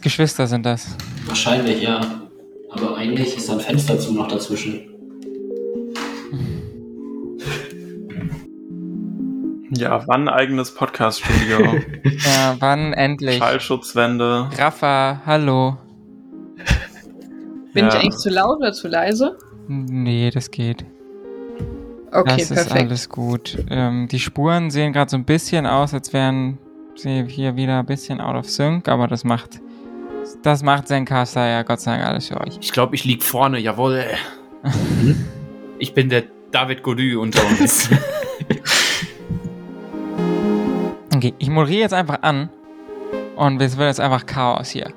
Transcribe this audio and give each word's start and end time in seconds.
Geschwister 0.00 0.46
sind 0.46 0.66
das. 0.66 0.96
Wahrscheinlich, 1.26 1.82
ja. 1.82 2.00
Aber 2.70 2.96
eigentlich 2.96 3.36
ist 3.36 3.48
da 3.48 3.54
ein 3.54 3.60
Fenster 3.60 3.98
zu 3.98 4.12
noch 4.12 4.28
dazwischen. 4.28 4.80
Ja, 9.70 10.06
wann 10.06 10.28
eigenes 10.28 10.72
Podcast-Studio? 10.74 11.58
Ja, 12.24 12.56
wann 12.60 12.92
endlich? 12.92 13.38
Schallschutzwände. 13.38 14.48
Rafa, 14.56 15.20
hallo. 15.26 15.76
Bin 17.74 17.84
Ja. 17.84 17.88
ich 17.88 17.94
eigentlich 17.96 18.16
zu 18.16 18.30
laut 18.30 18.58
oder 18.58 18.72
zu 18.72 18.88
leise? 18.88 19.36
Nee, 19.68 20.30
das 20.30 20.50
geht. 20.50 20.84
Okay, 22.12 22.36
das 22.38 22.50
ist 22.50 22.54
perfekt. 22.54 22.86
alles 22.86 23.08
gut. 23.08 23.58
Ähm, 23.68 24.08
die 24.08 24.18
Spuren 24.20 24.70
sehen 24.70 24.92
gerade 24.92 25.10
so 25.10 25.16
ein 25.16 25.24
bisschen 25.24 25.66
aus, 25.66 25.92
als 25.92 26.12
wären 26.12 26.58
sie 26.94 27.24
hier 27.28 27.56
wieder 27.56 27.80
ein 27.80 27.86
bisschen 27.86 28.20
out 28.20 28.36
of 28.36 28.48
sync, 28.48 28.88
aber 28.88 29.06
das 29.08 29.24
macht 29.24 29.60
das 30.42 30.62
macht 30.62 30.88
Zencaster 30.88 31.46
ja 31.46 31.62
Gott 31.62 31.80
sei 31.80 31.96
Dank 31.96 32.06
alles 32.06 32.28
für 32.28 32.40
euch. 32.40 32.58
Ich 32.60 32.72
glaube, 32.72 32.94
ich 32.94 33.04
lieg 33.04 33.22
vorne, 33.22 33.58
jawohl. 33.58 34.04
Ich 35.78 35.92
bin 35.92 36.08
der 36.08 36.24
David 36.52 36.82
Godü 36.82 37.18
unter 37.18 37.42
uns. 37.46 37.90
Okay, 41.14 41.32
ich 41.38 41.48
moderiere 41.48 41.80
jetzt 41.80 41.94
einfach 41.94 42.22
an 42.22 42.50
und 43.36 43.62
es 43.62 43.78
wird 43.78 43.88
jetzt 43.88 44.00
einfach 44.00 44.26
Chaos 44.26 44.68
hier. 44.68 44.92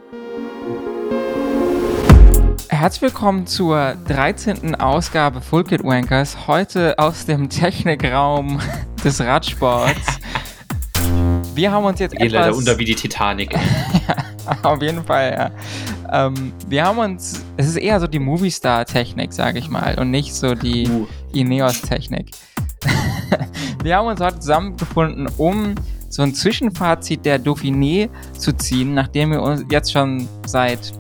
Herzlich 2.68 3.02
willkommen 3.02 3.48
zur 3.48 3.96
13. 4.06 4.76
Ausgabe 4.76 5.40
Full 5.40 5.64
Kit 5.64 5.82
Wankers, 5.82 6.46
heute 6.46 7.00
aus 7.00 7.26
dem 7.26 7.50
Technikraum 7.50 8.60
des 9.04 9.22
Radsports. 9.22 10.20
Wir 11.56 11.72
haben 11.72 11.86
uns 11.86 12.02
jetzt 12.02 12.16
Ihr 12.16 12.30
leider 12.30 12.48
etwas... 12.48 12.58
unter 12.58 12.78
wie 12.78 12.86
die 12.86 12.96
Titanic. 12.96 13.58
Auf 14.64 14.82
jeden 14.82 15.04
Fall, 15.04 15.52
ja. 16.12 16.26
Ähm, 16.26 16.54
wir 16.68 16.86
haben 16.86 16.98
uns, 16.98 17.44
es 17.58 17.68
ist 17.68 17.78
eher 17.78 18.00
so 18.00 18.08
die 18.08 18.20
Movie-Star-Technik, 18.20 19.34
sage 19.34 19.60
ich 19.60 19.70
mal, 19.70 19.98
und 20.00 20.12
nicht 20.12 20.34
so 20.34 20.56
die 20.56 20.88
Uh. 20.88 21.08
Ineos-Technik. 21.34 22.32
wir 23.84 23.98
haben 23.98 24.08
uns 24.08 24.20
heute 24.20 24.40
zusammengefunden, 24.40 25.28
um 25.38 25.76
so 26.10 26.24
ein 26.24 26.34
Zwischenfazit 26.34 27.26
der 27.26 27.40
Dauphiné 27.40 28.10
zu 28.38 28.54
ziehen, 28.54 28.94
nachdem 28.94 29.34
ihr 29.34 29.42
uns 29.42 29.66
jetzt 29.70 29.92
schon 29.92 30.28
seit 30.46 30.94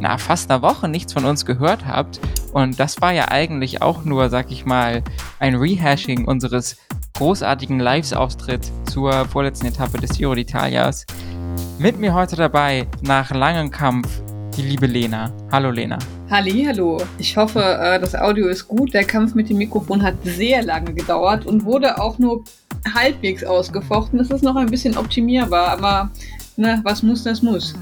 na, 0.00 0.18
fast 0.18 0.50
einer 0.50 0.62
Woche 0.62 0.88
nichts 0.88 1.12
von 1.12 1.24
uns 1.24 1.44
gehört 1.46 1.86
habt. 1.86 2.20
Und 2.52 2.78
das 2.78 3.00
war 3.00 3.12
ja 3.12 3.28
eigentlich 3.28 3.82
auch 3.82 4.04
nur, 4.04 4.28
sag 4.30 4.50
ich 4.50 4.64
mal, 4.64 5.02
ein 5.38 5.54
Rehashing 5.54 6.26
unseres 6.26 6.76
großartigen 7.14 7.78
Lives-Auftritt 7.78 8.70
zur 8.84 9.26
vorletzten 9.26 9.66
Etappe 9.66 9.98
des 9.98 10.18
Giro 10.18 10.32
d'Italias. 10.32 11.06
Mit 11.82 11.98
mir 11.98 12.14
heute 12.14 12.36
dabei, 12.36 12.86
nach 13.00 13.32
langem 13.32 13.68
Kampf, 13.68 14.22
die 14.56 14.62
liebe 14.62 14.86
Lena. 14.86 15.32
Hallo 15.50 15.72
Lena. 15.72 15.98
Halli, 16.30 16.64
hallo. 16.64 17.02
Ich 17.18 17.36
hoffe, 17.36 17.58
äh, 17.60 17.98
das 17.98 18.14
Audio 18.14 18.46
ist 18.46 18.68
gut. 18.68 18.94
Der 18.94 19.02
Kampf 19.02 19.34
mit 19.34 19.50
dem 19.50 19.56
Mikrofon 19.56 20.00
hat 20.00 20.14
sehr 20.22 20.62
lange 20.62 20.94
gedauert 20.94 21.44
und 21.44 21.64
wurde 21.64 22.00
auch 22.00 22.20
nur 22.20 22.44
halbwegs 22.94 23.42
ausgefochten. 23.42 24.20
Es 24.20 24.30
ist 24.30 24.44
noch 24.44 24.54
ein 24.54 24.66
bisschen 24.66 24.96
optimierbar, 24.96 25.70
aber 25.70 26.08
ne, 26.56 26.80
was 26.84 27.02
muss, 27.02 27.24
das 27.24 27.42
muss. 27.42 27.74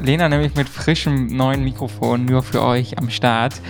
Lena 0.00 0.30
nämlich 0.30 0.54
mit 0.54 0.66
frischem 0.66 1.26
neuen 1.26 1.62
Mikrofon 1.62 2.24
nur 2.24 2.42
für 2.42 2.62
euch 2.62 2.96
am 2.96 3.10
Start. 3.10 3.60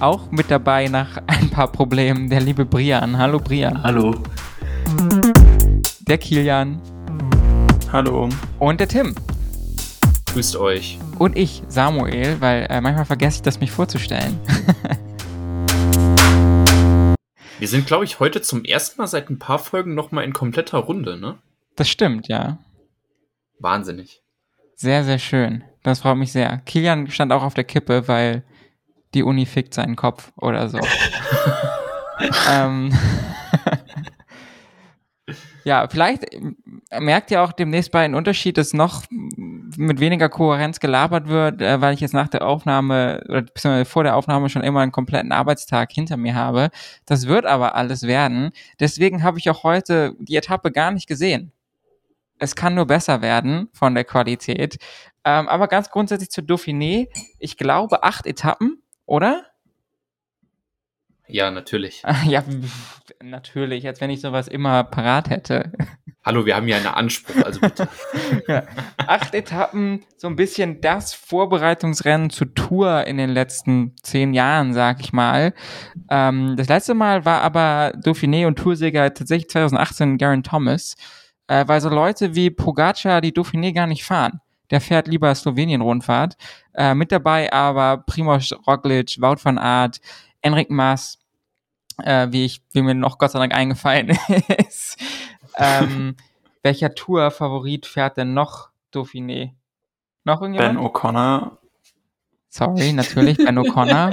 Auch 0.00 0.30
mit 0.30 0.50
dabei 0.50 0.88
nach 0.88 1.16
ein 1.28 1.48
paar 1.48 1.72
Problemen 1.72 2.28
der 2.28 2.42
liebe 2.42 2.66
Brian. 2.66 3.16
Hallo 3.16 3.38
Brian. 3.38 3.82
Hallo. 3.82 4.16
Der 6.06 6.18
Kilian 6.18 6.82
Hallo. 7.92 8.28
und 8.60 8.78
der 8.78 8.86
Tim. 8.86 9.16
Grüßt 10.26 10.56
euch. 10.56 11.00
Und 11.18 11.36
ich, 11.36 11.64
Samuel, 11.66 12.40
weil 12.40 12.68
äh, 12.70 12.80
manchmal 12.80 13.04
vergesse 13.04 13.38
ich 13.38 13.42
das, 13.42 13.58
mich 13.58 13.72
vorzustellen. 13.72 14.38
Wir 17.58 17.66
sind, 17.66 17.88
glaube 17.88 18.04
ich, 18.04 18.20
heute 18.20 18.42
zum 18.42 18.64
ersten 18.64 19.00
Mal 19.00 19.08
seit 19.08 19.28
ein 19.28 19.40
paar 19.40 19.58
Folgen 19.58 19.96
nochmal 19.96 20.22
in 20.22 20.32
kompletter 20.32 20.78
Runde, 20.78 21.18
ne? 21.18 21.38
Das 21.74 21.88
stimmt, 21.88 22.28
ja. 22.28 22.58
Wahnsinnig. 23.58 24.22
Sehr, 24.76 25.02
sehr 25.02 25.18
schön. 25.18 25.64
Das 25.82 25.98
freut 25.98 26.16
mich 26.16 26.30
sehr. 26.30 26.58
Kilian 26.66 27.10
stand 27.10 27.32
auch 27.32 27.42
auf 27.42 27.54
der 27.54 27.64
Kippe, 27.64 28.06
weil 28.06 28.44
die 29.14 29.24
Uni 29.24 29.46
fickt 29.46 29.74
seinen 29.74 29.96
Kopf 29.96 30.30
oder 30.36 30.68
so. 30.68 30.78
ähm, 32.48 32.96
ja, 35.64 35.88
vielleicht 35.88 36.26
merkt 36.98 37.30
ihr 37.30 37.42
auch 37.42 37.52
demnächst 37.52 37.92
bei 37.92 38.04
einen 38.04 38.14
Unterschied, 38.14 38.58
dass 38.58 38.72
noch 38.72 39.04
mit 39.10 40.00
weniger 40.00 40.28
Kohärenz 40.28 40.80
gelabert 40.80 41.28
wird, 41.28 41.62
äh, 41.62 41.80
weil 41.80 41.94
ich 41.94 42.00
jetzt 42.00 42.14
nach 42.14 42.28
der 42.28 42.46
Aufnahme 42.46 43.22
oder 43.28 43.42
beziehungsweise 43.42 43.84
vor 43.84 44.02
der 44.02 44.16
Aufnahme 44.16 44.48
schon 44.48 44.62
immer 44.62 44.80
einen 44.80 44.92
kompletten 44.92 45.32
Arbeitstag 45.32 45.92
hinter 45.92 46.16
mir 46.16 46.34
habe. 46.34 46.70
Das 47.06 47.28
wird 47.28 47.46
aber 47.46 47.76
alles 47.76 48.02
werden. 48.02 48.50
Deswegen 48.80 49.22
habe 49.22 49.38
ich 49.38 49.48
auch 49.50 49.62
heute 49.62 50.16
die 50.18 50.36
Etappe 50.36 50.72
gar 50.72 50.90
nicht 50.90 51.06
gesehen. 51.06 51.52
Es 52.38 52.56
kann 52.56 52.74
nur 52.74 52.86
besser 52.86 53.22
werden 53.22 53.68
von 53.72 53.94
der 53.94 54.04
Qualität. 54.04 54.78
Ähm, 55.24 55.48
aber 55.48 55.68
ganz 55.68 55.90
grundsätzlich 55.90 56.30
zu 56.30 56.40
Dauphiné. 56.40 57.08
Ich 57.38 57.56
glaube 57.56 58.02
acht 58.02 58.26
Etappen, 58.26 58.82
oder? 59.04 59.44
Ja, 61.32 61.50
natürlich. 61.50 62.02
ja, 62.26 62.42
natürlich, 63.22 63.86
als 63.86 64.00
wenn 64.00 64.10
ich 64.10 64.20
sowas 64.20 64.48
immer 64.48 64.84
parat 64.84 65.30
hätte. 65.30 65.72
Hallo, 66.22 66.44
wir 66.44 66.54
haben 66.54 66.68
ja 66.68 66.76
einen 66.76 66.86
Anspruch, 66.86 67.42
also 67.42 67.60
bitte. 67.60 67.88
ja. 68.46 68.64
Acht 68.98 69.34
Etappen, 69.34 70.04
so 70.18 70.26
ein 70.26 70.36
bisschen 70.36 70.82
das 70.82 71.14
Vorbereitungsrennen 71.14 72.28
zur 72.28 72.54
Tour 72.54 73.06
in 73.06 73.16
den 73.16 73.30
letzten 73.30 73.96
zehn 74.02 74.34
Jahren, 74.34 74.74
sag 74.74 75.00
ich 75.00 75.14
mal. 75.14 75.54
Ähm, 76.10 76.56
das 76.58 76.68
letzte 76.68 76.92
Mal 76.92 77.24
war 77.24 77.40
aber 77.40 77.92
Dauphiné 78.04 78.46
und 78.46 78.58
Toursieger 78.58 79.14
tatsächlich 79.14 79.48
2018 79.48 80.18
Garen 80.18 80.42
Thomas, 80.42 80.94
äh, 81.46 81.66
weil 81.66 81.80
so 81.80 81.88
Leute 81.88 82.34
wie 82.34 82.50
Pogacar 82.50 83.22
die 83.22 83.32
Dauphiné 83.32 83.72
gar 83.72 83.86
nicht 83.86 84.04
fahren. 84.04 84.40
Der 84.70 84.82
fährt 84.82 85.08
lieber 85.08 85.34
Slowenien-Rundfahrt. 85.34 86.34
Äh, 86.74 86.94
mit 86.94 87.12
dabei 87.12 87.50
aber 87.50 88.04
Primoz 88.04 88.52
Roglic, 88.66 89.16
Wout 89.20 89.38
van 89.42 89.56
Aert, 89.56 90.00
Enric 90.42 90.68
Mas, 90.68 91.18
äh, 92.04 92.28
wie 92.30 92.44
ich, 92.44 92.60
wie 92.72 92.82
mir 92.82 92.94
noch 92.94 93.16
Gott 93.16 93.30
sei 93.30 93.38
Dank 93.38 93.54
eingefallen 93.54 94.10
ist. 94.68 94.79
Ähm, 95.56 96.16
welcher 96.62 96.94
Tour-Favorit 96.94 97.86
fährt 97.86 98.16
denn 98.16 98.34
noch 98.34 98.70
Dauphiné? 98.92 99.52
Noch 100.24 100.40
Ben 100.40 100.54
irgendjemand? 100.54 100.78
O'Connor. 100.78 101.58
Sorry, 102.48 102.92
natürlich, 102.92 103.38
Ben 103.38 103.58
O'Connor. 103.58 104.10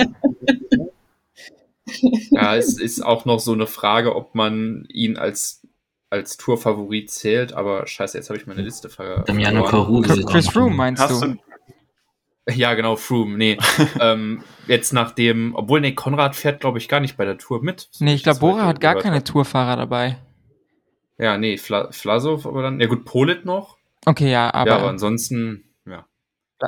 Ja, 2.31 2.56
es 2.56 2.80
ist 2.80 3.02
auch 3.02 3.25
noch 3.25 3.40
so 3.40 3.53
eine 3.53 3.68
Frage, 3.68 4.16
ob 4.16 4.36
man 4.36 4.86
ihn 4.90 5.18
als, 5.18 5.66
als 6.09 6.38
Tourfavorit 6.38 7.09
zählt, 7.09 7.54
aber 7.54 7.88
scheiße, 7.88 8.18
jetzt 8.18 8.30
habe 8.30 8.38
ich 8.38 8.46
meine 8.46 8.62
Liste 8.62 8.90
ver 8.90 9.24
Damiano. 9.25 9.64
Caruso. 9.64 10.25
Chris 10.25 10.50
Froome 10.50 10.75
meinst 10.75 11.02
Hast 11.02 11.24
du? 11.24 11.38
Ja, 12.50 12.74
genau, 12.75 12.96
Froome, 12.96 13.38
nee. 13.38 13.58
ähm, 14.00 14.44
jetzt 14.68 14.94
nachdem, 14.94 15.54
obwohl, 15.56 15.81
nee, 15.81 15.94
Konrad 15.94 16.36
fährt, 16.36 16.62
glaube 16.62 16.78
ich, 16.78 16.88
gar 16.88 17.02
nicht 17.02 17.18
bei 17.18 17.25
der 17.25 17.38
Tour 17.38 17.62
mit. 17.62 17.90
so 17.92 18.06
Nee, 18.06 18.14
ich 18.14 18.24
glaube, 18.24 18.40
Bora 18.40 18.66
hat 18.66 18.80
gar 18.80 18.96
keine. 18.96 19.24
Tourfahrer 19.24 19.75
dabei. 19.75 20.18
Ja, 21.18 21.38
nee, 21.38 21.58
Fla 21.58 21.92
Flasov, 21.92 22.46
aber 22.46 22.62
dann, 22.62 22.80
ja 22.80 22.88
gut, 22.88 23.06
Polit 23.06 23.46
noch. 23.46 23.78
Okay, 24.06 24.32
ja, 24.32 24.54
aber, 24.54 24.70
ja, 24.70 24.78
aber 24.78 24.90
ansonsten, 24.90 25.64
ja. 25.86 26.06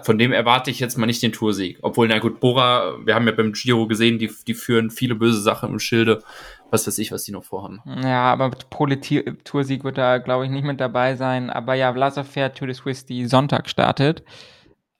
Von 0.04 0.18
dem 0.18 0.32
erwarte 0.32 0.70
ich 0.70 0.80
jetzt 0.80 0.98
mal 0.98 1.08
nicht 1.08 1.24
den 1.24 1.32
Toursieg. 1.32 1.80
Obwohl, 1.82 2.08
na 2.08 2.20
gut, 2.20 2.40
Bora, 2.40 2.98
wir 3.06 3.16
haben 3.16 3.26
ja 3.26 3.34
beim 3.34 3.54
Giro 3.54 3.88
gesehen, 3.88 4.20
die, 4.20 4.32
die 4.46 4.54
führen 4.54 4.92
viele 4.92 5.16
böse 5.16 5.42
Sachen 5.42 5.70
im 5.70 5.80
Schilde. 5.80 6.22
Was 6.70 6.86
weiß 6.86 7.00
ich, 7.00 7.12
was 7.12 7.24
die 7.24 7.32
noch 7.32 7.44
vorhaben. 7.44 7.82
ja, 8.04 8.32
aber 8.32 8.52
Pro-Toursieg 8.52 9.84
wird 9.84 9.98
da, 9.98 10.20
glaube 10.20 10.46
ich, 10.46 10.52
nicht 10.52 10.64
mit 10.64 10.80
dabei 10.80 11.16
sein. 11.16 11.50
Aber 11.50 11.74
ja, 11.74 11.92
Vlasov 11.92 12.28
fährt 12.28 12.58
Tour 12.58 12.68
de 12.68 12.76
Suisse, 12.76 13.06
die 13.06 13.26
Sonntag 13.26 13.68
startet. 13.68 14.24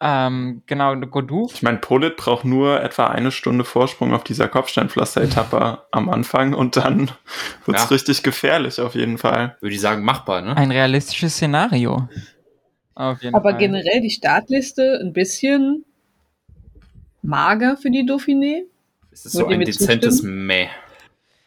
Ähm, 0.02 0.62
genau, 0.66 0.96
Godou. 0.96 1.50
ich 1.54 1.62
meine, 1.62 1.80
Polit 1.80 2.16
braucht 2.16 2.46
nur 2.46 2.82
etwa 2.82 3.08
eine 3.08 3.32
Stunde 3.32 3.66
Vorsprung 3.66 4.14
auf 4.14 4.24
dieser 4.24 4.48
Kopfsteinpflaster-Etappe 4.48 5.84
am 5.92 6.10
Anfang 6.10 6.54
und 6.54 6.78
dann 6.78 7.12
wird's 7.66 7.84
Ja. 7.84 7.88
richtig 7.90 8.24
gefährlich 8.24 8.80
auf 8.80 8.96
jeden 8.96 9.18
Fall. 9.18 9.58
Würde 9.60 9.76
ich 9.76 9.82
sagen, 9.82 10.04
machbar, 10.04 10.42
ne? 10.42 10.56
Ein 10.56 10.72
realistisches 10.72 11.34
Szenario. 11.36 12.08
Auf 12.96 13.22
jeden 13.22 13.36
Aber 13.36 13.52
Fall. 13.52 13.60
generell 13.60 14.00
die 14.02 14.10
Startliste 14.10 15.00
ein 15.04 15.12
bisschen 15.12 15.84
mager 17.22 17.78
für 17.78 17.92
die 17.92 18.04
Dauphiné. 18.06 18.64
Es 19.12 19.26
ist 19.26 19.34
so 19.34 19.46
Wollt 19.46 19.54
ein 19.54 19.66
dezentes 19.66 20.16
zustimmen? 20.18 20.48
Meh. 20.48 20.68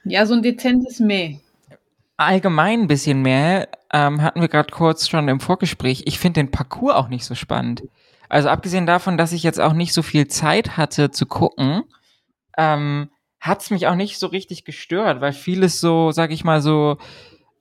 Ja, 0.04 0.26
so 0.26 0.34
ein 0.34 0.42
dezentes 0.42 1.00
Meh. 1.00 1.36
allgemein 2.18 2.82
ein 2.82 2.86
bisschen 2.88 3.22
mehr, 3.22 3.68
ähm, 3.92 4.20
hatten 4.22 4.40
wir 4.40 4.48
gerade 4.48 4.70
kurz 4.70 5.08
schon 5.08 5.26
im 5.28 5.40
Vorgespräch. 5.40 6.02
Ich 6.06 6.18
finde 6.18 6.40
den 6.40 6.50
Parcours 6.50 6.94
auch 6.94 7.08
nicht 7.08 7.24
so 7.24 7.34
spannend. 7.34 7.82
Also 8.28 8.48
abgesehen 8.48 8.86
davon, 8.86 9.16
dass 9.16 9.32
ich 9.32 9.42
jetzt 9.42 9.60
auch 9.60 9.72
nicht 9.72 9.92
so 9.92 10.02
viel 10.02 10.26
Zeit 10.28 10.76
hatte 10.76 11.10
zu 11.10 11.26
gucken, 11.26 11.82
ähm, 12.56 13.10
hat 13.40 13.60
es 13.62 13.70
mich 13.70 13.86
auch 13.86 13.96
nicht 13.96 14.18
so 14.18 14.28
richtig 14.28 14.64
gestört, 14.64 15.20
weil 15.20 15.32
vieles 15.32 15.80
so, 15.80 16.12
sag 16.12 16.30
ich 16.30 16.44
mal, 16.44 16.62
so, 16.62 16.96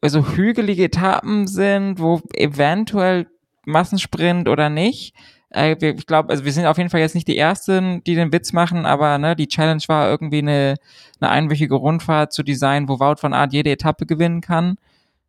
so 0.06 0.28
hügelige 0.30 0.86
Etappen 0.86 1.48
sind, 1.48 2.00
wo 2.00 2.22
eventuell 2.36 3.28
Massensprint 3.66 4.48
oder 4.48 4.70
nicht. 4.70 5.16
äh, 5.50 5.76
ich 5.82 6.06
glaube, 6.06 6.30
also 6.30 6.46
wir 6.46 6.54
sind 6.54 6.66
auf 6.66 6.78
jeden 6.78 6.90
Fall 6.90 7.02
jetzt 7.02 7.16
nicht 7.16 7.28
die 7.28 7.38
Ersten, 7.38 8.04
die 8.04 8.16
den 8.16 8.32
Witz 8.32 8.54
machen, 8.54 8.86
aber 8.86 9.18
ne, 9.18 9.36
die 9.36 9.48
Challenge 9.48 9.84
war 9.88 10.10
irgendwie 10.10 10.40
eine, 10.40 10.76
eine 11.20 11.30
einwöchige 11.32 11.76
Rundfahrt 11.76 12.32
zu 12.32 12.44
designen, 12.44 12.88
wo 12.88 13.00
Wout 13.00 13.18
von 13.20 13.34
Art 13.34 13.54
jede 13.54 13.72
Etappe 13.72 14.06
gewinnen 14.06 14.42
kann. 14.42 14.78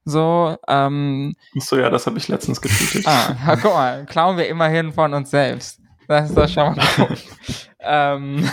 So, 0.04 0.56
ähm, 0.68 1.36
So, 1.54 1.76
ja, 1.78 1.88
das 1.90 2.06
habe 2.06 2.18
ich 2.18 2.28
letztens 2.28 2.60
getweetet. 2.60 3.06
ah, 3.06 3.56
guck 3.60 3.72
mal, 3.74 4.04
klauen 4.06 4.36
wir 4.36 4.48
immerhin 4.48 4.92
von 4.92 5.14
uns 5.14 5.30
selbst. 5.30 5.80
Das 6.08 6.28
ist 6.30 6.36
doch 6.36 6.48
schon 6.48 6.74
mal 6.76 6.86
gut. 6.96 7.18
ähm, 7.80 8.50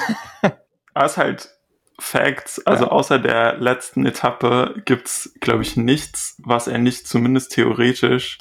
Aber 0.94 1.06
es 1.06 1.12
ist 1.14 1.18
halt 1.18 1.50
Facts, 2.00 2.66
also 2.66 2.86
Ja. 2.86 2.92
außer 2.92 3.20
der 3.20 3.58
letzten 3.58 4.06
Etappe 4.06 4.82
gibt's, 4.86 5.34
glaube 5.42 5.64
ich, 5.64 5.76
nichts, 5.76 6.36
was 6.44 6.68
er 6.68 6.78
nicht 6.78 7.08
zumindest 7.08 7.52
theoretisch 7.52 8.38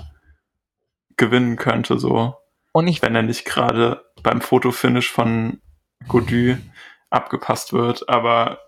gewinnen 1.17 1.57
könnte, 1.57 1.99
so, 1.99 2.35
und 2.73 2.87
ich 2.87 3.03
wenn 3.03 3.17
er 3.17 3.23
nicht 3.23 3.45
gerade 3.45 4.05
beim 4.23 4.41
Fotofinish 4.41 5.11
von 5.11 5.61
Godu 6.07 6.57
abgepasst 7.11 7.73
wird. 7.73 8.09
Aber 8.09 8.59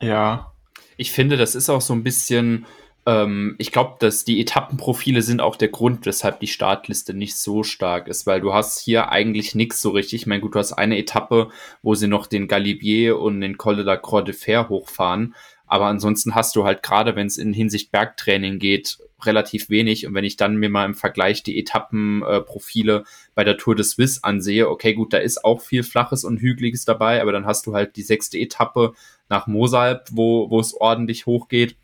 ja, 0.00 0.52
Ich 0.96 1.12
finde, 1.12 1.36
das 1.36 1.54
ist 1.54 1.68
auch 1.70 1.80
so 1.82 1.92
ein 1.92 2.02
bisschen, 2.02 2.66
ähm, 3.08 3.56
ich 3.58 3.72
glaube, 3.72 3.96
dass 4.00 4.24
die 4.24 4.38
Etappenprofile 4.38 5.22
sind 5.22 5.40
auch 5.40 5.56
der 5.56 5.68
Grund, 5.68 6.04
weshalb 6.04 6.40
die 6.40 6.46
Startliste 6.46 7.14
nicht 7.14 7.36
so 7.36 7.62
stark 7.62 8.06
ist, 8.06 8.26
weil 8.26 8.42
du 8.42 8.52
hast 8.52 8.80
hier 8.80 9.10
eigentlich 9.10 9.54
nichts 9.54 9.80
so 9.80 9.90
richtig. 9.90 10.22
Ich 10.22 10.26
meine, 10.26 10.42
gut, 10.42 10.54
du 10.54 10.58
hast 10.58 10.74
eine 10.74 10.98
Etappe, 10.98 11.48
wo 11.80 11.94
sie 11.94 12.06
noch 12.06 12.26
den 12.26 12.48
Galibier 12.48 13.18
und 13.18 13.40
den 13.40 13.56
Col 13.56 13.76
de 13.76 13.84
la 13.84 13.96
Croix 13.96 14.24
de 14.24 14.34
Fer 14.34 14.68
hochfahren, 14.68 15.34
aber 15.66 15.86
ansonsten 15.86 16.34
hast 16.34 16.54
du 16.56 16.64
halt 16.64 16.82
gerade, 16.82 17.16
wenn 17.16 17.26
es 17.26 17.38
in 17.38 17.52
Hinsicht 17.52 17.92
Bergtraining 17.92 18.58
geht, 18.58 18.98
relativ 19.22 19.68
wenig. 19.68 20.06
Und 20.06 20.14
wenn 20.14 20.24
ich 20.24 20.36
dann 20.36 20.56
mir 20.56 20.70
mal 20.70 20.86
im 20.86 20.94
Vergleich 20.94 21.42
die 21.42 21.58
Etappenprofile 21.58 22.96
äh, 22.96 23.04
bei 23.34 23.44
der 23.44 23.56
Tour 23.58 23.74
de 23.74 23.84
Suisse 23.84 24.20
ansehe, 24.22 24.68
okay, 24.68 24.94
gut, 24.94 25.12
da 25.12 25.18
ist 25.18 25.44
auch 25.44 25.60
viel 25.60 25.82
Flaches 25.82 26.24
und 26.24 26.40
Hügeliges 26.40 26.84
dabei, 26.84 27.20
aber 27.20 27.32
dann 27.32 27.46
hast 27.46 27.66
du 27.66 27.74
halt 27.74 27.96
die 27.96 28.02
sechste 28.02 28.38
Etappe 28.38 28.94
nach 29.28 29.46
Mosalp, 29.46 30.08
wo, 30.10 30.50
wo 30.50 30.60
es 30.60 30.74
ordentlich 30.74 31.26
hochgeht. 31.26 31.76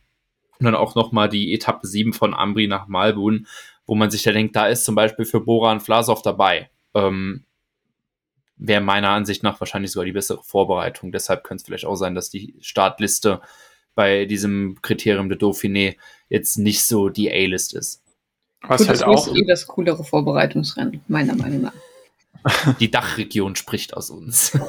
Und 0.58 0.66
dann 0.66 0.74
auch 0.74 0.94
nochmal 0.94 1.28
die 1.28 1.52
Etappe 1.52 1.86
7 1.86 2.12
von 2.12 2.34
Ambri 2.34 2.66
nach 2.66 2.86
Malbun, 2.86 3.46
wo 3.86 3.94
man 3.94 4.10
sich 4.10 4.22
da 4.22 4.32
denkt, 4.32 4.56
da 4.56 4.66
ist 4.68 4.84
zum 4.84 4.94
Beispiel 4.94 5.24
für 5.24 5.40
Boran 5.40 5.80
Vlasov 5.80 6.22
dabei. 6.22 6.70
Ähm, 6.94 7.44
Wäre 8.56 8.80
meiner 8.80 9.10
Ansicht 9.10 9.42
nach 9.42 9.60
wahrscheinlich 9.60 9.90
sogar 9.90 10.04
die 10.06 10.12
bessere 10.12 10.42
Vorbereitung. 10.42 11.10
Deshalb 11.10 11.42
könnte 11.42 11.62
es 11.62 11.66
vielleicht 11.66 11.86
auch 11.86 11.96
sein, 11.96 12.14
dass 12.14 12.30
die 12.30 12.54
Startliste 12.60 13.40
bei 13.96 14.26
diesem 14.26 14.80
Kriterium 14.80 15.28
de 15.28 15.36
Dauphiné 15.36 15.96
jetzt 16.28 16.56
nicht 16.56 16.84
so 16.84 17.08
die 17.08 17.30
A-List 17.30 17.74
ist. 17.74 18.02
was 18.62 18.82
Gut, 18.82 18.88
halt 18.88 19.00
das 19.00 19.06
auch 19.06 19.26
ist 19.26 19.36
eh 19.36 19.44
das 19.46 19.66
coolere 19.66 20.04
Vorbereitungsrennen, 20.04 21.00
meiner 21.08 21.34
Meinung 21.34 21.62
nach. 21.62 21.72
Die 22.78 22.90
Dachregion 22.90 23.56
spricht 23.56 23.96
aus 23.96 24.10
uns. 24.10 24.58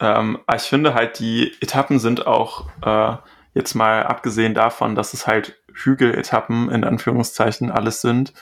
Ähm, 0.00 0.38
ich 0.54 0.62
finde 0.62 0.94
halt, 0.94 1.18
die 1.20 1.52
Etappen 1.60 1.98
sind 1.98 2.26
auch, 2.26 2.66
äh, 2.82 3.16
jetzt 3.56 3.74
mal 3.74 4.02
abgesehen 4.02 4.52
davon, 4.52 4.94
dass 4.94 5.14
es 5.14 5.26
halt 5.26 5.58
Hügeletappen 5.72 6.70
in 6.70 6.84
Anführungszeichen 6.84 7.70
alles 7.70 8.02
sind, 8.02 8.34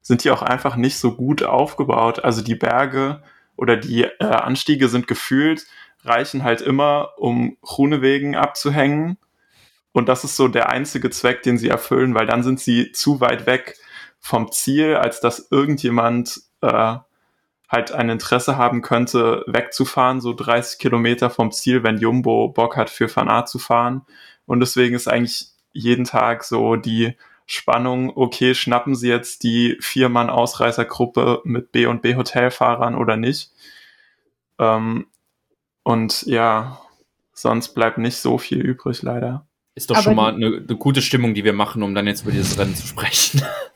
sind 0.00 0.24
die 0.24 0.30
auch 0.30 0.40
einfach 0.40 0.76
nicht 0.76 0.98
so 0.98 1.14
gut 1.14 1.42
aufgebaut. 1.42 2.24
Also 2.24 2.42
die 2.42 2.54
Berge 2.54 3.22
oder 3.54 3.76
die 3.76 4.04
äh, 4.04 4.24
Anstiege 4.24 4.88
sind 4.88 5.06
gefühlt, 5.06 5.66
reichen 6.04 6.42
halt 6.42 6.62
immer, 6.62 7.10
um 7.18 7.58
Grunewegen 7.60 8.34
abzuhängen. 8.34 9.18
Und 9.92 10.08
das 10.08 10.24
ist 10.24 10.36
so 10.36 10.48
der 10.48 10.70
einzige 10.70 11.10
Zweck, 11.10 11.42
den 11.42 11.58
sie 11.58 11.68
erfüllen, 11.68 12.14
weil 12.14 12.26
dann 12.26 12.42
sind 12.42 12.58
sie 12.58 12.92
zu 12.92 13.20
weit 13.20 13.44
weg 13.44 13.76
vom 14.20 14.50
Ziel, 14.52 14.96
als 14.96 15.20
dass 15.20 15.48
irgendjemand 15.50 16.40
äh, 16.62 16.94
halt 17.72 17.92
ein 17.92 18.10
Interesse 18.10 18.56
haben 18.56 18.82
könnte, 18.82 19.44
wegzufahren, 19.46 20.20
so 20.20 20.34
30 20.34 20.78
Kilometer 20.78 21.30
vom 21.30 21.50
Ziel, 21.50 21.82
wenn 21.82 21.98
Jumbo 21.98 22.48
Bock 22.48 22.76
hat, 22.76 22.90
für 22.90 23.14
Van 23.14 23.28
Aert 23.28 23.48
zu 23.48 23.58
fahren. 23.58 24.02
Und 24.46 24.60
deswegen 24.60 24.94
ist 24.94 25.08
eigentlich 25.08 25.46
jeden 25.72 26.04
Tag 26.04 26.44
so 26.44 26.76
die 26.76 27.16
Spannung, 27.46 28.12
okay, 28.14 28.54
schnappen 28.54 28.94
sie 28.94 29.08
jetzt 29.08 29.42
die 29.42 29.76
Vier-Mann-Ausreißergruppe 29.80 31.40
mit 31.44 31.72
B- 31.72 31.86
und 31.86 32.02
B-Hotelfahrern 32.02 32.94
oder 32.94 33.16
nicht? 33.16 33.50
Ähm, 34.58 35.06
und 35.82 36.22
ja, 36.22 36.78
sonst 37.32 37.70
bleibt 37.70 37.98
nicht 37.98 38.16
so 38.16 38.38
viel 38.38 38.60
übrig, 38.60 39.02
leider. 39.02 39.46
Ist 39.74 39.90
doch 39.90 39.96
Aber 39.96 40.02
schon 40.04 40.16
mal 40.16 40.34
eine, 40.34 40.46
eine 40.46 40.76
gute 40.76 41.02
Stimmung, 41.02 41.34
die 41.34 41.44
wir 41.44 41.54
machen, 41.54 41.82
um 41.82 41.94
dann 41.94 42.06
jetzt 42.06 42.22
über 42.22 42.32
dieses 42.32 42.58
Rennen 42.58 42.74
zu 42.74 42.86
sprechen. 42.86 43.42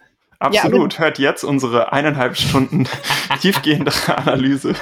Absolut. 0.47 0.99
Hört 0.99 1.19
jetzt 1.19 1.45
unsere 1.45 1.93
eineinhalb 1.93 2.37
Stunden 2.37 2.87
tiefgehende 3.41 3.93
Analyse. 4.07 4.75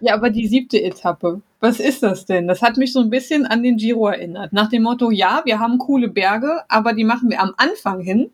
Ja, 0.00 0.14
aber 0.14 0.30
die 0.30 0.46
siebte 0.46 0.82
Etappe, 0.82 1.40
was 1.60 1.80
ist 1.80 2.02
das 2.02 2.26
denn? 2.26 2.46
Das 2.46 2.60
hat 2.60 2.76
mich 2.76 2.92
so 2.92 3.00
ein 3.00 3.10
bisschen 3.10 3.46
an 3.46 3.62
den 3.62 3.76
Giro 3.76 4.08
erinnert. 4.08 4.52
Nach 4.52 4.68
dem 4.68 4.82
Motto, 4.82 5.10
ja, 5.10 5.42
wir 5.44 5.60
haben 5.60 5.78
coole 5.78 6.08
Berge, 6.08 6.62
aber 6.68 6.92
die 6.92 7.04
machen 7.04 7.30
wir 7.30 7.40
am 7.40 7.54
Anfang 7.56 8.00
hin. 8.00 8.30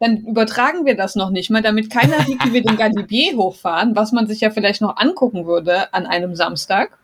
Dann 0.00 0.18
übertragen 0.18 0.86
wir 0.86 0.96
das 0.96 1.14
noch 1.14 1.30
nicht 1.30 1.50
mal, 1.50 1.62
damit 1.62 1.90
keiner 1.90 2.20
sieht, 2.22 2.44
wie 2.44 2.52
wir 2.52 2.62
den 2.62 2.76
Galibier 2.78 3.36
hochfahren, 3.36 3.94
was 3.96 4.12
man 4.12 4.26
sich 4.26 4.40
ja 4.40 4.50
vielleicht 4.50 4.80
noch 4.80 4.96
angucken 4.96 5.46
würde 5.46 5.92
an 5.92 6.06
einem 6.06 6.34
Samstag. 6.34 6.96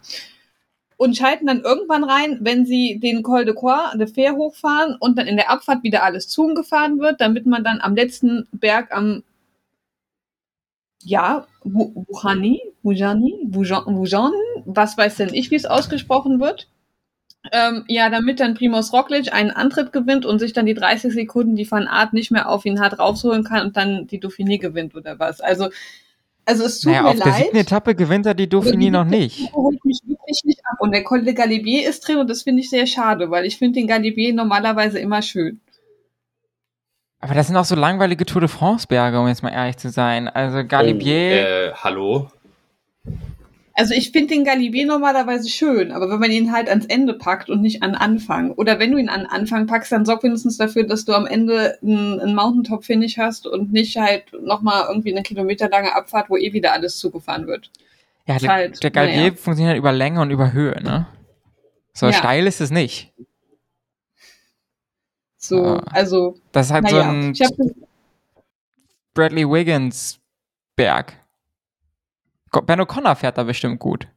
Und 1.00 1.16
schalten 1.16 1.46
dann 1.46 1.62
irgendwann 1.62 2.04
rein, 2.04 2.40
wenn 2.42 2.66
sie 2.66 3.00
den 3.02 3.22
Col 3.22 3.46
de 3.46 3.54
Croix 3.54 3.96
de 3.96 4.06
Fer 4.06 4.36
hochfahren 4.36 4.96
und 5.00 5.16
dann 5.16 5.26
in 5.26 5.36
der 5.36 5.48
Abfahrt 5.50 5.82
wieder 5.82 6.02
alles 6.02 6.28
zugefahren 6.28 6.98
wird, 7.00 7.22
damit 7.22 7.46
man 7.46 7.64
dann 7.64 7.80
am 7.80 7.96
letzten 7.96 8.46
Berg 8.52 8.92
am 8.94 9.22
ja, 11.02 11.46
Wu- 11.64 12.04
Wuhani, 12.08 12.60
Wujani, 12.82 13.46
Wujan, 13.48 13.84
Wujan, 13.96 14.32
was 14.66 14.96
weiß 14.98 15.16
denn 15.16 15.32
ich, 15.34 15.50
wie 15.50 15.54
es 15.56 15.66
ausgesprochen 15.66 16.40
wird. 16.40 16.68
Ähm, 17.52 17.84
ja, 17.88 18.10
damit 18.10 18.40
dann 18.40 18.54
Primoz 18.54 18.92
Roglic 18.92 19.32
einen 19.32 19.50
Antritt 19.50 19.92
gewinnt 19.92 20.26
und 20.26 20.40
sich 20.40 20.52
dann 20.52 20.66
die 20.66 20.74
30 20.74 21.12
Sekunden, 21.14 21.56
die 21.56 21.70
Van 21.70 21.88
Art 21.88 22.12
nicht 22.14 22.30
mehr 22.32 22.48
auf 22.50 22.66
ihn 22.66 22.80
hat, 22.80 22.98
rausholen 22.98 23.44
kann 23.44 23.66
und 23.68 23.76
dann 23.78 24.06
die 24.08 24.20
Dauphiné 24.20 24.58
gewinnt 24.60 24.94
oder 24.96 25.18
was. 25.18 25.40
Also, 25.40 25.70
also 26.50 26.64
es 26.64 26.80
tut 26.80 26.90
naja, 26.92 27.02
mir 27.02 27.08
auf 27.10 27.16
der 27.16 27.26
leid. 27.26 27.36
siebten 27.36 27.56
Etappe 27.56 27.94
gewinnt 27.94 28.26
er 28.26 28.34
die 28.34 28.46
Dauphiné 28.48 28.90
noch 28.90 29.04
nicht. 29.04 29.52
holt 29.52 29.84
mich 29.84 30.00
wirklich 30.04 30.40
nicht 30.44 30.60
ab. 30.64 30.78
Und 30.80 30.92
der 30.92 31.04
Col 31.04 31.22
de 31.24 31.32
Galibier 31.34 31.88
ist 31.88 32.06
drin 32.06 32.18
und 32.18 32.28
das 32.28 32.42
finde 32.42 32.60
ich 32.60 32.70
sehr 32.70 32.86
schade, 32.86 33.30
weil 33.30 33.44
ich 33.46 33.56
finde 33.58 33.78
den 33.80 33.86
Galibier 33.86 34.34
normalerweise 34.34 34.98
immer 34.98 35.22
schön. 35.22 35.60
Aber 37.20 37.34
das 37.34 37.46
sind 37.48 37.56
auch 37.56 37.64
so 37.66 37.74
langweilige 37.74 38.24
Tour 38.24 38.40
de 38.40 38.48
France 38.48 38.86
Berge, 38.88 39.20
um 39.20 39.28
jetzt 39.28 39.42
mal 39.42 39.50
ehrlich 39.52 39.76
zu 39.76 39.90
sein. 39.90 40.26
Also 40.28 40.64
Galibier, 40.66 41.12
Oh, 41.14 41.70
äh, 41.70 41.72
hallo? 41.74 42.30
Also 43.80 43.94
ich 43.94 44.10
finde 44.12 44.34
den 44.34 44.44
Galibier 44.44 44.84
normalerweise 44.84 45.48
schön, 45.48 45.90
aber 45.90 46.10
wenn 46.10 46.20
man 46.20 46.30
ihn 46.30 46.52
halt 46.52 46.68
ans 46.68 46.84
Ende 46.84 47.14
packt 47.14 47.48
und 47.48 47.62
nicht 47.62 47.82
an 47.82 47.94
Anfang, 47.94 48.50
oder 48.50 48.78
wenn 48.78 48.92
du 48.92 48.98
ihn 48.98 49.08
an 49.08 49.24
Anfang 49.24 49.66
packst, 49.66 49.90
dann 49.90 50.04
sorg 50.04 50.22
wenigstens 50.22 50.58
dafür, 50.58 50.84
dass 50.84 51.06
du 51.06 51.14
am 51.14 51.24
Ende 51.24 51.78
einen, 51.80 52.20
einen 52.20 52.34
Mountaintop-Finish 52.34 53.16
hast 53.16 53.46
und 53.46 53.72
nicht 53.72 53.96
halt 53.96 54.24
nochmal 54.42 54.84
irgendwie 54.86 55.12
eine 55.12 55.22
kilometerlange 55.22 55.94
Abfahrt, 55.96 56.28
wo 56.28 56.36
eh 56.36 56.52
wieder 56.52 56.74
alles 56.74 56.98
zugefahren 56.98 57.46
wird. 57.46 57.70
ja, 58.26 58.36
der, 58.36 58.50
halt, 58.50 58.82
der 58.82 58.90
Galibier 58.90 59.22
naja. 59.22 59.34
funktioniert 59.34 59.78
über 59.78 59.92
Länge 59.92 60.20
und 60.20 60.30
über 60.30 60.52
Höhe, 60.52 60.78
ne? 60.82 61.06
So 61.94 62.04
Ja. 62.08 62.12
steil 62.12 62.46
ist 62.46 62.60
es 62.60 62.70
nicht. 62.70 63.14
So, 65.38 65.64
Ah. 65.64 65.84
also, 65.90 66.36
Das 66.52 66.66
ist 66.66 66.72
halt 66.74 66.86
so 66.86 66.96
naja. 66.96 67.10
ein 67.10 67.32
Ich 67.32 67.40
hab, 67.40 67.52
Bradley 69.14 69.48
Wiggins 69.48 70.20
Berg. 70.76 71.14
Ben 72.50 72.80
O'Connor 72.80 73.16
fährt 73.16 73.38
da 73.38 73.44
bestimmt 73.44 73.78
gut. 73.78 74.08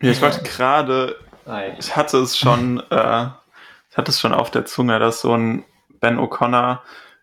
Ja, 0.00 0.10
ich 0.10 0.20
wollte 0.20 0.42
gerade 0.42 1.16
ich 1.78 1.96
hatte 1.96 2.18
es 2.18 2.36
schon, 2.36 2.80
äh, 2.90 3.26
ich 3.90 3.96
hatte 3.96 4.10
es 4.10 4.20
schon 4.20 4.34
auf 4.34 4.50
der 4.50 4.64
Zunge, 4.64 4.98
dass 4.98 5.20
so 5.20 5.36
ein 5.36 5.64
Ben 6.00 6.18
O'Connor 6.18 6.80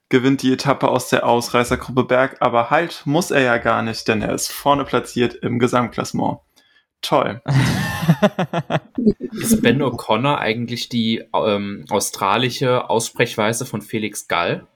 gewinnt 0.10 0.42
die 0.42 0.54
Etappe 0.54 0.88
aus 0.90 1.10
der 1.10 1.26
Ausreißergruppe 1.26 2.04
Berg, 2.04 2.38
aber 2.40 2.70
halt 2.70 3.02
muss 3.06 3.32
er 3.32 3.42
ja 3.42 3.58
gar 3.58 3.82
nicht, 3.82 4.08
denn 4.08 4.22
er 4.22 4.34
ist 4.34 4.52
vorne 4.52 4.86
platziert 4.86 5.34
im 5.36 5.60
Gesamtklassement. 5.60 6.40
Toll. 7.02 7.42
Ist 9.34 9.62
Ben 9.62 9.82
O'Connor 9.82 10.38
eigentlich 10.38 10.88
die 10.88 11.22
ähm, 11.34 11.84
australische 11.90 12.90
Aussprechweise 12.90 13.66
von 13.66 13.82
Felix 13.82 14.30
Gall? 14.30 14.68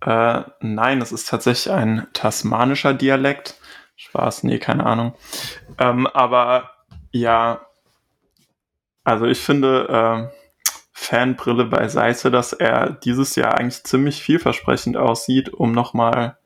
Äh, 0.00 0.42
nein, 0.60 1.00
es 1.00 1.12
ist 1.12 1.28
tatsächlich 1.28 1.72
ein 1.72 2.08
tasmanischer 2.12 2.92
Dialekt. 2.92 3.54
Spaß, 3.96 4.44
nee, 4.44 4.58
keine 4.58 4.84
Ahnung. 4.86 5.14
Ähm, 5.78 6.06
aber 6.06 6.70
ja, 7.12 7.60
also 9.04 9.26
ich 9.26 9.38
finde, 9.38 10.30
äh, 10.30 10.36
Fanbrille 10.92 11.64
beiseite, 11.64 12.30
dass 12.30 12.52
er 12.52 12.90
dieses 12.90 13.34
Jahr 13.34 13.54
eigentlich 13.58 13.82
ziemlich 13.84 14.22
vielversprechend 14.22 14.96
aussieht, 14.96 15.48
um 15.48 15.72
nochmal 15.72 16.36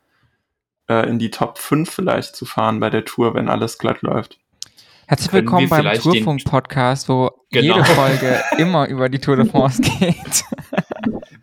äh, 0.89 1.07
in 1.07 1.19
die 1.19 1.29
Top 1.29 1.57
5 1.57 1.89
vielleicht 1.89 2.35
zu 2.35 2.45
fahren 2.45 2.79
bei 2.79 2.89
der 2.89 3.05
Tour, 3.05 3.35
wenn 3.35 3.49
alles 3.49 3.77
glatt 3.77 4.01
läuft. 4.01 4.39
Herzlich 5.07 5.31
willkommen 5.31 5.69
beim 5.69 5.93
Tourfunk-Podcast, 5.99 7.07
wo 7.07 7.31
Genau. 7.51 7.75
jede 7.77 7.85
Folge 7.85 8.43
immer 8.57 8.87
über 8.89 9.07
die 9.07 9.19
Tour 9.19 9.37
de 9.37 9.45
France 9.45 9.81
geht. 9.81 10.43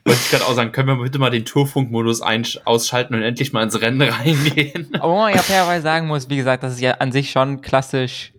Wollte 0.07 0.21
ich 0.23 0.31
gerade 0.31 0.45
auch 0.45 0.55
sagen, 0.55 0.73
können 0.73 0.89
wir 0.89 1.03
bitte 1.03 1.19
mal 1.19 1.31
den 1.31 1.47
Tourfunkmodus 1.47 2.21
ausschalten 2.21 3.15
und 3.15 3.23
endlich 3.23 3.55
mal 3.55 3.63
ins 3.63 3.81
Rennen 3.81 4.03
reingehen? 4.03 4.91
Wo 5.01 5.17
man 5.17 5.33
ja 5.33 5.41
fairerweise 5.41 5.83
sagen 5.83 6.09
muss, 6.09 6.29
wie 6.29 6.37
gesagt, 6.37 6.63
dass 6.63 6.75
es 6.75 6.81
ja 6.81 6.93
an 6.93 7.11
sich 7.11 7.31
schon 7.31 7.63
klassisch 7.63 8.35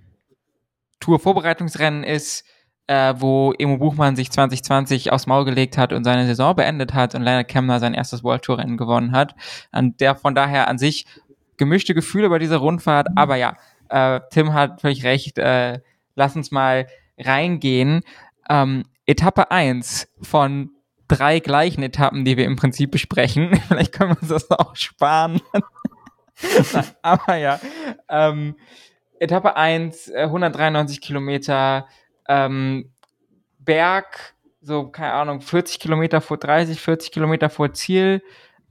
Tour-Vorbereitungsrennen 0.99 2.03
ist, 2.03 2.45
äh, 2.87 3.15
wo 3.17 3.51
Emo 3.57 3.77
Buchmann 3.77 4.15
sich 4.15 4.31
2020 4.31 5.11
aufs 5.11 5.25
Maul 5.25 5.45
gelegt 5.45 5.77
hat 5.77 5.91
und 5.91 6.03
seine 6.03 6.27
Saison 6.27 6.55
beendet 6.55 6.93
hat 6.93 7.15
und 7.15 7.23
Leonard 7.23 7.47
Kemner 7.47 7.79
sein 7.79 7.95
erstes 7.95 8.23
World 8.23 8.43
Tour 8.43 8.59
Rennen 8.59 8.77
gewonnen 8.77 9.11
hat. 9.11 9.35
Und 9.71 10.01
der 10.01 10.15
von 10.15 10.35
daher 10.35 10.67
an 10.67 10.77
sich 10.77 11.05
gemischte 11.57 11.95
Gefühle 11.95 12.29
bei 12.29 12.37
dieser 12.37 12.57
Rundfahrt, 12.57 13.07
aber 13.15 13.37
ja, 13.37 13.57
äh, 13.89 14.19
Tim 14.29 14.53
hat 14.53 14.81
völlig 14.81 15.03
recht, 15.03 15.39
äh, 15.39 15.79
lass 16.15 16.35
uns 16.35 16.51
mal 16.51 16.87
reingehen. 17.17 18.01
Ähm, 18.49 18.83
Etappe 19.05 19.51
1 19.51 20.07
von 20.21 20.74
drei 21.07 21.39
gleichen 21.39 21.83
Etappen, 21.83 22.25
die 22.25 22.37
wir 22.37 22.45
im 22.45 22.55
Prinzip 22.55 22.91
besprechen. 22.91 23.55
Vielleicht 23.67 23.93
können 23.93 24.11
wir 24.11 24.21
uns 24.21 24.29
das 24.29 24.51
auch 24.51 24.75
sparen. 24.75 25.41
aber 27.01 27.35
ja, 27.35 27.59
ähm, 28.09 28.55
Etappe 29.19 29.55
1, 29.55 30.11
193 30.11 30.97
äh, 30.97 30.99
Kilometer, 30.99 31.87
ähm, 32.27 32.91
Berg, 33.59 34.35
so, 34.61 34.87
keine 34.87 35.13
Ahnung, 35.13 35.41
40 35.41 35.79
Kilometer 35.79 36.21
vor 36.21 36.37
30, 36.37 36.79
40 36.79 37.11
Kilometer 37.11 37.49
vor 37.49 37.73
Ziel, 37.73 38.21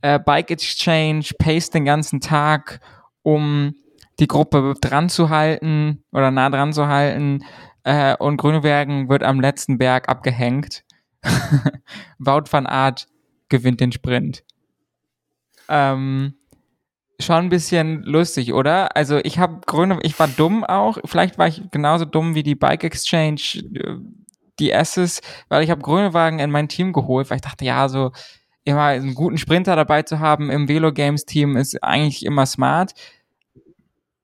äh, 0.02 0.18
Bike 0.18 0.50
Exchange, 0.50 1.24
Pace 1.38 1.70
den 1.70 1.84
ganzen 1.84 2.20
Tag, 2.20 2.80
um 3.22 3.74
die 4.20 4.28
Gruppe 4.28 4.74
dran 4.80 5.08
zu 5.08 5.30
halten 5.30 6.04
oder 6.12 6.30
nah 6.30 6.50
dran 6.50 6.72
zu 6.72 6.88
halten. 6.88 7.44
Äh, 7.84 8.16
und 8.16 8.36
Grünebergen 8.36 9.08
wird 9.08 9.22
am 9.22 9.40
letzten 9.40 9.78
Berg 9.78 10.08
abgehängt. 10.08 10.84
Wout 12.19 12.45
van 12.50 12.66
Aert 12.66 13.07
gewinnt 13.49 13.81
den 13.81 13.93
Sprint. 13.93 14.45
Ähm, 15.69 16.35
schon 17.21 17.37
ein 17.37 17.49
bisschen 17.49 18.02
lustig, 18.02 18.52
oder? 18.52 18.97
Also 18.97 19.19
ich 19.19 19.38
habe 19.38 19.61
Grüne, 19.66 19.99
ich 20.02 20.19
war 20.19 20.28
dumm 20.28 20.64
auch. 20.64 20.99
Vielleicht 21.04 21.38
war 21.38 21.49
ich 21.49 21.62
genauso 21.71 22.04
dumm 22.04 22.35
wie 22.35 22.43
die 22.43 22.54
Bike 22.54 22.85
Exchange, 22.85 23.40
äh, 23.75 23.97
die 24.59 24.75
Asses, 24.75 25.21
weil 25.49 25.64
ich 25.64 25.71
habe 25.71 25.83
Grünewagen 25.83 26.38
in 26.38 26.50
mein 26.50 26.69
Team 26.69 26.93
geholt, 26.93 27.31
weil 27.31 27.37
ich 27.37 27.43
dachte, 27.43 27.64
ja, 27.64 27.88
so 27.88 28.12
immer 28.64 28.85
einen 28.85 29.14
guten 29.14 29.38
Sprinter 29.38 29.76
dabei 29.76 30.02
zu 30.02 30.21
haben 30.21 30.50
im 30.50 30.69
Velo 30.69 30.93
Games 30.93 31.25
Team 31.25 31.57
ist 31.57 31.83
eigentlich 31.83 32.25
immer 32.25 32.47
smart. 32.47 32.93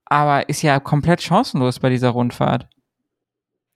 Aber 0.04 0.48
ist 0.48 0.62
ja 0.62 0.80
komplett 0.80 1.22
chancenlos 1.22 1.78
bei 1.78 1.90
dieser 1.90 2.10
Rundfahrt. 2.10 2.68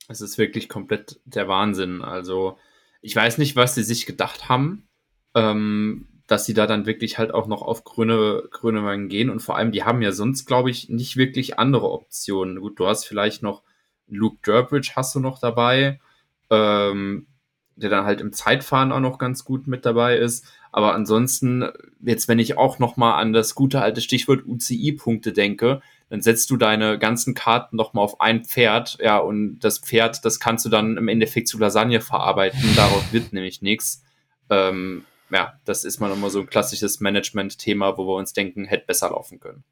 Es 0.09 0.21
ist 0.21 0.37
wirklich 0.37 0.69
komplett 0.69 1.21
der 1.25 1.49
Wahnsinn. 1.49 2.03
Also, 2.03 2.59
ich 3.05 3.15
weiß 3.15 3.39
nicht, 3.39 3.55
was 3.55 3.75
sie 3.75 3.83
sich 3.83 4.07
gedacht 4.07 4.49
haben. 4.49 4.89
Ähm, 5.35 6.09
dass 6.27 6.47
sie 6.47 6.55
da 6.55 6.67
dann 6.67 6.87
wirklich 6.87 7.19
halt 7.19 7.35
auch 7.35 7.47
noch 7.47 7.61
auf 7.61 7.85
grüne, 7.85 8.45
grüne 8.51 8.83
Wagen 8.83 9.09
gehen. 9.09 9.29
Und 9.29 9.41
vor 9.41 9.57
allem, 9.57 9.73
die 9.73 9.85
haben 9.85 10.01
ja 10.01 10.13
sonst, 10.13 10.47
glaube 10.47 10.71
ich, 10.71 10.89
nicht 10.89 11.17
wirklich 11.17 11.59
andere 11.59 11.91
Optionen. 11.91 12.61
Gut, 12.61 12.79
du 12.79 12.87
hast 12.87 13.05
vielleicht 13.05 13.43
noch 13.43 13.63
Luke 14.09 14.39
Durbridge 14.43 14.93
hast 14.97 15.15
du 15.15 15.21
noch 15.21 15.39
dabei, 15.39 16.01
ähm, 16.51 17.27
der 17.77 17.91
dann 17.91 18.07
halt 18.07 18.21
im 18.21 18.33
Zeitfahren 18.33 18.93
auch 18.93 19.01
noch 19.01 19.19
ganz 19.19 19.45
gut 19.45 19.67
mit 19.67 19.85
dabei 19.85 20.17
ist. 20.17 20.47
Aber 20.73 20.95
ansonsten, 20.95 21.69
jetzt 22.01 22.27
wenn 22.29 22.39
ich 22.39 22.57
auch 22.57 22.79
noch 22.79 22.97
mal 22.97 23.17
an 23.17 23.33
das 23.33 23.55
gute 23.55 23.83
alte 23.83 24.01
Stichwort 24.01 24.47
UCI-Punkte 24.47 25.33
denke, 25.33 25.83
dann 26.11 26.23
setzt 26.23 26.51
du 26.51 26.57
deine 26.57 26.99
ganzen 26.99 27.35
Karten 27.35 27.77
noch 27.77 27.93
mal 27.93 28.03
auf 28.03 28.21
ein 28.21 28.45
Pferd, 28.45 28.99
ja, 29.01 29.19
und 29.19 29.61
das 29.61 29.79
Pferd, 29.79 30.25
das 30.25 30.41
kannst 30.41 30.65
du 30.65 30.69
dann 30.69 30.97
im 30.97 31.09
Endeffekt 31.09 31.49
zu 31.49 31.59
Lasagne 31.59 32.01
verarbeiten, 32.01 32.61
daraus 32.77 33.13
wird 33.13 33.33
nämlich 33.33 33.63
nichts. 33.63 34.03
Ähm, 34.51 35.05
ja, 35.31 35.55
das 35.65 35.85
ist 35.85 36.01
mal 36.01 36.09
nochmal 36.09 36.31
so 36.31 36.41
ein 36.41 36.47
klassisches 36.47 37.01
Management-Thema, 37.01 37.97
wo 37.97 38.07
wir 38.07 38.17
uns 38.17 38.33
denken, 38.33 38.67
hätte 38.67 38.87
besser 38.87 39.11
laufen 39.11 39.41
können. 39.41 39.65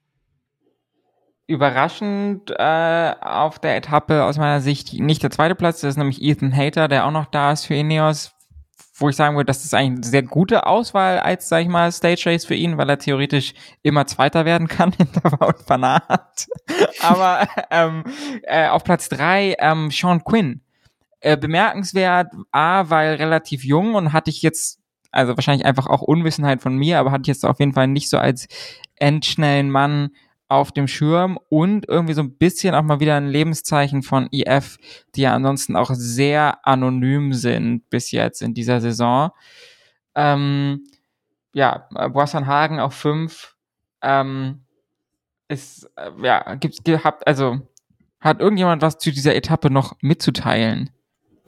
Überraschend 1.46 2.50
äh, 2.50 3.14
auf 3.20 3.58
der 3.58 3.76
Etappe 3.76 4.24
aus 4.24 4.38
meiner 4.38 4.60
Sicht 4.60 4.94
nicht 4.94 5.22
der 5.22 5.30
zweite 5.30 5.54
Platz, 5.54 5.80
das 5.80 5.90
ist 5.90 5.98
nämlich 5.98 6.22
Ethan 6.22 6.56
Hater, 6.56 6.88
der 6.88 7.06
auch 7.06 7.10
noch 7.10 7.26
da 7.26 7.52
ist 7.52 7.66
für 7.66 7.74
Ineos, 7.74 8.34
wo 8.94 9.08
ich 9.08 9.16
sagen 9.16 9.36
würde, 9.36 9.46
das 9.46 9.64
ist 9.64 9.74
eigentlich 9.74 10.04
eine 10.04 10.10
sehr 10.10 10.22
gute 10.22 10.66
Auswahl 10.66 11.18
als, 11.18 11.48
sag 11.48 11.62
ich 11.62 11.68
mal, 11.68 11.90
Stage 11.90 12.24
Race 12.26 12.44
für 12.44 12.54
ihn, 12.54 12.76
weil 12.76 12.90
er 12.90 12.98
theoretisch 12.98 13.54
immer 13.82 14.06
Zweiter 14.06 14.44
werden 14.44 14.68
kann 14.68 14.92
hinter 14.92 15.32
Wout 15.32 15.64
van 15.66 15.84
Aert. 15.84 16.46
Aber 17.00 17.48
ähm, 17.70 18.04
äh, 18.42 18.68
auf 18.68 18.84
Platz 18.84 19.08
drei 19.08 19.56
ähm, 19.58 19.90
Sean 19.90 20.22
Quinn. 20.24 20.60
Äh, 21.20 21.36
bemerkenswert, 21.36 22.32
A, 22.50 22.90
weil 22.90 23.14
relativ 23.14 23.62
jung 23.64 23.94
und 23.94 24.12
hatte 24.12 24.28
ich 24.28 24.42
jetzt 24.42 24.80
also 25.12 25.36
wahrscheinlich 25.36 25.66
einfach 25.66 25.86
auch 25.86 26.02
Unwissenheit 26.02 26.60
von 26.60 26.74
mir, 26.74 26.98
aber 26.98 27.12
hatte 27.12 27.22
ich 27.22 27.28
jetzt 27.28 27.44
auf 27.44 27.60
jeden 27.60 27.74
Fall 27.74 27.86
nicht 27.86 28.10
so 28.10 28.18
als 28.18 28.48
endschnellen 28.96 29.70
Mann 29.70 30.10
auf 30.52 30.72
dem 30.72 30.86
Schirm 30.86 31.38
und 31.48 31.88
irgendwie 31.88 32.14
so 32.14 32.22
ein 32.22 32.36
bisschen 32.36 32.74
auch 32.74 32.82
mal 32.82 33.00
wieder 33.00 33.16
ein 33.16 33.28
Lebenszeichen 33.28 34.02
von 34.02 34.28
IF, 34.30 34.78
die 35.14 35.22
ja 35.22 35.34
ansonsten 35.34 35.76
auch 35.76 35.90
sehr 35.92 36.66
anonym 36.66 37.32
sind 37.32 37.88
bis 37.90 38.10
jetzt 38.10 38.42
in 38.42 38.54
dieser 38.54 38.80
Saison. 38.80 39.30
Ähm, 40.14 40.84
ja, 41.54 41.88
Boassan 41.90 42.46
Hagen 42.46 42.80
auf 42.80 42.94
fünf 42.94 43.54
ähm, 44.02 44.64
ist, 45.48 45.90
äh, 45.96 46.10
ja, 46.22 46.54
gibt's 46.54 46.82
gehabt, 46.84 47.26
also 47.26 47.60
hat 48.20 48.40
irgendjemand 48.40 48.82
was 48.82 48.98
zu 48.98 49.10
dieser 49.10 49.34
Etappe 49.34 49.70
noch 49.70 49.96
mitzuteilen? 50.00 50.90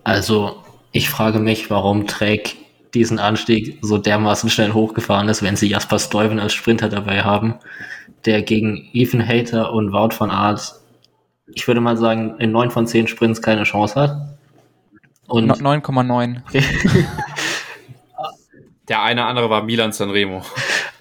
Also, 0.02 0.62
ich 0.92 1.08
frage 1.08 1.38
mich, 1.38 1.70
warum 1.70 2.06
trägt 2.06 2.56
diesen 2.94 3.18
Anstieg 3.18 3.78
so 3.82 3.98
dermaßen 3.98 4.48
schnell 4.48 4.72
hochgefahren 4.72 5.28
ist, 5.28 5.42
wenn 5.42 5.56
sie 5.56 5.68
Jasper 5.68 5.98
Stuyven 5.98 6.38
als 6.38 6.54
Sprinter 6.54 6.88
dabei 6.88 7.22
haben, 7.22 7.54
der 8.24 8.42
gegen 8.42 8.88
Ethan 8.92 9.26
Hater 9.26 9.72
und 9.72 9.92
Wout 9.92 10.18
van 10.18 10.30
Aert, 10.30 10.74
ich 11.52 11.66
würde 11.66 11.80
mal 11.80 11.96
sagen, 11.96 12.36
in 12.38 12.52
neun 12.52 12.70
von 12.70 12.86
zehn 12.86 13.06
Sprints 13.06 13.42
keine 13.42 13.64
Chance 13.64 14.00
hat. 14.00 14.38
Und 15.26 15.50
9,9. 15.50 16.42
der 18.88 19.02
eine 19.02 19.24
andere 19.24 19.50
war 19.50 19.62
Milan 19.62 19.92
Sanremo. 19.92 20.42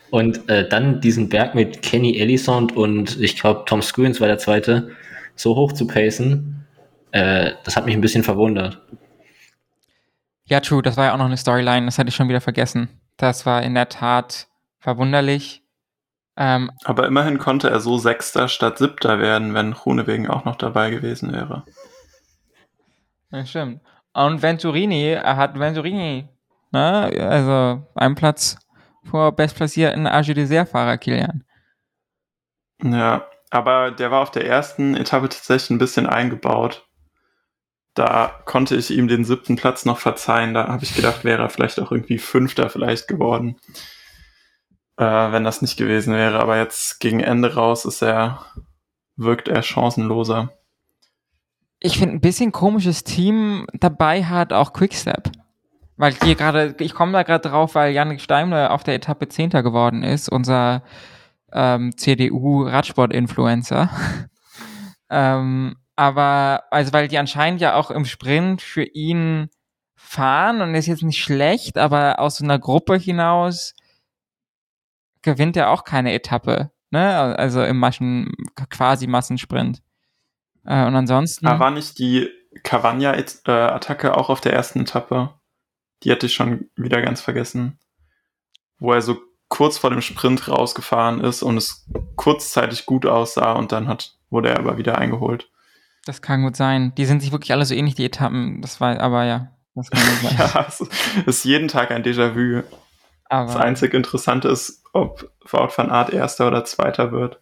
Und 0.10 0.50
äh, 0.50 0.68
dann 0.68 1.02
diesen 1.02 1.30
Berg 1.30 1.56
mit 1.56 1.82
Kenny 1.82 2.18
Ellisond 2.18 2.76
und 2.76 3.20
ich 3.20 3.40
glaube 3.40 3.64
Tom 3.66 3.82
Screens 3.82 4.22
war 4.22 4.28
der 4.28 4.38
zweite, 4.38 4.92
so 5.36 5.56
hoch 5.56 5.72
zu 5.72 5.88
pacen, 5.88 6.66
äh, 7.12 7.52
das 7.64 7.76
hat 7.76 7.86
mich 7.86 7.96
ein 7.96 8.02
bisschen 8.02 8.24
verwundert. 8.24 8.80
Ja, 10.54 10.60
true, 10.60 10.84
das 10.84 10.98
war 10.98 11.06
ja 11.06 11.14
auch 11.14 11.18
noch 11.18 11.26
eine 11.26 11.36
Storyline, 11.36 11.88
das 11.88 11.98
hatte 11.98 12.10
ich 12.10 12.16
schon 12.16 12.30
wieder 12.30 12.40
vergessen. 12.40 12.88
Das 13.18 13.48
war 13.48 13.64
in 13.64 13.74
der 13.74 13.90
Tat 13.90 14.50
verwunderlich. 14.78 15.64
Ähm, 16.38 16.70
Aber 16.84 17.08
immerhin 17.08 17.40
konnte 17.40 17.72
er 17.72 17.80
so 17.80 17.98
Sechster 17.98 18.48
statt 18.48 18.78
Siebter 18.78 19.18
werden, 19.18 19.56
wenn 19.56 19.74
Runewegen 19.74 20.30
auch 20.30 20.46
noch 20.46 20.56
dabei 20.56 20.92
gewesen 20.92 21.34
wäre. 21.34 21.64
Ja, 23.32 23.44
stimmt. 23.48 23.82
Und 24.14 24.44
Venturini, 24.44 25.14
er 25.14 25.38
hat 25.38 25.58
Venturini, 25.58 26.30
ne, 26.72 27.12
also 27.18 27.88
einen 27.96 28.14
Platz 28.14 28.60
vor 29.10 29.32
bestplatzierten 29.32 30.06
AG 30.06 30.36
Dessert-Fahrer 30.36 31.00
Kilian. 31.00 31.44
Ja, 32.84 33.26
aber 33.50 33.90
der 33.90 34.12
war 34.12 34.22
auf 34.22 34.30
der 34.30 34.46
ersten 34.46 34.96
Etappe 34.96 35.30
tatsächlich 35.30 35.72
ein 35.72 35.80
bisschen 35.80 36.06
eingebaut 36.06 36.86
da 37.94 38.32
konnte 38.46 38.76
ich 38.76 38.92
ihm 38.92 39.08
den 39.08 39.24
siebten 39.24 39.56
Platz 39.56 39.86
noch 39.86 40.00
verzeihen. 40.00 40.54
Da 40.54 40.68
habe 40.68 40.84
ich 40.84 40.96
gedacht, 40.96 41.24
wäre 41.24 41.44
er 41.44 41.50
vielleicht 41.50 41.80
auch 41.80 41.92
irgendwie 41.92 42.18
Fünfter 42.18 42.70
vielleicht 42.70 43.08
geworden, 43.08 43.58
äh, 44.98 45.04
wenn 45.04 45.44
das 45.44 45.62
nicht 45.62 45.78
gewesen 45.78 46.14
wäre. 46.14 46.40
Aber 46.40 46.58
jetzt 46.58 47.00
gegen 47.00 47.20
Ende 47.20 47.54
raus 47.54 47.86
ist 47.86 48.02
er, 48.02 48.46
wirkt 49.16 49.48
er 49.48 49.62
chancenloser. 49.62 50.52
Ich 51.80 51.98
finde 52.00 52.16
ein 52.16 52.22
bisschen 52.22 52.52
komisches 52.52 53.04
Team 53.04 53.68
dabei 53.74 54.24
hat 54.24 54.54
auch 54.54 54.74
Quickstep. 54.74 55.32
Weil 55.96 56.16
hier 56.24 56.36
gerade, 56.36 56.76
ich 56.80 56.96
komme 56.96 57.12
da 57.12 57.22
gerade 57.24 57.48
drauf, 57.48 57.76
weil 57.76 57.94
Janik 57.94 58.22
Steimler 58.22 58.72
auf 58.72 58.84
der 58.84 58.96
Etappe 58.96 59.28
Zehnter 59.28 59.62
geworden 59.62 60.02
ist, 60.02 60.28
unser 60.28 60.82
ähm, 61.52 61.96
CDU-Radsport-Influencer. 61.96 63.90
ähm, 65.12 65.76
aber, 65.96 66.64
also 66.72 66.94
weil 66.94 67.08
die 67.08 67.18
anscheinend 67.18 67.62
ja 67.62 67.76
auch 67.76 67.92
im 67.92 68.06
Sprint 68.06 68.62
für 68.62 68.84
ihn 68.84 69.50
fahren 69.96 70.62
und 70.62 70.76
ist 70.76 70.88
jetzt 70.88 71.04
nicht 71.04 71.22
schlecht, 71.24 71.78
aber 71.78 72.20
aus 72.20 72.38
so 72.38 72.44
einer 72.44 72.60
Gruppe 72.60 72.98
hinaus 72.98 73.74
gewinnt 75.22 75.56
er 75.56 75.70
auch 75.72 75.84
keine 75.84 76.14
Etappe, 76.14 76.72
ne? 76.92 77.36
Also 77.38 77.64
im 77.64 77.78
Maschen, 77.78 78.34
quasi 78.70 79.08
Massensprint. 79.08 79.82
Äh, 80.66 80.86
und 80.86 80.96
ansonsten. 80.96 81.48
Aber 81.48 81.60
war 81.60 81.72
nicht 81.72 81.98
die 82.00 82.30
Cavagna-Attacke 82.64 84.16
auch 84.16 84.30
auf 84.30 84.42
der 84.42 84.54
ersten 84.54 84.82
Etappe? 84.82 85.34
Die 86.04 86.12
hatte 86.12 86.26
ich 86.26 86.34
schon 86.34 86.70
wieder 86.76 87.02
ganz 87.02 87.22
vergessen. 87.22 87.80
Wo 88.78 88.92
er 88.92 89.02
so 89.02 89.18
kurz 89.48 89.78
vor 89.78 89.90
dem 89.90 90.02
Sprint 90.02 90.48
rausgefahren 90.48 91.22
ist 91.22 91.44
und 91.44 91.58
es 91.58 91.88
kurzzeitig 92.16 92.86
gut 92.86 93.06
aussah 93.06 93.54
und 93.54 93.72
dann 93.72 93.88
hat, 93.88 94.18
wurde 94.30 94.50
er 94.50 94.60
aber 94.60 94.78
wieder 94.78 94.98
eingeholt. 94.98 95.50
Das 96.06 96.22
kann 96.22 96.44
gut 96.44 96.56
sein. 96.56 96.94
Die 96.98 97.06
sind 97.06 97.22
sich 97.22 97.32
wirklich 97.32 97.52
alle 97.52 97.66
so 97.66 97.74
ähnlich, 97.74 97.96
die 97.96 98.06
Etappen. 98.06 98.62
Das 98.62 98.82
war, 98.82 99.00
aber 99.00 99.26
ja. 99.26 99.52
Das 99.76 99.90
kann 99.90 100.02
man 100.06 100.36
sagen. 100.38 100.52
Ja, 100.54 100.66
es 100.68 100.84
ist 101.26 101.46
jeden 101.46 101.68
Tag 101.68 101.92
ein 101.92 102.04
Déjà-vu. 102.04 102.64
Das 103.30 103.56
einzig 103.56 103.94
Interessante 103.96 104.48
ist, 104.48 104.84
ob 104.94 105.32
Wout 105.50 105.70
van 105.76 105.90
Aert 105.90 106.12
Erster 106.12 106.48
oder 106.48 106.66
Zweiter 106.66 107.12
wird. 107.12 107.40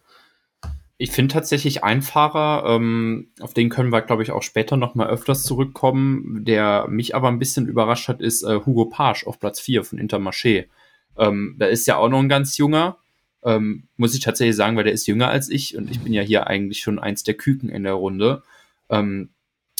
Ich 0.96 1.10
finde 1.10 1.34
tatsächlich 1.34 1.84
ein 1.84 2.00
Fahrer, 2.00 2.64
ähm, 2.76 3.28
auf 3.40 3.52
den 3.52 3.68
können 3.68 3.90
wir, 3.90 4.02
glaube 4.02 4.22
ich, 4.22 4.30
auch 4.30 4.42
später 4.42 4.76
noch 4.76 4.94
mal 4.94 5.08
öfters 5.08 5.42
zurückkommen, 5.42 6.44
der 6.44 6.86
mich 6.88 7.14
aber 7.14 7.28
ein 7.28 7.40
bisschen 7.40 7.66
überrascht 7.66 8.08
hat, 8.08 8.20
ist 8.20 8.42
äh, 8.44 8.60
Hugo 8.64 8.86
Page 8.86 9.26
auf 9.26 9.40
Platz 9.40 9.60
4 9.60 9.84
von 9.84 9.98
Intermarché. 9.98 10.66
Ähm, 11.18 11.56
da 11.58 11.66
ist 11.66 11.86
ja 11.86 11.96
auch 11.96 12.08
noch 12.08 12.20
ein 12.20 12.28
ganz 12.28 12.56
junger, 12.56 12.98
ähm, 13.42 13.88
muss 13.96 14.14
ich 14.14 14.20
tatsächlich 14.20 14.56
sagen, 14.56 14.76
weil 14.76 14.84
der 14.84 14.92
ist 14.92 15.06
jünger 15.06 15.28
als 15.28 15.50
ich 15.50 15.76
und 15.76 15.90
ich 15.90 16.00
bin 16.00 16.12
ja 16.12 16.22
hier 16.22 16.46
eigentlich 16.46 16.80
schon 16.80 16.98
eins 16.98 17.24
der 17.24 17.34
Küken 17.34 17.68
in 17.68 17.82
der 17.82 17.94
Runde. 17.94 18.42
Ähm, 18.92 19.30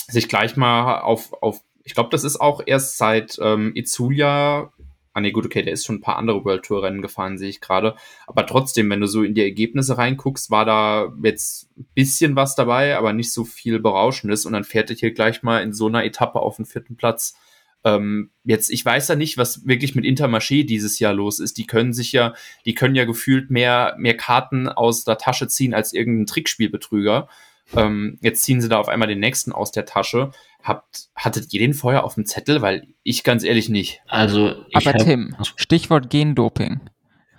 sich 0.07 0.27
gleich 0.27 0.57
mal 0.57 0.99
auf, 0.99 1.31
auf 1.41 1.61
ich 1.85 1.93
glaube, 1.93 2.09
das 2.09 2.25
ist 2.25 2.41
auch 2.41 2.61
erst 2.65 2.97
seit 2.97 3.37
ähm, 3.41 3.71
Itzulia 3.75 4.73
Ah 5.15 5.21
nee, 5.21 5.31
gut, 5.31 5.45
okay, 5.45 5.61
der 5.61 5.73
ist 5.73 5.85
schon 5.85 5.97
ein 5.97 6.01
paar 6.01 6.17
andere 6.17 6.43
World 6.43 6.65
Tour 6.65 6.81
Rennen 6.81 7.03
gefahren, 7.03 7.37
sehe 7.37 7.49
ich 7.49 7.61
gerade. 7.61 7.95
Aber 8.25 8.47
trotzdem, 8.47 8.89
wenn 8.89 8.99
du 8.99 9.05
so 9.05 9.21
in 9.21 9.35
die 9.35 9.43
Ergebnisse 9.43 9.97
reinguckst, 9.99 10.49
war 10.49 10.65
da 10.65 11.13
jetzt 11.21 11.69
ein 11.77 11.85
bisschen 11.93 12.35
was 12.35 12.55
dabei, 12.55 12.97
aber 12.97 13.13
nicht 13.13 13.31
so 13.31 13.45
viel 13.45 13.79
Berauschendes. 13.79 14.47
Und 14.47 14.53
dann 14.53 14.63
fährt 14.63 14.89
er 14.89 14.95
hier 14.95 15.13
gleich 15.13 15.43
mal 15.43 15.61
in 15.61 15.71
so 15.71 15.85
einer 15.85 16.03
Etappe 16.03 16.39
auf 16.39 16.55
den 16.55 16.65
vierten 16.65 16.95
Platz. 16.95 17.35
Ähm, 17.83 18.31
jetzt, 18.43 18.71
ich 18.71 18.83
weiß 18.83 19.07
ja 19.09 19.15
nicht, 19.15 19.37
was 19.37 19.67
wirklich 19.67 19.93
mit 19.93 20.03
Intermarché 20.03 20.65
dieses 20.65 20.97
Jahr 20.97 21.13
los 21.13 21.39
ist. 21.39 21.59
Die 21.59 21.67
können 21.67 21.93
sich 21.93 22.11
ja, 22.11 22.33
die 22.65 22.73
können 22.73 22.95
ja 22.95 23.05
gefühlt 23.05 23.51
mehr, 23.51 23.93
mehr 23.99 24.17
Karten 24.17 24.67
aus 24.67 25.03
der 25.03 25.19
Tasche 25.19 25.47
ziehen 25.47 25.75
als 25.75 25.93
irgendein 25.93 26.25
Trickspielbetrüger. 26.25 27.29
Ähm, 27.75 28.17
jetzt 28.21 28.43
ziehen 28.43 28.61
sie 28.61 28.69
da 28.69 28.77
auf 28.77 28.87
einmal 28.89 29.07
den 29.07 29.19
nächsten 29.19 29.51
aus 29.51 29.71
der 29.71 29.85
Tasche. 29.85 30.31
Habt, 30.61 31.09
hattet 31.15 31.53
ihr 31.53 31.59
den 31.59 31.73
vorher 31.73 32.03
auf 32.03 32.15
dem 32.15 32.25
Zettel? 32.25 32.61
Weil 32.61 32.87
ich 33.03 33.23
ganz 33.23 33.43
ehrlich 33.43 33.69
nicht. 33.69 34.01
Also, 34.07 34.53
ich 34.69 34.75
Aber 34.87 34.93
hab, 34.97 35.03
Tim, 35.05 35.35
Stichwort 35.55 36.09
Gendoping. 36.09 36.81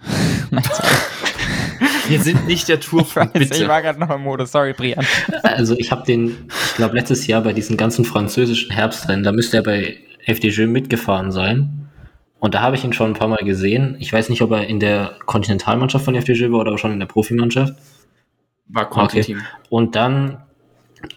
Nein. 0.51 0.65
Wir 2.09 2.21
sind 2.21 2.47
nicht 2.47 2.69
der 2.69 2.81
Tourfunk, 2.81 3.31
Ich 3.35 3.49
bitte. 3.49 3.67
war 3.67 3.81
gerade 3.81 3.99
noch 3.99 4.11
im 4.11 4.23
Modus, 4.23 4.53
sorry, 4.53 4.75
Brian. 4.75 5.07
also 5.43 5.75
ich 5.79 5.91
habe 5.91 6.05
den, 6.05 6.49
ich 6.69 6.77
glaube, 6.77 6.95
letztes 6.97 7.27
Jahr 7.27 7.41
bei 7.43 7.55
diesen 7.55 7.77
ganzen 7.79 8.05
französischen 8.05 8.71
Herbstrennen, 8.71 9.25
da 9.25 9.33
müsste 9.33 9.57
er 9.59 9.63
bei 9.63 9.97
FDJ 10.27 10.67
mitgefahren 10.67 11.33
sein. 11.33 11.89
Und 12.41 12.55
da 12.55 12.61
habe 12.61 12.77
ich 12.77 12.85
ihn 12.85 12.93
schon 12.93 13.13
ein 13.13 13.15
paar 13.15 13.29
Mal 13.29 13.43
gesehen. 13.43 13.97
Ich 14.01 14.13
weiß 14.13 14.29
nicht, 14.29 14.43
ob 14.43 14.51
er 14.51 14.67
in 14.67 14.81
der 14.81 15.17
Kontinentalmannschaft 15.25 16.05
von 16.05 16.15
FDJ 16.15 16.51
war 16.51 16.61
oder 16.61 16.77
schon 16.77 16.93
in 16.93 16.99
der 17.01 17.07
Profimannschaft. 17.07 17.73
War 18.69 18.89
Conti-Team. 18.89 19.43
Und 19.71 19.95
dann 19.97 20.43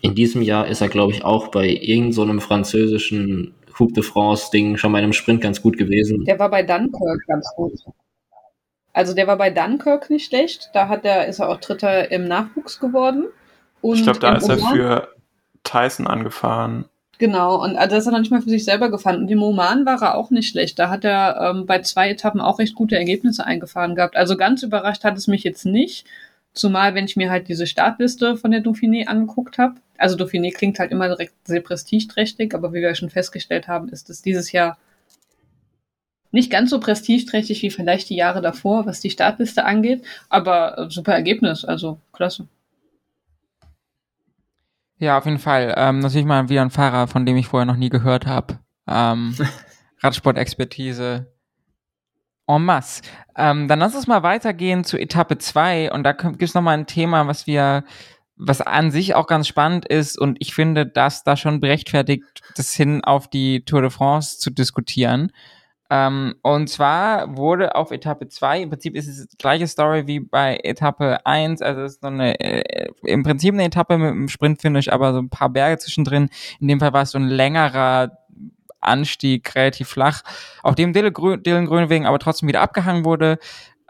in 0.02 0.16
diesem 0.16 0.42
Jahr 0.42 0.68
ist 0.68 0.82
er, 0.82 0.90
glaube 0.90 1.14
ich, 1.14 1.24
auch 1.24 1.48
bei 1.50 1.68
irgendeinem 1.68 2.12
so 2.12 2.22
einem 2.24 2.42
französischen 2.42 3.54
Coupe 3.74 3.94
de 3.94 4.04
France-Ding 4.04 4.78
schon 4.78 4.92
bei 4.92 4.98
einem 4.98 5.14
Sprint 5.14 5.42
ganz 5.42 5.62
gut 5.62 5.78
gewesen. 5.78 6.26
Der 6.26 6.40
war 6.40 6.50
bei 6.50 6.64
Dunkirk 6.64 7.26
ganz 7.28 7.48
gut. 7.56 7.74
Also 8.94 9.14
der 9.14 9.28
war 9.28 9.38
bei 9.38 9.52
Dunkirk 9.52 10.10
nicht 10.10 10.26
schlecht. 10.26 10.72
Da 10.74 10.88
hat 10.88 11.06
er, 11.06 11.28
ist 11.28 11.40
er 11.40 11.50
auch 11.50 11.60
Dritter 11.60 12.12
im 12.12 12.28
Nachwuchs 12.28 12.80
geworden. 12.80 13.26
Und 13.82 13.98
Ich 13.98 14.04
glaube, 14.04 14.20
da 14.20 14.36
ist 14.36 14.50
er 14.50 14.58
für 14.58 15.08
Tyson 15.64 16.08
angefahren. 16.08 16.86
Genau, 17.20 17.64
und 17.64 17.76
also 17.78 17.96
das 17.96 18.04
ist 18.04 18.08
er 18.08 18.12
noch 18.12 18.20
nicht 18.20 18.32
mal 18.32 18.42
für 18.42 18.50
sich 18.50 18.66
selber 18.66 18.90
gefahren. 18.90 19.18
Und 19.18 19.30
im 19.30 19.42
Oman 19.42 19.86
war 19.86 20.02
er 20.02 20.16
auch 20.16 20.30
nicht 20.30 20.50
schlecht. 20.50 20.78
Da 20.78 20.90
hat 20.90 21.04
er 21.04 21.52
ähm, 21.52 21.66
bei 21.66 21.82
zwei 21.82 22.10
Etappen 22.10 22.42
auch 22.42 22.60
recht 22.60 22.76
gute 22.76 22.96
Ergebnisse 22.96 23.46
eingefahren 23.46 23.96
gehabt. 23.96 24.16
Also 24.16 24.38
ganz 24.38 24.64
überrascht 24.64 25.04
hat 25.04 25.18
es 25.18 25.28
mich 25.28 25.44
jetzt 25.44 25.66
nicht. 25.66 26.06
Zumal, 26.58 26.96
wenn 26.96 27.06
ich 27.06 27.16
mir 27.16 27.30
halt 27.30 27.48
diese 27.48 27.68
Startliste 27.68 28.36
von 28.36 28.52
der 28.52 28.64
Dauphiné 28.64 29.06
angeguckt 29.06 29.58
habe. 29.58 29.76
Also 29.98 30.18
Dauphiné 30.18 30.52
klingt 30.54 30.80
halt 30.80 30.92
immer 30.92 31.08
direkt 31.08 31.34
sehr 31.48 31.62
prestigeträchtig, 31.62 32.54
aber 32.54 32.74
wie 32.74 32.82
wir 32.82 32.96
schon 32.96 33.10
festgestellt 33.10 33.68
haben, 33.68 33.90
ist 33.90 34.10
es 34.10 34.22
dieses 34.22 34.52
Jahr 34.52 34.78
nicht 36.32 36.52
ganz 36.52 36.72
so 36.72 36.80
prestigeträchtig 36.80 37.62
wie 37.62 37.70
vielleicht 37.70 38.10
die 38.10 38.16
Jahre 38.16 38.42
davor, 38.42 38.86
was 38.86 39.00
die 39.00 39.10
Startliste 39.10 39.66
angeht. 39.66 40.04
Aber 40.30 40.78
äh, 40.78 40.90
super 40.90 41.14
Ergebnis, 41.14 41.64
also 41.64 42.00
klasse. 42.12 42.48
Ja, 45.00 45.18
auf 45.20 45.26
jeden 45.26 45.40
Fall. 45.40 45.76
Ähm, 45.78 46.00
natürlich 46.00 46.26
mal 46.26 46.50
wieder 46.50 46.64
ein 46.64 46.72
Fahrer, 46.72 47.08
von 47.08 47.26
dem 47.26 47.38
ich 47.38 47.48
vorher 47.48 47.66
noch 47.66 47.78
nie 47.78 47.90
gehört 47.90 48.26
habe. 48.26 48.60
Ähm, 48.88 49.36
Radsport-Expertise 50.02 51.28
en 52.48 52.64
masse. 52.64 53.02
Ähm, 53.36 53.68
dann 53.68 53.80
lass 53.80 53.96
uns 53.96 54.08
mal 54.08 54.24
weitergehen 54.24 54.84
zu 54.84 54.98
Etappe 54.98 55.38
2 55.38 55.92
und 55.92 56.04
da 56.04 56.14
gibt 56.14 56.42
es 56.42 56.54
nochmal 56.54 56.78
ein 56.78 56.88
Thema, 56.88 57.28
was 57.28 57.46
wir, 57.46 57.84
was 58.36 58.62
an 58.62 58.92
sich 58.92 59.16
auch 59.16 59.28
ganz 59.28 59.48
spannend 59.48 59.86
ist 59.86 60.18
und 60.18 60.38
ich 60.40 60.54
finde, 60.56 60.86
dass 60.86 61.24
da 61.24 61.38
schon 61.38 61.60
berechtfertigt, 61.60 62.24
das 62.56 62.74
hin 62.74 63.04
auf 63.04 63.28
die 63.30 63.64
Tour 63.66 63.82
de 63.82 63.92
France 63.92 64.40
zu 64.40 64.50
diskutieren. 64.50 65.32
Ähm, 65.90 66.36
und 66.42 66.68
zwar 66.70 67.38
wurde 67.38 67.76
auf 67.76 67.92
Etappe 67.92 68.28
2, 68.28 68.64
im 68.64 68.70
Prinzip 68.70 68.96
ist 68.96 69.08
es 69.08 69.28
die 69.28 69.38
gleiche 69.38 69.68
Story 69.68 70.06
wie 70.06 70.20
bei 70.20 70.58
Etappe 70.64 71.26
1, 71.26 71.62
also 71.62 71.82
es 71.82 71.94
ist 71.94 72.02
so 72.02 72.08
eine, 72.08 72.38
äh, 72.40 72.90
im 73.04 73.24
Prinzip 73.24 73.54
eine 73.54 73.64
Etappe 73.64 73.98
mit 73.98 74.12
einem 74.12 74.28
Sprintfinish, 74.28 74.90
aber 74.90 75.14
so 75.14 75.20
ein 75.20 75.30
paar 75.30 75.50
Berge 75.50 75.78
zwischendrin. 75.78 76.30
In 76.60 76.68
dem 76.68 76.82
Fall 76.82 76.92
war 76.92 77.04
es 77.04 77.12
so 77.12 77.20
ein 77.20 77.28
längerer 77.28 78.18
Anstieg, 78.80 79.56
relativ 79.56 79.90
flach, 79.90 80.24
auf 80.64 80.76
dem 80.76 80.94
Dylan, 80.94 81.14
Grö 81.14 81.38
Dylan 81.38 81.66
Grönwegen 81.66 82.06
aber 82.06 82.20
trotzdem 82.20 82.48
wieder 82.48 82.62
abgehangen 82.62 83.06
wurde. 83.06 83.40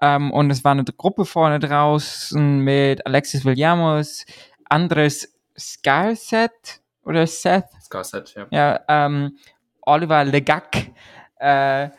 Ähm, 0.02 0.32
und 0.32 0.52
es 0.52 0.63
war 0.63 0.73
eine 0.73 0.84
Gruppe 0.84 1.26
vorne 1.26 1.60
draußen 1.60 2.60
mit 2.60 3.06
Alexis 3.06 3.45
Villamos, 3.45 4.26
Andres 4.65 5.34
Scarset 5.58 6.82
oder 7.04 7.26
Seth, 7.26 7.65
Scarset, 7.82 8.36
ja. 8.36 8.47
ja, 8.52 8.80
ähm, 8.88 9.38
Oliver 9.82 10.23
Legac, 10.23 10.91
äh, 11.38 11.89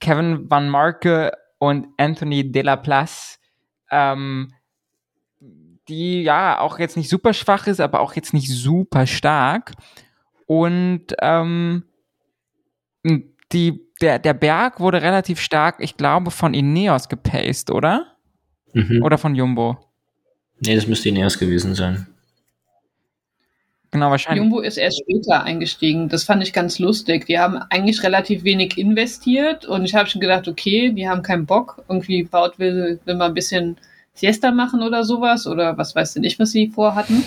Kevin 0.00 0.48
Van 0.48 0.68
Marke 0.68 1.32
und 1.58 1.88
Anthony 1.96 2.52
Delaplace, 2.52 3.40
ähm, 3.90 4.52
die 5.88 6.22
ja 6.22 6.60
auch 6.60 6.78
jetzt 6.78 6.96
nicht 6.96 7.08
super 7.08 7.32
schwach 7.32 7.66
ist, 7.66 7.80
aber 7.80 8.00
auch 8.00 8.14
jetzt 8.14 8.34
nicht 8.34 8.50
super 8.50 9.06
stark. 9.06 9.72
Und 10.46 11.06
ähm, 11.20 11.87
die, 13.52 13.80
der, 14.00 14.18
der 14.18 14.34
Berg 14.34 14.80
wurde 14.80 15.02
relativ 15.02 15.40
stark, 15.40 15.76
ich 15.80 15.96
glaube, 15.96 16.30
von 16.30 16.54
Ineos 16.54 17.08
gepaced, 17.08 17.70
oder? 17.70 18.06
Mhm. 18.72 19.02
Oder 19.02 19.18
von 19.18 19.34
Jumbo? 19.34 19.78
Nee, 20.60 20.74
das 20.74 20.86
müsste 20.86 21.08
Ineos 21.08 21.38
gewesen 21.38 21.74
sein. 21.74 22.06
Genau, 23.90 24.10
wahrscheinlich. 24.10 24.42
Jumbo 24.42 24.60
ist 24.60 24.76
erst 24.76 25.00
später 25.00 25.44
eingestiegen. 25.44 26.08
Das 26.08 26.24
fand 26.24 26.42
ich 26.42 26.52
ganz 26.52 26.78
lustig. 26.78 27.24
Die 27.26 27.38
haben 27.38 27.56
eigentlich 27.70 28.02
relativ 28.02 28.44
wenig 28.44 28.76
investiert 28.76 29.64
und 29.64 29.84
ich 29.84 29.94
habe 29.94 30.08
schon 30.08 30.20
gedacht, 30.20 30.46
okay, 30.46 30.92
die 30.92 31.08
haben 31.08 31.22
keinen 31.22 31.46
Bock. 31.46 31.82
Irgendwie 31.88 32.22
Baut 32.24 32.58
will, 32.58 33.00
will 33.06 33.14
mal 33.14 33.26
ein 33.26 33.34
bisschen 33.34 33.78
Siesta 34.12 34.50
machen 34.50 34.82
oder 34.82 35.04
sowas 35.04 35.46
oder 35.46 35.78
was 35.78 35.94
weiß 35.94 36.16
ich 36.16 36.22
nicht, 36.22 36.38
was 36.38 36.50
sie 36.50 36.68
vorhatten. 36.68 37.24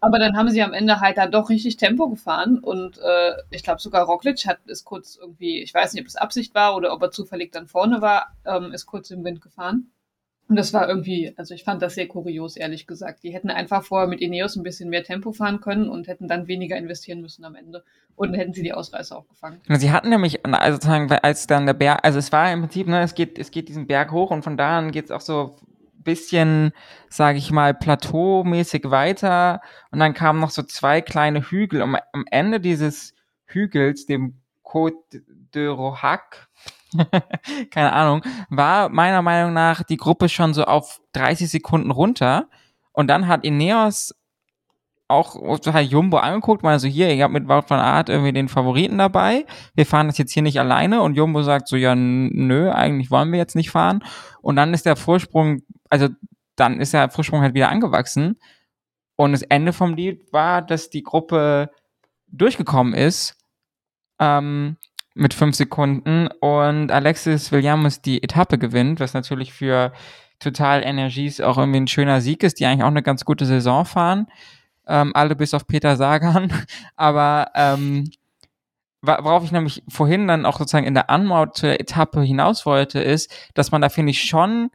Aber 0.00 0.18
dann 0.18 0.36
haben 0.36 0.50
sie 0.50 0.62
am 0.62 0.72
Ende 0.72 1.00
halt 1.00 1.18
da 1.18 1.26
doch 1.26 1.50
richtig 1.50 1.76
Tempo 1.76 2.08
gefahren 2.08 2.58
und 2.58 2.98
äh, 2.98 3.32
ich 3.50 3.62
glaube 3.62 3.80
sogar 3.80 4.04
Roglic 4.04 4.46
hat 4.46 4.58
ist 4.66 4.84
kurz 4.84 5.16
irgendwie, 5.16 5.62
ich 5.62 5.74
weiß 5.74 5.92
nicht, 5.92 6.02
ob 6.02 6.08
es 6.08 6.16
Absicht 6.16 6.54
war 6.54 6.74
oder 6.74 6.92
ob 6.92 7.02
er 7.02 7.10
zufällig 7.10 7.52
dann 7.52 7.66
vorne 7.66 8.00
war, 8.00 8.34
ähm, 8.46 8.72
ist 8.72 8.86
kurz 8.86 9.10
im 9.10 9.24
Wind 9.24 9.40
gefahren. 9.40 9.90
Und 10.50 10.56
das 10.56 10.74
war 10.74 10.88
irgendwie, 10.88 11.32
also 11.36 11.54
ich 11.54 11.62
fand 11.62 11.80
das 11.80 11.94
sehr 11.94 12.08
kurios, 12.08 12.56
ehrlich 12.56 12.88
gesagt. 12.88 13.22
Die 13.22 13.32
hätten 13.32 13.50
einfach 13.50 13.84
vorher 13.84 14.08
mit 14.08 14.20
Ineos 14.20 14.56
ein 14.56 14.64
bisschen 14.64 14.90
mehr 14.90 15.04
Tempo 15.04 15.30
fahren 15.30 15.60
können 15.60 15.88
und 15.88 16.08
hätten 16.08 16.26
dann 16.26 16.48
weniger 16.48 16.76
investieren 16.76 17.20
müssen 17.20 17.44
am 17.44 17.54
Ende. 17.54 17.84
Und 18.16 18.34
hätten 18.34 18.52
sie 18.52 18.64
die 18.64 18.72
Ausreißer 18.72 19.16
auch 19.16 19.28
gefangen. 19.28 19.60
Sie 19.68 19.92
hatten 19.92 20.08
nämlich, 20.08 20.44
also 20.44 20.74
sozusagen, 20.74 21.08
als 21.22 21.46
dann 21.46 21.66
der 21.66 21.74
Berg, 21.74 22.00
also 22.02 22.18
es 22.18 22.32
war 22.32 22.52
im 22.52 22.62
Prinzip, 22.62 22.88
ne, 22.88 23.00
es 23.00 23.14
geht, 23.14 23.38
es 23.38 23.52
geht 23.52 23.68
diesen 23.68 23.86
Berg 23.86 24.10
hoch 24.10 24.32
und 24.32 24.42
von 24.42 24.56
da 24.56 24.76
an 24.76 24.90
geht 24.90 25.04
es 25.04 25.10
auch 25.12 25.20
so 25.20 25.54
bisschen, 26.02 26.72
sage 27.08 27.38
ich 27.38 27.50
mal, 27.50 27.74
plateaumäßig 27.74 28.90
weiter 28.90 29.60
und 29.90 29.98
dann 29.98 30.14
kamen 30.14 30.40
noch 30.40 30.50
so 30.50 30.62
zwei 30.62 31.00
kleine 31.00 31.42
Hügel. 31.42 31.82
Und 31.82 31.96
am 32.12 32.24
Ende 32.30 32.60
dieses 32.60 33.14
Hügels, 33.46 34.06
dem 34.06 34.40
Côte 34.64 35.22
de 35.54 35.66
Rohac, 35.66 36.48
keine 37.70 37.92
Ahnung, 37.92 38.22
war 38.48 38.88
meiner 38.88 39.22
Meinung 39.22 39.52
nach 39.52 39.82
die 39.82 39.96
Gruppe 39.96 40.28
schon 40.28 40.54
so 40.54 40.64
auf 40.64 41.00
30 41.12 41.50
Sekunden 41.50 41.90
runter. 41.90 42.48
Und 42.92 43.08
dann 43.08 43.28
hat 43.28 43.44
Ineos 43.44 44.14
auch 45.10 45.36
halt 45.66 45.90
Jumbo 45.90 46.18
angeguckt, 46.18 46.62
mal 46.62 46.78
so 46.78 46.86
hier, 46.86 47.12
ihr 47.12 47.24
habt 47.24 47.32
mit 47.34 47.48
Wout 47.48 47.64
van 47.68 47.80
Aert 47.80 48.08
irgendwie 48.08 48.32
den 48.32 48.48
Favoriten 48.48 48.98
dabei. 48.98 49.44
Wir 49.74 49.84
fahren 49.84 50.06
das 50.06 50.18
jetzt 50.18 50.32
hier 50.32 50.42
nicht 50.42 50.60
alleine 50.60 51.02
und 51.02 51.16
Jumbo 51.16 51.42
sagt 51.42 51.68
so, 51.68 51.76
ja, 51.76 51.94
nö, 51.96 52.70
eigentlich 52.70 53.10
wollen 53.10 53.32
wir 53.32 53.38
jetzt 53.38 53.56
nicht 53.56 53.70
fahren. 53.70 54.04
Und 54.40 54.56
dann 54.56 54.72
ist 54.72 54.86
der 54.86 54.96
Vorsprung, 54.96 55.62
also 55.90 56.08
dann 56.56 56.80
ist 56.80 56.94
der 56.94 57.10
Vorsprung 57.10 57.42
halt 57.42 57.54
wieder 57.54 57.68
angewachsen. 57.68 58.36
Und 59.16 59.32
das 59.32 59.42
Ende 59.42 59.72
vom 59.72 59.94
Lied 59.94 60.32
war, 60.32 60.62
dass 60.62 60.88
die 60.88 61.02
Gruppe 61.02 61.70
durchgekommen 62.28 62.94
ist 62.94 63.36
ähm, 64.18 64.76
mit 65.14 65.34
fünf 65.34 65.56
Sekunden 65.56 66.28
und 66.40 66.90
Alexis 66.90 67.52
Williams 67.52 68.00
die 68.00 68.22
Etappe 68.22 68.56
gewinnt, 68.56 69.00
was 69.00 69.12
natürlich 69.12 69.52
für 69.52 69.92
Total 70.38 70.82
Energies 70.82 71.40
auch 71.40 71.58
irgendwie 71.58 71.80
ein 71.80 71.88
schöner 71.88 72.22
Sieg 72.22 72.42
ist, 72.42 72.60
die 72.60 72.66
eigentlich 72.66 72.84
auch 72.84 72.88
eine 72.88 73.02
ganz 73.02 73.26
gute 73.26 73.44
Saison 73.44 73.84
fahren. 73.84 74.26
Ähm, 74.86 75.14
alle 75.14 75.36
bis 75.36 75.52
auf 75.52 75.66
Peter 75.66 75.96
Sagan. 75.96 76.50
Aber 76.96 77.50
ähm, 77.54 78.10
worauf 79.02 79.44
ich 79.44 79.52
nämlich 79.52 79.82
vorhin 79.88 80.28
dann 80.28 80.46
auch 80.46 80.58
sozusagen 80.58 80.86
in 80.86 80.94
der 80.94 81.10
Anmaut 81.10 81.56
zur 81.56 81.78
Etappe 81.78 82.22
hinaus 82.22 82.64
wollte, 82.64 83.00
ist, 83.00 83.30
dass 83.54 83.70
man 83.70 83.82
da, 83.82 83.90
finde 83.90 84.10
ich, 84.10 84.22
schon 84.22 84.70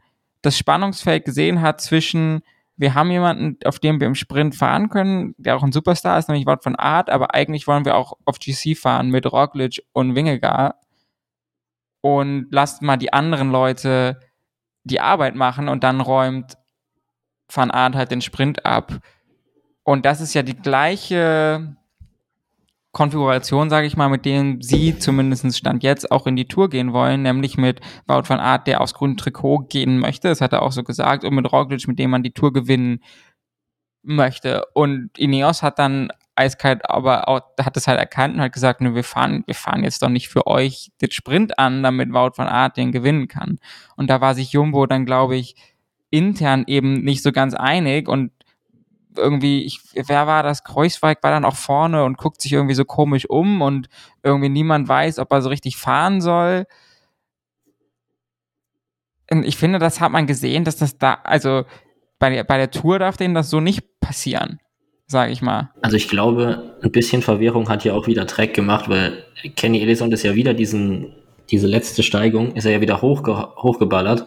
das 0.46 0.56
Spannungsfeld 0.56 1.24
gesehen 1.24 1.60
hat 1.60 1.80
zwischen, 1.80 2.42
wir 2.76 2.94
haben 2.94 3.10
jemanden, 3.10 3.58
auf 3.64 3.78
dem 3.78 4.00
wir 4.00 4.06
im 4.06 4.14
Sprint 4.14 4.54
fahren 4.54 4.88
können, 4.88 5.34
der 5.38 5.56
auch 5.56 5.62
ein 5.62 5.72
Superstar 5.72 6.18
ist, 6.18 6.28
nämlich 6.28 6.46
Wort 6.46 6.62
von 6.62 6.76
Art, 6.76 7.10
aber 7.10 7.34
eigentlich 7.34 7.66
wollen 7.66 7.84
wir 7.84 7.96
auch 7.96 8.14
auf 8.24 8.38
GC 8.38 8.76
fahren 8.76 9.10
mit 9.10 9.30
Roglic 9.30 9.82
und 9.92 10.14
Wingegar 10.14 10.80
und 12.06 12.46
lasst 12.50 12.82
mal 12.82 12.96
die 12.96 13.12
anderen 13.12 13.50
Leute 13.50 14.20
die 14.84 15.00
Arbeit 15.00 15.34
machen 15.34 15.68
und 15.68 15.82
dann 15.82 16.00
räumt 16.00 16.56
Van 17.52 17.72
Art 17.72 17.96
halt 17.96 18.12
den 18.12 18.22
Sprint 18.22 18.64
ab. 18.64 19.00
Und 19.82 20.06
das 20.06 20.20
ist 20.20 20.32
ja 20.34 20.42
die 20.42 20.56
gleiche 20.56 21.76
Konfiguration, 22.96 23.68
sage 23.68 23.86
ich 23.86 23.98
mal, 23.98 24.08
mit 24.08 24.24
denen 24.24 24.62
sie 24.62 24.98
zumindest 24.98 25.54
Stand 25.54 25.82
jetzt 25.82 26.10
auch 26.10 26.26
in 26.26 26.34
die 26.34 26.48
Tour 26.48 26.70
gehen 26.70 26.94
wollen, 26.94 27.20
nämlich 27.20 27.58
mit 27.58 27.82
Wout 28.06 28.22
van 28.26 28.40
Art, 28.40 28.66
der 28.66 28.80
aufs 28.80 28.94
grüne 28.94 29.16
Trikot 29.16 29.66
gehen 29.68 29.98
möchte, 29.98 30.28
das 30.28 30.40
hat 30.40 30.54
er 30.54 30.62
auch 30.62 30.72
so 30.72 30.82
gesagt, 30.82 31.22
und 31.22 31.34
mit 31.34 31.52
Roglic, 31.52 31.86
mit 31.88 31.98
dem 31.98 32.08
man 32.08 32.22
die 32.22 32.30
Tour 32.30 32.54
gewinnen 32.54 33.00
möchte. 34.02 34.64
Und 34.72 35.10
Ineos 35.18 35.62
hat 35.62 35.78
dann 35.78 36.08
eiskalt, 36.36 36.88
aber 36.88 37.28
auch, 37.28 37.42
hat 37.60 37.76
es 37.76 37.86
halt 37.86 37.98
erkannt 37.98 38.36
und 38.36 38.40
hat 38.40 38.54
gesagt, 38.54 38.80
ne, 38.80 38.94
wir 38.94 39.04
fahren, 39.04 39.44
wir 39.46 39.54
fahren 39.54 39.84
jetzt 39.84 40.02
doch 40.02 40.08
nicht 40.08 40.30
für 40.30 40.46
euch 40.46 40.90
den 41.02 41.10
Sprint 41.10 41.58
an, 41.58 41.82
damit 41.82 42.14
Wout 42.14 42.38
van 42.38 42.48
Art 42.48 42.78
den 42.78 42.92
gewinnen 42.92 43.28
kann. 43.28 43.58
Und 43.96 44.08
da 44.08 44.22
war 44.22 44.34
sich 44.34 44.52
Jumbo 44.52 44.86
dann, 44.86 45.04
glaube 45.04 45.36
ich, 45.36 45.54
intern 46.08 46.64
eben 46.66 47.04
nicht 47.04 47.22
so 47.22 47.30
ganz 47.30 47.52
einig 47.52 48.08
und 48.08 48.30
irgendwie, 49.18 49.64
ich, 49.64 49.80
wer 49.94 50.26
war 50.26 50.42
das? 50.42 50.64
Kreuzweig 50.64 51.22
war 51.22 51.30
dann 51.30 51.44
auch 51.44 51.56
vorne 51.56 52.04
und 52.04 52.18
guckt 52.18 52.40
sich 52.40 52.52
irgendwie 52.52 52.74
so 52.74 52.84
komisch 52.84 53.28
um 53.28 53.62
und 53.62 53.88
irgendwie 54.22 54.48
niemand 54.48 54.88
weiß, 54.88 55.18
ob 55.18 55.32
er 55.32 55.42
so 55.42 55.48
richtig 55.48 55.76
fahren 55.76 56.20
soll. 56.20 56.66
Und 59.30 59.44
ich 59.44 59.56
finde, 59.56 59.78
das 59.78 60.00
hat 60.00 60.12
man 60.12 60.26
gesehen, 60.26 60.64
dass 60.64 60.76
das 60.76 60.98
da, 60.98 61.14
also 61.24 61.64
bei 62.18 62.30
der, 62.30 62.44
bei 62.44 62.56
der 62.56 62.70
Tour 62.70 62.98
darf 62.98 63.16
denen 63.16 63.34
das 63.34 63.50
so 63.50 63.60
nicht 63.60 64.00
passieren, 64.00 64.60
sage 65.06 65.32
ich 65.32 65.42
mal. 65.42 65.70
Also 65.82 65.96
ich 65.96 66.08
glaube, 66.08 66.76
ein 66.82 66.92
bisschen 66.92 67.22
Verwirrung 67.22 67.68
hat 67.68 67.84
ja 67.84 67.94
auch 67.94 68.06
wieder 68.06 68.24
Dreck 68.24 68.54
gemacht, 68.54 68.88
weil 68.88 69.24
Kenny 69.56 69.82
Ellison 69.82 70.12
ist 70.12 70.22
ja 70.22 70.34
wieder 70.34 70.54
diesen, 70.54 71.12
diese 71.50 71.66
letzte 71.66 72.02
Steigung, 72.02 72.54
ist 72.54 72.64
er 72.64 72.72
ja 72.72 72.80
wieder 72.80 73.02
hochge 73.02 73.48
hochgeballert, 73.56 74.26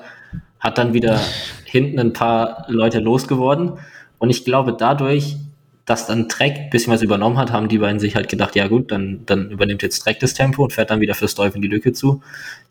hat 0.59 0.77
dann 0.77 0.93
wieder 0.93 1.19
hinten 1.65 1.99
ein 1.99 2.13
paar 2.13 2.65
Leute 2.67 2.99
losgeworden 2.99 3.79
und 4.19 4.29
ich 4.29 4.45
glaube, 4.45 4.73
dadurch, 4.73 5.37
dass 5.85 6.05
dann 6.05 6.29
Trek 6.29 6.69
bisschen 6.69 6.93
was 6.93 7.01
übernommen 7.01 7.37
hat, 7.37 7.51
haben 7.51 7.67
die 7.67 7.79
beiden 7.79 7.99
sich 7.99 8.15
halt 8.15 8.29
gedacht, 8.29 8.55
ja 8.55 8.67
gut, 8.67 8.91
dann, 8.91 9.23
dann 9.25 9.49
übernimmt 9.49 9.81
jetzt 9.81 9.99
Trek 9.99 10.19
das 10.19 10.35
Tempo 10.35 10.63
und 10.63 10.73
fährt 10.73 10.91
dann 10.91 11.01
wieder 11.01 11.15
fürs 11.15 11.33
Teufel 11.33 11.61
die 11.61 11.67
Lücke 11.67 11.93
zu. 11.93 12.21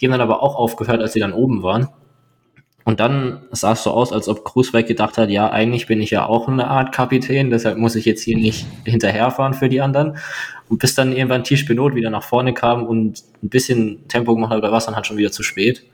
Die 0.00 0.06
haben 0.06 0.12
dann 0.12 0.20
aber 0.20 0.42
auch 0.42 0.54
aufgehört, 0.54 1.00
als 1.00 1.14
sie 1.14 1.20
dann 1.20 1.32
oben 1.32 1.62
waren. 1.62 1.88
Und 2.84 3.00
dann 3.00 3.42
sah 3.50 3.72
es 3.72 3.82
so 3.82 3.90
aus, 3.90 4.14
als 4.14 4.28
ob 4.28 4.44
Krusweg 4.44 4.86
gedacht 4.86 5.18
hat, 5.18 5.28
ja, 5.28 5.50
eigentlich 5.50 5.86
bin 5.86 6.00
ich 6.00 6.10
ja 6.10 6.24
auch 6.24 6.48
eine 6.48 6.68
Art 6.68 6.90
Kapitän, 6.90 7.50
deshalb 7.50 7.76
muss 7.76 7.96
ich 7.96 8.06
jetzt 8.06 8.22
hier 8.22 8.36
nicht 8.36 8.66
hinterherfahren 8.84 9.52
für 9.52 9.68
die 9.68 9.82
anderen. 9.82 10.16
Und 10.70 10.78
bis 10.78 10.94
dann 10.94 11.12
irgendwann 11.12 11.44
Tisch 11.44 11.66
Benot 11.66 11.94
wieder 11.94 12.08
nach 12.08 12.22
vorne 12.22 12.54
kam 12.54 12.86
und 12.86 13.24
ein 13.42 13.50
bisschen 13.50 14.08
Tempo 14.08 14.34
gemacht 14.34 14.52
hat, 14.52 14.58
oder 14.58 14.72
was 14.72 14.86
dann 14.86 14.96
halt 14.96 15.06
schon 15.06 15.18
wieder 15.18 15.32
zu 15.32 15.42
spät. 15.42 15.84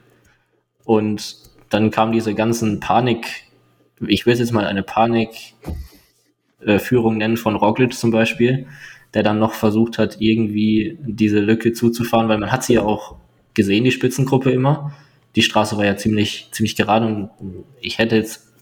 Und 0.84 1.36
dann 1.68 1.90
kam 1.90 2.12
diese 2.12 2.34
ganzen 2.34 2.78
Panik, 2.78 3.26
ich 4.06 4.26
will 4.26 4.32
es 4.32 4.40
jetzt 4.40 4.52
mal 4.52 4.66
eine 4.66 4.82
Panikführung 4.82 5.64
äh, 7.14 7.18
nennen 7.18 7.36
von 7.36 7.56
Roglic 7.56 7.94
zum 7.94 8.10
Beispiel, 8.10 8.66
der 9.14 9.22
dann 9.22 9.38
noch 9.38 9.52
versucht 9.52 9.98
hat, 9.98 10.16
irgendwie 10.20 10.98
diese 11.00 11.40
Lücke 11.40 11.72
zuzufahren, 11.72 12.28
weil 12.28 12.38
man 12.38 12.52
hat 12.52 12.64
sie 12.64 12.74
ja 12.74 12.82
auch 12.82 13.16
gesehen, 13.54 13.84
die 13.84 13.92
Spitzengruppe 13.92 14.50
immer. 14.50 14.92
Die 15.36 15.42
Straße 15.42 15.76
war 15.76 15.84
ja 15.84 15.96
ziemlich, 15.96 16.48
ziemlich 16.52 16.76
gerade 16.76 17.06
und 17.06 17.30
ich 17.80 17.98
hätte 17.98 18.16
jetzt 18.16 18.54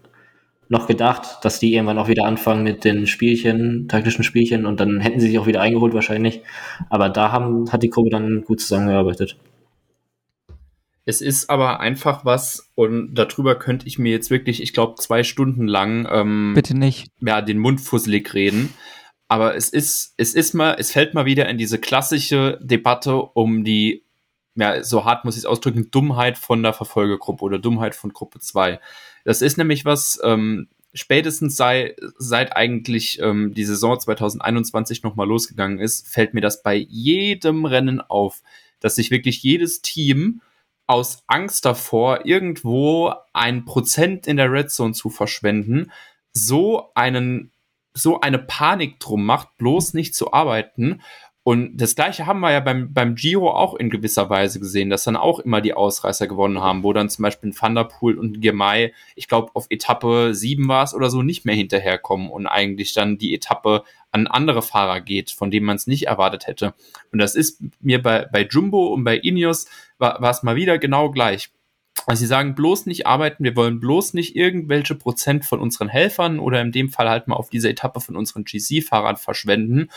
noch 0.68 0.87
gedacht, 0.87 1.45
dass 1.45 1.59
die 1.59 1.75
irgendwann 1.75 1.99
auch 1.99 2.09
wieder 2.09 2.25
anfangen 2.25 2.62
mit 2.62 2.85
den 2.85 3.07
Spielchen, 3.07 3.88
taktischen 3.88 4.25
Spielchen 4.25 4.64
und 4.64 4.81
dann 4.81 5.01
hätten 5.01 5.21
sie 5.21 5.29
sich 5.29 5.38
auch 5.38 5.47
wieder 5.47 5.61
eingeholt 5.61 5.92
wahrscheinlich. 5.92 6.40
Aber 6.88 7.11
da 7.11 7.31
haben, 7.31 7.71
hat 7.71 7.83
die 7.83 7.90
Gruppe 7.90 8.09
dann 8.09 8.42
gut 8.42 8.61
zusammengearbeitet. 8.61 9.37
Es 11.05 11.21
ist 11.21 11.51
aber 11.51 11.81
einfach 11.81 12.25
was, 12.25 12.71
und 12.75 13.15
darüber 13.15 13.59
könnte 13.59 13.88
ich 13.88 13.99
mir 13.99 14.12
jetzt 14.12 14.31
wirklich, 14.31 14.62
ich 14.62 14.73
glaube, 14.73 15.01
zwei 15.01 15.25
Stunden 15.25 15.67
lang 15.67 16.07
ähm, 16.11 16.53
Bitte 16.55 16.77
nicht. 16.77 17.09
Ja, 17.21 17.43
den 17.43 17.59
Mund 17.59 17.81
fusselig 17.81 18.33
reden. 18.35 18.73
Aber 19.27 19.57
es 19.57 19.71
ist, 19.71 20.15
es 20.17 20.35
ist 20.35 20.53
mal, 20.53 20.77
es 20.79 20.93
fällt 20.93 21.15
mal 21.15 21.25
wieder 21.25 21.49
in 21.49 21.59
diese 21.59 21.79
klassische 21.79 22.59
Debatte 22.62 23.17
um 23.17 23.65
die, 23.65 24.05
ja, 24.55 24.85
so 24.85 25.05
hart 25.05 25.25
muss 25.25 25.37
ich 25.37 25.41
es 25.41 25.47
ausdrücken, 25.47 25.91
Dummheit 25.91 26.38
von 26.38 26.62
der 26.62 26.75
Verfolgergruppe 26.75 27.43
oder 27.43 27.59
Dummheit 27.59 27.95
von 27.95 28.12
Gruppe 28.12 28.38
2. 28.38 28.79
Das 29.25 29.43
ist 29.43 29.57
nämlich 29.57 29.85
was, 29.85 30.21
ähm, 30.23 30.69
spätestens 30.95 31.57
sei, 31.57 31.97
seit 32.19 32.55
eigentlich 32.55 33.19
ähm, 33.21 33.55
die 33.55 33.65
Saison 33.65 33.99
2021 33.99 35.03
nochmal 35.03 35.27
losgegangen 35.27 35.79
ist, 35.79 36.07
fällt 36.07 36.35
mir 36.35 36.43
das 36.43 36.62
bei 36.62 36.75
jedem 36.75 37.65
Rennen 37.65 38.01
auf, 38.01 38.43
dass 38.81 38.97
sich 38.97 39.11
wirklich 39.11 39.43
jedes 39.43 39.81
Team 39.81 40.43
aus 40.93 41.25
Angst 41.27 41.65
davor, 41.65 42.27
irgendwo 42.27 43.13
ein 43.33 43.65
Prozent 43.65 44.27
in 44.27 44.37
der 44.37 44.53
Red 44.53 44.71
Zone 44.71 44.93
zu 44.93 45.11
verschwenden, 45.11 45.91
so 46.33 46.93
einen, 46.95 47.51
so 47.95 48.21
eine 48.21 48.39
Panik 48.39 49.01
drum 49.01 49.25
macht, 49.25 49.57
bloß 49.59 49.95
nicht 49.95 50.15
zu 50.15 50.33
arbeiten. 50.33 51.01
Und 51.45 51.77
das 51.77 51.97
gleiche 51.97 52.27
haben 52.27 52.39
wir 52.39 52.53
ja 52.53 52.61
beim, 52.61 52.93
beim 52.93 53.17
Giro 53.17 53.51
auch 53.51 53.75
in 53.75 53.91
gewisser 53.91 54.31
Weise 54.31 54.61
gesehen, 54.61 54.91
dass 54.91 55.03
dann 55.03 55.17
auch 55.17 55.41
immer 55.41 55.61
die 55.61 55.75
Ausreißer 55.75 56.29
gewonnen 56.29 56.61
haben, 56.61 56.85
wo 56.85 56.93
dann 56.93 57.09
zum 57.09 57.25
Beispiel 57.25 57.51
ein 57.51 57.55
Thunderpool 57.55 58.17
und 58.17 58.37
ein 58.37 58.41
Gemei, 58.41 58.93
ich 59.17 59.27
glaube 59.27 59.51
auf 59.55 59.67
Etappe 59.69 60.35
7 60.35 60.69
war 60.69 60.85
es 60.85 60.95
oder 60.95 61.11
so, 61.11 61.23
nicht 61.23 61.45
mehr 61.45 61.57
hinterherkommen 61.57 62.31
und 62.31 62.47
eigentlich 62.47 62.93
dann 62.93 63.19
die 63.19 63.35
Etappe 63.35 63.83
an 64.12 64.27
andere 64.27 64.62
Fahrer 64.62 65.01
geht, 65.01 65.31
von 65.31 65.51
denen 65.51 65.66
man 65.66 65.77
es 65.77 65.87
nicht 65.87 66.07
erwartet 66.07 66.46
hätte. 66.46 66.75
Und 67.11 67.18
das 67.18 67.35
ist 67.35 67.62
mir 67.81 68.01
bei, 68.01 68.27
bei 68.27 68.46
Jumbo 68.48 68.88
und 68.88 69.05
bei 69.05 69.16
Ineos 69.16 69.66
war 69.98 70.22
es 70.22 70.42
mal 70.42 70.57
wieder 70.57 70.79
genau 70.79 71.11
gleich. 71.11 71.51
Also 72.07 72.20
sie 72.20 72.27
sagen 72.27 72.55
bloß 72.55 72.87
nicht 72.87 73.07
arbeiten, 73.07 73.44
wir 73.44 73.55
wollen 73.55 73.79
bloß 73.79 74.14
nicht 74.14 74.35
irgendwelche 74.35 74.94
Prozent 74.94 75.44
von 75.44 75.61
unseren 75.61 75.88
Helfern 75.88 76.40
oder 76.40 76.61
in 76.61 76.72
dem 76.72 76.88
Fall 76.88 77.09
halt 77.09 77.29
mal 77.29 77.37
auf 77.37 77.48
dieser 77.48 77.70
Etappe 77.70 78.01
von 78.01 78.16
unseren 78.16 78.44
GC-Fahrern 78.44 79.16
verschwenden. 79.16 79.88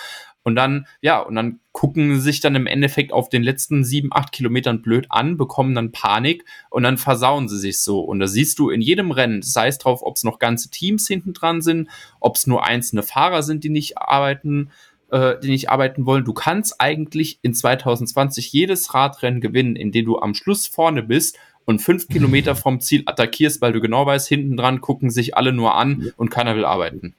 Und 0.45 0.55
dann, 0.55 0.85
ja, 1.01 1.19
und 1.19 1.33
dann 1.33 1.59
gucken 1.71 2.13
sie 2.13 2.21
sich 2.21 2.39
dann 2.39 2.53
im 2.53 2.67
Endeffekt 2.67 3.11
auf 3.11 3.29
den 3.29 3.41
letzten 3.41 3.83
sieben, 3.83 4.09
acht 4.11 4.31
Kilometern 4.31 4.83
blöd 4.83 5.07
an, 5.09 5.37
bekommen 5.37 5.73
dann 5.73 5.91
Panik 5.91 6.45
und 6.69 6.83
dann 6.83 6.99
versauen 6.99 7.49
sie 7.49 7.57
sich 7.57 7.79
so. 7.79 7.99
Und 8.01 8.19
da 8.19 8.27
siehst 8.27 8.59
du 8.59 8.69
in 8.69 8.79
jedem 8.79 9.09
Rennen, 9.09 9.41
sei 9.41 9.67
es 9.67 9.79
drauf, 9.79 10.03
ob 10.03 10.17
es 10.17 10.23
noch 10.23 10.37
ganze 10.37 10.69
Teams 10.69 11.07
hinten 11.07 11.33
dran 11.33 11.63
sind, 11.63 11.89
ob 12.19 12.35
es 12.35 12.45
nur 12.45 12.63
einzelne 12.63 13.01
Fahrer 13.01 13.41
sind, 13.41 13.63
die 13.63 13.71
nicht 13.71 13.97
arbeiten, 13.97 14.69
äh, 15.09 15.33
die 15.41 15.49
nicht 15.49 15.71
arbeiten 15.71 16.05
wollen. 16.05 16.25
Du 16.25 16.33
kannst 16.33 16.79
eigentlich 16.79 17.39
in 17.41 17.55
2020 17.55 18.53
jedes 18.53 18.93
Radrennen 18.93 19.41
gewinnen, 19.41 19.75
in 19.75 19.91
dem 19.91 20.05
du 20.05 20.19
am 20.19 20.35
Schluss 20.35 20.67
vorne 20.67 21.01
bist 21.01 21.39
und 21.65 21.81
fünf 21.81 22.07
Kilometer 22.09 22.55
vom 22.55 22.81
Ziel 22.81 23.01
attackierst, 23.07 23.61
weil 23.61 23.73
du 23.73 23.81
genau 23.81 24.05
weißt, 24.05 24.27
hinten 24.27 24.57
dran 24.57 24.79
gucken 24.79 25.09
sich 25.09 25.35
alle 25.35 25.53
nur 25.53 25.73
an 25.73 26.11
und 26.17 26.29
keiner 26.29 26.55
will 26.55 26.65
arbeiten. 26.65 27.15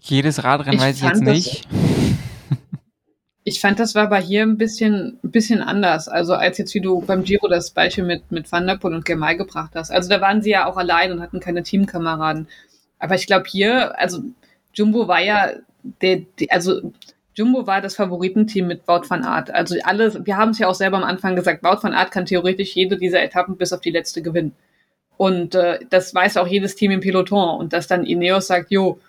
Jedes 0.00 0.44
Radrennen 0.44 0.78
ich 0.78 0.80
weiß 0.80 0.96
ich 0.96 1.02
jetzt 1.02 1.22
nicht. 1.22 1.68
Ich 3.46 3.60
fand, 3.60 3.78
das 3.78 3.94
war 3.94 4.08
bei 4.08 4.20
hier 4.22 4.42
ein 4.42 4.56
bisschen, 4.56 5.18
ein 5.22 5.30
bisschen 5.30 5.60
anders. 5.60 6.08
Also 6.08 6.34
als 6.34 6.56
jetzt, 6.58 6.74
wie 6.74 6.80
du 6.80 7.00
beim 7.02 7.24
Giro 7.24 7.46
das 7.46 7.70
Beispiel 7.70 8.04
mit, 8.04 8.32
mit 8.32 8.50
Van 8.50 8.66
der 8.66 8.76
Poel 8.76 8.94
und 8.94 9.04
Gemay 9.04 9.36
gebracht 9.36 9.72
hast. 9.74 9.90
Also 9.90 10.08
da 10.08 10.20
waren 10.22 10.40
sie 10.40 10.50
ja 10.50 10.66
auch 10.66 10.78
allein 10.78 11.12
und 11.12 11.20
hatten 11.20 11.40
keine 11.40 11.62
Teamkameraden. 11.62 12.48
Aber 12.98 13.14
ich 13.16 13.26
glaube 13.26 13.44
hier, 13.46 13.98
also 13.98 14.22
Jumbo 14.72 15.08
war 15.08 15.20
ja 15.20 15.50
der, 16.00 16.22
der, 16.40 16.48
also 16.50 16.92
Jumbo 17.34 17.66
war 17.66 17.80
das 17.80 17.96
Favoritenteam 17.96 18.66
mit 18.66 18.88
Wout 18.88 19.02
van 19.08 19.24
Aert. 19.24 19.52
Also 19.52 19.76
alle, 19.84 20.24
wir 20.24 20.36
haben 20.36 20.52
es 20.52 20.58
ja 20.58 20.68
auch 20.68 20.74
selber 20.74 20.96
am 20.96 21.04
Anfang 21.04 21.36
gesagt, 21.36 21.62
Wout 21.62 21.82
van 21.82 21.92
Aert 21.92 22.12
kann 22.12 22.26
theoretisch 22.26 22.74
jede 22.74 22.96
dieser 22.96 23.22
Etappen 23.22 23.56
bis 23.56 23.72
auf 23.72 23.80
die 23.80 23.90
letzte 23.90 24.22
gewinnen. 24.22 24.54
Und 25.16 25.54
äh, 25.54 25.80
das 25.90 26.14
weiß 26.14 26.36
auch 26.38 26.46
jedes 26.46 26.76
Team 26.76 26.92
im 26.92 27.00
Peloton. 27.00 27.58
Und 27.58 27.72
dass 27.72 27.88
dann 27.88 28.06
Ineos 28.06 28.46
sagt, 28.46 28.70
jo, 28.70 29.00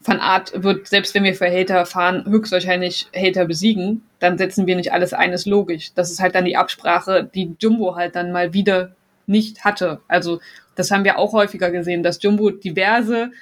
Van 0.00 0.20
Art 0.20 0.62
wird, 0.62 0.86
selbst 0.86 1.14
wenn 1.14 1.24
wir 1.24 1.34
für 1.34 1.50
Hater 1.50 1.84
fahren, 1.84 2.24
höchstwahrscheinlich 2.26 3.08
Hater 3.14 3.46
besiegen, 3.46 4.02
dann 4.20 4.38
setzen 4.38 4.66
wir 4.66 4.76
nicht 4.76 4.92
alles 4.92 5.12
ein, 5.12 5.32
ist 5.32 5.46
logisch. 5.46 5.92
Das 5.94 6.10
ist 6.10 6.20
halt 6.20 6.34
dann 6.34 6.44
die 6.44 6.56
Absprache, 6.56 7.28
die 7.34 7.56
Jumbo 7.58 7.96
halt 7.96 8.14
dann 8.14 8.30
mal 8.30 8.52
wieder 8.52 8.94
nicht 9.26 9.64
hatte. 9.64 10.00
Also 10.06 10.40
das 10.76 10.90
haben 10.92 11.04
wir 11.04 11.18
auch 11.18 11.32
häufiger 11.32 11.70
gesehen, 11.70 12.04
dass 12.04 12.22
Jumbo 12.22 12.50
diverse 12.50 13.32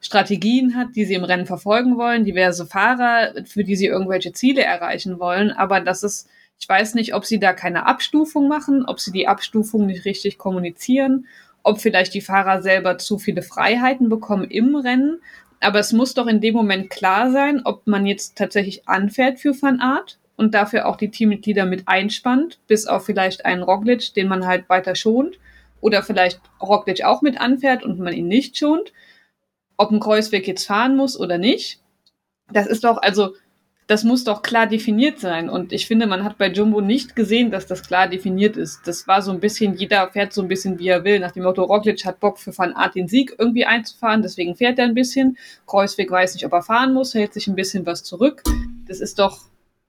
Strategien 0.00 0.74
hat, 0.76 0.88
die 0.94 1.04
sie 1.04 1.14
im 1.14 1.24
Rennen 1.24 1.46
verfolgen 1.46 1.98
wollen, 1.98 2.24
diverse 2.24 2.66
Fahrer, 2.66 3.32
für 3.44 3.64
die 3.64 3.76
sie 3.76 3.86
irgendwelche 3.86 4.32
Ziele 4.32 4.62
erreichen 4.62 5.18
wollen, 5.18 5.50
aber 5.50 5.80
das 5.80 6.02
ist, 6.02 6.28
ich 6.58 6.68
weiß 6.68 6.94
nicht, 6.94 7.14
ob 7.14 7.24
sie 7.26 7.38
da 7.38 7.52
keine 7.52 7.86
Abstufung 7.86 8.48
machen, 8.48 8.84
ob 8.86 9.00
sie 9.00 9.12
die 9.12 9.28
Abstufung 9.28 9.86
nicht 9.86 10.04
richtig 10.04 10.38
kommunizieren, 10.38 11.26
ob 11.62 11.80
vielleicht 11.80 12.14
die 12.14 12.20
Fahrer 12.20 12.62
selber 12.62 12.98
zu 12.98 13.18
viele 13.18 13.42
Freiheiten 13.42 14.08
bekommen 14.08 14.44
im 14.44 14.76
Rennen 14.76 15.20
aber 15.60 15.78
es 15.78 15.92
muss 15.92 16.14
doch 16.14 16.26
in 16.26 16.40
dem 16.40 16.54
Moment 16.54 16.90
klar 16.90 17.30
sein, 17.30 17.62
ob 17.64 17.86
man 17.86 18.06
jetzt 18.06 18.36
tatsächlich 18.36 18.88
anfährt 18.88 19.40
für 19.40 19.60
Van 19.60 19.80
Art 19.80 20.18
und 20.36 20.54
dafür 20.54 20.86
auch 20.86 20.96
die 20.96 21.10
Teammitglieder 21.10 21.64
mit 21.64 21.88
einspannt, 21.88 22.58
bis 22.66 22.86
auf 22.86 23.06
vielleicht 23.06 23.44
einen 23.44 23.62
Roglic, 23.62 24.14
den 24.14 24.28
man 24.28 24.46
halt 24.46 24.68
weiter 24.68 24.94
schont 24.94 25.38
oder 25.80 26.02
vielleicht 26.02 26.40
Roglic 26.60 27.04
auch 27.04 27.22
mit 27.22 27.40
anfährt 27.40 27.82
und 27.82 27.98
man 27.98 28.12
ihn 28.12 28.28
nicht 28.28 28.56
schont, 28.56 28.92
ob 29.76 29.90
ein 29.90 30.00
Kreuzweg 30.00 30.46
jetzt 30.46 30.66
fahren 30.66 30.96
muss 30.96 31.18
oder 31.18 31.38
nicht. 31.38 31.80
Das 32.52 32.66
ist 32.66 32.84
doch, 32.84 32.98
also, 32.98 33.34
das 33.86 34.02
muss 34.02 34.24
doch 34.24 34.42
klar 34.42 34.66
definiert 34.66 35.20
sein. 35.20 35.48
Und 35.48 35.72
ich 35.72 35.86
finde, 35.86 36.06
man 36.06 36.24
hat 36.24 36.38
bei 36.38 36.50
Jumbo 36.50 36.80
nicht 36.80 37.14
gesehen, 37.14 37.50
dass 37.50 37.66
das 37.66 37.82
klar 37.86 38.08
definiert 38.08 38.56
ist. 38.56 38.80
Das 38.86 39.06
war 39.06 39.22
so 39.22 39.30
ein 39.30 39.38
bisschen, 39.38 39.74
jeder 39.74 40.10
fährt 40.10 40.32
so 40.32 40.42
ein 40.42 40.48
bisschen, 40.48 40.78
wie 40.78 40.88
er 40.88 41.04
will. 41.04 41.20
Nach 41.20 41.30
dem 41.30 41.44
Motto, 41.44 41.62
Roglic 41.62 42.04
hat 42.04 42.18
Bock 42.18 42.38
für 42.38 42.56
Van 42.56 42.72
Art 42.72 42.96
den 42.96 43.06
Sieg 43.06 43.36
irgendwie 43.38 43.64
einzufahren, 43.64 44.22
deswegen 44.22 44.56
fährt 44.56 44.78
er 44.78 44.86
ein 44.86 44.94
bisschen. 44.94 45.38
Kreuzweg 45.66 46.10
weiß 46.10 46.34
nicht, 46.34 46.44
ob 46.44 46.52
er 46.52 46.62
fahren 46.62 46.92
muss, 46.92 47.14
hält 47.14 47.32
sich 47.32 47.46
ein 47.46 47.54
bisschen 47.54 47.86
was 47.86 48.02
zurück. 48.02 48.42
Das 48.88 49.00
ist 49.00 49.20
doch, 49.20 49.42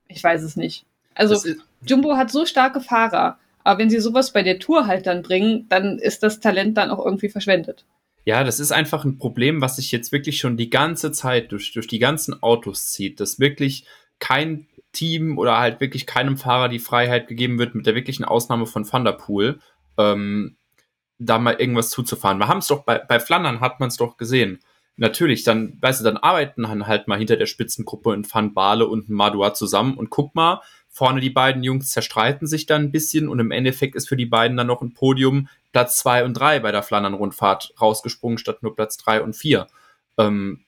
ich 0.08 0.24
weiß 0.24 0.44
es 0.44 0.56
nicht. 0.56 0.86
Also, 1.16 1.42
Jumbo 1.84 2.16
hat 2.16 2.30
so 2.30 2.46
starke 2.46 2.82
Fahrer. 2.82 3.40
Aber 3.64 3.80
wenn 3.80 3.90
sie 3.90 4.00
sowas 4.00 4.32
bei 4.32 4.44
der 4.44 4.60
Tour 4.60 4.86
halt 4.86 5.08
dann 5.08 5.24
bringen, 5.24 5.66
dann 5.70 5.98
ist 5.98 6.22
das 6.22 6.40
Talent 6.40 6.78
dann 6.78 6.92
auch 6.92 7.04
irgendwie 7.04 7.30
verschwendet. 7.30 7.84
Ja, 8.28 8.44
das 8.44 8.60
ist 8.60 8.74
einfach 8.74 9.06
ein 9.06 9.18
Problem, 9.18 9.62
was 9.62 9.78
sich 9.78 9.90
jetzt 9.94 10.12
wirklich 10.12 10.38
schon 10.38 10.58
die 10.58 10.70
ganze 10.70 11.14
Zeit 11.14 11.54
durch, 11.54 11.72
durch 11.72 11.88
die 11.88 11.98
ganzen 11.98 12.44
Autos 12.44 12.92
zieht, 12.92 13.22
dass 13.22 13.40
wirklich 13.40 13.86
kein 14.20 14.68
Team 14.92 15.38
oder 15.38 15.58
halt 15.58 15.80
wirklich 15.80 16.06
keinem 16.06 16.36
Fahrer 16.36 16.68
die 16.68 16.80
Freiheit 16.80 17.30
gegeben 17.30 17.58
wird, 17.58 17.74
mit 17.74 17.86
der 17.86 17.96
wirklichen 17.96 18.26
Ausnahme 18.26 18.66
von 18.66 18.84
Thunderpool, 18.84 19.62
ähm, 19.98 20.58
da 21.18 21.40
mal 21.40 21.54
irgendwas 21.54 21.90
zuzufahren. 21.90 22.38
Wir 22.38 22.50
haben 22.50 22.58
es 22.58 22.68
doch 22.68 22.84
bei, 22.84 23.00
bei 23.00 23.22
Flandern 23.22 23.62
hat 23.62 23.80
man 23.80 23.88
es 23.88 23.96
doch 23.96 24.18
gesehen. 24.18 24.60
Natürlich, 24.98 25.46
dann, 25.46 25.78
weißt 25.80 26.02
du, 26.02 26.04
dann 26.04 26.18
arbeiten 26.18 26.68
halt 26.86 27.08
mal 27.08 27.18
hinter 27.18 27.38
der 27.38 27.46
Spitzengruppe 27.46 28.14
in 28.14 28.28
Van 28.30 28.54
Bale 28.54 28.88
und 28.88 29.08
Madua 29.08 29.54
zusammen 29.54 29.96
und 29.96 30.10
guck 30.10 30.36
mal, 30.36 30.62
Vorne 30.98 31.22
die 31.22 31.30
beiden 31.30 31.64
Jungs 31.64 31.92
zerstreiten 31.92 32.48
sich 32.48 32.66
dann 32.66 32.86
ein 32.86 32.92
bisschen 32.92 33.30
und 33.30 33.38
im 33.38 33.52
Endeffekt 33.52 33.96
ist 33.96 34.10
für 34.10 34.18
die 34.18 34.26
beiden 34.26 34.58
dann 34.58 34.66
noch 34.66 34.82
ein 34.82 34.96
Podium 34.96 35.48
Platz 35.72 36.00
zwei 36.00 36.26
und 36.26 36.34
drei 36.34 36.60
bei 36.60 36.72
der 36.72 36.82
Flandern-Rundfahrt 36.82 37.76
rausgesprungen, 37.80 38.40
statt 38.40 38.64
nur 38.64 38.76
Platz 38.76 38.98
drei 38.98 39.22
und 39.22 39.36
vier. 39.36 39.68
Ähm, 40.18 40.62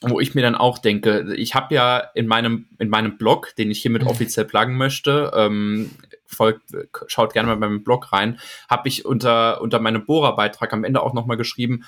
wo 0.00 0.20
ich 0.20 0.36
mir 0.36 0.42
dann 0.42 0.54
auch 0.54 0.78
denke, 0.78 1.34
ich 1.36 1.56
habe 1.56 1.74
ja 1.74 1.98
in 2.14 2.28
meinem, 2.28 2.66
in 2.78 2.90
meinem 2.90 3.18
Blog, 3.18 3.56
den 3.56 3.72
ich 3.72 3.82
hiermit 3.82 4.02
mhm. 4.02 4.08
offiziell 4.08 4.46
pluggen 4.46 4.76
möchte, 4.76 5.32
ähm, 5.34 5.90
folgt, 6.26 6.62
schaut 7.08 7.32
gerne 7.32 7.48
mal 7.48 7.56
bei 7.56 7.68
meinem 7.68 7.82
Blog 7.82 8.12
rein, 8.12 8.38
habe 8.70 8.86
ich 8.86 9.04
unter, 9.04 9.60
unter 9.62 9.80
meinem 9.80 10.06
Bohrer-Beitrag 10.06 10.72
am 10.72 10.84
Ende 10.84 11.02
auch 11.02 11.12
nochmal 11.12 11.36
geschrieben, 11.36 11.82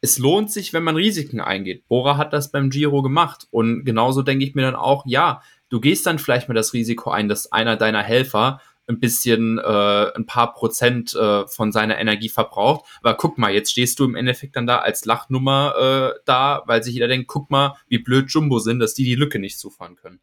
es 0.00 0.18
lohnt 0.18 0.50
sich, 0.52 0.72
wenn 0.72 0.82
man 0.82 0.96
Risiken 0.96 1.40
eingeht. 1.40 1.86
Bora 1.88 2.16
hat 2.16 2.32
das 2.32 2.50
beim 2.50 2.70
Giro 2.70 3.02
gemacht. 3.02 3.48
Und 3.50 3.84
genauso 3.84 4.22
denke 4.22 4.44
ich 4.44 4.54
mir 4.54 4.62
dann 4.62 4.76
auch, 4.76 5.04
ja, 5.06 5.42
Du 5.68 5.80
gehst 5.80 6.06
dann 6.06 6.18
vielleicht 6.18 6.48
mal 6.48 6.54
das 6.54 6.72
Risiko 6.72 7.10
ein, 7.10 7.28
dass 7.28 7.52
einer 7.52 7.76
deiner 7.76 8.02
Helfer 8.02 8.60
ein 8.88 9.00
bisschen 9.00 9.58
äh, 9.58 10.12
ein 10.16 10.26
paar 10.26 10.54
Prozent 10.54 11.14
äh, 11.14 11.46
von 11.46 11.72
seiner 11.72 11.98
Energie 11.98 12.30
verbraucht. 12.30 12.86
Aber 13.02 13.14
guck 13.14 13.36
mal, 13.36 13.52
jetzt 13.52 13.70
stehst 13.70 13.98
du 13.98 14.04
im 14.04 14.16
Endeffekt 14.16 14.56
dann 14.56 14.66
da 14.66 14.78
als 14.78 15.04
Lachnummer 15.04 16.14
äh, 16.14 16.20
da, 16.24 16.62
weil 16.66 16.82
sich 16.82 16.94
jeder 16.94 17.08
denkt, 17.08 17.28
guck 17.28 17.50
mal, 17.50 17.76
wie 17.88 17.98
blöd 17.98 18.30
Jumbo 18.30 18.58
sind, 18.58 18.80
dass 18.80 18.94
die 18.94 19.04
die 19.04 19.14
Lücke 19.14 19.38
nicht 19.38 19.58
zufahren 19.58 19.96
können. 19.96 20.20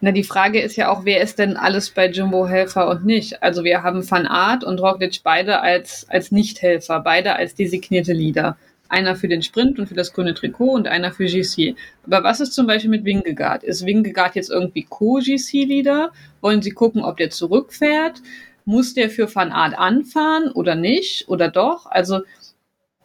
Na, 0.00 0.10
die 0.10 0.24
Frage 0.24 0.60
ist 0.60 0.76
ja 0.76 0.90
auch, 0.90 1.04
wer 1.04 1.22
ist 1.22 1.38
denn 1.38 1.56
alles 1.56 1.90
bei 1.90 2.10
Jumbo 2.10 2.46
Helfer 2.46 2.88
und 2.88 3.06
nicht? 3.06 3.42
Also 3.42 3.62
wir 3.64 3.82
haben 3.82 4.08
Van 4.10 4.26
Art 4.26 4.64
und 4.64 4.80
Roglic 4.80 5.20
beide 5.22 5.60
als, 5.60 6.06
als 6.10 6.32
Nichthelfer, 6.32 7.00
beide 7.00 7.36
als 7.36 7.54
designierte 7.54 8.12
Leader. 8.12 8.58
Einer 8.94 9.16
für 9.16 9.26
den 9.26 9.42
Sprint 9.42 9.80
und 9.80 9.88
für 9.88 9.96
das 9.96 10.12
grüne 10.12 10.34
Trikot 10.34 10.70
und 10.70 10.86
einer 10.86 11.10
für 11.10 11.26
GC. 11.26 11.74
Aber 12.06 12.22
was 12.22 12.38
ist 12.38 12.52
zum 12.52 12.68
Beispiel 12.68 12.90
mit 12.90 13.04
Wingegaard? 13.04 13.64
Ist 13.64 13.84
Wingegaard 13.84 14.36
jetzt 14.36 14.50
irgendwie 14.50 14.84
Co-GC-Leader? 14.88 16.12
Wollen 16.40 16.62
Sie 16.62 16.70
gucken, 16.70 17.02
ob 17.02 17.16
der 17.16 17.30
zurückfährt? 17.30 18.22
Muss 18.64 18.94
der 18.94 19.10
für 19.10 19.34
Van 19.34 19.50
Art 19.50 19.76
anfahren 19.76 20.52
oder 20.52 20.76
nicht? 20.76 21.28
Oder 21.28 21.48
doch? 21.48 21.86
Also, 21.86 22.20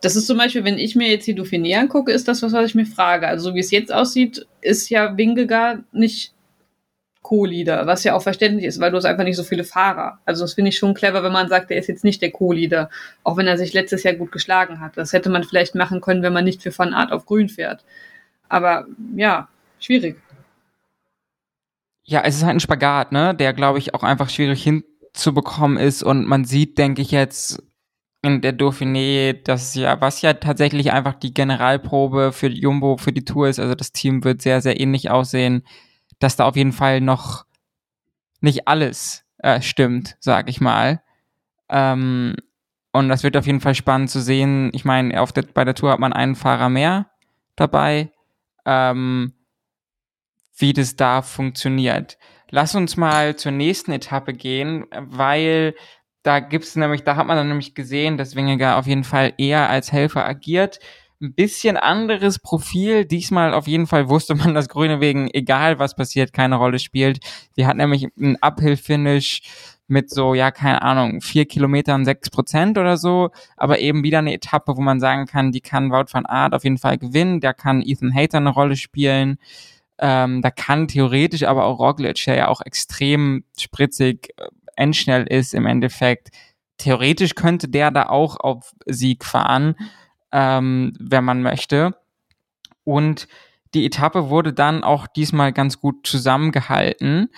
das 0.01 0.15
ist 0.15 0.27
zum 0.27 0.37
Beispiel, 0.37 0.63
wenn 0.63 0.77
ich 0.77 0.95
mir 0.95 1.09
jetzt 1.09 1.25
die 1.25 1.35
Dauphiné 1.35 1.79
angucke, 1.79 2.11
ist 2.11 2.27
das 2.27 2.43
was, 2.43 2.53
was 2.53 2.67
ich 2.67 2.75
mir 2.75 2.85
frage. 2.85 3.27
Also, 3.27 3.49
so 3.49 3.55
wie 3.55 3.59
es 3.59 3.71
jetzt 3.71 3.91
aussieht, 3.91 4.45
ist 4.61 4.89
ja 4.89 5.17
Wingegaard 5.17 5.91
nicht 5.91 6.33
Co-Leader, 7.21 7.85
was 7.85 8.03
ja 8.03 8.15
auch 8.15 8.21
verständlich 8.21 8.65
ist, 8.65 8.79
weil 8.79 8.91
du 8.91 8.97
hast 8.97 9.05
einfach 9.05 9.23
nicht 9.23 9.35
so 9.35 9.43
viele 9.43 9.63
Fahrer. 9.63 10.19
Also 10.25 10.43
das 10.43 10.53
finde 10.53 10.69
ich 10.69 10.77
schon 10.77 10.93
clever, 10.93 11.21
wenn 11.21 11.31
man 11.31 11.49
sagt, 11.49 11.69
er 11.69 11.77
ist 11.77 11.87
jetzt 11.87 12.03
nicht 12.03 12.21
der 12.21 12.31
Co-Leader, 12.31 12.89
auch 13.23 13.35
wenn 13.37 13.47
er 13.47 13.57
sich 13.57 13.73
letztes 13.73 14.03
Jahr 14.03 14.13
gut 14.13 14.31
geschlagen 14.31 14.79
hat. 14.79 14.95
Das 14.95 15.11
hätte 15.11 15.29
man 15.29 15.43
vielleicht 15.43 15.75
machen 15.75 16.01
können, 16.01 16.23
wenn 16.23 16.33
man 16.33 16.45
nicht 16.45 16.63
für 16.63 16.75
Van 16.77 16.93
Art 16.93 17.11
auf 17.11 17.25
Grün 17.25 17.49
fährt. 17.49 17.83
Aber 18.47 18.87
ja, 19.15 19.49
schwierig. 19.79 20.17
Ja, 22.03 22.21
es 22.23 22.37
ist 22.37 22.43
halt 22.43 22.55
ein 22.55 22.59
Spagat, 22.61 23.11
ne, 23.11 23.35
der 23.35 23.53
glaube 23.53 23.77
ich 23.77 23.93
auch 23.93 24.03
einfach 24.03 24.29
schwierig 24.29 24.63
hinzubekommen 24.63 25.77
ist 25.77 26.01
und 26.01 26.25
man 26.25 26.45
sieht, 26.45 26.77
denke 26.77 27.01
ich 27.01 27.11
jetzt 27.11 27.61
in 28.23 28.41
der 28.41 28.57
Dauphiné, 28.57 29.33
das 29.43 29.75
ja, 29.75 30.01
was 30.01 30.21
ja 30.21 30.33
tatsächlich 30.33 30.91
einfach 30.91 31.13
die 31.13 31.33
Generalprobe 31.33 32.31
für 32.31 32.47
Jumbo 32.47 32.97
für 32.97 33.13
die 33.13 33.23
Tour 33.25 33.47
ist, 33.47 33.59
also 33.59 33.75
das 33.75 33.91
Team 33.91 34.23
wird 34.23 34.41
sehr, 34.41 34.61
sehr 34.61 34.79
ähnlich 34.79 35.11
aussehen 35.11 35.63
dass 36.19 36.35
da 36.35 36.45
auf 36.45 36.55
jeden 36.55 36.73
Fall 36.73 37.01
noch 37.01 37.45
nicht 38.41 38.67
alles 38.67 39.25
äh, 39.39 39.61
stimmt, 39.61 40.17
sag 40.19 40.49
ich 40.49 40.61
mal. 40.61 41.01
Ähm, 41.69 42.35
und 42.91 43.09
das 43.09 43.23
wird 43.23 43.37
auf 43.37 43.45
jeden 43.45 43.61
Fall 43.61 43.75
spannend 43.75 44.09
zu 44.09 44.21
sehen. 44.21 44.71
Ich 44.73 44.85
meine, 44.85 45.13
bei 45.53 45.63
der 45.63 45.75
Tour 45.75 45.91
hat 45.91 45.99
man 45.99 46.13
einen 46.13 46.35
Fahrer 46.35 46.69
mehr 46.69 47.09
dabei. 47.55 48.11
Ähm, 48.65 49.33
wie 50.57 50.73
das 50.73 50.95
da 50.95 51.21
funktioniert. 51.21 52.17
Lass 52.49 52.75
uns 52.75 52.97
mal 52.97 53.35
zur 53.35 53.51
nächsten 53.51 53.91
Etappe 53.91 54.33
gehen, 54.33 54.85
weil 54.91 55.75
da 56.23 56.39
gibt's 56.39 56.75
nämlich, 56.75 57.03
da 57.03 57.15
hat 57.15 57.27
man 57.27 57.37
dann 57.37 57.47
nämlich 57.47 57.75
gesehen, 57.75 58.17
dass 58.17 58.35
Wingegar 58.35 58.77
auf 58.77 58.87
jeden 58.87 59.05
Fall 59.05 59.33
eher 59.37 59.69
als 59.69 59.91
Helfer 59.91 60.25
agiert 60.25 60.79
ein 61.21 61.33
bisschen 61.33 61.77
anderes 61.77 62.39
Profil. 62.39 63.05
Diesmal 63.05 63.53
auf 63.53 63.67
jeden 63.67 63.87
Fall 63.87 64.09
wusste 64.09 64.35
man, 64.35 64.53
dass 64.53 64.69
Grüne 64.69 65.01
wegen, 65.01 65.29
egal 65.33 65.79
was 65.79 65.95
passiert, 65.95 66.33
keine 66.33 66.55
Rolle 66.55 66.79
spielt. 66.79 67.19
Die 67.57 67.65
hat 67.65 67.77
nämlich 67.77 68.07
ein 68.17 68.37
Uphill-Finish 68.41 69.41
mit 69.87 70.09
so, 70.09 70.33
ja, 70.33 70.51
keine 70.51 70.81
Ahnung, 70.81 71.19
vier 71.19 71.45
Kilometern, 71.45 72.05
sechs 72.05 72.29
Prozent 72.29 72.77
oder 72.77 72.95
so, 72.95 73.31
aber 73.57 73.79
eben 73.79 74.03
wieder 74.03 74.19
eine 74.19 74.33
Etappe, 74.33 74.77
wo 74.77 74.81
man 74.81 74.99
sagen 74.99 75.25
kann, 75.25 75.51
die 75.51 75.61
kann 75.61 75.91
Wout 75.91 76.13
van 76.13 76.27
Aert 76.27 76.53
auf 76.53 76.63
jeden 76.63 76.77
Fall 76.77 76.99
gewinnen, 76.99 77.39
da 77.41 77.53
kann 77.53 77.81
Ethan 77.81 78.13
Hater 78.13 78.37
eine 78.37 78.51
Rolle 78.51 78.75
spielen, 78.75 79.39
ähm, 79.97 80.43
da 80.43 80.51
kann 80.51 80.87
theoretisch 80.87 81.41
aber 81.41 81.65
auch 81.65 81.79
Roglic, 81.79 82.23
der 82.25 82.35
ja 82.35 82.47
auch 82.49 82.61
extrem 82.61 83.43
spritzig, 83.59 84.29
äh, 84.37 84.45
endschnell 84.75 85.25
ist 85.25 85.55
im 85.55 85.65
Endeffekt, 85.65 86.29
theoretisch 86.77 87.33
könnte 87.33 87.67
der 87.67 87.89
da 87.89 88.09
auch 88.09 88.39
auf 88.39 88.71
Sieg 88.85 89.25
fahren 89.25 89.75
ähm, 90.31 90.93
wenn 90.99 91.23
man 91.23 91.41
möchte. 91.41 91.95
Und 92.83 93.27
die 93.73 93.85
Etappe 93.85 94.29
wurde 94.29 94.53
dann 94.53 94.83
auch 94.83 95.07
diesmal 95.07 95.53
ganz 95.53 95.79
gut 95.79 96.07
zusammengehalten. 96.07 97.29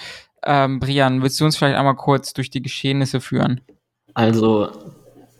Ähm, 0.43 0.79
Brian, 0.79 1.21
willst 1.21 1.39
du 1.39 1.45
uns 1.45 1.57
vielleicht 1.57 1.77
einmal 1.77 1.95
kurz 1.95 2.33
durch 2.33 2.49
die 2.49 2.61
Geschehnisse 2.61 3.21
führen? 3.21 3.61
Also 4.13 4.69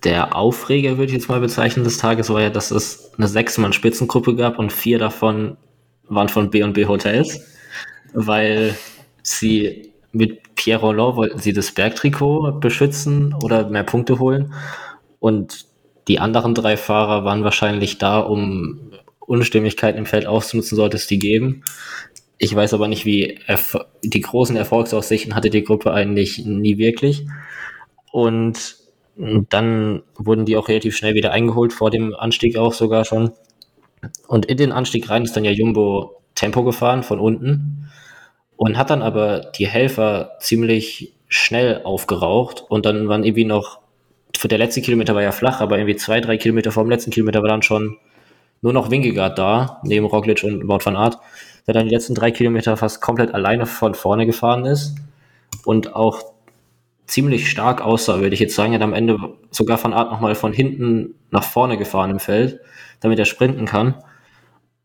der 0.03 0.35
Aufreger, 0.35 0.97
würde 0.97 1.05
ich 1.05 1.13
jetzt 1.13 1.29
mal 1.29 1.39
bezeichnen, 1.39 1.83
des 1.83 1.97
Tages 1.97 2.29
war 2.29 2.41
ja, 2.41 2.49
dass 2.49 2.71
es 2.71 3.13
eine 3.17 3.27
Sechs-Mann-Spitzengruppe 3.27 4.35
gab 4.35 4.59
und 4.59 4.71
vier 4.73 4.99
davon 4.99 5.57
waren 6.07 6.29
von 6.29 6.49
B&B 6.49 6.85
Hotels, 6.87 7.39
weil 8.13 8.75
sie 9.23 9.93
mit 10.11 10.55
Pierre 10.55 10.81
Roland 10.81 11.15
wollten 11.15 11.39
sie 11.39 11.53
das 11.53 11.71
Bergtrikot 11.71 12.59
beschützen 12.59 13.33
oder 13.33 13.69
mehr 13.69 13.83
Punkte 13.83 14.19
holen 14.19 14.53
und 15.19 15.65
die 16.07 16.19
anderen 16.19 16.55
drei 16.55 16.77
Fahrer 16.77 17.25
waren 17.25 17.43
wahrscheinlich 17.43 17.97
da, 17.97 18.19
um 18.19 18.91
Unstimmigkeiten 19.19 19.97
im 19.97 20.05
Feld 20.05 20.25
auszunutzen, 20.25 20.75
sollte 20.75 20.97
es 20.97 21.07
die 21.07 21.19
geben. 21.19 21.63
Ich 22.37 22.55
weiß 22.55 22.73
aber 22.73 22.87
nicht, 22.87 23.05
wie 23.05 23.39
die 24.03 24.21
großen 24.21 24.55
Erfolgsaussichten 24.55 25.35
hatte 25.35 25.49
die 25.49 25.63
Gruppe 25.63 25.93
eigentlich 25.93 26.43
nie 26.45 26.77
wirklich. 26.77 27.27
Und 28.11 28.75
dann 29.15 30.01
wurden 30.15 30.45
die 30.45 30.57
auch 30.57 30.67
relativ 30.67 30.97
schnell 30.97 31.13
wieder 31.13 31.31
eingeholt, 31.31 31.73
vor 31.73 31.91
dem 31.91 32.15
Anstieg 32.15 32.57
auch 32.57 32.73
sogar 32.73 33.05
schon. 33.05 33.31
Und 34.27 34.47
in 34.47 34.57
den 34.57 34.71
Anstieg 34.71 35.09
rein 35.09 35.23
ist 35.23 35.35
dann 35.35 35.45
ja 35.45 35.51
Jumbo 35.51 36.21
Tempo 36.33 36.63
gefahren 36.63 37.03
von 37.03 37.19
unten 37.19 37.89
und 38.55 38.77
hat 38.77 38.89
dann 38.89 39.01
aber 39.01 39.51
die 39.57 39.67
Helfer 39.67 40.37
ziemlich 40.39 41.13
schnell 41.27 41.81
aufgeraucht 41.83 42.63
und 42.67 42.85
dann 42.85 43.07
waren 43.07 43.23
irgendwie 43.23 43.45
noch 43.45 43.79
der 44.43 44.57
letzte 44.57 44.81
Kilometer 44.81 45.15
war 45.15 45.21
ja 45.21 45.31
flach, 45.31 45.61
aber 45.61 45.77
irgendwie 45.77 45.95
zwei, 45.95 46.21
drei 46.21 46.37
Kilometer 46.37 46.71
vor 46.71 46.83
dem 46.83 46.89
letzten 46.89 47.11
Kilometer 47.11 47.41
war 47.41 47.49
dann 47.49 47.61
schon 47.61 47.97
nur 48.61 48.73
noch 48.73 48.91
Wingegaard 48.91 49.37
da, 49.37 49.81
neben 49.83 50.05
Roglic 50.05 50.43
und 50.43 50.67
Wout 50.67 50.85
van 50.85 50.95
Aert, 50.95 51.17
der 51.67 51.73
dann 51.73 51.87
die 51.87 51.93
letzten 51.93 52.15
drei 52.15 52.31
Kilometer 52.31 52.77
fast 52.77 53.01
komplett 53.01 53.33
alleine 53.33 53.65
von 53.65 53.93
vorne 53.95 54.25
gefahren 54.25 54.65
ist 54.65 54.95
und 55.65 55.95
auch 55.95 56.23
ziemlich 57.07 57.49
stark 57.49 57.81
aussah, 57.81 58.19
würde 58.19 58.33
ich 58.33 58.39
jetzt 58.39 58.55
sagen. 58.55 58.73
Er 58.73 58.79
hat 58.79 58.83
am 58.83 58.93
Ende 58.93 59.17
sogar 59.49 59.83
van 59.83 59.93
Aert 59.93 60.11
nochmal 60.11 60.35
von 60.35 60.53
hinten 60.53 61.15
nach 61.29 61.43
vorne 61.43 61.77
gefahren 61.77 62.11
im 62.11 62.19
Feld, 62.19 62.59
damit 63.01 63.19
er 63.19 63.25
sprinten 63.25 63.65
kann. 63.65 63.95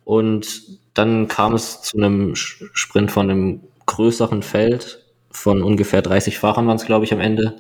Und 0.05 0.81
dann 0.95 1.29
kam 1.29 1.55
es 1.55 1.83
zu 1.83 1.99
einem 1.99 2.35
Sprint 2.35 3.11
von 3.11 3.31
einem 3.31 3.61
größeren 3.87 4.43
Feld 4.43 5.05
von 5.31 5.63
ungefähr 5.63 6.03
30 6.03 6.39
Fahrern 6.39 6.67
waren 6.67 6.77
es, 6.77 6.87
glaube 6.87 7.05
ich, 7.05 7.13
am 7.13 7.21
Ende. 7.21 7.57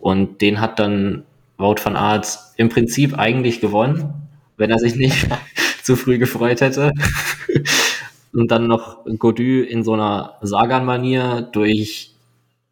Und 0.00 0.40
den 0.40 0.60
hat 0.60 0.78
dann 0.78 1.24
Wout 1.58 1.76
van 1.82 1.96
Aert 1.96 2.38
im 2.56 2.68
Prinzip 2.68 3.18
eigentlich 3.18 3.60
gewonnen, 3.60 4.14
wenn 4.56 4.70
er 4.70 4.78
sich 4.78 4.96
nicht 4.96 5.28
zu 5.82 5.96
früh 5.96 6.18
gefreut 6.18 6.60
hätte. 6.60 6.92
Und 8.32 8.50
dann 8.50 8.68
noch 8.68 9.04
Godu 9.18 9.62
in 9.62 9.82
so 9.82 9.94
einer 9.94 10.36
Sagan-Manier 10.40 11.48
durch 11.52 12.14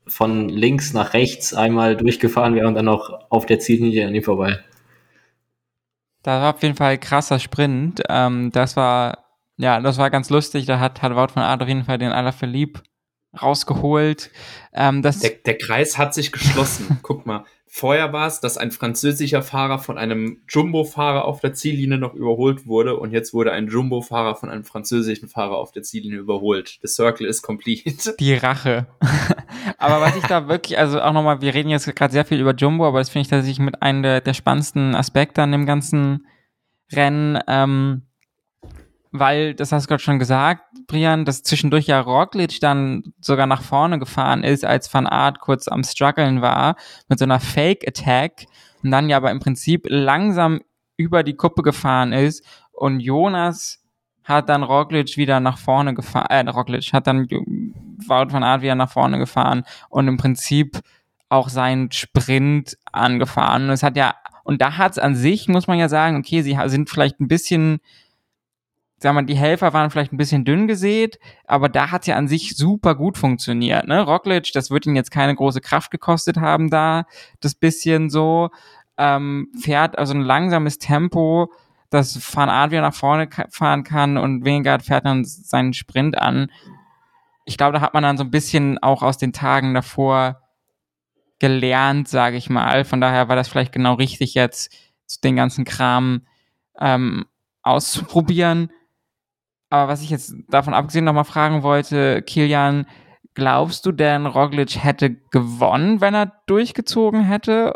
von 0.06 0.48
links 0.48 0.94
nach 0.94 1.14
rechts 1.14 1.52
einmal 1.52 1.96
durchgefahren 1.96 2.54
wäre 2.54 2.66
und 2.66 2.74
dann 2.74 2.86
noch 2.86 3.26
auf 3.28 3.44
der 3.44 3.58
Ziellinie 3.58 4.06
an 4.06 4.14
ihm 4.14 4.22
vorbei. 4.22 4.58
Das 6.22 6.40
war 6.40 6.54
auf 6.54 6.62
jeden 6.62 6.76
Fall 6.76 6.96
krasser 6.96 7.38
Sprint. 7.38 8.02
Ähm, 8.08 8.50
das 8.52 8.76
war, 8.76 9.24
ja, 9.56 9.80
das 9.80 9.98
war 9.98 10.10
ganz 10.10 10.30
lustig. 10.30 10.64
Da 10.66 10.78
hat, 10.78 11.02
hat 11.02 11.14
Wout 11.14 11.32
von 11.32 11.42
Aert 11.42 11.62
auf 11.62 11.68
jeden 11.68 11.84
Fall 11.84 11.98
den 11.98 12.12
Alaphilippe 12.12 12.82
rausgeholt. 13.42 14.30
Ähm, 14.72 15.02
das 15.02 15.20
der, 15.20 15.30
der 15.30 15.58
Kreis 15.58 15.98
hat 15.98 16.14
sich 16.14 16.32
geschlossen. 16.32 16.98
Guck 17.02 17.26
mal, 17.26 17.44
Vorher 17.70 18.14
war 18.14 18.26
es, 18.26 18.40
dass 18.40 18.56
ein 18.56 18.70
französischer 18.70 19.42
Fahrer 19.42 19.78
von 19.78 19.98
einem 19.98 20.40
Jumbo-Fahrer 20.48 21.26
auf 21.26 21.40
der 21.40 21.52
Ziellinie 21.52 21.98
noch 21.98 22.14
überholt 22.14 22.66
wurde 22.66 22.96
und 22.96 23.12
jetzt 23.12 23.34
wurde 23.34 23.52
ein 23.52 23.68
Jumbo-Fahrer 23.68 24.36
von 24.36 24.48
einem 24.48 24.64
französischen 24.64 25.28
Fahrer 25.28 25.58
auf 25.58 25.70
der 25.70 25.82
Ziellinie 25.82 26.18
überholt. 26.18 26.78
The 26.80 26.88
Circle 26.88 27.26
is 27.26 27.42
complete. 27.42 28.16
Die 28.18 28.34
Rache. 28.34 28.86
aber 29.78 30.00
was 30.00 30.16
ich 30.16 30.24
da 30.24 30.48
wirklich, 30.48 30.78
also 30.78 31.00
auch 31.00 31.12
nochmal, 31.12 31.42
wir 31.42 31.52
reden 31.52 31.68
jetzt 31.68 31.94
gerade 31.94 32.12
sehr 32.12 32.24
viel 32.24 32.40
über 32.40 32.54
Jumbo, 32.54 32.86
aber 32.86 33.00
das 33.00 33.10
finde 33.10 33.22
ich 33.22 33.28
tatsächlich 33.28 33.60
mit 33.60 33.82
einem 33.82 34.02
der, 34.02 34.22
der 34.22 34.34
spannendsten 34.34 34.94
Aspekte 34.94 35.42
an 35.42 35.52
dem 35.52 35.66
ganzen 35.66 36.26
Rennen. 36.90 37.38
Ähm, 37.46 38.07
weil, 39.10 39.54
das 39.54 39.72
hast 39.72 39.84
du 39.84 39.88
gerade 39.88 40.02
schon 40.02 40.18
gesagt, 40.18 40.62
Brian, 40.86 41.24
dass 41.24 41.42
zwischendurch 41.42 41.86
ja 41.86 42.00
Roglic 42.00 42.60
dann 42.60 43.12
sogar 43.20 43.46
nach 43.46 43.62
vorne 43.62 43.98
gefahren 43.98 44.44
ist, 44.44 44.64
als 44.64 44.92
Van 44.92 45.06
Art 45.06 45.40
kurz 45.40 45.68
am 45.68 45.84
struggeln 45.84 46.42
war, 46.42 46.76
mit 47.08 47.18
so 47.18 47.24
einer 47.24 47.40
Fake-Attack 47.40 48.46
und 48.82 48.90
dann 48.90 49.08
ja 49.08 49.16
aber 49.16 49.30
im 49.30 49.40
Prinzip 49.40 49.86
langsam 49.88 50.60
über 50.96 51.22
die 51.22 51.34
Kuppe 51.34 51.62
gefahren 51.62 52.12
ist 52.12 52.44
und 52.72 53.00
Jonas 53.00 53.82
hat 54.24 54.48
dann 54.50 54.62
Roglic 54.62 55.16
wieder 55.16 55.40
nach 55.40 55.58
vorne 55.58 55.94
gefahren, 55.94 56.26
äh, 56.28 56.50
Roglic 56.50 56.92
hat 56.92 57.06
dann 57.06 57.26
Wout 57.28 58.32
van 58.32 58.44
Art 58.44 58.62
wieder 58.62 58.74
nach 58.74 58.90
vorne 58.90 59.18
gefahren 59.18 59.64
und 59.88 60.06
im 60.06 60.18
Prinzip 60.18 60.80
auch 61.30 61.48
seinen 61.48 61.90
Sprint 61.92 62.76
angefahren. 62.92 63.64
Und 63.64 63.70
es 63.70 63.82
hat 63.82 63.96
ja, 63.96 64.14
und 64.44 64.60
da 64.60 64.76
hat 64.76 64.92
es 64.92 64.98
an 64.98 65.14
sich, 65.14 65.48
muss 65.48 65.66
man 65.66 65.78
ja 65.78 65.88
sagen, 65.88 66.16
okay, 66.16 66.42
sie 66.42 66.58
sind 66.66 66.88
vielleicht 66.88 67.20
ein 67.20 67.28
bisschen 67.28 67.80
sag 68.98 69.14
mal, 69.14 69.22
die 69.22 69.36
Helfer 69.36 69.72
waren 69.72 69.90
vielleicht 69.90 70.12
ein 70.12 70.16
bisschen 70.16 70.44
dünn 70.44 70.66
gesät, 70.66 71.18
aber 71.46 71.68
da 71.68 71.90
hat's 71.90 72.06
ja 72.06 72.16
an 72.16 72.28
sich 72.28 72.56
super 72.56 72.94
gut 72.94 73.16
funktioniert. 73.16 73.86
Ne? 73.86 74.02
Roglic, 74.02 74.52
das 74.52 74.70
wird 74.70 74.86
ihn 74.86 74.96
jetzt 74.96 75.10
keine 75.10 75.34
große 75.34 75.60
Kraft 75.60 75.90
gekostet 75.90 76.38
haben 76.38 76.68
da, 76.68 77.06
das 77.40 77.54
bisschen 77.54 78.10
so, 78.10 78.50
ähm, 78.96 79.52
fährt 79.58 79.96
also 79.96 80.14
ein 80.14 80.22
langsames 80.22 80.78
Tempo, 80.78 81.52
dass 81.90 82.16
Van 82.34 82.70
wieder 82.70 82.82
nach 82.82 82.94
vorne 82.94 83.28
fahren 83.50 83.84
kann 83.84 84.18
und 84.18 84.44
Wingard 84.44 84.82
fährt 84.82 85.06
dann 85.06 85.24
seinen 85.24 85.72
Sprint 85.72 86.18
an. 86.18 86.50
Ich 87.44 87.56
glaube, 87.56 87.72
da 87.74 87.80
hat 87.80 87.94
man 87.94 88.02
dann 88.02 88.18
so 88.18 88.24
ein 88.24 88.30
bisschen 88.30 88.78
auch 88.78 89.02
aus 89.02 89.16
den 89.16 89.32
Tagen 89.32 89.72
davor 89.72 90.42
gelernt, 91.38 92.08
sage 92.08 92.36
ich 92.36 92.50
mal. 92.50 92.84
Von 92.84 93.00
daher 93.00 93.28
war 93.28 93.36
das 93.36 93.48
vielleicht 93.48 93.72
genau 93.72 93.94
richtig 93.94 94.34
jetzt, 94.34 94.74
den 95.24 95.36
ganzen 95.36 95.64
Kram 95.64 96.26
ähm, 96.78 97.24
auszuprobieren. 97.62 98.70
Aber 99.70 99.88
was 99.88 100.02
ich 100.02 100.10
jetzt 100.10 100.34
davon 100.48 100.74
abgesehen 100.74 101.04
nochmal 101.04 101.24
fragen 101.24 101.62
wollte, 101.62 102.22
Kilian, 102.22 102.86
glaubst 103.34 103.84
du 103.86 103.92
denn, 103.92 104.26
Roglic 104.26 104.82
hätte 104.82 105.14
gewonnen, 105.30 106.00
wenn 106.00 106.14
er 106.14 106.32
durchgezogen 106.46 107.22
hätte? 107.22 107.74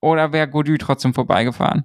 Oder 0.00 0.32
wäre 0.32 0.48
Godu 0.48 0.76
trotzdem 0.78 1.12
vorbeigefahren? 1.12 1.84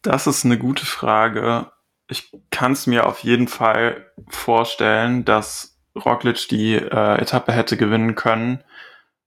Das 0.00 0.26
ist 0.26 0.44
eine 0.44 0.58
gute 0.58 0.86
Frage. 0.86 1.70
Ich 2.08 2.32
kann 2.50 2.72
es 2.72 2.86
mir 2.86 3.06
auf 3.06 3.20
jeden 3.20 3.46
Fall 3.46 4.06
vorstellen, 4.28 5.24
dass 5.24 5.78
Roglic 5.94 6.48
die 6.48 6.74
äh, 6.74 7.20
Etappe 7.20 7.52
hätte 7.52 7.76
gewinnen 7.76 8.14
können, 8.14 8.64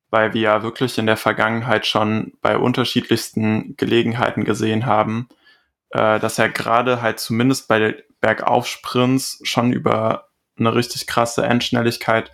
weil 0.10 0.34
wir 0.34 0.42
ja 0.42 0.64
wirklich 0.64 0.98
in 0.98 1.06
der 1.06 1.18
Vergangenheit 1.18 1.86
schon 1.86 2.34
bei 2.42 2.58
unterschiedlichsten 2.58 3.78
Gelegenheiten 3.78 4.44
gesehen 4.44 4.86
haben, 4.86 5.30
äh, 5.96 6.20
dass 6.20 6.38
er 6.38 6.50
gerade 6.50 7.02
halt 7.02 7.20
zumindest 7.20 7.70
bei 7.70 8.04
Bergaufsprints 8.20 9.40
schon 9.44 9.72
über 9.72 10.28
eine 10.60 10.76
richtig 10.76 11.08
krasse 11.08 11.44
Endschnelligkeit 11.46 12.32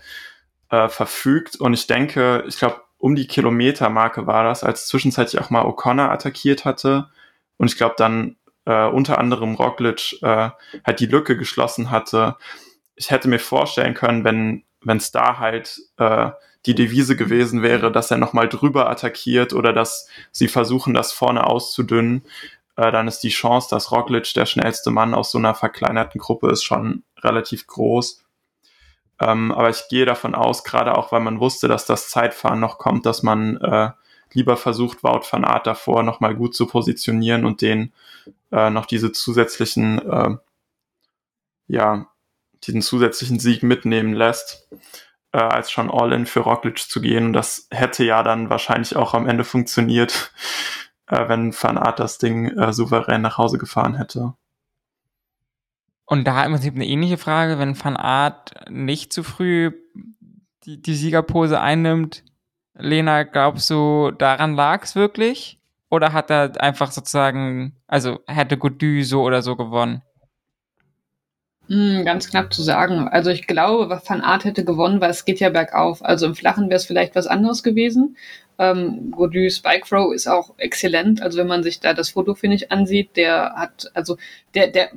äh, 0.69 0.89
verfügt. 0.89 1.57
Und 1.57 1.73
ich 1.73 1.85
denke, 1.85 2.43
ich 2.47 2.57
glaube, 2.57 2.81
um 2.97 3.15
die 3.15 3.27
Kilometermarke 3.27 4.25
war 4.25 4.43
das, 4.43 4.63
als 4.63 4.87
zwischenzeitlich 4.87 5.39
auch 5.39 5.51
mal 5.51 5.65
O'Connor 5.65 6.09
attackiert 6.09 6.65
hatte. 6.65 7.09
Und 7.57 7.69
ich 7.69 7.77
glaube, 7.77 7.95
dann 7.97 8.35
äh, 8.65 8.87
unter 8.87 9.19
anderem 9.19 9.53
Roglic 9.53 10.21
äh, 10.23 10.49
halt 10.83 10.99
die 10.99 11.05
Lücke 11.05 11.37
geschlossen 11.37 11.91
hatte. 11.91 12.37
Ich 12.95 13.11
hätte 13.11 13.27
mir 13.27 13.39
vorstellen 13.39 13.93
können, 13.93 14.23
wenn 14.23 14.63
wenn 14.83 14.97
es 14.97 15.11
da 15.11 15.37
halt 15.37 15.79
äh, 15.97 16.31
die 16.65 16.73
Devise 16.73 17.15
gewesen 17.15 17.61
wäre, 17.61 17.91
dass 17.91 18.09
er 18.09 18.17
nochmal 18.17 18.49
drüber 18.49 18.89
attackiert 18.89 19.53
oder 19.53 19.73
dass 19.73 20.07
sie 20.31 20.47
versuchen, 20.47 20.95
das 20.95 21.11
vorne 21.11 21.45
auszudünnen, 21.45 22.23
äh, 22.75 22.91
dann 22.91 23.07
ist 23.07 23.19
die 23.19 23.29
Chance, 23.29 23.67
dass 23.69 23.91
Roglic 23.91 24.33
der 24.33 24.45
schnellste 24.45 24.91
Mann 24.91 25.13
aus 25.13 25.31
so 25.31 25.37
einer 25.37 25.55
verkleinerten 25.55 26.19
Gruppe 26.19 26.49
ist, 26.49 26.63
schon 26.63 27.03
relativ 27.23 27.67
groß. 27.67 28.23
Ähm, 29.19 29.51
aber 29.51 29.69
ich 29.69 29.87
gehe 29.89 30.05
davon 30.05 30.33
aus, 30.33 30.63
gerade 30.63 30.97
auch, 30.97 31.11
weil 31.11 31.21
man 31.21 31.39
wusste, 31.39 31.67
dass 31.67 31.85
das 31.85 32.09
Zeitfahren 32.09 32.59
noch 32.59 32.77
kommt, 32.77 33.05
dass 33.05 33.23
man 33.23 33.57
äh, 33.57 33.91
lieber 34.33 34.57
versucht, 34.57 35.03
Wout 35.03 35.23
van 35.29 35.45
Aert 35.45 35.67
davor 35.67 36.03
nochmal 36.03 36.35
gut 36.35 36.55
zu 36.55 36.65
positionieren 36.65 37.45
und 37.45 37.61
den 37.61 37.93
äh, 38.51 38.69
noch 38.69 38.85
diese 38.85 39.11
zusätzlichen, 39.11 39.99
äh, 39.99 40.37
ja, 41.67 42.07
diesen 42.63 42.81
zusätzlichen 42.81 43.39
Sieg 43.39 43.63
mitnehmen 43.63 44.13
lässt, 44.13 44.67
äh, 45.33 45.37
als 45.37 45.71
schon 45.71 45.91
All-In 45.91 46.25
für 46.25 46.41
Roglic 46.41 46.79
zu 46.79 47.01
gehen. 47.01 47.27
Und 47.27 47.33
das 47.33 47.67
hätte 47.71 48.03
ja 48.03 48.23
dann 48.23 48.49
wahrscheinlich 48.49 48.95
auch 48.95 49.13
am 49.13 49.27
Ende 49.27 49.43
funktioniert 49.43 50.31
äh, 51.11 51.29
wenn 51.29 51.53
Van 51.53 51.77
Art 51.77 51.99
das 51.99 52.17
Ding 52.17 52.47
äh, 52.57 52.73
souverän 52.73 53.21
nach 53.21 53.37
Hause 53.37 53.57
gefahren 53.57 53.95
hätte. 53.95 54.33
Und 56.05 56.25
da 56.25 56.43
im 56.43 56.53
Prinzip 56.53 56.75
eine 56.75 56.87
ähnliche 56.87 57.17
Frage, 57.17 57.59
wenn 57.59 57.81
Van 57.81 57.95
Art 57.95 58.69
nicht 58.69 59.13
zu 59.13 59.23
früh 59.23 59.71
die, 60.65 60.81
die 60.81 60.95
Siegerpose 60.95 61.59
einnimmt, 61.59 62.23
Lena, 62.73 63.23
glaubst 63.23 63.69
du, 63.69 64.11
daran 64.11 64.55
lag 64.55 64.83
es 64.83 64.95
wirklich? 64.95 65.59
Oder 65.89 66.13
hat 66.13 66.29
er 66.29 66.61
einfach 66.61 66.91
sozusagen, 66.91 67.75
also 67.87 68.19
hätte 68.27 68.57
Godu 68.57 69.03
so 69.03 69.23
oder 69.23 69.41
so 69.41 69.55
gewonnen? 69.55 70.01
Mm, 71.67 72.03
ganz 72.03 72.29
knapp 72.29 72.53
zu 72.53 72.63
sagen. 72.63 73.07
Also 73.07 73.29
ich 73.29 73.47
glaube, 73.47 74.01
Van 74.05 74.21
Art 74.21 74.43
hätte 74.43 74.65
gewonnen, 74.65 74.99
weil 74.99 75.11
es 75.11 75.25
geht 75.25 75.39
ja 75.39 75.49
bergauf. 75.49 76.03
Also 76.03 76.25
im 76.25 76.35
Flachen 76.35 76.65
wäre 76.65 76.75
es 76.75 76.85
vielleicht 76.85 77.15
was 77.15 77.27
anderes 77.27 77.63
gewesen. 77.63 78.17
Ähm, 78.57 79.11
Godus 79.11 79.59
Bike 79.59 79.85
Throw 79.85 80.13
ist 80.13 80.27
auch 80.27 80.53
exzellent. 80.57 81.21
Also 81.21 81.39
wenn 81.39 81.47
man 81.47 81.63
sich 81.63 81.79
da 81.79 81.93
das 81.93 82.11
Foto, 82.11 82.35
finde 82.35 82.55
ich, 82.57 82.71
ansieht, 82.71 83.15
der 83.17 83.53
hat, 83.55 83.91
also 83.93 84.17
der, 84.53 84.67
der, 84.67 84.89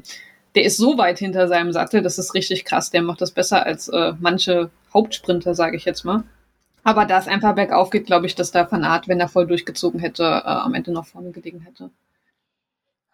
der 0.54 0.64
ist 0.64 0.76
so 0.76 0.98
weit 0.98 1.18
hinter 1.18 1.48
seinem 1.48 1.72
Sattel, 1.72 2.02
das 2.02 2.18
ist 2.18 2.34
richtig 2.34 2.64
krass. 2.64 2.90
Der 2.90 3.02
macht 3.02 3.20
das 3.20 3.32
besser 3.32 3.64
als 3.64 3.88
äh, 3.88 4.12
manche 4.20 4.70
Hauptsprinter, 4.92 5.54
sage 5.54 5.76
ich 5.76 5.84
jetzt 5.84 6.04
mal. 6.04 6.24
Aber 6.82 7.06
da 7.06 7.18
es 7.18 7.28
einfach 7.28 7.54
bergauf 7.54 7.90
geht, 7.90 8.06
glaube 8.06 8.26
ich, 8.26 8.34
dass 8.34 8.50
da 8.50 8.70
Van 8.70 8.84
Art, 8.84 9.08
wenn 9.08 9.18
er 9.18 9.28
voll 9.28 9.46
durchgezogen 9.46 10.00
hätte, 10.00 10.22
äh, 10.22 10.46
am 10.46 10.74
Ende 10.74 10.92
noch 10.92 11.06
vorne 11.06 11.30
gelegen 11.30 11.60
hätte. 11.60 11.90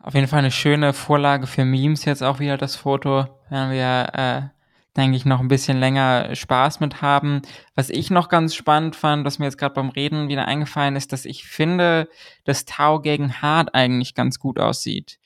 Auf 0.03 0.15
jeden 0.15 0.27
Fall 0.27 0.41
eine 0.41 0.51
schöne 0.51 0.93
Vorlage 0.93 1.47
für 1.47 1.65
Memes 1.65 2.05
jetzt 2.05 2.23
auch 2.23 2.41
wieder 2.41 2.57
das 2.57 2.75
Foto. 2.75 3.27
Werden 3.49 3.71
wir, 3.71 4.09
äh, 4.15 4.60
denke 4.97 5.17
ich, 5.17 5.25
noch 5.25 5.41
ein 5.41 5.49
bisschen 5.49 5.79
länger 5.79 6.35
Spaß 6.35 6.81
mit 6.81 7.03
haben. 7.03 7.43
Was 7.75 7.91
ich 7.91 8.11
noch 8.11 8.29
ganz 8.29 8.55
spannend 8.55 8.97
fand, 8.97 9.25
was 9.25 9.39
mir 9.39 9.47
jetzt 9.47 9.59
gerade 9.59 9.75
beim 9.75 9.91
Reden 9.91 10.29
wieder 10.29 10.47
eingefallen 10.47 10.97
ist, 10.97 11.13
dass 11.13 11.25
ich 11.25 11.47
finde, 11.47 12.09
dass 12.45 12.65
Tau 12.65 13.01
gegen 13.01 13.41
Hart 13.41 13.75
eigentlich 13.75 14.15
ganz 14.15 14.39
gut 14.39 14.59
aussieht. 14.59 15.19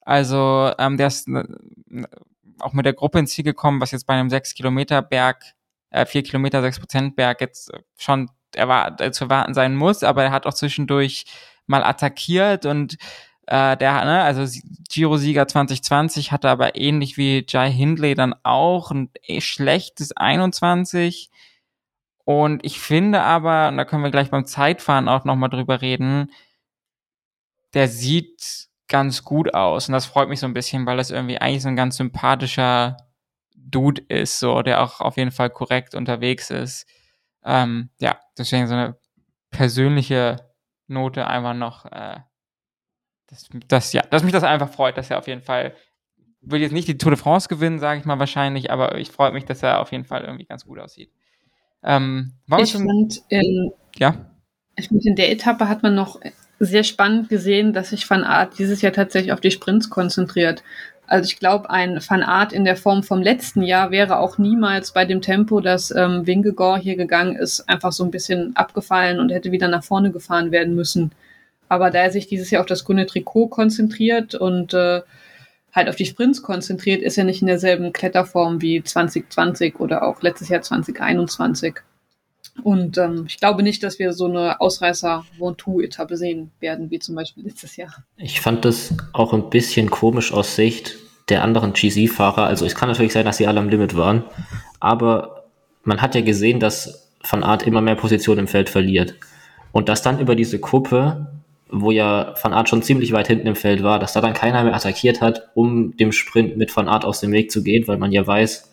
Also, 0.00 0.72
ähm, 0.78 0.96
der 0.96 1.08
ist 1.08 1.28
äh, 1.28 1.44
auch 2.60 2.72
mit 2.72 2.86
der 2.86 2.94
Gruppe 2.94 3.18
ins 3.18 3.32
Ziel 3.32 3.44
gekommen, 3.44 3.80
was 3.80 3.90
jetzt 3.90 4.06
bei 4.06 4.14
einem 4.14 4.30
6 4.30 4.54
Kilometer 4.54 5.02
Berg, 5.02 5.44
äh, 5.90 6.06
4 6.06 6.22
Kilometer 6.22 6.62
6 6.62 6.80
Prozent 6.80 7.16
Berg 7.16 7.40
jetzt 7.40 7.70
schon 7.96 8.30
erwart 8.54 9.00
äh, 9.00 9.12
zu 9.12 9.24
erwarten 9.24 9.54
sein 9.54 9.76
muss, 9.76 10.02
aber 10.02 10.24
er 10.24 10.30
hat 10.32 10.46
auch 10.46 10.54
zwischendurch 10.54 11.26
mal 11.66 11.84
attackiert 11.84 12.64
und 12.66 12.96
äh, 13.48 13.78
der, 13.78 14.04
ne, 14.04 14.22
also 14.22 14.44
Giro-Sieger 14.90 15.48
2020 15.48 16.32
hatte 16.32 16.50
aber 16.50 16.76
ähnlich 16.76 17.16
wie 17.16 17.46
Jai 17.48 17.70
Hindley 17.70 18.14
dann 18.14 18.34
auch 18.42 18.90
ein 18.90 19.10
schlechtes 19.38 20.14
21. 20.14 21.30
Und 22.24 22.62
ich 22.62 22.78
finde 22.78 23.22
aber, 23.22 23.68
und 23.68 23.78
da 23.78 23.86
können 23.86 24.02
wir 24.02 24.10
gleich 24.10 24.30
beim 24.30 24.44
Zeitfahren 24.44 25.08
auch 25.08 25.24
nochmal 25.24 25.48
drüber 25.48 25.80
reden, 25.80 26.30
der 27.72 27.88
sieht 27.88 28.68
ganz 28.86 29.24
gut 29.24 29.54
aus. 29.54 29.88
Und 29.88 29.94
das 29.94 30.04
freut 30.04 30.28
mich 30.28 30.40
so 30.40 30.46
ein 30.46 30.52
bisschen, 30.52 30.84
weil 30.84 30.98
das 30.98 31.10
irgendwie 31.10 31.38
eigentlich 31.38 31.62
so 31.62 31.68
ein 31.68 31.76
ganz 31.76 31.96
sympathischer 31.96 32.98
Dude 33.56 34.02
ist, 34.08 34.38
so, 34.40 34.60
der 34.60 34.82
auch 34.82 35.00
auf 35.00 35.16
jeden 35.16 35.30
Fall 35.30 35.48
korrekt 35.48 35.94
unterwegs 35.94 36.50
ist. 36.50 36.86
Ähm, 37.44 37.88
ja, 37.98 38.18
deswegen 38.36 38.66
so 38.66 38.74
eine 38.74 38.98
persönliche 39.50 40.36
Note 40.86 41.26
einfach 41.26 41.54
noch, 41.54 41.86
äh, 41.86 42.20
dass, 43.28 43.48
dass, 43.68 43.92
ja, 43.92 44.02
dass 44.10 44.22
mich 44.22 44.32
das 44.32 44.44
einfach 44.44 44.70
freut, 44.70 44.96
dass 44.96 45.10
er 45.10 45.18
auf 45.18 45.26
jeden 45.26 45.42
Fall, 45.42 45.74
will 46.40 46.60
jetzt 46.60 46.72
nicht 46.72 46.88
die 46.88 46.98
Tour 46.98 47.12
de 47.12 47.20
France 47.20 47.48
gewinnen, 47.48 47.78
sage 47.78 48.00
ich 48.00 48.06
mal 48.06 48.18
wahrscheinlich, 48.18 48.70
aber 48.70 48.96
ich 48.98 49.10
freue 49.10 49.32
mich, 49.32 49.44
dass 49.44 49.62
er 49.62 49.80
auf 49.80 49.92
jeden 49.92 50.04
Fall 50.04 50.22
irgendwie 50.24 50.46
ganz 50.46 50.64
gut 50.64 50.78
aussieht. 50.78 51.10
Ähm, 51.82 52.32
ich 52.58 52.72
fand, 52.72 53.22
in, 53.28 53.72
ja? 53.96 54.30
ich 54.76 54.88
finde, 54.88 55.08
in 55.08 55.16
der 55.16 55.30
Etappe 55.30 55.68
hat 55.68 55.82
man 55.82 55.94
noch 55.94 56.20
sehr 56.58 56.84
spannend 56.84 57.28
gesehen, 57.28 57.72
dass 57.72 57.90
sich 57.90 58.08
Van 58.08 58.24
Art 58.24 58.58
dieses 58.58 58.82
Jahr 58.82 58.92
tatsächlich 58.92 59.32
auf 59.32 59.40
die 59.40 59.50
Sprints 59.50 59.90
konzentriert. 59.90 60.64
Also 61.06 61.28
ich 61.30 61.38
glaube, 61.38 61.70
ein 61.70 62.00
Van 62.06 62.22
Art 62.22 62.52
in 62.52 62.64
der 62.64 62.76
Form 62.76 63.02
vom 63.02 63.22
letzten 63.22 63.62
Jahr 63.62 63.90
wäre 63.90 64.18
auch 64.18 64.38
niemals 64.38 64.92
bei 64.92 65.04
dem 65.04 65.22
Tempo, 65.22 65.60
das 65.60 65.90
ähm, 65.90 66.26
Wingegor 66.26 66.78
hier 66.78 66.96
gegangen 66.96 67.36
ist, 67.36 67.68
einfach 67.68 67.92
so 67.92 68.04
ein 68.04 68.10
bisschen 68.10 68.54
abgefallen 68.56 69.20
und 69.20 69.30
hätte 69.30 69.52
wieder 69.52 69.68
nach 69.68 69.84
vorne 69.84 70.10
gefahren 70.10 70.50
werden 70.50 70.74
müssen. 70.74 71.12
Aber 71.68 71.90
da 71.90 72.00
er 72.00 72.10
sich 72.10 72.26
dieses 72.26 72.50
Jahr 72.50 72.60
auf 72.60 72.66
das 72.66 72.84
grüne 72.84 73.06
Trikot 73.06 73.48
konzentriert 73.48 74.34
und 74.34 74.74
äh, 74.74 75.02
halt 75.72 75.88
auf 75.88 75.96
die 75.96 76.06
Sprints 76.06 76.42
konzentriert, 76.42 77.02
ist 77.02 77.18
er 77.18 77.24
nicht 77.24 77.42
in 77.42 77.48
derselben 77.48 77.92
Kletterform 77.92 78.60
wie 78.62 78.82
2020 78.82 79.80
oder 79.80 80.02
auch 80.02 80.22
letztes 80.22 80.48
Jahr 80.48 80.62
2021. 80.62 81.74
Und 82.62 82.98
ähm, 82.98 83.24
ich 83.28 83.38
glaube 83.38 83.62
nicht, 83.62 83.82
dass 83.82 83.98
wir 83.98 84.12
so 84.12 84.26
eine 84.26 84.60
Ausreißer-Ventoux-Etappe 84.60 86.16
sehen 86.16 86.50
werden, 86.60 86.90
wie 86.90 86.98
zum 86.98 87.14
Beispiel 87.14 87.44
letztes 87.44 87.76
Jahr. 87.76 87.94
Ich 88.16 88.40
fand 88.40 88.64
das 88.64 88.94
auch 89.12 89.32
ein 89.32 89.50
bisschen 89.50 89.90
komisch 89.90 90.32
aus 90.32 90.56
Sicht 90.56 90.96
der 91.28 91.44
anderen 91.44 91.72
GC-Fahrer. 91.72 92.44
Also 92.44 92.66
es 92.66 92.74
kann 92.74 92.88
natürlich 92.88 93.12
sein, 93.12 93.24
dass 93.24 93.36
sie 93.36 93.46
alle 93.46 93.60
am 93.60 93.68
Limit 93.68 93.96
waren, 93.96 94.24
aber 94.80 95.44
man 95.84 96.02
hat 96.02 96.14
ja 96.14 96.20
gesehen, 96.20 96.58
dass 96.58 97.12
Van 97.28 97.44
Art 97.44 97.66
immer 97.66 97.80
mehr 97.80 97.96
Position 97.96 98.38
im 98.38 98.48
Feld 98.48 98.68
verliert. 98.68 99.14
Und 99.72 99.88
dass 99.88 100.02
dann 100.02 100.18
über 100.18 100.34
diese 100.34 100.58
Kuppe, 100.58 101.37
wo 101.70 101.90
ja 101.90 102.34
Van 102.42 102.52
Art 102.52 102.68
schon 102.68 102.82
ziemlich 102.82 103.12
weit 103.12 103.26
hinten 103.26 103.46
im 103.46 103.56
Feld 103.56 103.82
war, 103.82 103.98
dass 103.98 104.12
da 104.12 104.20
dann 104.20 104.34
keiner 104.34 104.64
mehr 104.64 104.74
attackiert 104.74 105.20
hat, 105.20 105.48
um 105.54 105.96
dem 105.96 106.12
Sprint 106.12 106.56
mit 106.56 106.74
Van 106.74 106.88
Art 106.88 107.04
aus 107.04 107.20
dem 107.20 107.32
Weg 107.32 107.50
zu 107.50 107.62
gehen, 107.62 107.86
weil 107.86 107.98
man 107.98 108.12
ja 108.12 108.26
weiß, 108.26 108.70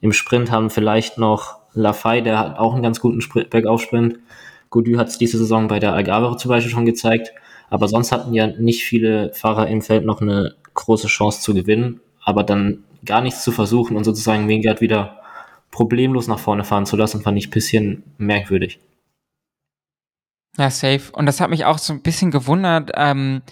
im 0.00 0.12
Sprint 0.12 0.50
haben 0.50 0.70
vielleicht 0.70 1.18
noch 1.18 1.58
Lafay, 1.74 2.22
der 2.22 2.38
hat 2.38 2.58
auch 2.58 2.74
einen 2.74 2.82
ganz 2.82 3.00
guten 3.00 3.20
Sprint, 3.20 3.50
Bergaufsprint. 3.50 4.18
Goudy 4.70 4.94
hat 4.94 5.08
es 5.08 5.18
diese 5.18 5.38
Saison 5.38 5.68
bei 5.68 5.78
der 5.78 5.92
Algarve 5.92 6.36
zum 6.36 6.48
Beispiel 6.48 6.72
schon 6.72 6.86
gezeigt. 6.86 7.32
Aber 7.68 7.88
sonst 7.88 8.12
hatten 8.12 8.32
ja 8.32 8.46
nicht 8.46 8.84
viele 8.84 9.32
Fahrer 9.34 9.68
im 9.68 9.82
Feld 9.82 10.04
noch 10.04 10.20
eine 10.20 10.54
große 10.74 11.08
Chance 11.08 11.40
zu 11.40 11.54
gewinnen. 11.54 12.00
Aber 12.24 12.44
dann 12.44 12.84
gar 13.04 13.20
nichts 13.20 13.44
zu 13.44 13.52
versuchen 13.52 13.96
und 13.96 14.04
sozusagen 14.04 14.48
Wingard 14.48 14.80
wieder 14.80 15.20
problemlos 15.70 16.26
nach 16.26 16.38
vorne 16.38 16.64
fahren 16.64 16.86
zu 16.86 16.96
lassen, 16.96 17.22
fand 17.22 17.38
ich 17.38 17.48
ein 17.48 17.50
bisschen 17.50 18.02
merkwürdig. 18.18 18.80
Ja, 20.58 20.70
safe. 20.70 21.12
Und 21.12 21.26
das 21.26 21.40
hat 21.40 21.50
mich 21.50 21.64
auch 21.64 21.78
so 21.78 21.92
ein 21.92 22.02
bisschen 22.02 22.30
gewundert. 22.30 22.90
Ähm, 22.94 23.42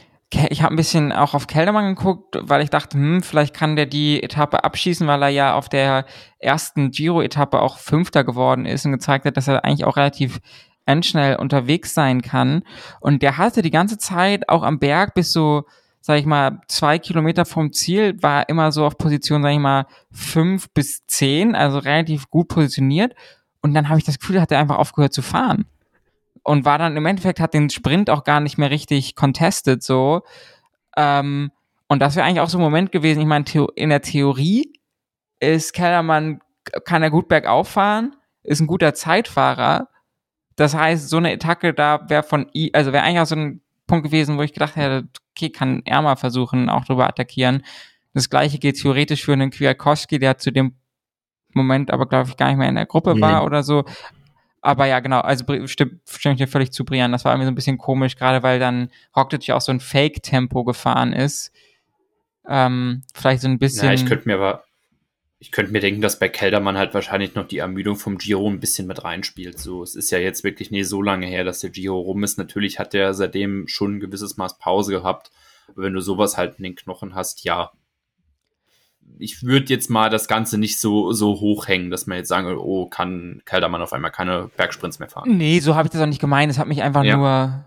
ich 0.51 0.63
habe 0.63 0.75
ein 0.75 0.77
bisschen 0.77 1.13
auch 1.13 1.35
auf 1.35 1.47
Keldermann 1.47 1.95
geguckt, 1.95 2.37
weil 2.41 2.63
ich 2.63 2.71
dachte, 2.71 2.97
hm, 2.97 3.23
vielleicht 3.23 3.55
kann 3.55 3.77
der 3.77 3.87
die 3.87 4.23
Etappe 4.23 4.65
abschießen, 4.65 5.07
weil 5.07 5.23
er 5.23 5.29
ja 5.29 5.55
auf 5.55 5.69
der 5.69 6.07
ersten 6.39 6.91
Giro-Etappe 6.91 7.61
auch 7.61 7.79
Fünfter 7.79 8.25
geworden 8.25 8.67
ist 8.67 8.85
und 8.85 8.93
gezeigt 8.93 9.27
hat, 9.27 9.37
dass 9.37 9.49
er 9.49 9.65
eigentlich 9.65 9.85
auch 9.85 9.97
relativ 9.97 10.41
endschnell 10.87 11.37
unterwegs 11.37 11.95
sein 11.95 12.21
kann. 12.21 12.63
Und 13.01 13.23
der 13.23 13.39
hatte 13.39 13.63
die 13.63 13.71
ganze 13.71 13.99
Zeit 13.99 14.49
auch 14.49 14.63
am 14.63 14.79
Berg 14.79 15.15
bis 15.15 15.33
so, 15.33 15.65
sag 16.01 16.19
ich 16.19 16.27
mal, 16.27 16.61
zwei 16.69 16.99
Kilometer 16.99 17.45
vom 17.45 17.73
Ziel, 17.73 18.21
war 18.23 18.49
immer 18.49 18.73
so 18.73 18.85
auf 18.85 18.99
Position, 18.99 19.43
sag 19.43 19.53
ich 19.53 19.59
mal, 19.59 19.87
fünf 20.11 20.69
bis 20.75 21.07
zehn, 21.07 21.55
also 21.55 21.79
relativ 21.79 22.29
gut 22.29 22.49
positioniert. 22.49 23.15
Und 23.63 23.73
dann 23.73 23.89
habe 23.89 23.99
ich 23.99 24.05
das 24.05 24.19
Gefühl, 24.19 24.41
hat 24.41 24.53
er 24.53 24.59
einfach 24.59 24.79
aufgehört 24.79 25.15
zu 25.15 25.23
fahren 25.23 25.67
und 26.45 26.64
war 26.64 26.78
dann 26.78 26.97
im 26.97 27.07
Endeffekt 27.07 27.40
hat 27.40 27.55
den 27.55 27.70
Sprint 27.70 28.11
auch 28.11 28.22
gar 28.22 28.40
nicht 28.40 28.59
mehr 28.59 28.70
richtig 28.70 29.16
contested 29.16 29.82
so. 29.82 30.22
Ähm, 30.97 31.51
und 31.88 32.01
das 32.01 32.16
wäre 32.16 32.26
eigentlich 32.26 32.40
auch 32.40 32.49
so 32.49 32.59
ein 32.59 32.62
Moment 32.62 32.92
gewesen. 32.92 33.20
Ich 33.20 33.26
meine, 33.26 33.45
in 33.74 33.88
der 33.88 34.03
Theorie 34.03 34.72
ist 35.40 35.72
Kellermann, 35.72 36.40
kann 36.84 37.03
er 37.03 37.11
gut 37.11 37.28
bergauf 37.28 37.68
fahren, 37.68 38.14
ist 38.42 38.61
ein 38.61 38.66
guter 38.66 38.95
Zeitfahrer. 38.95 39.88
Das 40.57 40.74
heißt, 40.74 41.09
so 41.09 41.16
eine 41.16 41.32
Attacke 41.32 41.74
da 41.74 42.09
wäre 42.09 42.22
von 42.22 42.49
I, 42.55 42.70
also 42.74 42.92
wäre 42.92 43.05
eigentlich 43.05 43.20
auch 43.20 43.26
so 43.26 43.36
ein 43.36 43.61
Punkt 43.86 44.05
gewesen, 44.05 44.38
wo 44.38 44.42
ich 44.42 44.53
gedacht 44.53 44.76
hätte, 44.76 45.09
okay, 45.32 45.51
kann 45.51 45.82
er 45.84 46.03
mal 46.03 46.16
versuchen, 46.16 46.68
auch 46.68 46.84
drüber 46.84 47.09
attackieren. 47.09 47.64
Das 48.12 48.30
gleiche 48.30 48.59
geht 48.59 48.80
theoretisch 48.80 49.24
für 49.24 49.32
einen 49.32 49.51
Kwiatkowski, 49.51 50.18
der 50.18 50.38
zu 50.38 50.53
dem 50.53 50.74
Moment 51.53 51.90
aber, 51.90 52.07
glaube 52.07 52.28
ich, 52.28 52.36
gar 52.36 52.49
nicht 52.49 52.59
mehr 52.59 52.68
in 52.68 52.74
der 52.74 52.86
Gruppe 52.86 53.20
war 53.20 53.40
nee. 53.40 53.47
oder 53.47 53.62
so. 53.62 53.84
Aber 54.65 54.87
ja, 54.87 55.01
genau, 55.01 55.21
also 55.21 55.45
stimme 55.67 56.01
stimm 56.09 56.33
ich 56.33 56.39
dir 56.39 56.49
völlig 56.49 56.73
zu, 56.73 56.87
Brian. 56.87 57.12
Das 57.12 57.27
war 57.27 57.33
irgendwie 57.33 57.45
so 57.45 57.53
ein 57.53 57.55
bisschen 57.55 57.77
komisch, 57.77 58.17
gerade 58.17 58.43
weil 58.43 58.59
dann 58.59 58.89
Rocket 59.15 59.47
ja 59.47 59.57
auch 59.57 59.61
so 59.61 59.71
ein 59.71 59.79
Fake-Tempo 59.79 60.65
gefahren 60.65 61.12
ist. 61.12 61.53
Ähm, 62.49 63.03
vielleicht 63.15 63.43
so 63.43 63.49
ein 63.49 63.59
bisschen. 63.59 63.85
Ja, 63.85 63.93
ich 63.93 64.07
könnte 64.07 64.27
mir 64.27 64.37
aber, 64.37 64.65
ich 65.39 65.53
könnte 65.53 65.71
mir 65.71 65.81
denken, 65.81 66.01
dass 66.01 66.19
bei 66.19 66.31
Keldermann 66.31 66.79
halt 66.79 66.95
wahrscheinlich 66.95 67.35
noch 67.35 67.47
die 67.47 67.59
Ermüdung 67.59 67.97
vom 67.97 68.17
Giro 68.17 68.49
ein 68.49 68.59
bisschen 68.59 68.87
mit 68.87 69.05
reinspielt. 69.05 69.59
So, 69.59 69.83
es 69.83 69.95
ist 69.97 70.11
ja 70.11 70.17
jetzt 70.17 70.45
wirklich 70.45 70.71
nie 70.71 70.83
so 70.83 71.03
lange 71.03 71.27
her, 71.27 71.45
dass 71.45 71.61
der 71.61 71.69
Giro 71.69 72.01
rum 72.01 72.25
ist. 72.25 72.39
Natürlich 72.39 72.79
hat 72.79 72.95
der 72.95 73.12
seitdem 73.12 73.69
schon 73.69 73.97
ein 73.97 74.01
gewisses 74.01 74.39
Maß 74.39 74.59
Pause 74.59 74.93
gehabt. 74.93 75.31
Aber 75.69 75.83
wenn 75.83 75.93
du 75.93 76.01
sowas 76.01 76.39
halt 76.39 76.57
in 76.57 76.65
den 76.65 76.75
Knochen 76.75 77.15
hast, 77.15 77.45
ja, 77.45 77.71
ich 79.19 79.43
würde 79.43 79.67
jetzt 79.67 79.91
mal 79.91 80.11
das 80.11 80.29
Ganze 80.29 80.59
nicht 80.59 80.81
so, 80.81 81.13
so 81.13 81.41
hochhängen, 81.41 81.91
dass 81.91 82.07
man 82.07 82.19
jetzt 82.19 82.29
sagen, 82.29 82.57
oh, 82.57 82.87
kann 82.87 83.43
Keldermann 83.45 83.83
auf 83.83 83.93
einmal 83.93 84.11
keine 84.11 84.51
Bergsprints 84.57 84.99
mehr 84.99 85.09
fahren. 85.09 85.37
Nee, 85.37 85.61
so 85.61 85.75
habe 85.75 85.87
ich 85.87 85.93
das 85.93 86.01
auch 86.01 86.07
nicht 86.07 86.21
gemeint. 86.21 86.51
Es 86.51 86.59
hat 86.59 86.69
mich 86.69 86.83
einfach 86.83 87.05
ja. 87.05 87.17
nur. 87.17 87.65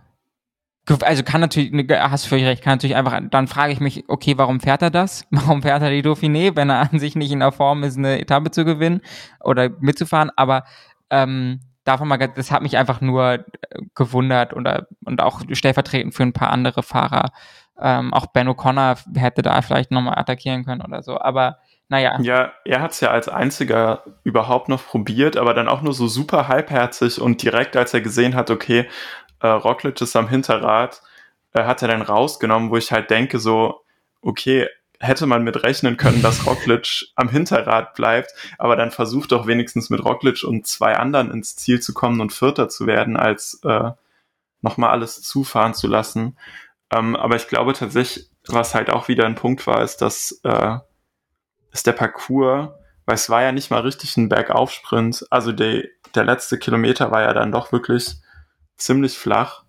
Also 1.02 1.24
kann 1.24 1.42
natürlich, 1.42 1.74
ne, 1.74 1.86
hast 2.10 2.26
du 2.26 2.30
völlig 2.30 2.46
recht, 2.46 2.64
kann 2.64 2.76
natürlich 2.76 2.96
einfach, 2.96 3.20
dann 3.30 3.48
frage 3.48 3.74
ich 3.74 3.82
mich, 3.82 4.06
okay, 4.08 4.38
warum 4.38 4.62
fährt 4.62 4.82
er 4.82 4.90
das? 4.90 5.26
Warum 5.32 5.62
fährt 5.62 5.82
er 5.82 5.90
die 5.90 6.02
Dauphiné, 6.02 6.56
wenn 6.56 6.70
er 6.70 6.90
an 6.90 7.00
sich 7.00 7.14
nicht 7.18 7.34
in 7.34 7.42
der 7.42 7.52
Form 7.52 7.84
ist, 7.84 7.98
eine 7.98 8.22
Etappe 8.22 8.52
zu 8.52 8.64
gewinnen 8.64 9.02
oder 9.44 9.70
mitzufahren? 9.82 10.32
Aber 10.38 10.64
ähm, 11.10 11.60
davon 11.84 12.08
mal, 12.08 12.18
das 12.18 12.52
hat 12.52 12.62
mich 12.62 12.78
einfach 12.78 13.02
nur 13.02 13.34
äh, 13.34 13.44
gewundert 13.96 14.54
oder, 14.54 14.88
und 15.04 15.22
auch 15.22 15.42
stellvertretend 15.52 16.14
für 16.14 16.24
ein 16.24 16.32
paar 16.32 16.52
andere 16.52 16.84
Fahrer. 16.84 17.32
Ähm, 17.80 18.14
auch 18.14 18.28
Ben 18.28 18.48
O'Connor 18.48 18.98
hätte 19.16 19.42
da 19.42 19.62
vielleicht 19.62 19.92
nochmal 19.92 20.18
attackieren 20.18 20.66
können 20.66 20.82
oder 20.82 21.04
so. 21.04 21.20
Aber 21.20 21.58
naja. 21.90 22.20
Ja, 22.22 22.54
er 22.66 22.82
hat 22.82 22.92
es 22.92 23.00
ja 23.00 23.12
als 23.12 23.30
einziger 23.30 24.04
überhaupt 24.24 24.68
noch 24.68 24.86
probiert, 24.86 25.38
aber 25.38 25.54
dann 25.54 25.70
auch 25.70 25.82
nur 25.82 25.94
so 25.94 26.08
super 26.08 26.48
halbherzig 26.48 27.22
und 27.22 27.42
direkt, 27.42 27.78
als 27.78 27.94
er 27.94 28.02
gesehen 28.02 28.36
hat, 28.36 28.50
okay, 28.50 28.88
äh, 29.40 29.48
Roglic 29.48 30.02
ist 30.02 30.16
am 30.16 30.28
Hinterrad, 30.28 31.02
äh, 31.54 31.64
hat 31.64 31.82
er 31.82 31.88
dann 31.88 32.02
rausgenommen, 32.02 32.72
wo 32.72 32.78
ich 32.78 32.92
halt 32.92 33.10
denke, 33.10 33.40
so, 33.40 33.82
okay, 34.22 34.68
hätte 35.00 35.28
man 35.28 35.44
mit 35.44 35.64
rechnen 35.64 35.96
können, 35.96 36.22
dass 36.22 36.46
Roglic 36.46 37.06
am 37.16 37.30
Hinterrad 37.30 37.94
bleibt, 37.94 38.34
aber 38.58 38.76
dann 38.76 38.92
versucht 38.92 39.32
doch 39.32 39.48
wenigstens 39.48 39.90
mit 39.90 40.04
Roglic 40.04 40.44
und 40.44 40.68
zwei 40.68 40.98
anderen 40.98 41.32
ins 41.32 41.56
Ziel 41.56 41.80
zu 41.80 41.94
kommen 41.94 42.20
und 42.20 42.34
Vierter 42.34 42.68
zu 42.68 42.88
werden, 42.88 43.16
als 43.16 43.62
äh, 43.64 43.92
nochmal 44.62 44.90
alles 44.90 45.22
zufahren 45.22 45.74
zu 45.74 45.88
lassen. 45.88 46.36
Ähm, 46.92 47.16
aber 47.16 47.36
ich 47.36 47.48
glaube 47.48 47.74
tatsächlich, 47.74 48.30
was 48.48 48.74
halt 48.74 48.90
auch 48.90 49.08
wieder 49.08 49.26
ein 49.26 49.36
Punkt 49.36 49.68
war, 49.68 49.82
ist, 49.82 49.98
dass 49.98 50.40
äh, 50.44 50.78
ist 51.72 51.86
der 51.86 51.94
Parcours, 51.94 52.70
weil 53.06 53.16
es 53.16 53.30
war 53.30 53.42
ja 53.42 53.52
nicht 53.52 53.72
mal 53.72 53.82
richtig 53.82 54.18
ein 54.18 54.30
Bergaufsprint. 54.30 55.26
Also 55.30 55.52
der, 55.52 55.84
der 56.16 56.24
letzte 56.24 56.58
Kilometer 56.58 57.12
war 57.12 57.22
ja 57.22 57.34
dann 57.34 57.52
doch 57.52 57.72
wirklich 57.72 58.16
ziemlich 58.78 59.18
flach. 59.18 59.64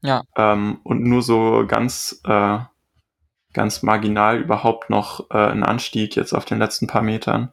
Ja. 0.00 0.22
Ähm, 0.36 0.80
und 0.82 1.02
nur 1.02 1.22
so 1.22 1.64
ganz, 1.66 2.20
äh, 2.24 2.58
ganz 3.52 3.82
marginal 3.82 4.38
überhaupt 4.40 4.90
noch 4.90 5.30
äh, 5.30 5.36
ein 5.36 5.62
Anstieg 5.62 6.16
jetzt 6.16 6.32
auf 6.32 6.44
den 6.44 6.58
letzten 6.58 6.86
paar 6.86 7.02
Metern. 7.02 7.52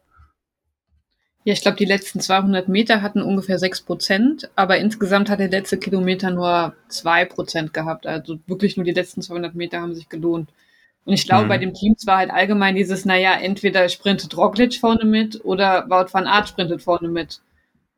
Ja, 1.49 1.53
ich 1.53 1.61
glaube, 1.61 1.77
die 1.77 1.85
letzten 1.85 2.19
200 2.19 2.67
Meter 2.67 3.01
hatten 3.01 3.23
ungefähr 3.23 3.57
6 3.57 3.81
Prozent, 3.81 4.51
aber 4.55 4.77
insgesamt 4.77 5.31
hat 5.31 5.39
der 5.39 5.49
letzte 5.49 5.79
Kilometer 5.79 6.29
nur 6.29 6.75
2 6.89 7.25
Prozent 7.25 7.73
gehabt. 7.73 8.05
Also 8.05 8.37
wirklich 8.45 8.77
nur 8.77 8.83
die 8.83 8.91
letzten 8.91 9.23
200 9.23 9.55
Meter 9.55 9.81
haben 9.81 9.95
sich 9.95 10.09
gelohnt. 10.09 10.51
Und 11.05 11.13
ich 11.13 11.25
glaube, 11.25 11.45
mhm. 11.45 11.49
bei 11.49 11.57
dem 11.57 11.73
Teams 11.73 12.05
war 12.05 12.17
halt 12.17 12.29
allgemein 12.29 12.75
dieses, 12.75 13.03
naja, 13.03 13.33
entweder 13.33 13.89
sprintet 13.89 14.37
Roglic 14.37 14.75
vorne 14.75 15.05
mit 15.05 15.43
oder 15.43 15.89
Wout 15.89 16.13
van 16.13 16.27
Aert 16.27 16.49
sprintet 16.49 16.83
vorne 16.83 17.07
mit. 17.07 17.41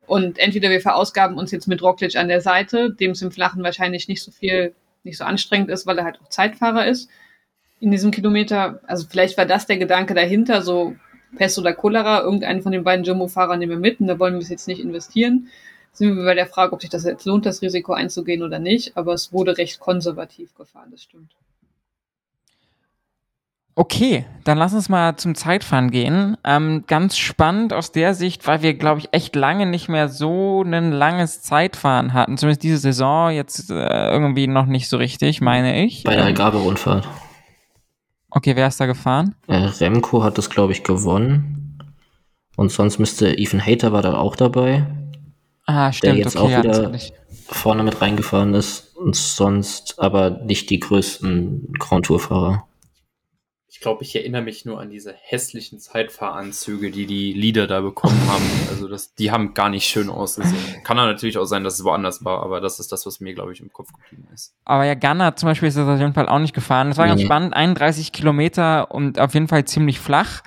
Und 0.06 0.38
entweder 0.38 0.70
wir 0.70 0.80
verausgaben 0.80 1.36
uns 1.36 1.50
jetzt 1.50 1.68
mit 1.68 1.82
Roglic 1.82 2.16
an 2.16 2.28
der 2.28 2.40
Seite, 2.40 2.94
dem 2.94 3.10
es 3.10 3.20
im 3.20 3.32
Flachen 3.32 3.62
wahrscheinlich 3.62 4.08
nicht 4.08 4.22
so 4.22 4.30
viel, 4.30 4.74
nicht 5.04 5.18
so 5.18 5.24
anstrengend 5.24 5.68
ist, 5.68 5.86
weil 5.86 5.98
er 5.98 6.04
halt 6.04 6.18
auch 6.22 6.30
Zeitfahrer 6.30 6.86
ist 6.86 7.10
in 7.80 7.90
diesem 7.90 8.12
Kilometer. 8.12 8.80
Also 8.86 9.06
vielleicht 9.06 9.36
war 9.36 9.44
das 9.44 9.66
der 9.66 9.76
Gedanke 9.76 10.14
dahinter, 10.14 10.62
so 10.62 10.96
Pest 11.36 11.58
oder 11.58 11.72
Cholera, 11.72 12.22
irgendeinen 12.22 12.62
von 12.62 12.72
den 12.72 12.84
beiden 12.84 13.04
Jumbo-Fahrern 13.04 13.58
nehmen 13.58 13.72
wir 13.72 13.78
mit 13.78 14.00
und 14.00 14.06
da 14.06 14.18
wollen 14.18 14.34
wir 14.34 14.40
es 14.40 14.48
jetzt 14.48 14.68
nicht 14.68 14.80
investieren. 14.80 15.48
Sind 15.92 16.16
wir 16.16 16.24
bei 16.24 16.34
der 16.34 16.46
Frage, 16.46 16.72
ob 16.72 16.80
sich 16.80 16.90
das 16.90 17.04
jetzt 17.04 17.26
lohnt, 17.26 17.44
das 17.44 17.60
Risiko 17.60 17.92
einzugehen 17.92 18.42
oder 18.42 18.58
nicht, 18.58 18.96
aber 18.96 19.12
es 19.12 19.32
wurde 19.32 19.58
recht 19.58 19.78
konservativ 19.80 20.54
gefahren, 20.54 20.88
das 20.90 21.02
stimmt. 21.02 21.32
Okay, 23.74 24.26
dann 24.44 24.58
lass 24.58 24.74
uns 24.74 24.90
mal 24.90 25.16
zum 25.16 25.34
Zeitfahren 25.34 25.90
gehen. 25.90 26.36
Ähm, 26.44 26.84
ganz 26.86 27.16
spannend 27.16 27.72
aus 27.72 27.90
der 27.90 28.12
Sicht, 28.12 28.46
weil 28.46 28.60
wir, 28.60 28.74
glaube 28.74 29.00
ich, 29.00 29.08
echt 29.12 29.34
lange 29.34 29.64
nicht 29.64 29.88
mehr 29.88 30.10
so 30.10 30.62
ein 30.62 30.92
langes 30.92 31.40
Zeitfahren 31.40 32.12
hatten. 32.12 32.36
Zumindest 32.36 32.62
diese 32.64 32.76
Saison 32.76 33.30
jetzt 33.30 33.70
äh, 33.70 34.10
irgendwie 34.10 34.46
noch 34.46 34.66
nicht 34.66 34.90
so 34.90 34.98
richtig, 34.98 35.40
meine 35.40 35.86
ich. 35.86 36.04
Bei 36.04 36.16
der 36.16 36.26
Algarve-Rundfahrt. 36.26 37.08
Okay, 38.34 38.56
wer 38.56 38.66
ist 38.66 38.80
da 38.80 38.86
gefahren? 38.86 39.34
Äh, 39.46 39.56
Remco 39.56 40.22
hat 40.24 40.38
das, 40.38 40.48
glaube 40.48 40.72
ich, 40.72 40.82
gewonnen. 40.82 41.78
Und 42.56 42.70
sonst 42.72 42.98
müsste 42.98 43.38
Ethan 43.38 43.64
Hater 43.64 43.92
war 43.92 44.02
da 44.02 44.14
auch 44.14 44.36
dabei, 44.36 44.86
Ah, 45.66 45.86
der 45.86 45.92
stimmt, 45.92 46.18
jetzt 46.18 46.36
okay, 46.36 46.56
auch 46.56 46.62
wieder 46.62 46.98
vorne 47.46 47.82
mit 47.82 48.00
reingefahren 48.00 48.54
ist. 48.54 48.96
Und 48.96 49.16
sonst 49.16 49.98
aber 49.98 50.30
nicht 50.30 50.70
die 50.70 50.80
größten 50.80 51.72
Grand 51.78 52.06
Tour-Fahrer. 52.06 52.66
Ich 53.74 53.80
glaube, 53.80 54.02
ich 54.04 54.14
erinnere 54.14 54.42
mich 54.42 54.66
nur 54.66 54.78
an 54.80 54.90
diese 54.90 55.14
hässlichen 55.14 55.78
Zeitfahranzüge, 55.80 56.90
die 56.90 57.06
die 57.06 57.32
Lieder 57.32 57.66
da 57.66 57.80
bekommen 57.80 58.20
haben. 58.28 58.44
Also 58.68 58.86
das, 58.86 59.14
die 59.14 59.30
haben 59.30 59.54
gar 59.54 59.70
nicht 59.70 59.86
schön 59.86 60.10
ausgesehen. 60.10 60.82
Kann 60.84 60.98
natürlich 60.98 61.38
auch 61.38 61.46
sein, 61.46 61.64
dass 61.64 61.74
es 61.78 61.84
woanders 61.84 62.22
war, 62.22 62.42
aber 62.42 62.60
das 62.60 62.78
ist 62.80 62.92
das, 62.92 63.06
was 63.06 63.20
mir, 63.20 63.32
glaube 63.34 63.52
ich, 63.54 63.60
im 63.60 63.72
Kopf 63.72 63.88
geblieben 63.94 64.28
ist. 64.34 64.54
Aber 64.66 64.84
ja, 64.84 64.94
Gunner 64.94 65.36
zum 65.36 65.48
Beispiel 65.48 65.68
ist 65.68 65.78
das 65.78 65.88
auf 65.88 65.98
jeden 65.98 66.12
Fall 66.12 66.28
auch 66.28 66.38
nicht 66.38 66.54
gefahren. 66.54 66.88
Das 66.88 66.98
war 66.98 67.06
ganz 67.06 67.20
Nee. 67.20 67.26
spannend, 67.26 67.54
31 67.54 68.12
Kilometer 68.12 68.90
und 68.90 69.18
auf 69.18 69.32
jeden 69.32 69.48
Fall 69.48 69.64
ziemlich 69.64 69.98
flach. 69.98 70.42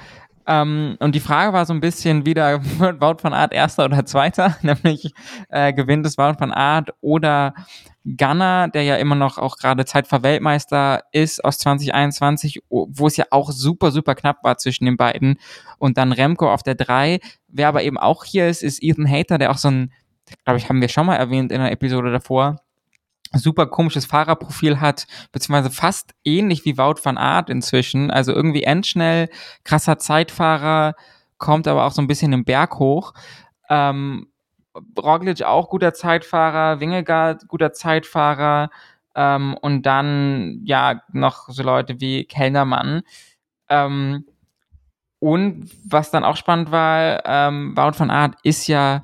Ähm, 0.48 0.98
und 1.00 1.16
die 1.16 1.20
Frage 1.20 1.54
war 1.54 1.66
so 1.66 1.74
ein 1.74 1.80
bisschen 1.80 2.26
wieder, 2.26 2.64
wird 2.80 3.02
Wout 3.02 3.18
van 3.22 3.34
Aert 3.34 3.54
Erster 3.54 3.86
oder 3.86 4.06
Zweiter? 4.06 4.58
Nämlich 4.62 5.12
äh, 5.50 5.74
gewinnt 5.74 6.06
es 6.06 6.18
Wout 6.18 6.40
van 6.40 6.52
Aert 6.52 6.92
oder 7.02 7.54
Gunner, 8.06 8.68
der 8.68 8.84
ja 8.84 8.98
immer 8.98 9.16
noch 9.16 9.40
auch 9.40 9.58
gerade 9.58 9.84
Zeitfahr-Weltmeister 9.86 11.04
ist 11.12 11.44
aus 11.44 11.58
2021, 11.58 12.62
wo 12.70 13.08
es 13.08 13.18
ja 13.18 13.26
auch 13.32 13.52
super, 13.52 13.92
super 13.92 14.14
knapp 14.14 14.44
war 14.44 14.58
zwischen 14.58 14.86
den 14.86 14.96
beiden. 14.96 15.40
Und 15.80 15.98
dann 15.98 16.12
Remco 16.12 16.52
auf 16.52 16.62
der 16.62 16.76
3. 16.76 17.20
Wer 17.48 17.68
aber 17.68 17.82
eben 17.82 17.98
auch 17.98 18.24
hier 18.24 18.48
ist, 18.48 18.62
ist 18.62 18.84
Ethan 18.84 19.10
Hater, 19.10 19.40
der 19.40 19.50
auch 19.50 19.58
so 19.58 19.70
ein, 19.70 19.92
glaube 20.44 20.60
ich, 20.60 20.70
haben 20.70 20.82
wir 20.82 20.90
schon 20.90 21.08
mal 21.08 21.16
erwähnt 21.16 21.52
in 21.52 21.60
der 21.60 21.72
Episode 21.72 22.12
davor, 22.12 22.58
super 23.40 23.68
komisches 23.68 24.06
Fahrerprofil 24.06 24.80
hat, 24.80 25.08
beziehungsweise 25.32 25.72
fast 25.72 26.14
ähnlich 26.24 26.66
wie 26.66 26.78
Wout 26.78 27.00
van 27.04 27.18
Aert 27.18 27.50
inzwischen. 27.50 28.12
Also 28.12 28.34
irgendwie 28.34 28.64
endschnell, 28.64 29.30
krasser 29.64 29.98
Zeitfahrer, 29.98 30.96
kommt 31.38 31.68
aber 31.68 31.86
auch 31.86 31.92
so 31.92 32.02
ein 32.02 32.08
bisschen 32.08 32.32
den 32.32 32.46
Berg 32.46 32.80
hoch. 32.80 33.14
Ähm, 33.70 34.28
Roglic 34.98 35.44
auch 35.44 35.70
guter 35.70 35.94
Zeitfahrer, 35.94 36.80
Wingegaard 36.80 37.48
guter 37.48 37.74
Zeitfahrer 37.74 38.70
ähm, 39.16 39.56
und 39.62 39.84
dann 39.84 40.62
ja 40.66 41.02
noch 41.12 41.50
so 41.50 41.64
Leute 41.64 42.00
wie 42.00 42.26
Kellnermann. 42.26 43.02
Ähm, 43.70 44.26
und 45.20 45.70
was 45.86 46.12
dann 46.12 46.24
auch 46.24 46.36
spannend 46.36 46.72
war, 46.72 47.26
ähm, 47.26 47.76
Wout 47.76 47.98
van 47.98 48.12
Aert 48.12 48.36
ist 48.44 48.68
ja 48.68 49.02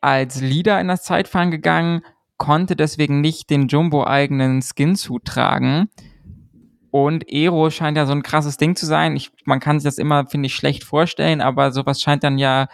als 0.00 0.40
Leader 0.40 0.80
in 0.80 0.88
das 0.88 1.02
Zeitfahren 1.04 1.50
gegangen, 1.50 2.02
konnte 2.40 2.74
deswegen 2.74 3.20
nicht 3.20 3.50
den 3.50 3.68
Jumbo-eigenen 3.68 4.62
Skin-Suit 4.62 5.26
tragen. 5.26 5.90
Und 6.90 7.30
Ero 7.30 7.68
scheint 7.68 7.98
ja 7.98 8.06
so 8.06 8.12
ein 8.12 8.22
krasses 8.22 8.56
Ding 8.56 8.74
zu 8.74 8.86
sein. 8.86 9.14
Ich, 9.14 9.30
man 9.44 9.60
kann 9.60 9.78
sich 9.78 9.84
das 9.84 9.98
immer, 9.98 10.26
finde 10.26 10.46
ich, 10.46 10.54
schlecht 10.54 10.82
vorstellen, 10.82 11.42
aber 11.42 11.70
sowas 11.70 12.00
scheint 12.00 12.24
dann 12.24 12.38
ja. 12.38 12.68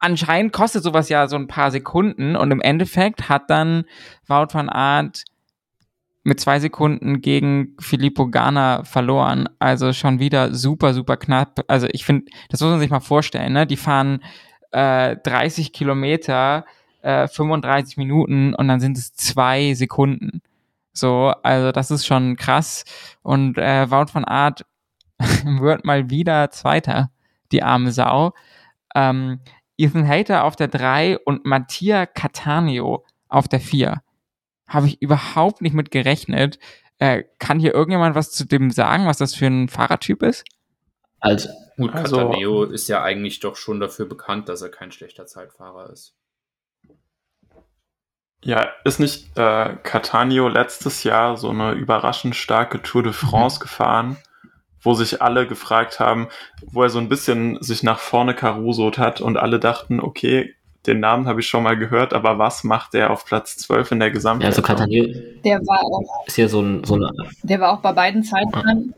Anscheinend 0.00 0.52
kostet 0.52 0.82
sowas 0.82 1.08
ja 1.08 1.28
so 1.28 1.36
ein 1.36 1.46
paar 1.46 1.70
Sekunden 1.70 2.34
und 2.34 2.50
im 2.50 2.60
Endeffekt 2.60 3.28
hat 3.28 3.50
dann 3.50 3.84
Wout 4.26 4.48
van 4.52 4.68
Aert 4.68 5.24
mit 6.24 6.40
zwei 6.40 6.58
Sekunden 6.58 7.20
gegen 7.20 7.76
Filippo 7.80 8.28
Ganna 8.28 8.82
verloren. 8.82 9.48
Also 9.60 9.92
schon 9.92 10.18
wieder 10.18 10.54
super, 10.54 10.92
super 10.92 11.16
knapp. 11.16 11.64
Also 11.68 11.86
ich 11.92 12.04
finde, 12.04 12.30
das 12.50 12.60
muss 12.60 12.70
man 12.70 12.80
sich 12.80 12.90
mal 12.90 13.00
vorstellen, 13.00 13.52
ne? 13.52 13.66
Die 13.66 13.76
fahren 13.76 14.22
äh, 14.72 15.16
30 15.16 15.72
Kilometer, 15.72 16.64
äh, 17.02 17.28
35 17.28 17.96
Minuten 17.96 18.54
und 18.54 18.68
dann 18.68 18.80
sind 18.80 18.96
es 18.98 19.14
zwei 19.14 19.74
Sekunden. 19.74 20.42
So, 20.92 21.32
also 21.42 21.72
das 21.72 21.90
ist 21.90 22.06
schon 22.06 22.36
krass. 22.36 22.84
Und 23.22 23.58
äh, 23.58 23.90
Wout 23.90 24.12
van 24.12 24.24
Aert 24.24 24.66
wird 25.18 25.84
mal 25.84 26.10
wieder 26.10 26.50
Zweiter, 26.50 27.10
die 27.52 27.62
arme 27.62 27.92
Sau. 27.92 28.32
Ähm, 28.94 29.40
Ethan 29.76 30.06
Hater 30.08 30.44
auf 30.44 30.56
der 30.56 30.68
3 30.68 31.18
und 31.18 31.44
Mattia 31.44 32.06
Cattaneo 32.06 33.04
auf 33.28 33.46
der 33.46 33.60
4. 33.60 34.02
Habe 34.66 34.86
ich 34.88 35.00
überhaupt 35.00 35.62
nicht 35.62 35.74
mit 35.74 35.90
gerechnet. 35.90 36.58
Äh, 36.98 37.22
kann 37.38 37.60
hier 37.60 37.74
irgendjemand 37.74 38.16
was 38.16 38.32
zu 38.32 38.44
dem 38.44 38.70
sagen, 38.72 39.06
was 39.06 39.18
das 39.18 39.34
für 39.36 39.46
ein 39.46 39.68
Fahrertyp 39.68 40.22
ist? 40.22 40.44
Also, 41.20 41.48
Gut, 41.76 41.94
Also- 41.94 42.16
Cataneo 42.16 42.64
ist 42.64 42.88
ja 42.88 43.04
eigentlich 43.04 43.38
doch 43.38 43.54
schon 43.54 43.78
dafür 43.78 44.06
bekannt, 44.06 44.48
dass 44.48 44.62
er 44.62 44.68
kein 44.68 44.90
schlechter 44.90 45.26
Zeitfahrer 45.26 45.90
ist. 45.90 46.16
Ja, 48.42 48.68
ist 48.84 49.00
nicht 49.00 49.36
äh, 49.36 49.74
Catania 49.82 50.46
letztes 50.48 51.02
Jahr 51.04 51.36
so 51.36 51.50
eine 51.50 51.72
überraschend 51.72 52.36
starke 52.36 52.80
Tour 52.82 53.02
de 53.02 53.12
France 53.12 53.58
gefahren, 53.58 54.16
wo 54.80 54.94
sich 54.94 55.20
alle 55.20 55.46
gefragt 55.46 55.98
haben, 55.98 56.28
wo 56.66 56.82
er 56.82 56.90
so 56.90 56.98
ein 56.98 57.08
bisschen 57.08 57.60
sich 57.62 57.82
nach 57.82 57.98
vorne 57.98 58.34
karusot 58.34 58.96
hat 58.98 59.20
und 59.20 59.36
alle 59.36 59.58
dachten, 59.58 60.00
okay, 60.00 60.54
den 60.86 61.00
Namen 61.00 61.26
habe 61.26 61.40
ich 61.40 61.48
schon 61.48 61.64
mal 61.64 61.76
gehört, 61.76 62.14
aber 62.14 62.38
was 62.38 62.64
macht 62.64 62.94
der 62.94 63.10
auf 63.10 63.24
Platz 63.24 63.56
12 63.58 63.92
in 63.92 63.98
der 63.98 64.08
ja, 64.08 64.14
Gesamtwertung? 64.14 64.64
also 64.64 64.74
Catania 64.74 65.14
Der 65.44 65.58
war 65.66 65.82
auch, 65.82 66.26
ist 66.26 66.38
ja 66.38 66.48
so, 66.48 66.60
ein, 66.60 66.84
so 66.84 66.94
eine. 66.94 67.10
der 67.42 67.60
war 67.60 67.72
auch 67.72 67.80
bei 67.80 67.92
beiden 67.92 68.22
Zeitfahren. 68.22 68.94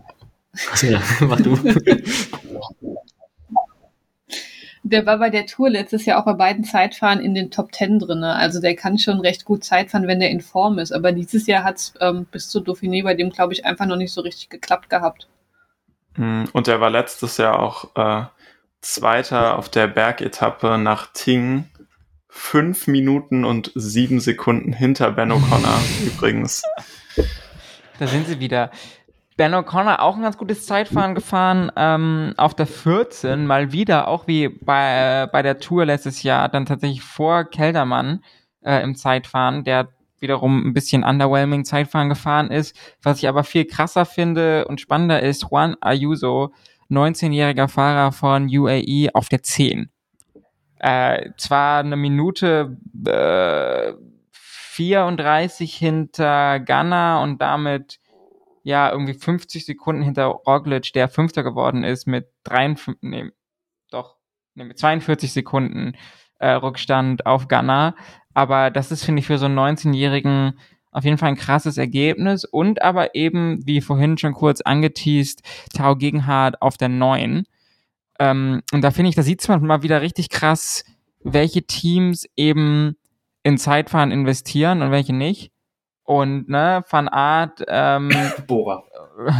Ja, 0.83 1.01
mach 1.21 1.41
du. 1.41 1.59
Der 4.83 5.05
war 5.05 5.19
bei 5.19 5.29
der 5.29 5.47
Tour 5.47 5.69
letztes 5.69 6.07
Jahr 6.07 6.19
auch 6.19 6.25
bei 6.25 6.33
beiden 6.33 6.65
Zeitfahren 6.65 7.21
in 7.21 7.35
den 7.35 7.51
Top 7.51 7.71
Ten 7.71 7.99
drinne. 7.99 8.35
Also 8.35 8.61
der 8.61 8.75
kann 8.75 8.99
schon 8.99 9.21
recht 9.21 9.45
gut 9.45 9.63
Zeitfahren, 9.63 10.07
wenn 10.07 10.21
der 10.21 10.31
in 10.31 10.41
Form 10.41 10.79
ist. 10.79 10.93
Aber 10.93 11.13
dieses 11.13 11.47
Jahr 11.47 11.65
hat 11.65 11.77
es 11.77 11.95
ähm, 12.01 12.27
bis 12.31 12.49
zu 12.49 12.61
Dauphiné 12.61 13.05
bei 13.05 13.15
dem, 13.15 13.31
glaube 13.31 13.53
ich, 13.53 13.67
einfach 13.67 13.87
noch 13.87 13.97
nicht 13.97 14.13
so 14.13 14.23
richtig 14.23 14.49
geklappt 14.49 14.89
gehabt. 14.89 15.29
Mm, 16.17 16.45
Und 16.53 16.67
er 16.67 16.81
war 16.81 16.91
letztes 16.91 17.37
Jahr 17.37 17.59
auch 17.59 17.95
äh, 17.95 18.25
Zweiter 18.81 19.59
auf 19.59 19.69
der 19.69 19.87
Bergetappe 19.87 20.79
nach 20.79 21.13
Ting. 21.13 21.67
Fünf 22.29 22.87
Minuten 22.87 23.45
und 23.45 23.73
sieben 23.75 24.21
Sekunden 24.21 24.73
hinter 24.73 25.11
Ben 25.11 25.33
O'Connor 25.33 25.81
übrigens. 26.07 26.63
Da 27.99 28.07
sind 28.07 28.27
sie 28.29 28.41
wieder. 28.41 28.71
Ben 29.37 29.55
O'Connor 29.55 30.01
auch 30.01 30.17
ein 30.17 30.23
ganz 30.23 30.37
gutes 30.37 30.67
Zeitfahren 30.67 31.15
gefahren, 31.15 31.73
ähm, 31.77 32.35
auf 32.37 32.55
der 32.55 32.67
14 32.67 33.47
mal 33.47 33.73
wieder, 33.73 34.09
auch 34.09 34.27
wie 34.27 34.49
bei, 34.49 35.23
äh, 35.23 35.29
bei 35.31 35.43
der 35.43 35.59
Tour 35.59 35.87
letztes 35.87 36.23
Jahr, 36.23 36.49
dann 36.49 36.67
tatsächlich 36.67 37.03
vor 37.03 37.45
Keldermann 37.45 38.23
äh, 38.63 38.83
im 38.83 38.95
Zeitfahren, 38.95 39.65
der 39.65 39.89
wiederum 40.19 40.67
ein 40.67 40.75
bisschen 40.75 41.05
underwhelming 41.05 41.65
Zeitfahren 41.65 42.09
gefahren 42.09 42.51
ist. 42.51 42.77
Was 43.03 43.19
ich 43.19 43.29
aber 43.29 43.45
viel 43.45 43.65
krasser 43.65 44.05
finde 44.05 44.67
und 44.67 44.81
spannender 44.81 45.23
ist, 45.23 45.47
Juan 45.51 45.77
Ayuso, 45.81 46.53
19-jähriger 46.91 47.69
Fahrer 47.69 48.13
von 48.13 48.47
UAE 48.47 49.11
auf 49.15 49.29
der 49.29 49.43
10. 49.43 49.91
Äh, 50.79 51.31
zwar 51.37 51.81
eine 51.81 51.97
Minute 51.97 52.77
äh, 53.07 53.93
34 54.33 55.75
hinter 55.75 56.61
Ghana 56.61 57.23
und 57.23 57.41
damit 57.41 57.99
ja 58.63 58.91
irgendwie 58.91 59.15
50 59.15 59.65
Sekunden 59.65 60.03
hinter 60.03 60.27
Roglic, 60.27 60.93
der 60.93 61.09
Fünfter 61.09 61.43
geworden 61.43 61.85
ist 61.85 62.07
mit 62.07 62.29
53, 62.45 63.03
nee, 63.03 63.31
doch, 63.91 64.17
nee, 64.55 64.65
mit 64.65 64.79
42 64.79 65.33
Sekunden 65.33 65.97
äh, 66.39 66.51
Rückstand 66.51 67.27
auf 67.27 67.49
Ghana. 67.49 67.95
Aber 68.35 68.71
das 68.71 68.93
ist, 68.93 69.05
finde 69.05 69.21
ich, 69.21 69.27
für 69.27 69.39
so 69.39 69.47
einen 69.47 69.59
19-Jährigen 69.59 70.59
auf 70.93 71.05
jeden 71.05 71.19
Fall 71.19 71.29
ein 71.29 71.37
krasses 71.37 71.79
Ergebnis 71.79 72.45
und 72.45 72.83
aber 72.83 73.15
eben, 73.15 73.65
wie 73.67 73.81
vorhin 73.81 74.19
schon 74.19 74.35
kurz 74.35 74.61
angeteased, 74.61 75.43
Tao 75.73 75.97
Gegenhardt 75.97 76.61
auf 76.61 76.77
der 76.77 76.89
9. 76.89 77.45
Ähm, 78.19 78.63
und 78.73 78.83
da 78.83 78.91
finde 78.91 79.11
ich, 79.11 79.15
da 79.15 79.23
sieht 79.23 79.47
man 79.49 79.65
mal 79.65 79.83
wieder 79.83 80.03
richtig 80.03 80.31
krass, 80.31 80.85
welche 81.23 81.63
Teams 81.63 82.27
eben 82.37 82.97
in 83.43 83.57
Zeitfahren 83.57 84.11
investieren 84.11 84.83
und 84.83 84.91
welche 84.91 85.15
nicht. 85.15 85.53
Und 86.11 86.49
ne, 86.49 86.83
Van 86.91 87.07
Aert, 87.07 87.63
ähm, 87.69 88.11
Bohrer. 88.49 88.83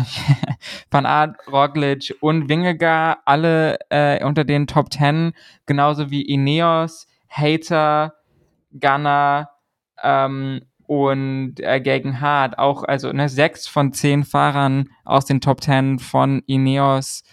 Van 0.93 1.05
Aert, 1.05 1.37
Roglic 1.51 2.15
und 2.21 2.49
Wingegaard, 2.49 3.19
alle 3.25 3.77
äh, 3.89 4.25
unter 4.25 4.45
den 4.45 4.69
Top 4.69 4.93
10, 4.93 5.33
genauso 5.67 6.13
wie 6.13 6.23
Ineos, 6.23 7.09
Hater, 7.29 8.15
Gunner 8.71 9.51
ähm, 10.01 10.61
und 10.87 11.59
äh, 11.59 11.81
Gegenhardt, 11.81 12.57
auch 12.57 12.85
also 12.85 13.13
ne, 13.13 13.29
sechs 13.29 13.67
von 13.67 13.93
zehn 13.93 14.23
Fahrern 14.23 14.91
aus 15.05 15.25
den 15.25 15.41
Top 15.41 15.65
10 15.65 15.99
von 15.99 16.41
Ineos 16.47 17.25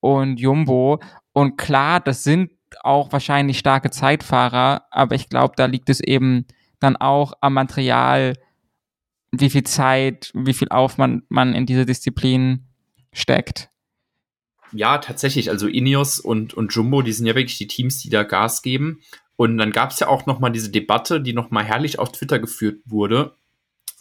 und 0.00 0.40
Jumbo. 0.40 0.98
Und 1.32 1.56
klar, 1.56 2.00
das 2.00 2.24
sind 2.24 2.50
auch 2.82 3.12
wahrscheinlich 3.12 3.60
starke 3.60 3.90
Zeitfahrer, 3.90 4.82
aber 4.90 5.14
ich 5.14 5.28
glaube, 5.28 5.54
da 5.56 5.66
liegt 5.66 5.90
es 5.90 6.00
eben 6.00 6.44
dann 6.80 6.96
auch 6.96 7.34
am 7.40 7.54
Material, 7.54 8.32
wie 9.32 9.50
viel 9.50 9.64
Zeit, 9.64 10.30
wie 10.34 10.54
viel 10.54 10.68
Aufwand 10.68 11.24
man 11.28 11.54
in 11.54 11.66
diese 11.66 11.86
Disziplin 11.86 12.66
steckt. 13.12 13.70
Ja, 14.72 14.98
tatsächlich. 14.98 15.50
Also 15.50 15.66
Ineos 15.66 16.20
und, 16.20 16.54
und 16.54 16.74
Jumbo, 16.74 17.02
die 17.02 17.12
sind 17.12 17.26
ja 17.26 17.34
wirklich 17.34 17.58
die 17.58 17.66
Teams, 17.66 18.00
die 18.00 18.10
da 18.10 18.22
Gas 18.22 18.62
geben. 18.62 19.00
Und 19.36 19.58
dann 19.58 19.72
gab 19.72 19.90
es 19.90 20.00
ja 20.00 20.08
auch 20.08 20.26
noch 20.26 20.38
mal 20.38 20.50
diese 20.50 20.70
Debatte, 20.70 21.20
die 21.20 21.32
noch 21.32 21.50
mal 21.50 21.64
herrlich 21.64 21.98
auf 21.98 22.12
Twitter 22.12 22.38
geführt 22.38 22.80
wurde, 22.84 23.34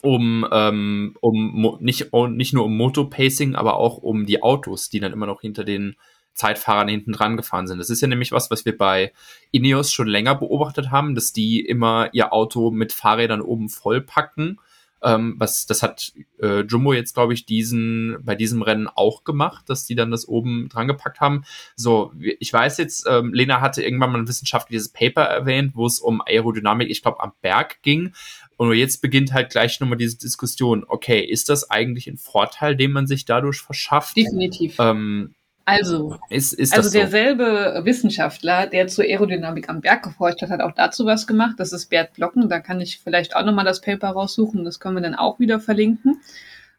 um, 0.02 0.48
ähm, 0.52 1.16
um 1.22 1.78
nicht, 1.80 2.12
nicht 2.14 2.54
nur 2.54 2.66
um 2.66 2.78
Motopacing, 2.78 3.56
aber 3.56 3.78
auch 3.78 3.98
um 3.98 4.26
die 4.26 4.44
Autos, 4.44 4.90
die 4.90 5.00
dann 5.00 5.14
immer 5.14 5.26
noch 5.26 5.42
hinter 5.42 5.64
den 5.64 5.96
Zeitfahrern 6.34 6.88
hinten 6.88 7.14
dran 7.14 7.38
gefahren 7.38 7.68
sind. 7.68 7.80
Das 7.80 7.90
ist 7.90 8.02
ja 8.02 8.08
nämlich 8.08 8.32
was, 8.32 8.52
was 8.52 8.66
wir 8.66 8.78
bei 8.78 9.12
Ineos 9.52 9.92
schon 9.92 10.08
länger 10.08 10.36
beobachtet 10.36 10.92
haben, 10.92 11.16
dass 11.16 11.34
die 11.34 11.60
immer 11.62 12.10
ihr 12.14 12.32
Auto 12.32 12.72
mit 12.72 12.94
Fahrrädern 12.94 13.42
oben 13.42 13.70
vollpacken 13.70 14.60
ähm, 15.04 15.36
was, 15.38 15.66
das 15.66 15.84
hat 15.84 16.14
äh, 16.42 16.62
Jumbo 16.62 16.94
jetzt, 16.94 17.14
glaube 17.14 17.34
ich, 17.34 17.46
diesen, 17.46 18.18
bei 18.24 18.36
diesem 18.36 18.62
Rennen 18.62 18.88
auch 18.88 19.24
gemacht, 19.24 19.70
dass 19.70 19.86
die 19.86 19.96
dann 19.96 20.12
das 20.12 20.28
oben 20.28 20.70
dran 20.70 20.88
gepackt 20.88 21.20
haben. 21.20 21.44
So, 21.76 22.12
ich 22.20 22.52
weiß 22.52 22.78
jetzt, 22.78 23.06
ähm, 23.10 23.34
Lena 23.34 23.62
hatte 23.62 23.84
irgendwann 23.84 24.12
mal 24.12 24.20
ein 24.20 24.28
wissenschaftliches 24.28 24.90
Paper 24.90 25.24
erwähnt, 25.24 25.72
wo 25.76 25.86
es 25.86 26.00
um 26.00 26.22
Aerodynamik, 26.22 26.90
ich 26.90 27.02
glaube, 27.02 27.22
am 27.22 27.34
Berg 27.42 27.82
ging. 27.82 28.14
Und 28.58 28.74
jetzt 28.74 29.02
beginnt 29.02 29.32
halt 29.32 29.52
gleich 29.52 29.80
nochmal 29.80 29.98
diese 29.98 30.18
Diskussion. 30.18 30.84
Okay, 30.86 31.22
ist 31.22 31.48
das 31.48 31.70
eigentlich 31.70 32.08
ein 32.08 32.18
Vorteil, 32.18 32.76
den 32.76 32.92
man 32.92 33.08
sich 33.08 33.24
dadurch 33.24 33.62
verschafft? 33.62 34.18
Definitiv. 34.18 34.76
Ähm, 34.80 35.34
also, 35.70 36.18
ist, 36.30 36.54
ist 36.54 36.74
also 36.74 36.90
so? 36.90 36.98
derselbe 36.98 37.82
Wissenschaftler, 37.84 38.68
der 38.68 38.88
zur 38.88 39.06
Aerodynamik 39.06 39.70
am 39.70 39.82
Berg 39.82 40.04
geforscht 40.04 40.42
hat, 40.42 40.50
hat 40.50 40.62
auch 40.62 40.74
dazu 40.74 41.06
was 41.06 41.28
gemacht. 41.28 41.56
Das 41.58 41.74
ist 41.74 41.88
Bert 41.88 42.14
Blocken. 42.14 42.50
Da 42.50 42.60
kann 42.60 42.82
ich 42.82 43.00
vielleicht 43.00 43.36
auch 43.36 43.46
nochmal 43.46 43.66
das 43.66 43.82
Paper 43.82 44.10
raussuchen. 44.10 44.64
Das 44.64 44.80
können 44.80 44.96
wir 44.96 45.02
dann 45.02 45.16
auch 45.16 45.40
wieder 45.40 45.60
verlinken. 45.60 46.22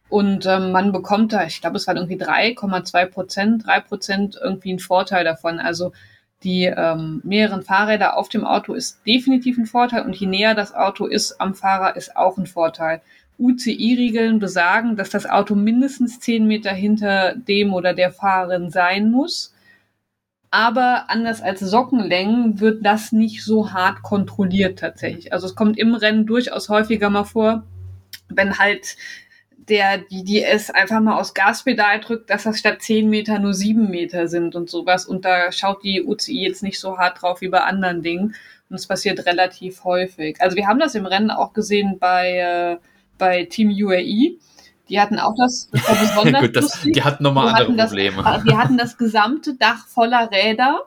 Und 0.09 0.45
ähm, 0.47 0.73
man 0.73 0.91
bekommt 0.91 1.33
da, 1.33 1.47
ich 1.47 1.61
glaube, 1.61 1.77
es 1.77 1.87
waren 1.87 1.97
irgendwie 1.97 2.21
3,2 2.21 3.07
Prozent, 3.07 3.67
3 3.67 3.81
Prozent 3.81 4.39
irgendwie 4.43 4.71
einen 4.71 4.81
Vorteil 4.81 5.25
davon. 5.25 5.61
Also 5.61 5.93
die 6.43 6.65
ähm, 6.65 7.21
mehreren 7.23 7.63
Fahrräder 7.63 8.17
auf 8.17 8.29
dem 8.29 8.45
Auto 8.45 8.75
ist 8.75 9.07
definitiv 9.07 9.59
ein 9.59 9.67
Vorteil 9.67 10.05
und 10.05 10.17
je 10.17 10.27
näher 10.27 10.55
das 10.55 10.75
Auto 10.75 11.07
ist 11.07 11.41
am 11.41 11.55
Fahrer, 11.55 11.97
ist 11.97 12.17
auch 12.17 12.39
ein 12.39 12.47
Vorteil. 12.47 13.03
UCI-Regeln 13.41 14.39
besagen, 14.39 14.97
dass 14.97 15.11
das 15.11 15.29
Auto 15.29 15.55
mindestens 15.55 16.21
zehn 16.21 16.47
Meter 16.47 16.73
hinter 16.73 17.35
dem 17.35 17.73
oder 17.73 17.95
der 17.95 18.13
Fahrerin 18.13 18.71
sein 18.71 19.11
muss. 19.11 19.55
Aber 20.51 21.09
anders 21.09 21.41
als 21.41 21.61
Sockenlängen 21.61 22.61
wird 22.61 22.85
das 22.85 23.13
nicht 23.13 23.45
so 23.45 23.73
hart 23.73 24.03
kontrolliert 24.03 24.81
tatsächlich. 24.81 25.33
Also 25.33 25.47
es 25.47 25.55
kommt 25.55 25.79
im 25.79 25.95
Rennen 25.95 26.27
durchaus 26.27 26.69
häufiger 26.69 27.09
mal 27.09 27.25
vor, 27.25 27.65
wenn 28.29 28.59
halt 28.59 28.97
der 29.69 29.99
die 29.99 30.25
DS 30.25 30.71
einfach 30.71 31.01
mal 31.01 31.19
aus 31.19 31.33
Gaspedal 31.33 32.01
drückt, 32.01 32.29
dass 32.31 32.43
das 32.43 32.59
statt 32.59 32.83
zehn 32.83 33.09
Meter 33.09 33.39
nur 33.39 33.55
sieben 33.55 33.91
Meter 33.91 34.27
sind 34.27 34.57
und 34.57 34.69
sowas. 34.69 35.07
Und 35.07 35.25
da 35.25 35.53
schaut 35.53 35.85
die 35.85 36.03
UCI 36.03 36.43
jetzt 36.43 36.63
nicht 36.63 36.81
so 36.81 36.99
hart 36.99 37.23
drauf 37.23 37.41
wie 37.41 37.49
bei 37.49 37.61
anderen 37.61 38.03
Dingen. 38.03 38.35
Und 38.69 38.77
es 38.77 38.87
passiert 38.87 39.27
relativ 39.27 39.85
häufig. 39.85 40.41
Also 40.41 40.57
wir 40.57 40.67
haben 40.67 40.81
das 40.81 40.95
im 40.95 41.07
Rennen 41.07 41.31
auch 41.31 41.53
gesehen 41.53 41.99
bei 42.01 42.39
äh, 42.39 42.77
bei 43.21 43.45
Team 43.45 43.71
UAE. 43.71 44.39
Die 44.89 45.01
hatten 45.01 45.21
auch 45.21 45.35
das, 45.39 45.71
das 45.71 45.89
war 45.89 45.95
besonders 46.25 46.43
Gut, 46.43 46.57
das, 46.57 46.81
Die 46.83 47.05
hatten 47.05 47.23
nochmal 47.23 47.55
andere 47.55 47.77
das, 47.77 47.91
Probleme. 47.91 48.43
die 48.47 48.57
hatten 48.57 48.77
das 48.77 48.99
gesamte 48.99 49.55
Dach 49.55 49.87
voller 49.87 50.31
Räder 50.33 50.87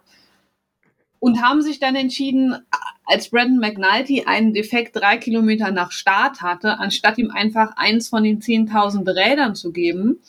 und 1.19 1.41
haben 1.41 1.61
sich 1.61 1.79
dann 1.79 1.95
entschieden, 1.95 2.57
als 3.05 3.29
Brandon 3.29 3.59
McNulty 3.59 4.25
einen 4.25 4.53
Defekt 4.53 4.95
drei 4.97 5.17
Kilometer 5.17 5.71
nach 5.71 5.91
Start 5.91 6.41
hatte, 6.41 6.79
anstatt 6.79 7.17
ihm 7.17 7.31
einfach 7.31 7.77
eins 7.77 8.09
von 8.09 8.23
den 8.23 8.41
10.000 8.41 9.07
Rädern 9.07 9.55
zu 9.55 9.71
geben, 9.71 10.19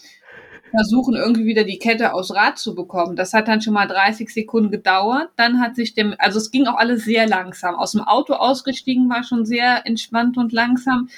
versuchen 0.71 1.15
irgendwie 1.15 1.47
wieder 1.47 1.65
die 1.65 1.79
Kette 1.79 2.15
aus 2.15 2.35
Rad 2.35 2.59
zu 2.59 2.75
bekommen. 2.75 3.15
Das 3.17 3.33
hat 3.33 3.47
dann 3.47 3.61
schon 3.61 3.75
mal 3.75 3.87
30 3.87 4.29
Sekunden 4.29 4.71
gedauert. 4.71 5.31
Dann 5.37 5.61
hat 5.61 5.77
sich 5.77 5.95
dem, 5.95 6.15
also 6.19 6.39
es 6.39 6.51
ging 6.51 6.67
auch 6.67 6.77
alles 6.77 7.05
sehr 7.05 7.29
langsam. 7.29 7.77
Aus 7.77 7.93
dem 7.93 8.01
Auto 8.01 8.35
ausgestiegen 8.35 9.09
war 9.09 9.23
schon 9.23 9.47
sehr 9.47 9.87
entspannt 9.87 10.37
und 10.37 10.53
langsam. 10.53 11.09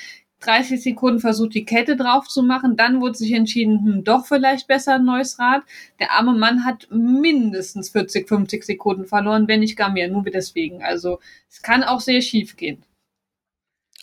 30 0.47 0.82
Sekunden 0.82 1.20
versucht, 1.20 1.55
die 1.55 1.64
Kette 1.64 1.97
drauf 1.97 2.28
zu 2.28 2.42
machen. 2.42 2.76
Dann 2.76 3.01
wurde 3.01 3.18
sich 3.18 3.32
entschieden, 3.32 3.84
hm, 3.84 4.05
doch 4.05 4.26
vielleicht 4.26 4.68
besser 4.68 4.94
ein 4.94 5.05
neues 5.05 5.38
Rad. 5.38 5.62
Der 5.99 6.12
arme 6.12 6.34
Mann 6.34 6.64
hat 6.64 6.88
mindestens 6.90 7.90
40, 7.90 8.28
50 8.28 8.64
Sekunden 8.64 9.07
verloren, 9.07 9.49
wenn 9.49 9.61
nicht 9.61 9.76
gar 9.76 9.90
mehr. 9.90 10.09
Nur 10.09 10.22
deswegen. 10.24 10.82
Also 10.82 11.18
es 11.51 11.62
kann 11.62 11.82
auch 11.82 12.01
sehr 12.01 12.20
schief 12.20 12.57
gehen. 12.57 12.84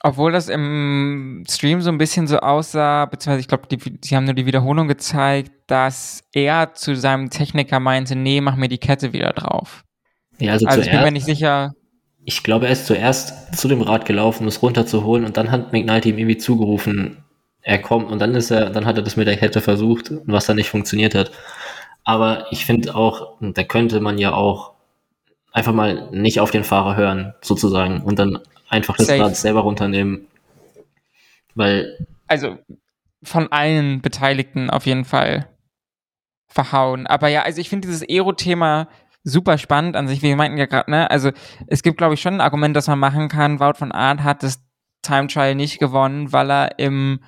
Obwohl 0.05 0.33
das 0.33 0.49
im 0.49 1.45
Stream 1.49 1.81
so 1.81 1.89
ein 1.89 1.97
bisschen 1.97 2.27
so 2.27 2.39
aussah, 2.39 3.05
beziehungsweise 3.05 3.39
ich 3.39 3.47
glaube, 3.47 3.67
sie 4.03 4.15
haben 4.15 4.25
nur 4.25 4.33
die 4.33 4.45
Wiederholung 4.45 4.89
gezeigt, 4.89 5.53
dass 5.67 6.25
er 6.33 6.73
zu 6.73 6.93
seinem 6.97 7.29
Techniker 7.29 7.79
meinte, 7.79 8.17
nee, 8.17 8.41
mach 8.41 8.57
mir 8.57 8.67
die 8.67 8.79
Kette 8.79 9.13
wieder 9.13 9.31
drauf. 9.31 9.85
Ja, 10.39 10.51
also, 10.51 10.67
also 10.67 10.81
ich 10.81 10.91
bin 10.91 11.01
mir 11.01 11.11
nicht 11.11 11.25
sicher. 11.25 11.73
Ich 12.25 12.43
glaube, 12.43 12.67
er 12.67 12.71
ist 12.71 12.85
zuerst 12.85 13.55
zu 13.57 13.67
dem 13.67 13.81
Rad 13.81 14.05
gelaufen, 14.05 14.43
um 14.43 14.47
es 14.47 14.61
runterzuholen 14.61 15.25
und 15.25 15.37
dann 15.37 15.51
hat 15.51 15.73
McNulty 15.73 16.09
ihm 16.09 16.17
irgendwie 16.17 16.37
zugerufen, 16.37 17.23
er 17.61 17.79
kommt 17.79 18.11
und 18.11 18.19
dann 18.19 18.35
ist 18.35 18.51
er, 18.51 18.69
dann 18.69 18.85
hat 18.85 18.97
er 18.97 19.03
das 19.03 19.15
mit 19.15 19.27
der 19.27 19.37
Kette 19.37 19.61
versucht, 19.61 20.11
was 20.25 20.45
dann 20.45 20.57
nicht 20.57 20.69
funktioniert 20.69 21.15
hat. 21.15 21.31
Aber 22.03 22.47
ich 22.51 22.65
finde 22.65 22.95
auch, 22.95 23.37
da 23.39 23.63
könnte 23.63 23.99
man 24.01 24.17
ja 24.17 24.33
auch 24.33 24.73
einfach 25.53 25.73
mal 25.73 26.09
nicht 26.11 26.39
auf 26.39 26.51
den 26.51 26.63
Fahrer 26.63 26.97
hören, 26.97 27.33
sozusagen, 27.41 28.01
und 28.01 28.19
dann 28.19 28.39
einfach 28.67 28.97
das 28.97 29.07
Safe. 29.07 29.21
Rad 29.21 29.35
selber 29.35 29.61
runternehmen. 29.61 30.27
Weil. 31.55 32.05
Also 32.27 32.57
von 33.23 33.51
allen 33.51 34.01
Beteiligten 34.01 34.69
auf 34.69 34.85
jeden 34.85 35.05
Fall 35.05 35.47
verhauen. 36.47 37.07
Aber 37.07 37.29
ja, 37.29 37.43
also 37.43 37.61
ich 37.61 37.69
finde 37.69 37.87
dieses 37.87 38.07
Aero-Thema 38.07 38.89
super 39.23 39.57
spannend 39.57 39.95
an 39.95 40.07
sich. 40.07 40.21
Wir 40.21 40.35
meinten 40.35 40.57
ja 40.57 40.65
gerade, 40.65 40.91
ne, 40.91 41.09
also 41.09 41.31
es 41.67 41.83
gibt, 41.83 41.97
glaube 41.97 42.13
ich, 42.13 42.21
schon 42.21 42.35
ein 42.35 42.41
Argument, 42.41 42.75
das 42.75 42.87
man 42.87 42.99
machen 42.99 43.29
kann. 43.29 43.59
Wout 43.59 43.75
von 43.77 43.91
Art 43.91 44.23
hat 44.23 44.43
das 44.43 44.61
Time 45.01 45.27
Trial 45.27 45.55
nicht 45.55 45.79
gewonnen, 45.79 46.31
weil 46.31 46.49
er 46.51 46.79
im 46.79 47.19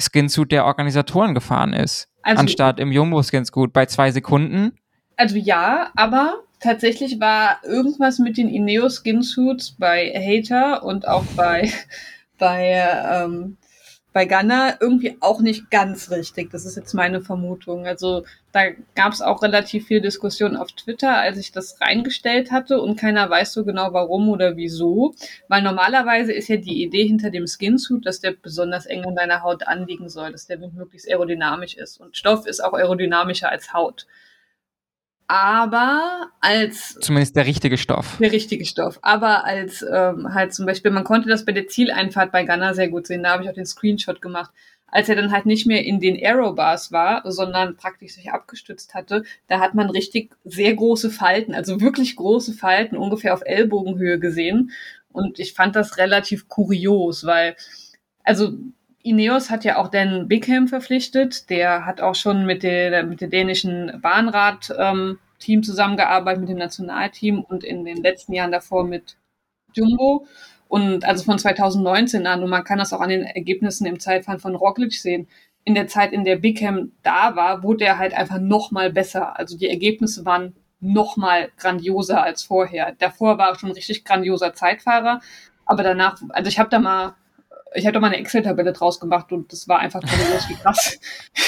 Skinsuit 0.00 0.52
der 0.52 0.66
Organisatoren 0.66 1.34
gefahren 1.34 1.72
ist. 1.72 2.08
Also, 2.22 2.40
anstatt 2.40 2.80
im 2.80 2.92
Jumbo 2.92 3.22
Skinsuit 3.22 3.72
bei 3.72 3.86
zwei 3.86 4.10
Sekunden. 4.10 4.72
Also 5.16 5.36
ja, 5.36 5.90
aber 5.96 6.42
tatsächlich 6.60 7.20
war 7.20 7.60
irgendwas 7.64 8.18
mit 8.18 8.36
den 8.36 8.48
Ineos 8.48 8.96
Skinsuits 8.96 9.76
bei 9.78 10.12
Hater 10.14 10.84
und 10.84 11.08
auch 11.08 11.24
bei 11.36 11.70
bei 12.38 12.86
ähm, 13.10 13.56
bei 14.16 14.24
Ghana 14.24 14.78
irgendwie 14.80 15.18
auch 15.20 15.42
nicht 15.42 15.70
ganz 15.70 16.10
richtig. 16.10 16.50
Das 16.50 16.64
ist 16.64 16.74
jetzt 16.74 16.94
meine 16.94 17.20
Vermutung. 17.20 17.86
Also 17.86 18.24
da 18.50 18.62
gab 18.94 19.12
es 19.12 19.20
auch 19.20 19.42
relativ 19.42 19.88
viel 19.88 20.00
Diskussion 20.00 20.56
auf 20.56 20.72
Twitter, 20.72 21.18
als 21.18 21.36
ich 21.36 21.52
das 21.52 21.78
reingestellt 21.82 22.50
hatte 22.50 22.80
und 22.80 22.98
keiner 22.98 23.28
weiß 23.28 23.52
so 23.52 23.62
genau 23.62 23.92
warum 23.92 24.30
oder 24.30 24.56
wieso. 24.56 25.14
Weil 25.48 25.60
normalerweise 25.60 26.32
ist 26.32 26.48
ja 26.48 26.56
die 26.56 26.82
Idee 26.82 27.06
hinter 27.06 27.28
dem 27.28 27.46
Skinsuit, 27.46 28.06
dass 28.06 28.20
der 28.20 28.30
besonders 28.30 28.86
eng 28.86 29.04
an 29.04 29.16
deiner 29.16 29.42
Haut 29.42 29.68
anliegen 29.68 30.08
soll, 30.08 30.32
dass 30.32 30.46
der 30.46 30.56
möglichst 30.56 31.10
aerodynamisch 31.10 31.74
ist. 31.74 32.00
Und 32.00 32.16
Stoff 32.16 32.46
ist 32.46 32.64
auch 32.64 32.72
aerodynamischer 32.72 33.50
als 33.50 33.74
Haut 33.74 34.06
aber 35.28 36.30
als 36.40 36.94
zumindest 37.00 37.36
der 37.36 37.46
richtige 37.46 37.78
Stoff. 37.78 38.18
Der 38.20 38.32
richtige 38.32 38.64
Stoff. 38.64 38.98
Aber 39.02 39.44
als 39.44 39.82
ähm, 39.82 40.32
halt 40.34 40.54
zum 40.54 40.66
Beispiel, 40.66 40.90
man 40.90 41.04
konnte 41.04 41.28
das 41.28 41.44
bei 41.44 41.52
der 41.52 41.66
Zieleinfahrt 41.66 42.30
bei 42.30 42.44
Ghana 42.44 42.74
sehr 42.74 42.88
gut 42.88 43.06
sehen, 43.06 43.22
da 43.22 43.32
habe 43.32 43.42
ich 43.42 43.50
auch 43.50 43.54
den 43.54 43.66
Screenshot 43.66 44.22
gemacht. 44.22 44.52
Als 44.86 45.08
er 45.08 45.16
dann 45.16 45.32
halt 45.32 45.46
nicht 45.46 45.66
mehr 45.66 45.84
in 45.84 45.98
den 45.98 46.16
Aerobars 46.16 46.92
war, 46.92 47.28
sondern 47.30 47.76
praktisch 47.76 48.14
sich 48.14 48.30
abgestützt 48.30 48.94
hatte, 48.94 49.24
da 49.48 49.58
hat 49.58 49.74
man 49.74 49.90
richtig 49.90 50.36
sehr 50.44 50.74
große 50.74 51.10
Falten, 51.10 51.54
also 51.54 51.80
wirklich 51.80 52.14
große 52.14 52.52
Falten, 52.52 52.96
ungefähr 52.96 53.34
auf 53.34 53.42
Ellbogenhöhe 53.44 54.20
gesehen. 54.20 54.70
Und 55.12 55.40
ich 55.40 55.54
fand 55.54 55.74
das 55.74 55.98
relativ 55.98 56.46
kurios, 56.48 57.24
weil, 57.26 57.56
also 58.22 58.52
Ineos 59.06 59.50
hat 59.50 59.64
ja 59.64 59.76
auch 59.76 59.88
Dan 59.88 60.26
Bigham 60.26 60.66
verpflichtet. 60.66 61.48
Der 61.48 61.86
hat 61.86 62.00
auch 62.00 62.16
schon 62.16 62.44
mit 62.44 62.64
der, 62.64 63.04
mit 63.04 63.20
der 63.20 63.28
dänischen 63.28 64.00
Bahnrad-Team 64.02 65.18
ähm, 65.58 65.62
zusammengearbeitet, 65.62 66.40
mit 66.40 66.48
dem 66.48 66.58
Nationalteam 66.58 67.40
und 67.40 67.62
in 67.62 67.84
den 67.84 68.02
letzten 68.02 68.32
Jahren 68.32 68.50
davor 68.50 68.84
mit 68.84 69.16
Jumbo. 69.74 70.26
Und 70.66 71.04
also 71.04 71.22
von 71.22 71.38
2019 71.38 72.26
an, 72.26 72.42
und 72.42 72.50
man 72.50 72.64
kann 72.64 72.78
das 72.78 72.92
auch 72.92 73.00
an 73.00 73.10
den 73.10 73.22
Ergebnissen 73.22 73.86
im 73.86 74.00
Zeitfahren 74.00 74.40
von 74.40 74.56
Roglic 74.56 74.94
sehen. 74.94 75.28
In 75.62 75.76
der 75.76 75.86
Zeit, 75.86 76.12
in 76.12 76.24
der 76.24 76.36
Bigham 76.36 76.90
da 77.04 77.36
war, 77.36 77.62
wurde 77.62 77.84
er 77.84 77.98
halt 77.98 78.12
einfach 78.12 78.40
noch 78.40 78.72
mal 78.72 78.92
besser. 78.92 79.38
Also 79.38 79.56
die 79.56 79.68
Ergebnisse 79.68 80.24
waren 80.24 80.56
noch 80.80 81.16
mal 81.16 81.50
grandioser 81.58 82.22
als 82.24 82.42
vorher. 82.42 82.96
Davor 82.98 83.38
war 83.38 83.50
er 83.50 83.58
schon 83.58 83.70
ein 83.70 83.76
richtig 83.76 84.04
grandioser 84.04 84.52
Zeitfahrer, 84.52 85.20
aber 85.64 85.84
danach, 85.84 86.20
also 86.30 86.48
ich 86.48 86.58
habe 86.58 86.70
da 86.70 86.80
mal 86.80 87.14
ich 87.74 87.84
da 87.84 88.00
mal 88.00 88.06
eine 88.06 88.18
Excel-Tabelle 88.18 88.72
draus 88.72 89.00
gemacht 89.00 89.32
und 89.32 89.52
das 89.52 89.68
war 89.68 89.80
einfach 89.80 90.00
grandios, 90.00 90.48
wie 90.48 90.54
krass, 90.54 90.98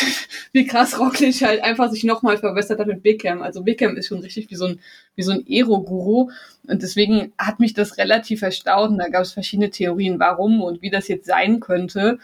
wie 0.53 0.67
krass 0.67 0.99
Rocklich 0.99 1.43
halt 1.45 1.63
einfach 1.63 1.91
sich 1.91 2.05
nochmal 2.05 2.39
verbessert 2.39 2.81
hat 2.81 2.87
mit 2.87 3.03
Bickham. 3.03 3.43
Also 3.43 3.63
Bickham 3.63 3.97
ist 3.97 4.09
schon 4.09 4.21
richtig 4.21 4.51
wie 4.51 4.57
so 4.57 4.67
ein, 4.67 4.81
wie 5.15 5.23
so 5.23 5.33
ein 5.33 5.45
Ero-Guru 5.47 6.31
und 6.67 6.83
deswegen 6.83 7.33
hat 7.39 7.61
mich 7.61 7.73
das 7.75 7.99
relativ 7.99 8.43
erstaunt. 8.43 9.01
Da 9.01 9.09
gab 9.09 9.23
es 9.23 9.33
verschiedene 9.33 9.71
Theorien, 9.71 10.19
warum 10.19 10.63
und 10.63 10.83
wie 10.83 10.91
das 10.91 11.09
jetzt 11.09 11.27
sein 11.27 11.61
könnte. 11.61 12.19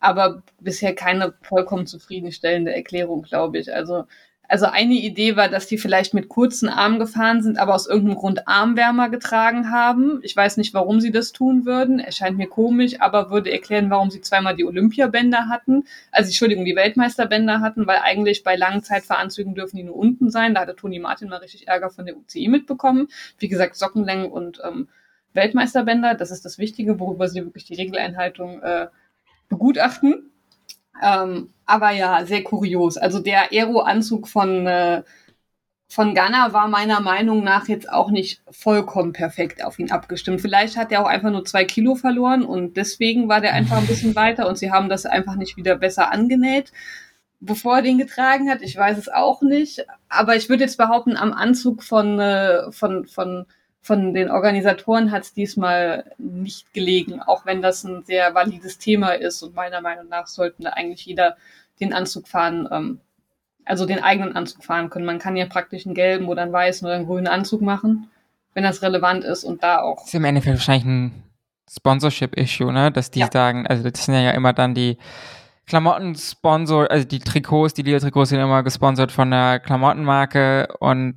aber 0.00 0.42
bisher 0.60 0.94
keine 0.94 1.34
vollkommen 1.42 1.86
zufriedenstellende 1.86 2.74
Erklärung, 2.74 3.22
glaube 3.22 3.58
ich. 3.58 3.72
Also 3.72 4.04
also 4.52 4.66
eine 4.66 4.92
Idee 4.92 5.34
war, 5.34 5.48
dass 5.48 5.66
die 5.66 5.78
vielleicht 5.78 6.12
mit 6.12 6.28
kurzen 6.28 6.68
Armen 6.68 6.98
gefahren 6.98 7.42
sind, 7.42 7.58
aber 7.58 7.74
aus 7.74 7.86
irgendeinem 7.86 8.18
Grund 8.18 8.46
Armwärmer 8.48 9.08
getragen 9.08 9.70
haben. 9.70 10.20
Ich 10.22 10.36
weiß 10.36 10.58
nicht, 10.58 10.74
warum 10.74 11.00
sie 11.00 11.10
das 11.10 11.32
tun 11.32 11.64
würden. 11.64 12.00
Erscheint 12.00 12.36
mir 12.36 12.48
komisch, 12.48 13.00
aber 13.00 13.30
würde 13.30 13.50
erklären, 13.50 13.88
warum 13.88 14.10
sie 14.10 14.20
zweimal 14.20 14.54
die 14.54 14.66
Olympiabänder 14.66 15.48
hatten. 15.48 15.84
Also 16.10 16.28
Entschuldigung, 16.28 16.66
die 16.66 16.76
Weltmeisterbänder 16.76 17.62
hatten, 17.62 17.86
weil 17.86 18.00
eigentlich 18.02 18.44
bei 18.44 18.54
langen 18.54 18.82
Zeitveranzügen 18.82 19.54
dürfen 19.54 19.78
die 19.78 19.84
nur 19.84 19.96
unten 19.96 20.30
sein. 20.30 20.52
Da 20.52 20.60
hatte 20.60 20.76
Toni 20.76 20.98
Martin 20.98 21.30
mal 21.30 21.36
richtig 21.36 21.66
Ärger 21.66 21.88
von 21.88 22.04
der 22.04 22.18
UCI 22.18 22.48
mitbekommen. 22.48 23.08
Wie 23.38 23.48
gesagt, 23.48 23.76
Sockenlängen 23.76 24.30
und 24.30 24.60
ähm, 24.62 24.86
Weltmeisterbänder, 25.32 26.14
das 26.14 26.30
ist 26.30 26.44
das 26.44 26.58
Wichtige, 26.58 27.00
worüber 27.00 27.26
sie 27.26 27.42
wirklich 27.42 27.64
die 27.64 27.76
Regeleinhaltung 27.76 28.60
äh, 28.60 28.88
begutachten. 29.48 30.31
Ähm, 31.00 31.50
aber 31.66 31.90
ja, 31.90 32.24
sehr 32.26 32.42
kurios. 32.42 32.96
Also 32.96 33.20
der 33.20 33.52
Aero-Anzug 33.52 34.28
von, 34.28 34.66
äh, 34.66 35.02
von 35.88 36.14
Ghana 36.14 36.52
war 36.52 36.68
meiner 36.68 37.00
Meinung 37.00 37.44
nach 37.44 37.68
jetzt 37.68 37.90
auch 37.90 38.10
nicht 38.10 38.42
vollkommen 38.50 39.12
perfekt 39.12 39.64
auf 39.64 39.78
ihn 39.78 39.90
abgestimmt. 39.90 40.40
Vielleicht 40.40 40.76
hat 40.76 40.92
er 40.92 41.02
auch 41.02 41.08
einfach 41.08 41.30
nur 41.30 41.44
zwei 41.44 41.64
Kilo 41.64 41.94
verloren 41.94 42.44
und 42.44 42.76
deswegen 42.76 43.28
war 43.28 43.40
der 43.40 43.54
einfach 43.54 43.78
ein 43.78 43.86
bisschen 43.88 44.14
weiter 44.16 44.48
und 44.48 44.58
sie 44.58 44.70
haben 44.70 44.88
das 44.88 45.06
einfach 45.06 45.36
nicht 45.36 45.56
wieder 45.56 45.76
besser 45.76 46.12
angenäht, 46.12 46.72
bevor 47.40 47.76
er 47.76 47.82
den 47.82 47.98
getragen 47.98 48.50
hat. 48.50 48.62
Ich 48.62 48.76
weiß 48.76 48.98
es 48.98 49.08
auch 49.08 49.42
nicht. 49.42 49.84
Aber 50.08 50.36
ich 50.36 50.48
würde 50.48 50.64
jetzt 50.64 50.78
behaupten, 50.78 51.16
am 51.16 51.32
Anzug 51.32 51.82
von, 51.82 52.18
äh, 52.20 52.70
von, 52.72 53.06
von 53.06 53.46
von 53.82 54.14
den 54.14 54.30
Organisatoren 54.30 55.10
hat 55.10 55.24
es 55.24 55.34
diesmal 55.34 56.12
nicht 56.16 56.72
gelegen, 56.72 57.20
auch 57.20 57.44
wenn 57.44 57.62
das 57.62 57.82
ein 57.82 58.04
sehr 58.04 58.32
valides 58.32 58.78
Thema 58.78 59.10
ist 59.10 59.42
und 59.42 59.56
meiner 59.56 59.80
Meinung 59.80 60.08
nach 60.08 60.28
sollten 60.28 60.62
da 60.62 60.70
eigentlich 60.70 61.04
jeder 61.04 61.36
den 61.80 61.92
Anzug 61.92 62.28
fahren, 62.28 62.68
ähm, 62.70 63.00
also 63.64 63.84
den 63.84 64.00
eigenen 64.00 64.36
Anzug 64.36 64.64
fahren 64.64 64.88
können. 64.88 65.04
Man 65.04 65.18
kann 65.18 65.36
ja 65.36 65.46
praktisch 65.46 65.84
einen 65.84 65.96
gelben 65.96 66.28
oder 66.28 66.42
einen 66.42 66.52
weißen 66.52 66.86
oder 66.86 66.94
einen 66.94 67.06
grünen 67.06 67.26
Anzug 67.26 67.60
machen, 67.60 68.08
wenn 68.54 68.62
das 68.62 68.82
relevant 68.82 69.24
ist 69.24 69.42
und 69.42 69.64
da 69.64 69.80
auch. 69.80 69.96
Das 69.96 70.06
ist 70.06 70.14
im 70.14 70.24
Endeffekt 70.24 70.56
wahrscheinlich 70.56 70.84
ein 70.84 71.22
Sponsorship-Issue, 71.68 72.72
ne? 72.72 72.92
Dass 72.92 73.10
die 73.10 73.20
ja. 73.20 73.30
sagen, 73.32 73.66
also 73.66 73.88
das 73.88 74.04
sind 74.04 74.14
ja 74.14 74.30
immer 74.30 74.52
dann 74.52 74.74
die 74.74 74.96
Klamotten-Sponsor, 75.66 76.88
also 76.88 77.06
die 77.06 77.18
Trikots, 77.18 77.74
die 77.74 77.82
Liga-Trikots 77.82 78.30
sind 78.30 78.40
immer 78.40 78.62
gesponsert 78.62 79.10
von 79.10 79.30
der 79.30 79.58
Klamottenmarke 79.58 80.68
und 80.78 81.16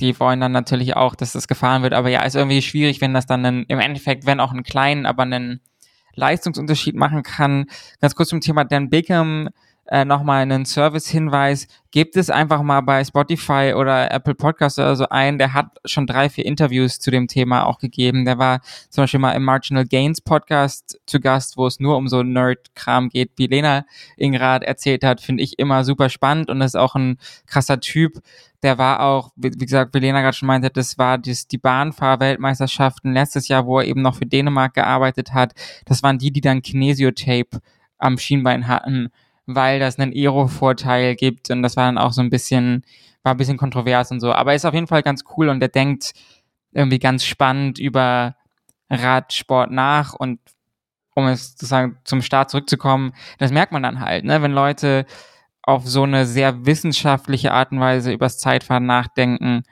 die 0.00 0.18
wollen 0.18 0.40
dann 0.40 0.52
natürlich 0.52 0.96
auch, 0.96 1.14
dass 1.14 1.32
das 1.32 1.48
gefahren 1.48 1.82
wird. 1.82 1.94
Aber 1.94 2.08
ja, 2.08 2.22
ist 2.22 2.34
irgendwie 2.34 2.62
schwierig, 2.62 3.00
wenn 3.00 3.14
das 3.14 3.26
dann 3.26 3.44
einen, 3.44 3.64
im 3.64 3.78
Endeffekt, 3.78 4.26
wenn 4.26 4.40
auch 4.40 4.50
einen 4.50 4.64
kleinen, 4.64 5.06
aber 5.06 5.22
einen 5.22 5.60
Leistungsunterschied 6.14 6.94
machen 6.94 7.22
kann. 7.22 7.66
Ganz 8.00 8.14
kurz 8.14 8.28
zum 8.28 8.40
Thema 8.40 8.64
Dan 8.64 8.90
Bickham 8.90 9.48
äh, 9.86 10.04
nochmal 10.04 10.42
einen 10.42 10.64
Service-Hinweis. 10.64 11.66
Gebt 11.90 12.16
es 12.16 12.30
einfach 12.30 12.62
mal 12.62 12.80
bei 12.80 13.04
Spotify 13.04 13.74
oder 13.76 14.10
Apple 14.10 14.34
Podcasts 14.34 14.78
oder 14.78 14.96
so 14.96 15.08
ein. 15.10 15.38
Der 15.38 15.52
hat 15.52 15.66
schon 15.84 16.06
drei, 16.06 16.28
vier 16.28 16.46
Interviews 16.46 16.98
zu 16.98 17.10
dem 17.10 17.28
Thema 17.28 17.66
auch 17.66 17.78
gegeben. 17.78 18.24
Der 18.24 18.38
war 18.38 18.60
zum 18.88 19.02
Beispiel 19.02 19.20
mal 19.20 19.32
im 19.32 19.44
Marginal 19.44 19.86
Gains 19.86 20.20
Podcast 20.20 20.98
zu 21.06 21.20
Gast, 21.20 21.56
wo 21.56 21.66
es 21.66 21.80
nur 21.80 21.96
um 21.96 22.08
so 22.08 22.22
Nerd-Kram 22.22 23.10
geht, 23.10 23.32
wie 23.36 23.46
Lena 23.46 23.84
Ingrad 24.16 24.64
erzählt 24.64 25.04
hat. 25.04 25.20
Finde 25.20 25.42
ich 25.42 25.58
immer 25.58 25.84
super 25.84 26.08
spannend 26.08 26.50
und 26.50 26.60
ist 26.62 26.76
auch 26.76 26.94
ein 26.94 27.18
krasser 27.46 27.78
Typ. 27.78 28.20
Der 28.62 28.78
war 28.78 29.00
auch, 29.00 29.32
wie, 29.36 29.50
gesagt, 29.50 29.94
wie 29.94 29.98
Lena 29.98 30.22
gerade 30.22 30.36
schon 30.36 30.46
meinte, 30.46 30.70
das 30.70 30.96
war 30.96 31.18
das, 31.18 31.46
die 31.46 31.58
Bahnfahr-Weltmeisterschaften 31.58 33.12
letztes 33.12 33.48
Jahr, 33.48 33.66
wo 33.66 33.78
er 33.78 33.86
eben 33.86 34.00
noch 34.00 34.16
für 34.16 34.26
Dänemark 34.26 34.72
gearbeitet 34.72 35.34
hat. 35.34 35.52
Das 35.84 36.02
waren 36.02 36.18
die, 36.18 36.32
die 36.32 36.40
dann 36.40 36.62
Kinesiotape 36.62 37.60
am 37.98 38.18
Schienbein 38.18 38.66
hatten 38.66 39.10
weil 39.46 39.80
das 39.80 39.98
einen 39.98 40.12
Aero-Vorteil 40.12 41.16
gibt 41.16 41.50
und 41.50 41.62
das 41.62 41.76
war 41.76 41.86
dann 41.86 41.98
auch 41.98 42.12
so 42.12 42.20
ein 42.22 42.30
bisschen, 42.30 42.84
war 43.22 43.34
ein 43.34 43.36
bisschen 43.36 43.56
kontrovers 43.56 44.10
und 44.10 44.20
so. 44.20 44.32
Aber 44.32 44.54
ist 44.54 44.64
auf 44.64 44.74
jeden 44.74 44.86
Fall 44.86 45.02
ganz 45.02 45.24
cool 45.36 45.48
und 45.48 45.60
der 45.60 45.68
denkt 45.68 46.12
irgendwie 46.72 46.98
ganz 46.98 47.24
spannend 47.24 47.78
über 47.78 48.36
Radsport 48.90 49.70
nach 49.70 50.14
und 50.14 50.40
um 51.14 51.26
es 51.26 51.52
sozusagen 51.52 51.98
zum 52.04 52.22
Start 52.22 52.50
zurückzukommen, 52.50 53.12
das 53.38 53.52
merkt 53.52 53.72
man 53.72 53.82
dann 53.82 54.00
halt, 54.00 54.24
ne, 54.24 54.42
wenn 54.42 54.52
Leute 54.52 55.06
auf 55.62 55.86
so 55.86 56.02
eine 56.02 56.26
sehr 56.26 56.66
wissenschaftliche 56.66 57.52
Art 57.52 57.72
und 57.72 57.80
Weise 57.80 58.12
übers 58.12 58.38
Zeitfahren 58.38 58.84
nachdenken 58.86 59.62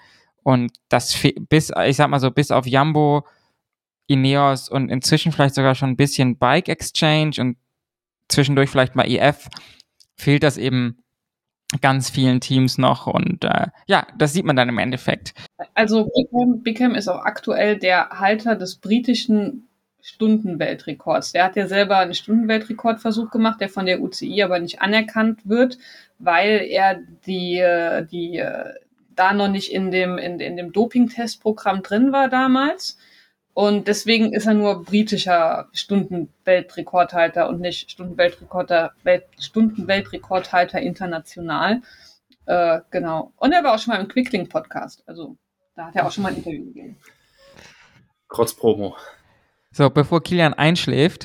und 0.42 0.72
das 0.88 1.20
bis, 1.48 1.72
ich 1.86 1.96
sag 1.96 2.08
mal 2.08 2.20
so, 2.20 2.30
bis 2.30 2.50
auf 2.50 2.66
Jambo, 2.66 3.26
Ineos 4.06 4.68
und 4.68 4.88
inzwischen 4.88 5.32
vielleicht 5.32 5.54
sogar 5.54 5.74
schon 5.74 5.90
ein 5.90 5.96
bisschen 5.96 6.38
Bike 6.38 6.68
Exchange 6.68 7.32
und 7.38 7.56
zwischendurch 8.32 8.70
vielleicht 8.70 8.96
mal 8.96 9.08
EF, 9.08 9.48
fehlt 10.16 10.42
das 10.42 10.58
eben 10.58 10.98
ganz 11.80 12.10
vielen 12.10 12.40
Teams 12.40 12.76
noch 12.76 13.06
und 13.06 13.44
äh, 13.44 13.68
ja, 13.86 14.06
das 14.18 14.32
sieht 14.32 14.44
man 14.44 14.56
dann 14.56 14.68
im 14.68 14.78
Endeffekt. 14.78 15.32
Also 15.74 16.04
Bickham, 16.04 16.62
Bickham 16.62 16.94
ist 16.94 17.08
auch 17.08 17.24
aktuell 17.24 17.78
der 17.78 18.10
Halter 18.10 18.56
des 18.56 18.76
britischen 18.76 19.68
Stundenweltrekords. 20.02 21.32
Der 21.32 21.44
hat 21.44 21.56
ja 21.56 21.66
selber 21.66 21.98
einen 21.98 22.14
Stundenweltrekordversuch 22.14 23.30
gemacht, 23.30 23.60
der 23.60 23.68
von 23.68 23.86
der 23.86 24.02
UCI 24.02 24.42
aber 24.42 24.58
nicht 24.58 24.82
anerkannt 24.82 25.48
wird, 25.48 25.78
weil 26.18 26.66
er 26.68 26.98
die, 27.26 27.58
äh, 27.58 28.04
die 28.04 28.38
äh, 28.38 28.74
da 29.14 29.32
noch 29.32 29.48
nicht 29.48 29.72
in 29.72 29.90
dem, 29.90 30.18
in, 30.18 30.40
in 30.40 30.56
dem 30.56 30.72
Doping-Testprogramm 30.72 31.82
drin 31.82 32.12
war 32.12 32.28
damals. 32.28 32.98
Und 33.54 33.86
deswegen 33.86 34.32
ist 34.32 34.46
er 34.46 34.54
nur 34.54 34.82
britischer 34.84 35.68
Stundenweltrekordhalter 35.72 37.48
und 37.48 37.60
nicht 37.60 37.90
Stundenweltrekordhalter, 37.90 38.94
Welt, 39.02 39.24
Stundenweltrekordhalter 39.38 40.80
international. 40.80 41.82
Äh, 42.46 42.80
genau. 42.90 43.32
Und 43.36 43.52
er 43.52 43.62
war 43.62 43.74
auch 43.74 43.78
schon 43.78 43.94
mal 43.94 44.00
im 44.00 44.08
Quickling-Podcast. 44.08 45.04
Also 45.06 45.36
da 45.76 45.86
hat 45.86 45.96
er 45.96 46.06
auch 46.06 46.12
schon 46.12 46.22
mal 46.22 46.30
ein 46.30 46.38
Interview 46.38 46.64
gegeben. 46.64 46.96
Trotz 48.30 48.54
Promo. 48.54 48.96
So, 49.70 49.90
bevor 49.90 50.22
Kilian 50.22 50.54
einschläft, 50.54 51.24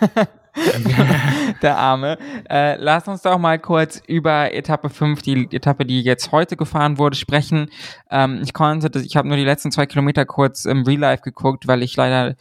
der 1.62 1.76
Arme. 1.76 2.18
Äh, 2.48 2.76
lass 2.76 3.08
uns 3.08 3.22
doch 3.22 3.38
mal 3.38 3.58
kurz 3.58 4.02
über 4.06 4.52
Etappe 4.52 4.88
5, 4.90 5.22
die 5.22 5.48
Etappe, 5.50 5.84
die 5.84 6.02
jetzt 6.02 6.32
heute 6.32 6.56
gefahren 6.56 6.98
wurde, 6.98 7.16
sprechen. 7.16 7.70
Ähm, 8.10 8.40
ich 8.42 8.52
konnte, 8.52 8.98
ich 9.00 9.16
habe 9.16 9.28
nur 9.28 9.36
die 9.36 9.44
letzten 9.44 9.70
zwei 9.70 9.86
Kilometer 9.86 10.24
kurz 10.24 10.64
im 10.64 10.82
Real 10.84 11.00
Life 11.00 11.22
geguckt, 11.22 11.66
weil 11.66 11.82
ich 11.82 11.96
leider 11.96 12.36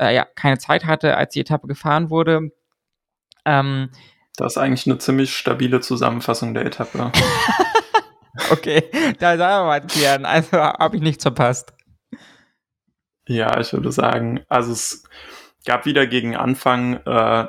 äh, 0.00 0.14
ja, 0.14 0.26
keine 0.34 0.58
Zeit 0.58 0.86
hatte, 0.86 1.16
als 1.16 1.34
die 1.34 1.40
Etappe 1.40 1.66
gefahren 1.66 2.10
wurde. 2.10 2.50
Ähm, 3.44 3.90
das 4.36 4.52
ist 4.52 4.58
eigentlich 4.58 4.86
eine 4.86 4.98
ziemlich 4.98 5.34
stabile 5.34 5.80
Zusammenfassung 5.80 6.54
der 6.54 6.64
Etappe. 6.64 7.10
okay, 8.50 8.84
da 9.18 9.36
sagen 9.36 9.64
wir 9.64 9.66
mal, 9.66 9.80
Kian, 9.80 10.24
also 10.24 10.56
habe 10.58 10.96
ich 10.96 11.02
nichts 11.02 11.24
verpasst. 11.24 11.72
Ja, 13.26 13.58
ich 13.60 13.72
würde 13.72 13.92
sagen, 13.92 14.40
also 14.48 14.72
es 14.72 15.04
gab 15.66 15.84
wieder 15.84 16.06
gegen 16.06 16.36
Anfang 16.36 16.94
äh, 17.04 17.46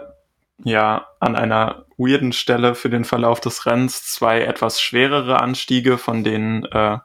ja 0.63 1.07
an 1.19 1.35
einer 1.35 1.85
weirden 1.97 2.33
Stelle 2.33 2.75
für 2.75 2.89
den 2.89 3.05
Verlauf 3.05 3.39
des 3.39 3.65
Rennens 3.65 4.05
zwei 4.05 4.41
etwas 4.41 4.81
schwerere 4.81 5.41
Anstiege, 5.41 5.97
von 5.97 6.23
denen 6.23 6.65
äh, 6.65 6.97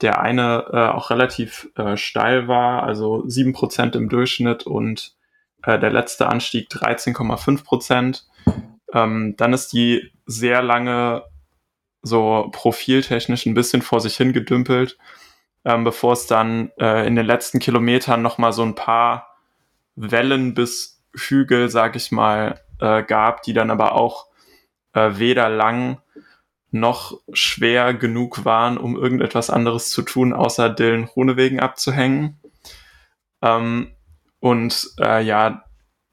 der 0.00 0.20
eine 0.20 0.66
äh, 0.72 0.88
auch 0.88 1.10
relativ 1.10 1.68
äh, 1.76 1.96
steil 1.96 2.48
war, 2.48 2.82
also 2.82 3.28
sieben 3.28 3.52
Prozent 3.52 3.96
im 3.96 4.08
Durchschnitt 4.08 4.64
und 4.64 5.14
äh, 5.62 5.78
der 5.78 5.90
letzte 5.90 6.28
Anstieg 6.28 6.70
13,5%. 6.70 7.64
Prozent. 7.64 8.26
Ähm, 8.92 9.34
dann 9.36 9.52
ist 9.52 9.72
die 9.72 10.10
sehr 10.26 10.62
lange 10.62 11.24
so 12.02 12.48
profiltechnisch 12.52 13.46
ein 13.46 13.54
bisschen 13.54 13.82
vor 13.82 14.00
sich 14.00 14.16
hingedümpelt, 14.16 14.96
ähm, 15.64 15.84
bevor 15.84 16.14
es 16.14 16.26
dann 16.26 16.70
äh, 16.78 17.06
in 17.06 17.14
den 17.14 17.26
letzten 17.26 17.58
Kilometern 17.58 18.22
nochmal 18.22 18.52
so 18.52 18.62
ein 18.62 18.74
paar 18.74 19.36
Wellen 19.96 20.54
bis 20.54 20.99
Hügel, 21.14 21.68
sag 21.68 21.96
ich 21.96 22.12
mal, 22.12 22.60
äh, 22.80 23.02
gab, 23.02 23.42
die 23.42 23.52
dann 23.52 23.70
aber 23.70 23.94
auch 23.94 24.26
äh, 24.92 25.12
weder 25.14 25.48
lang 25.48 26.00
noch 26.70 27.20
schwer 27.32 27.94
genug 27.94 28.44
waren, 28.44 28.78
um 28.78 28.96
irgendetwas 28.96 29.50
anderes 29.50 29.90
zu 29.90 30.02
tun, 30.02 30.32
außer 30.32 30.70
Dylan 30.70 31.04
Runewegen 31.04 31.60
abzuhängen. 31.60 32.40
Ähm, 33.42 33.92
und 34.38 34.90
äh, 35.00 35.22
ja, 35.22 35.64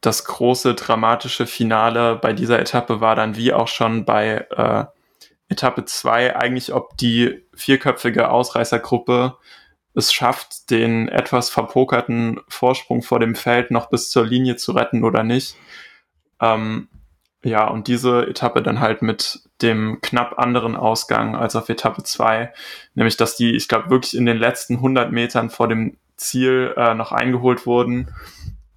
das 0.02 0.26
große 0.26 0.76
dramatische 0.76 1.48
Finale 1.48 2.16
bei 2.16 2.34
dieser 2.34 2.60
Etappe 2.60 3.02
war 3.02 3.16
dann 3.16 3.36
wie 3.36 3.54
auch 3.54 3.68
schon 3.68 4.06
bei 4.06 4.48
äh, 4.52 4.86
Etappe 5.50 5.86
2 5.86 6.36
eigentlich, 6.36 6.74
ob 6.74 6.98
die 6.98 7.46
vierköpfige 7.54 8.30
Ausreißergruppe 8.30 9.38
es 9.98 10.14
schafft, 10.14 10.70
den 10.70 11.10
etwas 11.10 11.50
verpokerten 11.50 12.40
Vorsprung 12.48 13.02
vor 13.02 13.20
dem 13.20 13.36
Feld 13.36 13.72
noch 13.72 13.90
bis 13.90 14.10
zur 14.10 14.26
Linie 14.26 14.56
zu 14.56 14.72
retten 14.74 15.04
oder 15.04 15.24
nicht. 15.24 15.56
Ähm, 16.40 16.88
ja, 17.44 17.68
und 17.68 17.88
diese 17.88 18.28
Etappe 18.28 18.62
dann 18.62 18.80
halt 18.80 19.02
mit 19.02 19.40
dem 19.62 20.00
knapp 20.02 20.38
anderen 20.38 20.76
Ausgang 20.76 21.36
als 21.36 21.56
auf 21.56 21.70
Etappe 21.70 22.04
2, 22.04 22.54
nämlich 22.94 23.18
dass 23.18 23.36
die, 23.36 23.56
ich 23.56 23.68
glaube, 23.68 23.90
wirklich 23.90 24.16
in 24.16 24.26
den 24.26 24.38
letzten 24.38 24.76
100 24.76 25.12
Metern 25.12 25.50
vor 25.50 25.68
dem 25.68 25.98
Ziel 26.16 26.74
äh, 26.78 26.94
noch 26.94 27.12
eingeholt 27.12 27.66
wurden. 27.66 28.14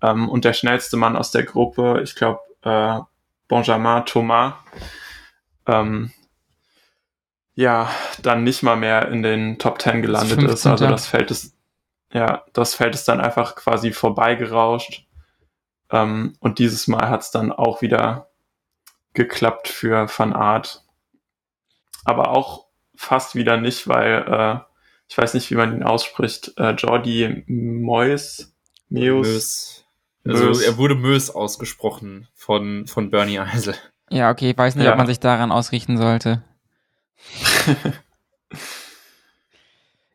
Ähm, 0.03 0.29
und 0.29 0.45
der 0.45 0.55
schnellste 0.55 0.97
Mann 0.97 1.17
aus 1.17 1.31
der 1.31 1.43
Gruppe, 1.43 2.01
ich 2.03 2.15
glaube, 2.15 2.41
äh, 2.63 3.01
Benjamin 3.49 4.07
Thomas 4.07 4.55
ähm, 5.67 6.13
ja 7.61 7.91
dann 8.23 8.45
nicht 8.45 8.63
mal 8.63 8.77
mehr 8.77 9.09
in 9.09 9.23
den 9.23 9.59
Top 9.59 9.81
10 9.81 10.03
gelandet 10.03 10.43
ist. 10.43 10.67
Also 10.67 10.87
das 10.87 11.07
Feld 11.07 11.31
ist 11.31 11.55
ja, 12.13 12.45
das 12.53 12.75
Feld 12.75 12.95
ist 12.95 13.07
dann 13.07 13.21
einfach 13.21 13.55
quasi 13.55 13.93
vorbeigerauscht. 13.93 15.07
Ähm, 15.91 16.35
und 16.41 16.59
dieses 16.59 16.89
Mal 16.89 17.09
hat 17.09 17.21
es 17.21 17.31
dann 17.31 17.53
auch 17.53 17.83
wieder 17.83 18.31
geklappt 19.15 19.69
für 19.69 20.09
Van 20.17 20.33
Art. 20.33 20.85
Aber 22.05 22.31
auch 22.31 22.67
fast 22.97 23.35
wieder 23.35 23.57
nicht, 23.59 23.87
weil 23.87 24.25
äh, 24.27 24.61
ich 25.09 25.17
weiß 25.17 25.35
nicht, 25.35 25.51
wie 25.51 25.57
man 25.57 25.73
ihn 25.73 25.83
ausspricht. 25.83 26.53
Äh, 26.57 26.73
Jordi 26.73 27.45
Mois, 27.47 28.53
Meus. 28.89 29.85
Also 30.25 30.47
Mös. 30.47 30.63
er 30.63 30.77
wurde 30.77 30.95
Mös 30.97 31.31
ausgesprochen 31.31 32.29
von, 32.35 32.87
von 32.87 33.11
Bernie 33.11 33.39
Eisel. 33.39 33.75
Ja, 34.11 34.31
okay, 34.31 34.51
ich 34.51 34.59
weiß 34.59 34.75
nicht, 34.75 34.85
ja. 34.85 34.93
ob 34.93 34.99
man 34.99 35.07
sich 35.07 35.21
daran 35.21 35.53
ausrichten 35.53 35.97
sollte. 35.97 36.43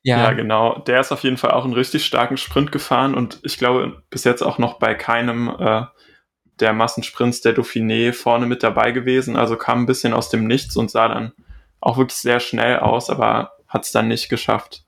Ja. 0.04 0.24
ja, 0.24 0.34
genau. 0.34 0.80
Der 0.80 1.00
ist 1.00 1.12
auf 1.12 1.24
jeden 1.24 1.38
Fall 1.38 1.52
auch 1.52 1.66
einen 1.66 1.74
richtig 1.74 2.06
starken 2.06 2.38
Sprint 2.38 2.72
gefahren 2.72 3.16
und 3.16 3.40
ich 3.44 3.58
glaube 3.58 4.04
bis 4.10 4.24
jetzt 4.24 4.42
auch 4.42 4.58
noch 4.58 4.80
bei 4.80 4.94
keinem 4.96 5.50
äh, 5.60 5.84
der 6.60 6.74
Massensprints 6.74 7.42
der 7.42 7.56
Dauphiné 7.56 8.14
vorne 8.14 8.46
mit 8.46 8.64
dabei 8.64 8.92
gewesen. 8.92 9.36
Also 9.36 9.58
kam 9.58 9.82
ein 9.82 9.86
bisschen 9.86 10.14
aus 10.14 10.30
dem 10.30 10.48
Nichts 10.48 10.76
und 10.78 10.90
sah 10.90 11.08
dann 11.08 11.34
auch 11.82 11.98
wirklich 11.98 12.18
sehr 12.18 12.40
schnell 12.40 12.80
aus, 12.80 13.10
aber 13.10 13.52
hat 13.68 13.84
es 13.86 13.92
dann 13.92 14.08
nicht 14.08 14.30
geschafft, 14.30 14.86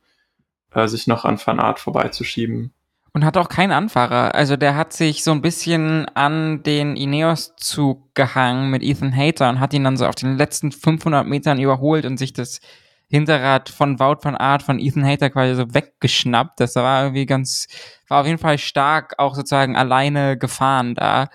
äh, 0.71 0.87
sich 0.87 1.07
noch 1.07 1.25
an 1.25 1.39
Van 1.43 1.59
Aert 1.59 1.79
vorbeizuschieben. 1.79 2.73
Und 3.17 3.25
hat 3.25 3.35
auch 3.35 3.49
keinen 3.49 3.71
Anfahrer. 3.71 4.35
Also 4.35 4.57
der 4.57 4.75
hat 4.75 4.93
sich 4.93 5.23
so 5.23 5.31
ein 5.31 5.41
bisschen 5.41 6.05
an 6.09 6.61
den 6.61 6.95
Ineos-Zug 6.95 8.13
gehangen 8.13 8.69
mit 8.69 8.83
Ethan 8.83 9.11
Hater 9.11 9.49
und 9.49 9.59
hat 9.59 9.73
ihn 9.73 9.83
dann 9.83 9.97
so 9.97 10.05
auf 10.05 10.13
den 10.13 10.37
letzten 10.37 10.71
500 10.71 11.25
Metern 11.25 11.59
überholt 11.59 12.05
und 12.05 12.17
sich 12.17 12.31
das 12.31 12.59
Hinterrad 13.07 13.69
von 13.69 13.99
Wout 13.99 14.19
van 14.21 14.35
Art 14.35 14.61
von 14.61 14.77
Ethan 14.77 15.03
Hater 15.03 15.31
quasi 15.31 15.55
so 15.55 15.73
weggeschnappt. 15.73 16.59
Das 16.59 16.75
war 16.75 17.05
irgendwie 17.05 17.25
ganz, 17.25 17.65
war 18.07 18.21
auf 18.21 18.27
jeden 18.27 18.37
Fall 18.37 18.59
stark 18.59 19.15
auch 19.17 19.33
sozusagen 19.33 19.75
alleine 19.75 20.37
gefahren 20.37 20.93
da. 20.93 21.29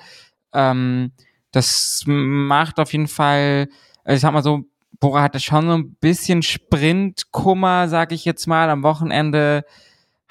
Ähm, 0.55 1.11
das 1.51 2.05
macht 2.07 2.79
auf 2.79 2.93
jeden 2.93 3.09
Fall, 3.09 3.67
also 4.05 4.15
ich 4.15 4.21
sag 4.21 4.33
mal 4.33 4.45
so, 4.45 4.67
Bora 5.01 5.23
hatte 5.23 5.41
schon 5.41 5.67
so 5.67 5.73
ein 5.73 5.97
bisschen 5.97 6.43
Sprintkummer, 6.43 7.89
sag 7.89 8.13
ich 8.13 8.25
jetzt 8.25 8.47
mal. 8.47 8.71
Am 8.71 8.85
Wochenende 8.85 9.65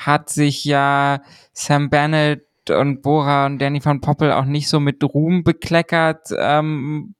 hat 0.05 0.29
sich 0.29 0.65
ja 0.65 1.21
Sam 1.53 1.89
Bennett 1.89 2.45
und 2.69 3.01
Bora 3.01 3.45
und 3.45 3.59
Danny 3.59 3.83
van 3.83 4.01
Poppel 4.01 4.31
auch 4.31 4.45
nicht 4.45 4.69
so 4.69 4.79
mit 4.79 5.03
Ruhm 5.03 5.43
bekleckert, 5.43 6.29
ähm, 6.37 7.15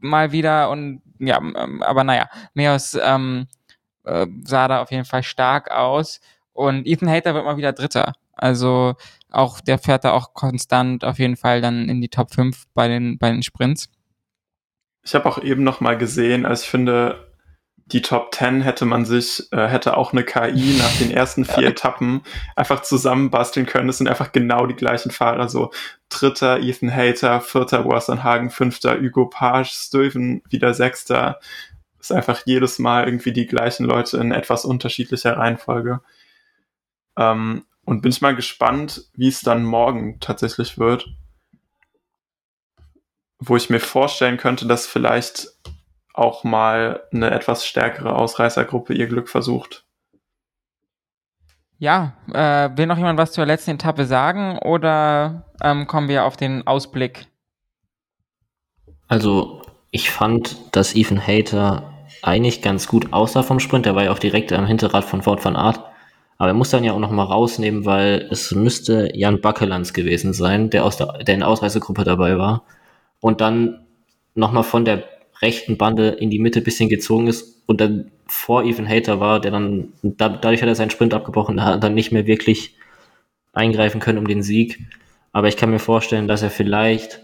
mal 0.00 0.32
wieder 0.32 0.70
und 0.70 1.02
ja, 1.18 1.38
ähm, 1.38 1.82
aber 1.82 2.04
naja, 2.04 2.28
Meos 2.54 2.98
ähm, 3.00 3.46
äh, 4.04 4.26
sah 4.44 4.68
da 4.68 4.82
auf 4.82 4.90
jeden 4.90 5.04
Fall 5.04 5.22
stark 5.22 5.70
aus 5.70 6.20
und 6.52 6.86
Ethan 6.86 7.08
Hater 7.08 7.34
wird 7.34 7.44
mal 7.44 7.56
wieder 7.56 7.72
Dritter. 7.72 8.14
Also 8.34 8.94
auch 9.30 9.60
der 9.60 9.78
fährt 9.78 10.04
da 10.04 10.12
auch 10.12 10.34
konstant 10.34 11.04
auf 11.04 11.18
jeden 11.18 11.36
Fall 11.36 11.60
dann 11.60 11.88
in 11.88 12.00
die 12.00 12.08
Top 12.08 12.34
5 12.34 12.64
bei 12.74 12.88
den, 12.88 13.18
bei 13.18 13.30
den 13.30 13.42
Sprints. 13.42 13.88
Ich 15.04 15.14
habe 15.14 15.26
auch 15.26 15.38
eben 15.38 15.64
noch 15.64 15.80
mal 15.80 15.96
gesehen, 15.96 16.46
also 16.46 16.62
ich 16.62 16.70
finde, 16.70 17.31
die 17.92 18.02
Top 18.02 18.34
10 18.34 18.62
hätte 18.62 18.84
man 18.84 19.04
sich, 19.04 19.46
äh, 19.52 19.68
hätte 19.68 19.96
auch 19.96 20.12
eine 20.12 20.24
KI 20.24 20.76
nach 20.78 20.96
den 20.98 21.10
ersten 21.10 21.44
vier 21.44 21.68
Etappen 21.68 22.22
einfach 22.56 22.82
zusammenbasteln 22.82 23.66
können. 23.66 23.88
Es 23.88 23.98
sind 23.98 24.08
einfach 24.08 24.32
genau 24.32 24.66
die 24.66 24.74
gleichen 24.74 25.10
Fahrer, 25.10 25.48
so 25.48 25.70
dritter 26.08 26.60
Ethan 26.60 26.94
Hater, 26.94 27.40
vierter 27.40 27.84
Wasson 27.86 28.24
Hagen, 28.24 28.50
fünfter 28.50 28.98
Hugo 29.00 29.26
Page, 29.26 29.70
Stuyven 29.70 30.42
wieder 30.48 30.74
sechster. 30.74 31.40
Ist 32.00 32.12
einfach 32.12 32.42
jedes 32.44 32.78
Mal 32.78 33.04
irgendwie 33.04 33.32
die 33.32 33.46
gleichen 33.46 33.84
Leute 33.84 34.16
in 34.16 34.32
etwas 34.32 34.64
unterschiedlicher 34.64 35.36
Reihenfolge. 35.36 36.00
Ähm, 37.16 37.64
und 37.84 38.02
bin 38.02 38.10
ich 38.10 38.20
mal 38.20 38.34
gespannt, 38.34 39.04
wie 39.14 39.28
es 39.28 39.40
dann 39.40 39.64
morgen 39.64 40.18
tatsächlich 40.20 40.78
wird 40.78 41.08
wo 43.44 43.56
ich 43.56 43.70
mir 43.70 43.80
vorstellen 43.80 44.36
könnte, 44.36 44.66
dass 44.66 44.86
vielleicht 44.86 45.48
auch 46.14 46.44
mal 46.44 47.02
eine 47.12 47.30
etwas 47.30 47.66
stärkere 47.66 48.14
Ausreißergruppe 48.14 48.94
ihr 48.94 49.06
Glück 49.06 49.28
versucht. 49.28 49.84
Ja, 51.78 52.12
äh, 52.32 52.70
will 52.76 52.86
noch 52.86 52.96
jemand 52.96 53.18
was 53.18 53.32
zur 53.32 53.44
letzten 53.44 53.72
Etappe 53.72 54.04
sagen 54.06 54.58
oder 54.58 55.44
ähm, 55.62 55.86
kommen 55.86 56.08
wir 56.08 56.24
auf 56.24 56.36
den 56.36 56.66
Ausblick? 56.66 57.26
Also, 59.08 59.62
ich 59.90 60.10
fand, 60.10 60.56
dass 60.76 60.94
Ethan 60.94 61.20
Hater 61.26 61.92
eigentlich 62.22 62.62
ganz 62.62 62.86
gut 62.86 63.12
aussah 63.12 63.42
vom 63.42 63.58
Sprint. 63.58 63.86
Der 63.86 63.96
war 63.96 64.04
ja 64.04 64.12
auch 64.12 64.20
direkt 64.20 64.52
am 64.52 64.66
Hinterrad 64.66 65.04
von 65.04 65.22
Ford 65.22 65.44
van 65.44 65.56
Art. 65.56 65.80
Aber 66.38 66.48
er 66.48 66.54
muss 66.54 66.70
dann 66.70 66.84
ja 66.84 66.92
auch 66.92 66.98
noch 66.98 67.10
mal 67.10 67.24
rausnehmen, 67.24 67.84
weil 67.84 68.28
es 68.30 68.52
müsste 68.52 69.10
Jan 69.14 69.40
Backelands 69.40 69.92
gewesen 69.92 70.32
sein, 70.32 70.70
der, 70.70 70.84
aus 70.84 70.96
der, 70.96 71.24
der 71.24 71.34
in 71.34 71.40
der 71.40 71.48
Ausreisegruppe 71.48 72.04
dabei 72.04 72.38
war 72.38 72.62
und 73.20 73.40
dann 73.40 73.86
nochmal 74.34 74.64
von 74.64 74.84
der 74.84 75.04
rechten 75.42 75.76
Bande 75.76 76.08
in 76.08 76.30
die 76.30 76.38
Mitte 76.38 76.60
bisschen 76.62 76.88
gezogen 76.88 77.26
ist 77.26 77.62
und 77.66 77.80
dann 77.80 78.10
vor 78.26 78.64
Ethan 78.64 78.88
Hater 78.88 79.20
war, 79.20 79.40
der 79.40 79.50
dann, 79.50 79.92
da, 80.02 80.28
dadurch 80.28 80.62
hat 80.62 80.68
er 80.68 80.74
seinen 80.74 80.90
Sprint 80.90 81.12
abgebrochen, 81.12 81.56
da 81.56 81.64
hat 81.64 81.84
dann 81.84 81.94
nicht 81.94 82.12
mehr 82.12 82.26
wirklich 82.26 82.76
eingreifen 83.52 84.00
können 84.00 84.18
um 84.18 84.26
den 84.26 84.42
Sieg. 84.42 84.78
Aber 85.32 85.48
ich 85.48 85.56
kann 85.56 85.70
mir 85.70 85.78
vorstellen, 85.78 86.28
dass 86.28 86.42
er 86.42 86.50
vielleicht, 86.50 87.20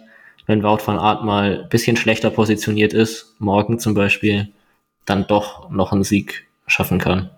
wenn 0.46 0.62
Wout 0.62 0.80
van 0.84 0.98
Art 0.98 1.24
mal 1.24 1.62
ein 1.62 1.68
bisschen 1.68 1.96
schlechter 1.96 2.30
positioniert 2.30 2.92
ist, 2.92 3.36
morgen 3.38 3.78
zum 3.78 3.94
Beispiel, 3.94 4.48
dann 5.04 5.26
doch 5.26 5.70
noch 5.70 5.92
einen 5.92 6.04
Sieg 6.04 6.46
schaffen 6.66 6.98
kann. 6.98 7.30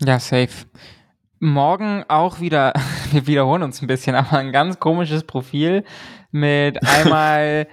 Ja, 0.00 0.18
safe 0.18 0.66
morgen 1.40 2.04
auch 2.08 2.40
wieder, 2.40 2.72
wir 3.12 3.26
wiederholen 3.26 3.62
uns 3.62 3.82
ein 3.82 3.86
bisschen, 3.86 4.14
aber 4.14 4.38
ein 4.38 4.52
ganz 4.52 4.78
komisches 4.78 5.24
Profil 5.24 5.84
mit 6.30 6.82
einmal 6.86 7.66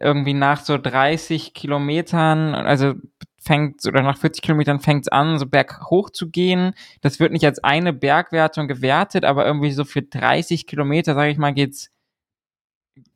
irgendwie 0.00 0.34
nach 0.34 0.62
so 0.64 0.78
30 0.78 1.54
Kilometern, 1.54 2.54
also 2.54 2.94
fängt, 3.40 3.86
oder 3.86 4.02
nach 4.02 4.18
40 4.18 4.42
Kilometern 4.42 4.80
fängt 4.80 5.06
es 5.06 5.08
an, 5.08 5.38
so 5.38 5.46
berghoch 5.46 6.10
zu 6.10 6.30
gehen. 6.30 6.74
Das 7.00 7.20
wird 7.20 7.32
nicht 7.32 7.44
als 7.44 7.62
eine 7.64 7.92
Bergwertung 7.92 8.68
gewertet, 8.68 9.24
aber 9.24 9.46
irgendwie 9.46 9.72
so 9.72 9.84
für 9.84 10.02
30 10.02 10.66
Kilometer, 10.66 11.14
sage 11.14 11.30
ich 11.30 11.38
mal, 11.38 11.52
geht's 11.54 11.90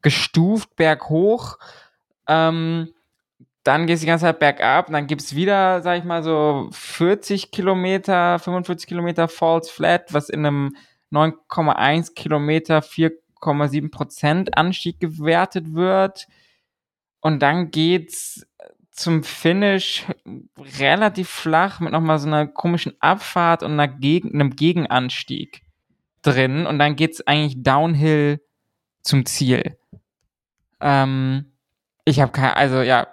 gestuft 0.03 0.77
berghoch. 0.77 1.59
Ähm, 2.27 2.89
dann 3.65 3.87
geht 3.87 3.95
es 3.95 4.01
die 4.01 4.07
ganze 4.07 4.27
Zeit 4.27 4.39
bergab, 4.39 4.91
dann 4.91 5.07
gibt's 5.07 5.35
wieder, 5.35 5.81
sag 5.81 5.99
ich 5.99 6.05
mal, 6.05 6.23
so 6.23 6.69
40 6.71 7.51
Kilometer, 7.51 8.39
45 8.39 8.87
Kilometer 8.87 9.27
Falls 9.27 9.71
Flat, 9.71 10.13
was 10.13 10.29
in 10.29 10.45
einem 10.45 10.77
9,1 11.11 12.15
Kilometer 12.15 12.81
4,7 12.81 13.91
Prozent 13.91 14.57
Anstieg 14.57 15.01
gewertet 15.01 15.75
wird. 15.75 16.27
Und 17.25 17.41
dann 17.41 17.71
geht's 17.71 18.47
zum 18.91 19.25
Finish 19.25 20.05
relativ 20.79 21.31
flach 21.31 21.81
mit 21.81 21.91
nochmal 21.91 22.19
so 22.19 22.27
einer 22.27 22.47
komischen 22.47 22.93
Abfahrt 23.01 23.63
und 23.63 23.73
einer 23.73 23.89
Gegen 23.89 24.35
einem 24.35 24.55
Gegenanstieg 24.55 25.63
drin. 26.21 26.67
Und 26.67 26.79
dann 26.79 26.97
geht's 26.97 27.27
eigentlich 27.27 27.63
downhill 27.63 28.43
zum 29.03 29.25
Ziel. 29.25 29.79
Ähm, 30.83 31.47
ich 32.05 32.21
habe 32.21 32.31
keine, 32.31 32.59
also 32.59 32.83
ja, 32.83 33.07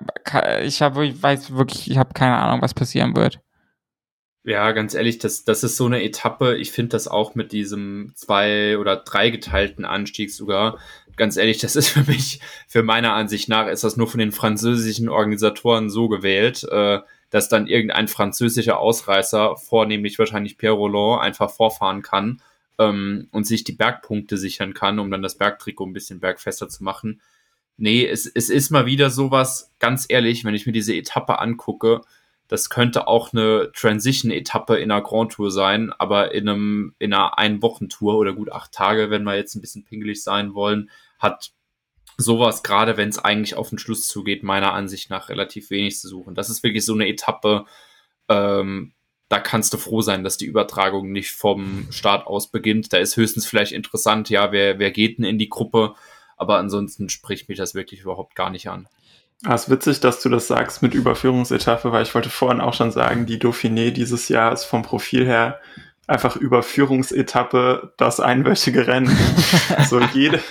ich 0.61 0.81
habe, 0.81 1.05
ich 1.05 1.23
weiß 1.23 1.51
wirklich, 1.51 1.89
ich 1.89 1.97
habe 1.97 2.13
keine 2.13 2.35
Ahnung, 2.35 2.61
was 2.61 2.73
passieren 2.73 3.15
wird. 3.15 3.39
Ja, 4.43 4.71
ganz 4.71 4.93
ehrlich, 4.93 5.19
das, 5.19 5.45
das 5.45 5.63
ist 5.63 5.77
so 5.77 5.85
eine 5.85 6.03
Etappe. 6.03 6.57
Ich 6.57 6.71
finde 6.71 6.89
das 6.89 7.07
auch 7.07 7.35
mit 7.35 7.51
diesem 7.51 8.11
zwei- 8.15 8.77
oder 8.77 8.97
dreigeteilten 8.97 9.85
Anstieg 9.85 10.31
sogar. 10.31 10.79
Ganz 11.15 11.37
ehrlich, 11.37 11.59
das 11.59 11.75
ist 11.75 11.89
für 11.89 12.03
mich, 12.03 12.39
für 12.67 12.83
meiner 12.83 13.13
Ansicht 13.13 13.49
nach, 13.49 13.67
ist 13.67 13.83
das 13.83 13.97
nur 13.97 14.07
von 14.07 14.19
den 14.19 14.31
französischen 14.31 15.09
Organisatoren 15.09 15.89
so 15.89 16.07
gewählt, 16.07 16.63
äh, 16.63 16.99
dass 17.29 17.49
dann 17.49 17.67
irgendein 17.67 18.07
französischer 18.07 18.79
Ausreißer, 18.79 19.57
vornehmlich 19.57 20.19
wahrscheinlich 20.19 20.57
Pierre 20.57 20.75
Roland, 20.75 21.21
einfach 21.21 21.49
vorfahren 21.49 22.01
kann 22.01 22.41
ähm, 22.77 23.27
und 23.31 23.45
sich 23.45 23.63
die 23.63 23.71
Bergpunkte 23.71 24.37
sichern 24.37 24.73
kann, 24.73 24.99
um 24.99 25.09
dann 25.09 25.21
das 25.21 25.37
Bergtrikot 25.37 25.85
ein 25.85 25.93
bisschen 25.93 26.19
bergfester 26.19 26.69
zu 26.69 26.83
machen. 26.83 27.21
Nee, 27.77 28.05
es, 28.05 28.25
es 28.27 28.49
ist 28.49 28.69
mal 28.69 28.85
wieder 28.85 29.09
sowas, 29.09 29.71
ganz 29.79 30.05
ehrlich, 30.07 30.45
wenn 30.45 30.53
ich 30.53 30.65
mir 30.65 30.71
diese 30.71 30.93
Etappe 30.93 31.39
angucke, 31.39 32.01
das 32.51 32.69
könnte 32.69 33.07
auch 33.07 33.31
eine 33.31 33.71
Transition-Etappe 33.73 34.75
in 34.75 34.91
einer 34.91 35.01
Grand 35.01 35.31
Tour 35.31 35.51
sein, 35.51 35.93
aber 35.97 36.33
in 36.33 36.49
einem, 36.49 36.95
in 36.99 37.13
einer 37.13 37.37
Ein-Wochen-Tour 37.37 38.17
oder 38.17 38.33
gut 38.33 38.51
acht 38.51 38.73
Tage, 38.73 39.09
wenn 39.09 39.23
wir 39.23 39.37
jetzt 39.37 39.55
ein 39.55 39.61
bisschen 39.61 39.85
pingelig 39.85 40.21
sein 40.21 40.53
wollen, 40.53 40.89
hat 41.17 41.53
sowas, 42.17 42.61
gerade 42.61 42.97
wenn 42.97 43.07
es 43.07 43.19
eigentlich 43.19 43.55
auf 43.55 43.69
den 43.69 43.79
Schluss 43.79 44.05
zugeht, 44.05 44.43
meiner 44.43 44.73
Ansicht 44.73 45.09
nach 45.09 45.29
relativ 45.29 45.69
wenig 45.69 45.97
zu 45.97 46.09
suchen. 46.09 46.35
Das 46.35 46.49
ist 46.49 46.61
wirklich 46.61 46.83
so 46.85 46.93
eine 46.93 47.07
Etappe, 47.07 47.63
ähm, 48.27 48.91
da 49.29 49.39
kannst 49.39 49.73
du 49.73 49.77
froh 49.77 50.01
sein, 50.01 50.25
dass 50.25 50.35
die 50.35 50.45
Übertragung 50.45 51.13
nicht 51.13 51.31
vom 51.31 51.87
Start 51.89 52.27
aus 52.27 52.51
beginnt. 52.51 52.91
Da 52.91 52.97
ist 52.97 53.15
höchstens 53.15 53.45
vielleicht 53.45 53.71
interessant, 53.71 54.29
ja, 54.29 54.51
wer, 54.51 54.77
wer 54.77 54.91
geht 54.91 55.19
denn 55.19 55.23
in 55.25 55.39
die 55.39 55.47
Gruppe? 55.47 55.95
aber 56.41 56.57
ansonsten 56.57 57.07
spricht 57.07 57.49
mich 57.49 57.59
das 57.59 57.75
wirklich 57.75 57.99
überhaupt 57.99 58.33
gar 58.33 58.49
nicht 58.49 58.67
an. 58.67 58.87
Ah, 59.45 59.55
es 59.55 59.63
ist 59.63 59.69
witzig, 59.69 59.99
dass 60.01 60.21
du 60.21 60.29
das 60.29 60.47
sagst 60.47 60.83
mit 60.83 60.93
Überführungsetappe, 60.93 61.91
weil 61.91 62.03
ich 62.03 62.13
wollte 62.13 62.29
vorhin 62.29 62.61
auch 62.61 62.75
schon 62.75 62.91
sagen, 62.91 63.25
die 63.25 63.39
Dauphiné 63.39 63.91
dieses 63.91 64.29
Jahr 64.29 64.53
ist 64.53 64.65
vom 64.65 64.83
Profil 64.83 65.25
her 65.25 65.59
einfach 66.05 66.35
Überführungsetappe 66.35 67.93
das 67.97 68.19
einwöchige 68.19 68.85
Rennen. 68.85 69.17
so 69.89 69.99
jede, 70.13 70.41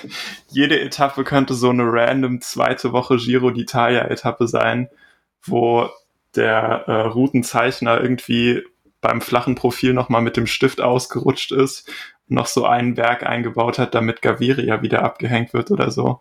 jede 0.48 0.80
Etappe 0.80 1.22
könnte 1.22 1.54
so 1.54 1.70
eine 1.70 1.84
random 1.84 2.40
zweite 2.40 2.92
Woche 2.92 3.18
Giro 3.18 3.48
d'Italia 3.48 4.08
Etappe 4.08 4.48
sein, 4.48 4.88
wo 5.42 5.88
der 6.34 6.84
äh, 6.86 6.92
Routenzeichner 7.02 8.00
irgendwie 8.00 8.62
beim 9.00 9.20
flachen 9.20 9.54
Profil 9.54 9.92
nochmal 9.92 10.22
mit 10.22 10.36
dem 10.36 10.46
Stift 10.46 10.80
ausgerutscht 10.80 11.52
ist, 11.52 11.90
noch 12.26 12.46
so 12.46 12.64
einen 12.64 12.94
Berg 12.94 13.24
eingebaut 13.24 13.78
hat, 13.78 13.94
damit 13.94 14.22
Gaviria 14.22 14.82
wieder 14.82 15.02
abgehängt 15.02 15.52
wird 15.52 15.70
oder 15.70 15.90
so. 15.90 16.20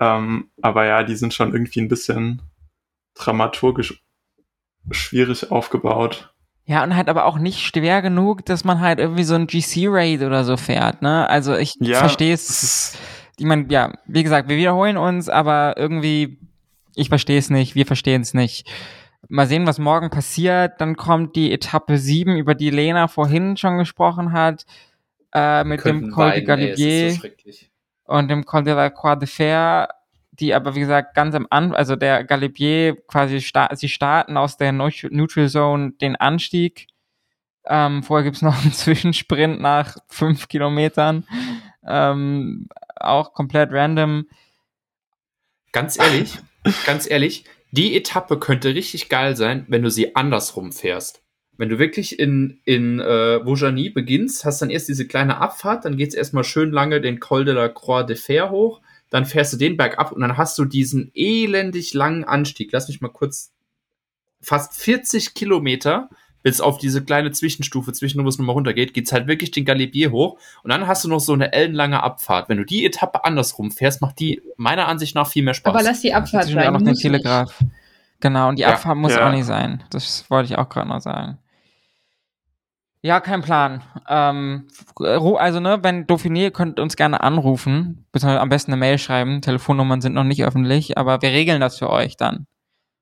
Ähm, 0.00 0.50
aber 0.60 0.84
ja, 0.86 1.02
die 1.02 1.16
sind 1.16 1.34
schon 1.34 1.52
irgendwie 1.52 1.80
ein 1.80 1.88
bisschen 1.88 2.42
dramaturgisch 3.14 4.02
schwierig 4.90 5.50
aufgebaut. 5.50 6.34
Ja, 6.66 6.82
und 6.82 6.96
halt 6.96 7.08
aber 7.08 7.26
auch 7.26 7.38
nicht 7.38 7.60
schwer 7.60 8.00
genug, 8.00 8.44
dass 8.46 8.64
man 8.64 8.80
halt 8.80 8.98
irgendwie 8.98 9.24
so 9.24 9.34
ein 9.34 9.46
GC-Raid 9.46 10.22
oder 10.22 10.44
so 10.44 10.56
fährt, 10.56 11.02
ne? 11.02 11.28
Also 11.28 11.54
ich 11.54 11.74
Ja, 11.78 11.98
verstehe 11.98 12.32
es 12.32 12.96
Ich 13.36 13.44
meine, 13.44 13.66
ja, 13.68 13.92
wie 14.06 14.22
gesagt, 14.22 14.48
wir 14.48 14.56
wiederholen 14.56 14.96
uns, 14.96 15.28
aber 15.28 15.74
irgendwie, 15.76 16.38
ich 16.94 17.08
verstehe 17.08 17.38
es 17.38 17.50
nicht, 17.50 17.74
wir 17.74 17.84
verstehen 17.84 18.22
es 18.22 18.32
nicht. 18.32 18.70
Mal 19.28 19.46
sehen, 19.46 19.66
was 19.66 19.78
morgen 19.78 20.10
passiert. 20.10 20.80
Dann 20.80 20.96
kommt 20.96 21.34
die 21.36 21.52
Etappe 21.52 21.98
7, 21.98 22.36
über 22.36 22.54
die 22.54 22.70
Lena 22.70 23.08
vorhin 23.08 23.56
schon 23.56 23.78
gesprochen 23.78 24.32
hat, 24.32 24.64
äh, 25.34 25.64
mit 25.64 25.84
dem 25.84 26.10
Col 26.10 26.32
de 26.32 26.46
weinen, 26.46 26.60
ey, 26.60 26.70
es 26.70 26.80
ist 26.80 26.86
Galibier 26.86 27.10
so 27.10 27.20
schrecklich. 27.20 27.70
Und 28.04 28.28
dem 28.28 28.44
Col 28.44 28.62
de 28.64 28.74
la 28.74 28.90
Croix 28.90 29.18
de 29.18 29.26
Fer, 29.26 29.88
die 30.32 30.54
aber 30.54 30.74
wie 30.74 30.80
gesagt 30.80 31.14
ganz 31.14 31.34
am 31.34 31.46
Anfang, 31.50 31.76
also 31.76 31.96
der 31.96 32.24
Galibier 32.24 32.96
quasi, 33.06 33.40
sta 33.40 33.74
sie 33.74 33.88
starten 33.88 34.36
aus 34.36 34.56
der 34.56 34.72
Neut- 34.72 35.08
Neutral 35.10 35.48
Zone 35.48 35.92
den 36.00 36.16
Anstieg. 36.16 36.88
Ähm, 37.66 38.02
vorher 38.02 38.24
gibt's 38.24 38.42
noch 38.42 38.60
einen 38.62 38.72
Zwischensprint 38.74 39.60
nach 39.60 39.96
fünf 40.08 40.48
Kilometern. 40.48 41.26
Ähm, 41.86 42.68
auch 42.96 43.32
komplett 43.32 43.72
random. 43.72 44.26
Ganz 45.72 45.98
ehrlich, 45.98 46.38
ganz 46.86 47.10
ehrlich, 47.10 47.44
die 47.70 47.96
Etappe 47.96 48.38
könnte 48.38 48.74
richtig 48.74 49.08
geil 49.08 49.36
sein, 49.36 49.64
wenn 49.68 49.82
du 49.82 49.90
sie 49.90 50.14
andersrum 50.14 50.72
fährst. 50.72 51.23
Wenn 51.56 51.68
du 51.68 51.78
wirklich 51.78 52.18
in, 52.18 52.60
in 52.64 53.00
äh, 53.00 53.44
Vaujany 53.44 53.90
beginnst, 53.90 54.44
hast 54.44 54.60
dann 54.60 54.70
erst 54.70 54.88
diese 54.88 55.06
kleine 55.06 55.38
Abfahrt, 55.38 55.84
dann 55.84 55.96
geht's 55.96 56.14
erstmal 56.14 56.44
schön 56.44 56.72
lange 56.72 57.00
den 57.00 57.20
Col 57.20 57.44
de 57.44 57.54
la 57.54 57.68
Croix 57.68 58.06
de 58.06 58.16
Fer 58.16 58.50
hoch, 58.50 58.80
dann 59.10 59.26
fährst 59.26 59.52
du 59.52 59.56
den 59.56 59.76
Berg 59.76 59.98
ab 59.98 60.12
und 60.12 60.20
dann 60.20 60.36
hast 60.36 60.58
du 60.58 60.64
diesen 60.64 61.10
elendig 61.14 61.94
langen 61.94 62.24
Anstieg. 62.24 62.70
Lass 62.72 62.88
mich 62.88 63.00
mal 63.00 63.08
kurz 63.08 63.52
fast 64.40 64.74
40 64.74 65.34
Kilometer 65.34 66.08
bis 66.44 66.60
auf 66.60 66.76
diese 66.76 67.02
kleine 67.02 67.32
Zwischenstufe, 67.32 67.92
zwischen 67.94 68.22
wo 68.22 68.28
es 68.28 68.38
nochmal 68.38 68.52
runtergeht, 68.54 68.92
geht's 68.92 69.12
halt 69.12 69.26
wirklich 69.26 69.50
den 69.50 69.64
Galibier 69.64 70.12
hoch 70.12 70.38
und 70.62 70.70
dann 70.70 70.86
hast 70.86 71.02
du 71.02 71.08
noch 71.08 71.20
so 71.20 71.32
eine 71.32 71.54
ellenlange 71.54 72.02
Abfahrt. 72.02 72.50
Wenn 72.50 72.58
du 72.58 72.64
die 72.64 72.84
Etappe 72.84 73.24
andersrum 73.24 73.70
fährst, 73.70 74.02
macht 74.02 74.20
die 74.20 74.42
meiner 74.58 74.86
Ansicht 74.86 75.14
nach 75.14 75.26
viel 75.26 75.42
mehr 75.42 75.54
Spaß. 75.54 75.74
Aber 75.74 75.82
lass 75.82 76.02
die 76.02 76.12
Abfahrt 76.12 76.44
Dazwischen 76.44 76.58
auch 76.58 76.64
sein. 76.64 76.72
noch 76.74 76.82
den. 76.82 76.94
Telegraph. 76.94 77.64
Genau, 78.20 78.50
und 78.50 78.58
die 78.58 78.62
Ja, 78.62 78.74
Abfahrt 78.74 78.98
muss 78.98 79.14
ja. 79.14 79.26
auch 79.26 79.32
nicht 79.32 79.46
sein. 79.46 79.82
Das 79.90 80.28
wollte 80.28 80.52
ich 80.52 80.58
auch 80.58 80.68
gerade 80.68 80.88
noch 80.88 81.00
sagen. 81.00 81.38
Ja, 83.06 83.20
kein 83.20 83.42
Plan. 83.42 83.82
Ähm, 84.08 84.66
ru- 84.98 85.36
also, 85.36 85.60
ne, 85.60 85.78
wenn 85.82 86.06
Dauphiné, 86.06 86.44
ihr 86.44 86.50
könnt 86.52 86.80
uns 86.80 86.96
gerne 86.96 87.22
anrufen, 87.22 88.06
beziehungsweise 88.12 88.40
am 88.40 88.48
besten 88.48 88.72
eine 88.72 88.78
Mail 88.80 88.96
schreiben. 88.96 89.42
Telefonnummern 89.42 90.00
sind 90.00 90.14
noch 90.14 90.24
nicht 90.24 90.42
öffentlich, 90.42 90.96
aber 90.96 91.20
wir 91.20 91.28
regeln 91.28 91.60
das 91.60 91.78
für 91.78 91.90
euch 91.90 92.16
dann. 92.16 92.46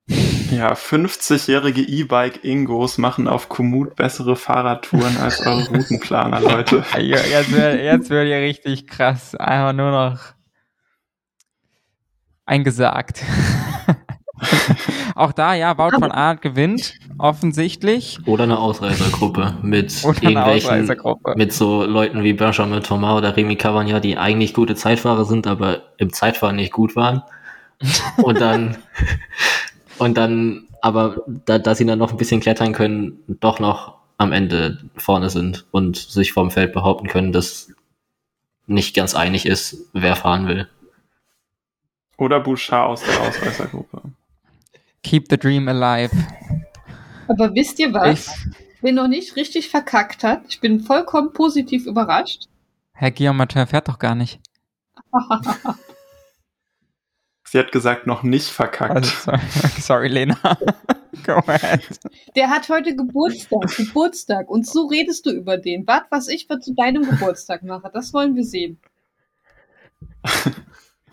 Ja, 0.51 0.75
50-jährige 0.75 1.81
E-Bike-Ingos 1.81 2.99
machen 2.99 3.27
auf 3.27 3.49
Komoot 3.49 3.97
bessere 3.97 4.37
Fahrradtouren 4.37 5.17
als 5.17 5.41
eure 5.47 5.67
Routenplaner, 5.69 6.41
Leute. 6.47 6.85
Ja, 6.99 7.17
Jetzt 7.21 7.53
wird, 7.53 7.81
jetzt 7.81 8.11
wird 8.11 8.29
ja 8.29 8.37
richtig 8.37 8.87
krass. 8.87 9.35
Einfach 9.37 9.73
nur 9.73 9.91
noch 9.93 10.19
eingesagt. 12.45 13.23
Auch 15.15 15.33
da, 15.33 15.55
ja, 15.55 15.77
Wout 15.79 15.99
von 15.99 16.11
Art 16.11 16.43
gewinnt, 16.43 16.95
offensichtlich. 17.19 18.19
Oder 18.27 18.45
eine 18.45 18.59
Ausreißergruppe 18.59 19.59
mit 19.63 19.93
Oder 20.05 20.23
irgendwelchen, 20.23 20.91
mit 21.37 21.53
so 21.53 21.85
Leuten 21.85 22.23
wie 22.23 22.33
Benjamin 22.33 22.83
Thomas 22.83 23.17
oder 23.17 23.37
Remy 23.37 23.57
Cavagna, 23.57 24.01
die 24.01 24.17
eigentlich 24.17 24.55
gute 24.55 24.75
Zeitfahrer 24.75 25.25
sind, 25.25 25.47
aber 25.47 25.83
im 25.99 26.13
Zeitfahren 26.13 26.57
nicht 26.57 26.73
gut 26.73 26.97
waren. 26.97 27.23
Und 28.23 28.41
dann, 28.41 28.77
und 29.99 30.17
dann, 30.17 30.69
aber 30.81 31.17
da, 31.27 31.59
dass 31.59 31.79
sie 31.79 31.87
dann 31.87 31.99
noch 31.99 32.13
ein 32.13 32.17
bisschen 32.17 32.41
klettern 32.41 32.73
können, 32.73 33.19
doch 33.27 33.59
noch 33.59 33.97
am 34.19 34.33
Ende 34.33 34.79
vorne 34.97 35.31
sind 35.31 35.67
und 35.73 35.97
sich 35.97 36.33
vom 36.33 36.53
Feld 36.53 36.73
behaupten 36.73 37.09
können, 37.09 37.33
dass 37.33 37.73
nicht 38.67 38.95
ganz 38.95 39.17
einig 39.17 39.47
ist, 39.47 39.91
wer 39.93 40.15
fahren 40.15 40.47
will. 40.47 40.69
Oder 42.19 42.39
Bouchard 42.39 42.89
aus 42.89 43.03
der 43.03 43.21
Ausreißergruppe. 43.21 44.03
Keep 45.03 45.27
the 45.31 45.37
dream 45.37 45.69
alive. 45.69 46.13
Aber 47.29 47.55
wisst 47.55 47.79
ihr 47.79 47.93
was? 47.93 48.29
Ich, 48.29 48.63
Wer 48.83 48.93
noch 48.93 49.07
nicht 49.07 49.37
richtig 49.37 49.69
verkackt 49.69 50.25
hat, 50.25 50.43
ich 50.49 50.61
bin 50.61 50.81
vollkommen 50.81 51.33
positiv 51.33 51.87
überrascht. 51.87 52.49
Herr 52.93 53.13
Guillaume 53.13 53.47
fährt 53.49 53.87
doch 53.87 54.01
gar 54.01 54.17
nicht. 54.17 54.41
Sie 57.45 57.59
hat 57.59 57.71
gesagt, 57.71 58.07
noch 58.07 58.23
nicht 58.25 58.49
verkackt. 58.49 58.97
Also, 58.97 59.15
sorry, 59.15 59.41
sorry 59.81 60.09
Lena. 60.09 60.37
Go 61.25 61.35
ahead. 61.47 61.83
Der 62.35 62.49
hat 62.49 62.69
heute 62.69 62.97
Geburtstag, 62.97 63.77
Geburtstag. 63.77 64.49
Und 64.49 64.67
so 64.67 64.87
redest 64.87 65.27
du 65.27 65.31
über 65.31 65.59
den. 65.59 65.87
Wart, 65.87 66.07
was 66.11 66.27
ich 66.29 66.49
zu 66.49 66.75
deinem 66.75 67.09
Geburtstag 67.09 67.63
mache. 67.63 67.91
Das 67.93 68.13
wollen 68.13 68.35
wir 68.35 68.45
sehen. 68.45 68.81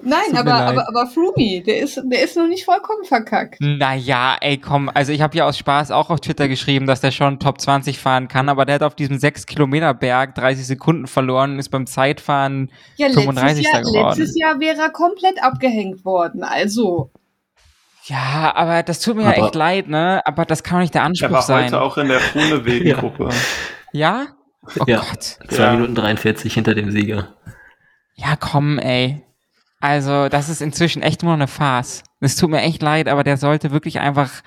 Nein, 0.02 0.38
aber, 0.38 0.54
aber, 0.54 0.88
aber 0.88 1.08
Flumi, 1.08 1.62
der 1.66 1.80
ist, 1.80 2.02
der 2.06 2.24
ist 2.24 2.38
noch 2.38 2.48
nicht 2.48 2.64
vollkommen 2.66 3.04
verkackt. 3.04 3.58
Naja, 3.60 4.38
ey, 4.40 4.58
komm, 4.58 4.90
also 4.94 5.12
ich 5.12 5.22
habe 5.22 5.36
ja 5.38 5.46
aus 5.46 5.58
Spaß 5.58 5.92
auch 5.92 6.10
auf 6.10 6.22
Twitter 6.22 6.48
geschrieben, 6.48 6.88
dass 6.88 7.02
der 7.02 7.12
schon 7.12 7.40
Top 7.40 7.60
20 7.60 8.00
fahren 8.00 8.28
kann, 8.30 8.48
aber 8.50 8.66
der 8.66 8.76
hat 8.76 8.84
auf 8.84 8.96
diesem 8.96 9.18
6-Kilometer-Berg 9.18 10.36
30 10.36 10.66
Sekunden 10.66 11.08
verloren 11.08 11.52
und 11.54 11.60
ist 11.60 11.70
beim 11.70 11.86
Zeitfahren 11.86 12.72
Ja, 12.96 13.08
letztes 13.08 13.24
35. 13.26 13.66
Jahr, 13.66 13.82
geworden. 13.82 14.08
letztes 14.20 14.38
Jahr 14.40 14.60
wäre 14.60 14.82
er 14.82 14.90
komplett 14.90 15.44
abgehängt 15.44 16.06
worden. 16.06 16.44
Also, 16.44 17.12
Ja, 18.06 18.54
aber 18.56 18.84
das 18.84 19.02
tut 19.02 19.18
mir 19.18 19.24
ja 19.24 19.30
Aber- 19.36 19.46
echt 19.48 19.56
leid, 19.56 19.88
ne? 19.90 20.22
Aber 20.26 20.46
das 20.46 20.64
kann 20.64 20.78
doch 20.78 20.82
nicht 20.82 20.94
der 20.94 21.02
Er 21.02 21.06
Anspruch 21.08 21.30
war 21.32 21.42
sein. 21.42 21.66
heute 21.66 21.82
auch 21.82 21.98
in 21.98 22.08
der 22.08 22.20
Frohnewegen-Gruppe. 22.20 23.30
Ja? 23.92 24.28
Oh 24.80 24.84
Ja. 24.88 25.00
Gott. 25.00 25.24
2 25.50 25.64
Ja. 25.64 25.72
Minuten 25.74 25.96
43 25.96 26.54
hinter 26.54 26.74
dem 26.76 26.92
Sieger. 26.92 27.34
Ja, 28.16 28.36
komm, 28.40 28.78
ey. 28.80 29.24
Also, 29.80 30.28
das 30.28 30.50
ist 30.50 30.62
inzwischen 30.62 31.02
echt 31.02 31.24
nur 31.24 31.34
eine 31.34 31.48
Farce. 31.48 32.04
Es 32.20 32.36
tut 32.36 32.50
mir 32.50 32.62
echt 32.62 32.82
leid, 32.82 33.08
aber 33.08 33.24
der 33.24 33.38
sollte 33.38 33.72
wirklich 33.72 34.00
einfach. 34.00 34.42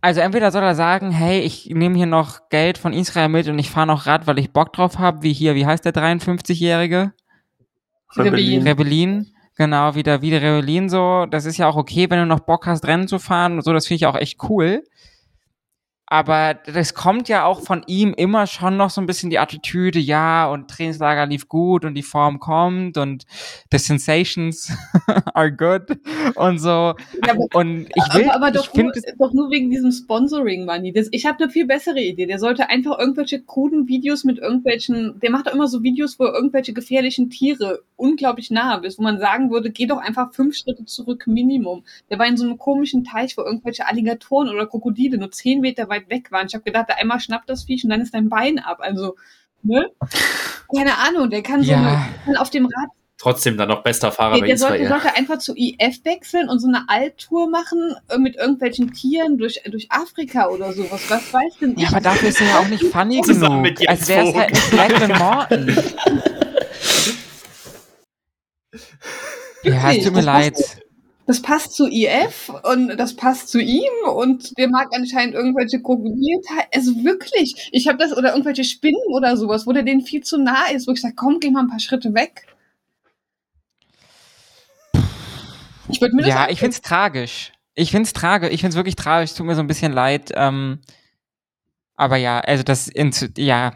Also 0.00 0.20
entweder 0.20 0.50
soll 0.50 0.62
er 0.62 0.74
sagen, 0.74 1.10
hey, 1.10 1.40
ich 1.40 1.66
nehme 1.66 1.96
hier 1.96 2.06
noch 2.06 2.48
Geld 2.48 2.78
von 2.78 2.94
Israel 2.94 3.28
mit 3.28 3.48
und 3.48 3.58
ich 3.58 3.70
fahre 3.70 3.86
noch 3.86 4.06
Rad, 4.06 4.26
weil 4.26 4.38
ich 4.38 4.52
Bock 4.52 4.72
drauf 4.72 4.98
habe, 4.98 5.22
wie 5.22 5.32
hier, 5.32 5.54
wie 5.54 5.66
heißt 5.66 5.84
der 5.84 5.92
53-Jährige? 5.92 7.12
Rebellin. 8.16 8.62
Rebellin. 8.62 9.34
Genau, 9.56 9.94
wieder 9.94 10.22
wieder 10.22 10.40
Rebellin 10.40 10.88
so. 10.88 11.26
Das 11.26 11.44
ist 11.44 11.58
ja 11.58 11.68
auch 11.68 11.76
okay, 11.76 12.08
wenn 12.08 12.18
du 12.18 12.26
noch 12.26 12.40
Bock 12.40 12.66
hast, 12.66 12.86
Rennen 12.86 13.08
zu 13.08 13.18
fahren 13.18 13.54
und 13.56 13.64
so, 13.64 13.74
das 13.74 13.86
finde 13.86 13.96
ich 13.96 14.06
auch 14.06 14.16
echt 14.16 14.42
cool. 14.48 14.84
Aber 16.12 16.54
das 16.54 16.94
kommt 16.94 17.28
ja 17.28 17.44
auch 17.44 17.60
von 17.62 17.84
ihm 17.86 18.12
immer 18.12 18.48
schon 18.48 18.76
noch 18.76 18.90
so 18.90 19.00
ein 19.00 19.06
bisschen 19.06 19.30
die 19.30 19.38
Attitüde, 19.38 20.00
ja, 20.00 20.48
und 20.50 20.68
Trainingslager 20.68 21.24
lief 21.26 21.48
gut 21.48 21.84
und 21.84 21.94
die 21.94 22.02
Form 22.02 22.40
kommt 22.40 22.98
und 22.98 23.24
the 23.70 23.78
sensations 23.78 24.72
are 25.34 25.52
good 25.52 25.82
und 26.34 26.58
so. 26.58 26.68
Ja, 26.68 26.94
aber- 27.30 27.46
Und 27.54 27.86
ich 27.94 28.14
will, 28.14 28.28
aber, 28.28 28.48
aber 28.48 28.48
ich 28.48 28.66
doch, 28.66 28.74
nur, 28.74 28.92
doch 29.18 29.32
nur 29.32 29.50
wegen 29.52 29.70
diesem 29.70 29.92
Sponsoring 29.92 30.66
Money. 30.66 30.92
Das, 30.92 31.06
ich 31.12 31.26
habe 31.26 31.38
eine 31.44 31.52
viel 31.52 31.66
bessere 31.68 32.00
Idee. 32.00 32.26
Der 32.26 32.40
sollte 32.40 32.68
einfach 32.68 32.98
irgendwelche 32.98 33.40
kruden 33.40 33.86
Videos 33.86 34.24
mit 34.24 34.38
irgendwelchen, 34.38 35.20
der 35.20 35.30
macht 35.30 35.46
doch 35.46 35.54
immer 35.54 35.68
so 35.68 35.84
Videos, 35.84 36.18
wo 36.18 36.24
er 36.24 36.34
irgendwelche 36.34 36.72
gefährlichen 36.72 37.30
Tiere 37.30 37.84
unglaublich 37.94 38.50
nahe 38.50 38.84
ist, 38.84 38.98
wo 38.98 39.02
man 39.04 39.20
sagen 39.20 39.52
würde, 39.52 39.70
geh 39.70 39.86
doch 39.86 39.98
einfach 39.98 40.32
fünf 40.34 40.56
Schritte 40.56 40.84
zurück 40.86 41.28
Minimum. 41.28 41.84
Der 42.10 42.18
war 42.18 42.26
in 42.26 42.36
so 42.36 42.44
einem 42.44 42.58
komischen 42.58 43.04
Teich, 43.04 43.36
wo 43.38 43.42
irgendwelche 43.42 43.86
Alligatoren 43.86 44.48
oder 44.48 44.66
Krokodile 44.66 45.16
nur 45.16 45.30
zehn 45.30 45.60
Meter 45.60 45.88
weit 45.88 45.99
weg 46.08 46.30
waren. 46.32 46.46
Ich 46.46 46.54
habe 46.54 46.64
gedacht, 46.64 46.88
der 46.88 46.98
einmal 46.98 47.20
schnappt 47.20 47.48
das 47.50 47.64
Viech 47.64 47.84
und 47.84 47.90
dann 47.90 48.00
ist 48.00 48.14
dein 48.14 48.28
Bein 48.28 48.58
ab. 48.58 48.78
Also, 48.80 49.16
ne? 49.62 49.88
Keine 50.74 50.96
Ahnung, 50.98 51.30
der 51.30 51.42
kann 51.42 51.62
so 51.62 51.70
Ja. 51.72 51.78
eine, 51.78 52.04
kann 52.24 52.36
auf 52.36 52.50
dem 52.50 52.66
Rad 52.66 52.90
Trotzdem 53.22 53.58
dann 53.58 53.68
noch 53.68 53.82
bester 53.82 54.10
Fahrer 54.12 54.36
Nee, 54.36 54.40
bei 54.40 54.46
der 54.46 54.56
sollte, 54.56 54.76
Israel. 54.78 55.00
sollte 55.02 55.14
einfach 55.18 55.36
zu 55.38 55.54
IF 55.54 56.02
wechseln 56.06 56.48
und 56.48 56.58
so 56.58 56.68
eine 56.68 56.88
Alttour 56.88 57.50
machen 57.50 57.94
äh, 58.08 58.16
mit 58.16 58.34
irgendwelchen 58.36 58.94
Tieren 58.94 59.36
durch, 59.36 59.60
durch 59.70 59.88
Afrika 59.92 60.48
oder 60.48 60.72
sowas. 60.72 61.02
Was 61.10 61.30
weiß 61.30 61.58
denn 61.60 61.74
ich? 61.76 61.82
ja, 61.82 61.88
aber 61.90 62.00
dafür 62.00 62.30
ist 62.30 62.40
er 62.40 62.46
ja 62.48 62.58
auch 62.60 62.68
nicht 62.68 62.82
funny 62.92 63.20
genug. 63.20 63.60
mit 63.60 63.86
Als 63.86 64.08
wäre 64.08 64.26
es 64.26 64.34
halt 64.34 64.50
nicht 64.52 64.72
Lachlan 64.72 65.18
Morton. 65.18 65.76
Ja, 69.62 69.92
es 69.92 70.04
tut 70.04 70.14
mir 70.14 70.22
leid. 70.22 70.54
Das 71.30 71.42
passt 71.42 71.74
zu 71.74 71.86
IF 71.86 72.50
und 72.64 72.96
das 72.96 73.14
passt 73.14 73.50
zu 73.50 73.60
ihm 73.60 73.92
und 74.16 74.58
der 74.58 74.68
mag 74.68 74.88
anscheinend 74.92 75.36
irgendwelche 75.36 75.80
Krokodilteile. 75.80 76.66
Also 76.74 77.04
wirklich, 77.04 77.68
ich 77.70 77.86
habe 77.86 77.98
das 77.98 78.12
oder 78.16 78.30
irgendwelche 78.30 78.64
Spinnen 78.64 79.00
oder 79.12 79.36
sowas, 79.36 79.64
wo 79.64 79.70
der 79.70 79.84
denen 79.84 80.00
viel 80.00 80.24
zu 80.24 80.38
nah 80.38 80.66
ist, 80.74 80.88
wo 80.88 80.92
ich 80.92 81.00
sage, 81.00 81.14
komm, 81.14 81.38
geh 81.38 81.52
mal 81.52 81.60
ein 81.60 81.68
paar 81.68 81.78
Schritte 81.78 82.14
weg. 82.14 82.48
Ich 85.88 86.00
würde 86.00 86.16
mir 86.16 86.22
das 86.22 86.30
Ja, 86.30 86.50
ich 86.50 86.58
find's 86.58 86.80
tragisch. 86.80 87.52
Ich 87.76 87.92
find's 87.92 88.12
tragisch. 88.12 88.50
Ich 88.50 88.62
find's 88.62 88.74
wirklich 88.74 88.96
tragisch. 88.96 89.32
Tut 89.34 89.46
mir 89.46 89.54
so 89.54 89.60
ein 89.60 89.68
bisschen 89.68 89.92
leid. 89.92 90.32
Ähm, 90.34 90.80
aber 91.94 92.16
ja, 92.16 92.40
also 92.40 92.64
das, 92.64 92.90
ja, 93.36 93.74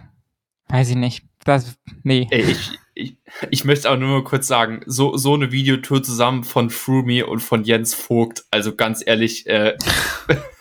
weiß 0.71 0.91
ich 0.91 0.97
nicht. 0.97 1.25
Das, 1.45 1.77
nee. 2.03 2.27
Ey, 2.33 2.51
ich, 2.51 2.73
ich, 2.95 3.17
ich 3.51 3.65
möchte 3.65 3.91
auch 3.91 3.97
nur 3.97 4.09
mal 4.09 4.25
kurz 4.25 4.47
sagen, 4.47 4.81
so, 4.87 5.17
so 5.17 5.35
eine 5.35 5.53
Videotour 5.53 6.03
zusammen 6.03 6.45
von 6.45 6.71
Frumi 6.71 7.23
und 7.23 7.41
von 7.41 7.65
Jens 7.65 7.95
Vogt, 7.95 8.45
also 8.51 8.75
ganz 8.75 9.03
ehrlich, 9.05 9.47
äh, 9.47 9.77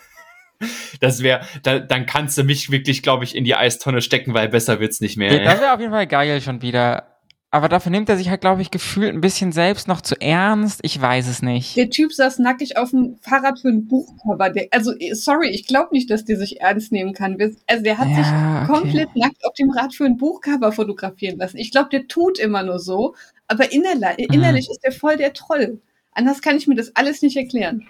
das 1.00 1.22
wäre, 1.22 1.46
da, 1.62 1.78
dann 1.78 2.06
kannst 2.06 2.36
du 2.36 2.44
mich 2.44 2.70
wirklich, 2.70 3.02
glaube 3.02 3.24
ich, 3.24 3.36
in 3.36 3.44
die 3.44 3.54
Eistonne 3.54 4.02
stecken, 4.02 4.34
weil 4.34 4.48
besser 4.48 4.80
wird's 4.80 5.00
nicht 5.00 5.16
mehr. 5.16 5.44
Das 5.44 5.60
wäre 5.60 5.72
auf 5.74 5.80
jeden 5.80 5.92
Fall 5.92 6.06
geil 6.06 6.40
schon 6.40 6.60
wieder. 6.62 7.13
Aber 7.54 7.68
dafür 7.68 7.92
nimmt 7.92 8.08
er 8.08 8.16
sich 8.16 8.30
halt, 8.30 8.40
glaube 8.40 8.62
ich, 8.62 8.72
gefühlt 8.72 9.14
ein 9.14 9.20
bisschen 9.20 9.52
selbst 9.52 9.86
noch 9.86 10.00
zu 10.00 10.20
ernst. 10.20 10.80
Ich 10.82 11.00
weiß 11.00 11.28
es 11.28 11.40
nicht. 11.40 11.76
Der 11.76 11.88
Typ 11.88 12.12
saß 12.12 12.40
nackig 12.40 12.76
auf 12.76 12.90
dem 12.90 13.16
Fahrrad 13.20 13.60
für 13.60 13.68
ein 13.68 13.86
Buchcover. 13.86 14.50
Der, 14.50 14.66
also, 14.72 14.92
sorry, 15.12 15.50
ich 15.50 15.64
glaube 15.68 15.90
nicht, 15.92 16.10
dass 16.10 16.24
der 16.24 16.36
sich 16.36 16.60
ernst 16.60 16.90
nehmen 16.90 17.12
kann. 17.12 17.38
Also, 17.68 17.84
der 17.84 17.98
hat 17.98 18.08
Ja, 18.08 18.14
sich 18.16 18.26
okay. 18.26 18.66
komplett 18.66 19.14
nackt 19.14 19.44
auf 19.46 19.54
dem 19.54 19.70
Rad 19.70 19.94
für 19.94 20.04
ein 20.04 20.16
Buchcover 20.16 20.72
fotografieren 20.72 21.38
lassen. 21.38 21.58
Ich 21.58 21.70
glaube, 21.70 21.90
der 21.90 22.08
tut 22.08 22.40
immer 22.40 22.64
nur 22.64 22.80
so, 22.80 23.14
aber 23.46 23.70
innerlich, 23.70 24.26
Mhm. 24.28 24.34
innerlich 24.34 24.68
ist 24.68 24.80
der 24.84 24.90
voll 24.90 25.16
der 25.16 25.32
Troll. 25.32 25.80
Anders 26.10 26.42
kann 26.42 26.56
ich 26.56 26.66
mir 26.66 26.74
das 26.74 26.96
alles 26.96 27.22
nicht 27.22 27.36
erklären. 27.36 27.86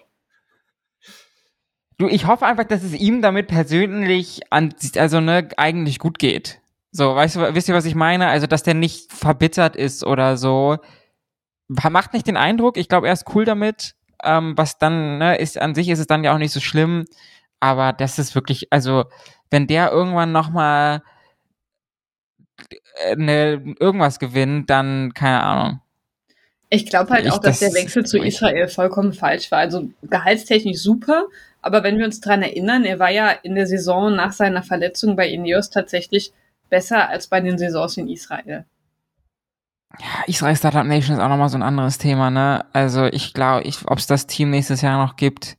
Du, 1.96 2.06
ich 2.06 2.26
hoffe 2.26 2.44
einfach, 2.44 2.64
dass 2.64 2.82
es 2.82 2.92
ihm 2.92 3.22
damit 3.22 3.46
persönlich 3.48 4.40
an, 4.50 4.74
also 4.96 5.20
ne, 5.20 5.48
eigentlich 5.56 5.98
gut 5.98 6.18
geht. 6.18 6.60
So, 6.96 7.12
weißt 7.16 7.34
du, 7.36 7.54
wisst 7.56 7.68
ihr, 7.68 7.74
was 7.74 7.86
ich 7.86 7.96
meine? 7.96 8.28
Also, 8.28 8.46
dass 8.46 8.62
der 8.62 8.74
nicht 8.74 9.12
verbittert 9.12 9.74
ist 9.74 10.04
oder 10.04 10.36
so. 10.36 10.78
Macht 11.66 12.12
nicht 12.12 12.28
den 12.28 12.36
Eindruck. 12.36 12.76
Ich 12.76 12.88
glaube, 12.88 13.08
er 13.08 13.12
ist 13.12 13.34
cool 13.34 13.44
damit. 13.44 13.96
Ähm, 14.22 14.54
was 14.56 14.78
dann, 14.78 15.18
ne, 15.18 15.36
ist, 15.38 15.60
an 15.60 15.74
sich 15.74 15.88
ist 15.88 15.98
es 15.98 16.06
dann 16.06 16.22
ja 16.22 16.32
auch 16.32 16.38
nicht 16.38 16.52
so 16.52 16.60
schlimm. 16.60 17.04
Aber 17.58 17.92
das 17.92 18.20
ist 18.20 18.36
wirklich, 18.36 18.68
also, 18.72 19.06
wenn 19.50 19.66
der 19.66 19.90
irgendwann 19.90 20.30
nochmal 20.30 21.02
ne, 23.16 23.74
irgendwas 23.80 24.20
gewinnt, 24.20 24.70
dann, 24.70 25.12
keine 25.14 25.42
Ahnung. 25.42 25.80
Ich 26.70 26.86
glaube 26.86 27.10
halt 27.10 27.26
Ich- 27.26 27.32
auch, 27.32 27.38
dass 27.38 27.58
das- 27.58 27.72
der 27.72 27.82
Wechsel 27.82 28.06
zu 28.06 28.18
Israel 28.18 28.68
vollkommen 28.68 29.12
falsch 29.12 29.50
war. 29.50 29.58
Also 29.58 29.88
gehaltstechnisch 30.02 30.78
super, 30.78 31.24
aber 31.60 31.82
wenn 31.82 31.98
wir 31.98 32.04
uns 32.04 32.20
dran 32.20 32.42
erinnern, 32.42 32.84
er 32.84 33.00
war 33.00 33.10
ja 33.10 33.30
in 33.30 33.56
der 33.56 33.66
Saison 33.66 34.14
nach 34.14 34.32
seiner 34.32 34.62
Verletzung 34.62 35.16
bei 35.16 35.28
Ineos 35.28 35.70
tatsächlich 35.70 36.32
besser 36.68 37.08
als 37.08 37.26
bei 37.26 37.40
den 37.40 37.58
Saisons 37.58 37.96
in 37.96 38.08
Israel. 38.08 38.64
Ja, 40.00 40.24
Israel 40.26 40.56
Startup 40.56 40.84
Nation 40.84 41.16
ist 41.16 41.22
auch 41.22 41.28
nochmal 41.28 41.48
so 41.48 41.58
ein 41.58 41.62
anderes 41.62 41.98
Thema, 41.98 42.30
ne? 42.30 42.64
Also 42.72 43.06
ich 43.06 43.32
glaube, 43.32 43.62
ich, 43.62 43.78
ob 43.86 43.98
es 43.98 44.06
das 44.06 44.26
Team 44.26 44.50
nächstes 44.50 44.80
Jahr 44.80 45.04
noch 45.04 45.16
gibt. 45.16 45.56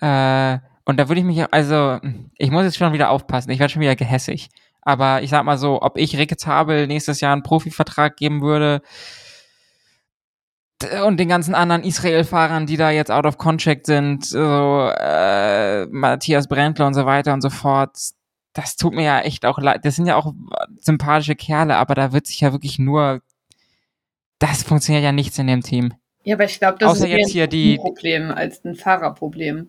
Äh, 0.00 0.58
und 0.84 0.98
da 0.98 1.08
würde 1.08 1.20
ich 1.20 1.26
mich, 1.26 1.52
also 1.52 1.98
ich 2.36 2.50
muss 2.50 2.64
jetzt 2.64 2.76
schon 2.76 2.92
wieder 2.92 3.10
aufpassen, 3.10 3.50
ich 3.50 3.58
werde 3.58 3.72
schon 3.72 3.82
wieder 3.82 3.96
gehässig. 3.96 4.50
Aber 4.82 5.22
ich 5.22 5.30
sag 5.30 5.44
mal 5.44 5.58
so, 5.58 5.80
ob 5.80 5.96
ich 5.96 6.18
Ricketts 6.18 6.46
Habel 6.46 6.86
nächstes 6.86 7.20
Jahr 7.20 7.32
einen 7.32 7.44
Profivertrag 7.44 8.16
geben 8.16 8.42
würde 8.42 8.82
und 11.06 11.18
den 11.18 11.28
ganzen 11.28 11.54
anderen 11.54 11.84
Israel-Fahrern, 11.84 12.66
die 12.66 12.76
da 12.76 12.90
jetzt 12.90 13.10
out 13.10 13.24
of 13.26 13.38
contract 13.38 13.86
sind, 13.86 14.24
so 14.24 14.90
äh, 14.98 15.86
Matthias 15.86 16.48
Brändler 16.48 16.88
und 16.88 16.94
so 16.94 17.06
weiter 17.06 17.32
und 17.32 17.40
so 17.40 17.50
fort, 17.50 17.96
das 18.52 18.76
tut 18.76 18.92
mir 18.94 19.04
ja 19.04 19.20
echt 19.20 19.44
auch 19.46 19.58
leid. 19.58 19.84
Das 19.84 19.96
sind 19.96 20.06
ja 20.06 20.16
auch 20.16 20.32
sympathische 20.78 21.34
Kerle, 21.36 21.76
aber 21.76 21.94
da 21.94 22.12
wird 22.12 22.26
sich 22.26 22.40
ja 22.40 22.52
wirklich 22.52 22.78
nur 22.78 23.20
das 24.38 24.62
funktioniert 24.64 25.04
ja 25.04 25.12
nichts 25.12 25.38
in 25.38 25.46
dem 25.46 25.62
Team. 25.62 25.94
Ja, 26.24 26.34
aber 26.34 26.44
ich 26.44 26.58
glaube, 26.58 26.78
das 26.78 26.90
Außer 26.90 27.06
ist 27.08 27.12
jetzt 27.16 27.30
hier 27.30 27.44
ein 27.44 27.50
die- 27.50 27.76
Problem 27.76 28.30
als 28.30 28.64
ein 28.64 28.74
Fahrerproblem. 28.74 29.68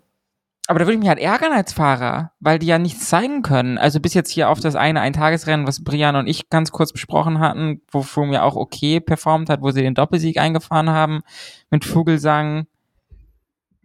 Aber 0.67 0.79
da 0.79 0.85
würde 0.85 0.93
ich 0.93 0.99
mich 0.99 1.09
halt 1.09 1.19
ärgern 1.19 1.51
als 1.51 1.73
Fahrer, 1.73 2.31
weil 2.39 2.57
die 2.57 2.67
ja 2.67 2.79
nichts 2.79 3.09
zeigen 3.09 3.41
können. 3.41 3.77
Also 3.77 3.99
bis 3.99 4.13
jetzt 4.13 4.29
hier 4.31 4.49
auf 4.49 4.61
das 4.61 4.75
eine 4.75 5.01
Eintagesrennen, 5.01 5.67
was 5.67 5.83
Brian 5.83 6.15
und 6.15 6.25
ich 6.25 6.49
ganz 6.49 6.71
kurz 6.71 6.93
besprochen 6.93 7.39
hatten, 7.39 7.81
wo 7.91 8.01
Froome 8.01 8.33
ja 8.35 8.43
auch 8.43 8.55
okay 8.55 9.01
performt 9.01 9.49
hat, 9.49 9.61
wo 9.61 9.71
sie 9.71 9.81
den 9.81 9.93
Doppelsieg 9.93 10.37
eingefahren 10.37 10.89
haben 10.89 11.21
mit 11.69 11.83
Vogelsang 11.83 12.65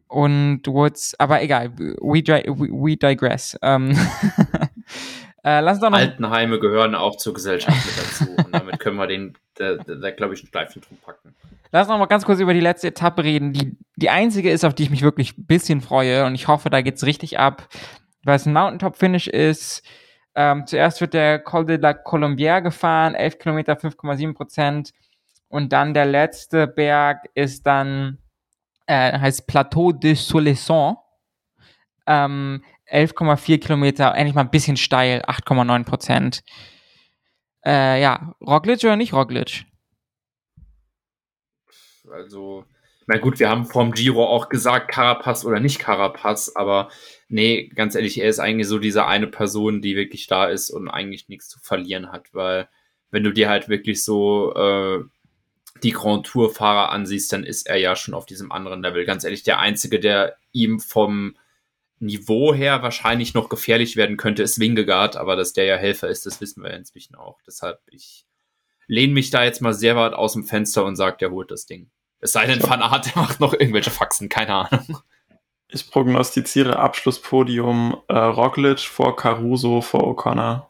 und 0.06 0.62
Woods. 0.68 1.16
Aber 1.18 1.42
egal, 1.42 1.76
we, 1.78 1.96
we, 2.00 2.68
we 2.70 2.96
digress. 2.96 3.58
Ähm, 3.60 3.98
äh, 5.48 5.60
lass 5.60 5.80
doch 5.80 5.88
noch 5.88 5.96
Altenheime 5.96 6.60
gehören 6.60 6.94
auch 6.94 7.16
zur 7.16 7.32
Gesellschaft 7.32 7.78
mit 7.86 7.96
dazu. 7.96 8.30
Und 8.36 8.54
damit 8.54 8.78
können 8.80 8.96
wir 8.96 9.06
den, 9.06 9.34
da, 9.54 9.76
glaube 10.10 10.34
ich, 10.34 10.40
einen 10.40 10.48
Streifen 10.48 10.82
drum 10.82 10.98
packen. 10.98 11.34
Lass 11.72 11.86
uns 11.86 11.92
noch 11.92 11.98
mal 11.98 12.04
ganz 12.04 12.26
kurz 12.26 12.38
über 12.38 12.52
die 12.52 12.60
letzte 12.60 12.88
Etappe 12.88 13.24
reden. 13.24 13.54
Die, 13.54 13.78
die 13.96 14.10
einzige 14.10 14.50
ist, 14.50 14.66
auf 14.66 14.74
die 14.74 14.82
ich 14.82 14.90
mich 14.90 15.00
wirklich 15.00 15.38
ein 15.38 15.46
bisschen 15.46 15.80
freue 15.80 16.26
und 16.26 16.34
ich 16.34 16.48
hoffe, 16.48 16.68
da 16.68 16.82
geht's 16.82 17.06
richtig 17.06 17.38
ab, 17.38 17.66
weil 18.24 18.36
es 18.36 18.44
ein 18.44 18.52
Mountaintop-Finish 18.52 19.28
ist. 19.28 19.82
Ähm, 20.34 20.66
zuerst 20.66 21.00
wird 21.00 21.14
der 21.14 21.38
Col 21.38 21.64
de 21.64 21.78
la 21.78 21.92
Colombière 21.92 22.60
gefahren, 22.60 23.14
11 23.14 23.38
Kilometer, 23.38 23.72
5,7 23.72 24.34
Prozent. 24.34 24.92
Und 25.48 25.72
dann 25.72 25.94
der 25.94 26.04
letzte 26.04 26.66
Berg 26.66 27.26
ist 27.34 27.66
dann, 27.66 28.18
äh, 28.86 29.18
heißt 29.18 29.46
Plateau 29.46 29.92
de 29.92 30.12
Soleçon. 30.12 30.96
Ähm, 32.06 32.62
11,4 32.90 33.58
Kilometer, 33.58 34.14
endlich 34.14 34.34
mal 34.34 34.42
ein 34.42 34.50
bisschen 34.50 34.76
steil, 34.76 35.22
8,9 35.22 35.84
Prozent. 35.84 36.42
Äh, 37.64 38.00
ja, 38.00 38.34
Roglic 38.40 38.82
oder 38.84 38.96
nicht 38.96 39.12
Roglic? 39.12 39.64
Also, 42.10 42.64
na 43.06 43.18
gut, 43.18 43.38
wir 43.38 43.50
haben 43.50 43.66
vom 43.66 43.92
Giro 43.92 44.24
auch 44.24 44.48
gesagt, 44.48 44.90
Carapaz 44.90 45.44
oder 45.44 45.60
nicht 45.60 45.78
Carapaz, 45.78 46.52
aber 46.54 46.88
nee, 47.28 47.68
ganz 47.74 47.94
ehrlich, 47.94 48.20
er 48.20 48.28
ist 48.28 48.38
eigentlich 48.38 48.68
so 48.68 48.78
diese 48.78 49.06
eine 49.06 49.26
Person, 49.26 49.82
die 49.82 49.96
wirklich 49.96 50.26
da 50.26 50.46
ist 50.46 50.70
und 50.70 50.88
eigentlich 50.88 51.28
nichts 51.28 51.48
zu 51.48 51.58
verlieren 51.60 52.10
hat, 52.12 52.32
weil 52.32 52.68
wenn 53.10 53.24
du 53.24 53.32
dir 53.32 53.48
halt 53.48 53.68
wirklich 53.68 54.04
so 54.04 54.54
äh, 54.54 55.04
die 55.82 55.92
Grand 55.92 56.26
Tour-Fahrer 56.26 56.90
ansiehst, 56.90 57.32
dann 57.32 57.44
ist 57.44 57.66
er 57.66 57.76
ja 57.76 57.96
schon 57.96 58.14
auf 58.14 58.26
diesem 58.26 58.52
anderen 58.52 58.82
Level. 58.82 59.04
Ganz 59.04 59.24
ehrlich, 59.24 59.42
der 59.42 59.58
Einzige, 59.58 60.00
der 60.00 60.36
ihm 60.52 60.80
vom 60.80 61.36
Niveau 62.00 62.54
her 62.54 62.82
wahrscheinlich 62.82 63.34
noch 63.34 63.48
gefährlich 63.48 63.96
werden 63.96 64.16
könnte, 64.16 64.42
ist 64.42 64.60
Wingegaard, 64.60 65.16
aber 65.16 65.36
dass 65.36 65.52
der 65.52 65.64
ja 65.64 65.76
Helfer 65.76 66.08
ist, 66.08 66.26
das 66.26 66.40
wissen 66.40 66.62
wir 66.62 66.70
ja 66.70 66.76
inzwischen 66.76 67.14
auch. 67.14 67.40
Deshalb, 67.46 67.80
ich 67.90 68.24
lehne 68.86 69.12
mich 69.12 69.30
da 69.30 69.44
jetzt 69.44 69.60
mal 69.60 69.74
sehr 69.74 69.96
weit 69.96 70.14
aus 70.14 70.32
dem 70.32 70.44
Fenster 70.44 70.84
und 70.84 70.96
sage, 70.96 71.18
der 71.18 71.30
holt 71.30 71.50
das 71.50 71.66
Ding. 71.66 71.90
Es 72.20 72.32
sei 72.32 72.46
denn, 72.46 72.62
Van 72.62 72.82
Aert, 72.82 73.06
der 73.06 73.22
macht 73.22 73.40
noch 73.40 73.52
irgendwelche 73.52 73.90
Faxen, 73.90 74.28
keine 74.28 74.54
Ahnung. 74.54 74.98
Ich 75.70 75.90
prognostiziere 75.90 76.78
Abschlusspodium 76.78 78.00
äh, 78.08 78.16
Roglic 78.16 78.80
vor 78.80 79.16
Caruso 79.16 79.82
vor 79.82 80.04
O'Connor. 80.04 80.66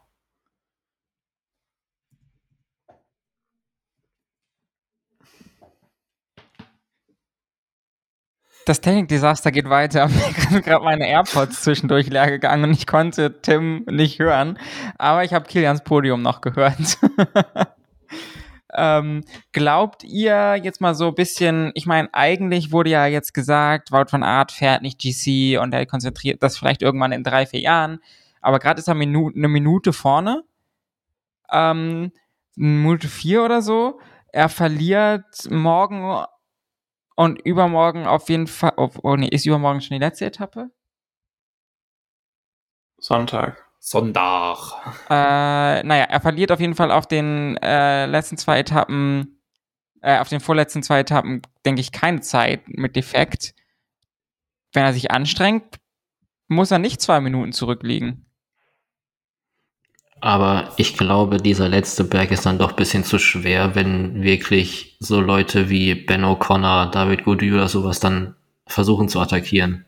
Das 8.69 8.83
Technikdesaster 8.83 9.51
geht 9.51 9.71
weiter. 9.71 10.09
Mir 10.09 10.21
sind 10.51 10.63
gerade 10.63 10.85
meine 10.85 11.09
AirPods 11.09 11.63
zwischendurch 11.63 12.09
leer 12.09 12.31
gegangen 12.31 12.65
und 12.65 12.73
ich 12.73 12.87
konnte 12.87 13.41
Tim 13.41 13.87
nicht 13.91 14.19
hören. 14.19 14.59
Aber 14.99 15.25
ich 15.25 15.33
habe 15.33 15.47
Kilians 15.47 15.83
Podium 15.85 16.21
noch 16.21 16.43
gehört. 16.43 16.99
ähm, 18.75 19.25
glaubt 19.53 20.05
ihr 20.05 20.57
jetzt 20.57 20.83
mal 20.83 20.95
so 20.95 21.09
ein 21.09 21.15
bisschen, 21.15 21.73
ich 21.73 21.87
meine, 21.87 22.11
eigentlich 22.13 22.71
wurde 22.71 22.91
ja 22.91 23.07
jetzt 23.07 23.33
gesagt, 23.33 23.91
Wout 23.91 24.13
van 24.13 24.23
Aert 24.23 24.53
fährt 24.53 24.83
nicht 24.83 25.01
GC 25.01 25.59
und 25.59 25.73
er 25.73 25.87
konzentriert 25.87 26.43
das 26.43 26.59
vielleicht 26.59 26.83
irgendwann 26.83 27.13
in 27.13 27.25
drei, 27.25 27.47
vier 27.47 27.61
Jahren. 27.61 28.01
Aber 28.43 28.59
gerade 28.59 28.81
ist 28.81 28.89
er 28.89 28.95
Minu 28.95 29.31
eine 29.35 29.49
Minute 29.49 29.95
vorne. 29.95 30.45
Ähm, 31.51 32.13
Minute 32.55 33.09
vier 33.09 33.45
oder 33.45 33.63
so. 33.63 33.99
Er 34.31 34.51
verliert 34.51 35.25
morgen 35.49 36.27
und 37.19 37.41
übermorgen 37.41 38.07
auf 38.07 38.29
jeden 38.29 38.47
Fall. 38.47 38.75
Oh, 38.77 38.91
oh 39.03 39.17
nee, 39.17 39.27
ist 39.27 39.45
übermorgen 39.45 39.81
schon 39.81 39.97
die 39.97 40.05
letzte 40.05 40.27
Etappe? 40.27 40.71
Sonntag. 42.97 43.69
Sonntag. 43.81 44.57
Äh, 45.11 45.83
naja, 45.83 46.05
er 46.05 46.21
verliert 46.21 46.53
auf 46.53 46.61
jeden 46.61 46.77
Fall 46.77 46.93
auf 46.93 47.09
den 47.09 47.57
äh, 47.57 48.07
letzten 48.07 48.37
zwei 48.37 48.61
Etappen, 48.61 49.43
äh, 50.01 50.21
auf 50.21 50.29
den 50.29 50.39
vorletzten 50.39 50.85
zwei 50.85 51.01
Etappen, 51.01 51.43
denke 51.67 51.81
ich, 51.81 51.91
keine 51.91 52.21
Zeit 52.21 52.69
mit 52.69 52.95
Defekt. 52.95 53.53
Wenn 54.73 54.85
er 54.85 54.93
sich 54.93 55.11
anstrengt, 55.11 55.81
muss 56.47 56.71
er 56.71 56.79
nicht 56.79 57.01
zwei 57.01 57.21
Minuten 57.21 57.53
zurückliegen. 57.53 58.28
Aber 60.21 60.73
ich 60.77 60.97
glaube, 60.97 61.37
dieser 61.37 61.69
letzte 61.69 62.05
Berg 62.05 62.33
ist 62.33 62.45
dann 62.45 62.59
doch 62.59 62.71
ein 62.71 62.77
bisschen 62.77 63.05
zu 63.05 63.19
schwer, 63.19 63.75
wenn 63.75 64.23
wirklich 64.23 64.97
so 64.99 65.21
Leute 65.21 65.71
wie 65.71 65.95
Ben 65.95 66.25
O'Connor, 66.25 66.91
David 66.91 67.25
Gody 67.25 67.53
oder 67.53 67.69
sowas 67.69 68.01
dann 68.01 68.35
versuchen 68.67 69.09
zu 69.09 69.21
attackieren. 69.21 69.85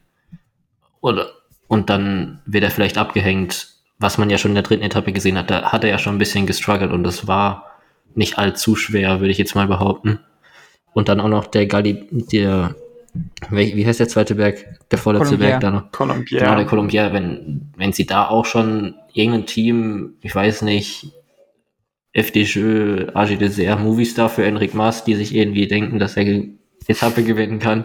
Oder, 1.00 1.30
und 1.66 1.90
dann 1.90 2.40
wird 2.46 2.64
er 2.64 2.70
vielleicht 2.70 2.96
abgehängt, 2.96 3.68
was 3.98 4.18
man 4.18 4.30
ja 4.30 4.38
schon 4.38 4.52
in 4.52 4.56
der 4.56 4.62
dritten 4.62 4.84
Etappe 4.84 5.12
gesehen 5.12 5.36
hat. 5.36 5.50
Da 5.50 5.72
hat 5.72 5.84
er 5.84 5.90
ja 5.90 5.98
schon 5.98 6.14
ein 6.14 6.18
bisschen 6.18 6.46
gestruggelt 6.46 6.92
und 6.92 7.02
das 7.02 7.26
war 7.26 7.66
nicht 8.14 8.38
allzu 8.38 8.76
schwer, 8.76 9.20
würde 9.20 9.32
ich 9.32 9.38
jetzt 9.38 9.54
mal 9.54 9.66
behaupten. 9.66 10.20
Und 10.92 11.08
dann 11.08 11.20
auch 11.20 11.28
noch 11.28 11.46
der 11.46 11.66
Galli, 11.66 12.06
der, 12.10 12.74
wie 13.50 13.86
heißt 13.86 14.00
der 14.00 14.08
zweite 14.08 14.34
Berg? 14.34 14.78
Der 14.90 14.98
vorletzte 14.98 15.36
Colombier. 15.36 15.48
Berg 15.48 15.60
da 15.60 15.70
noch. 15.70 15.92
Colombier. 15.92 16.40
Genau, 16.40 16.54
der 16.54 16.66
Colombier, 16.66 17.12
wenn, 17.12 17.72
wenn 17.76 17.92
sie 17.92 18.06
da 18.06 18.28
auch 18.28 18.46
schon 18.46 18.94
irgendein 19.12 19.46
Team, 19.46 20.14
ich 20.20 20.34
weiß 20.34 20.62
nicht, 20.62 21.12
FDJ, 22.12 23.08
AG 23.14 23.36
Dessert, 23.38 23.80
Movistar 23.80 24.28
für 24.28 24.44
Enric 24.44 24.74
Mas, 24.74 25.04
die 25.04 25.14
sich 25.14 25.34
irgendwie 25.34 25.66
denken, 25.66 25.98
dass 25.98 26.16
er 26.16 26.24
die 26.24 26.58
Etappe 26.86 27.22
gewinnen 27.22 27.58
kann, 27.58 27.84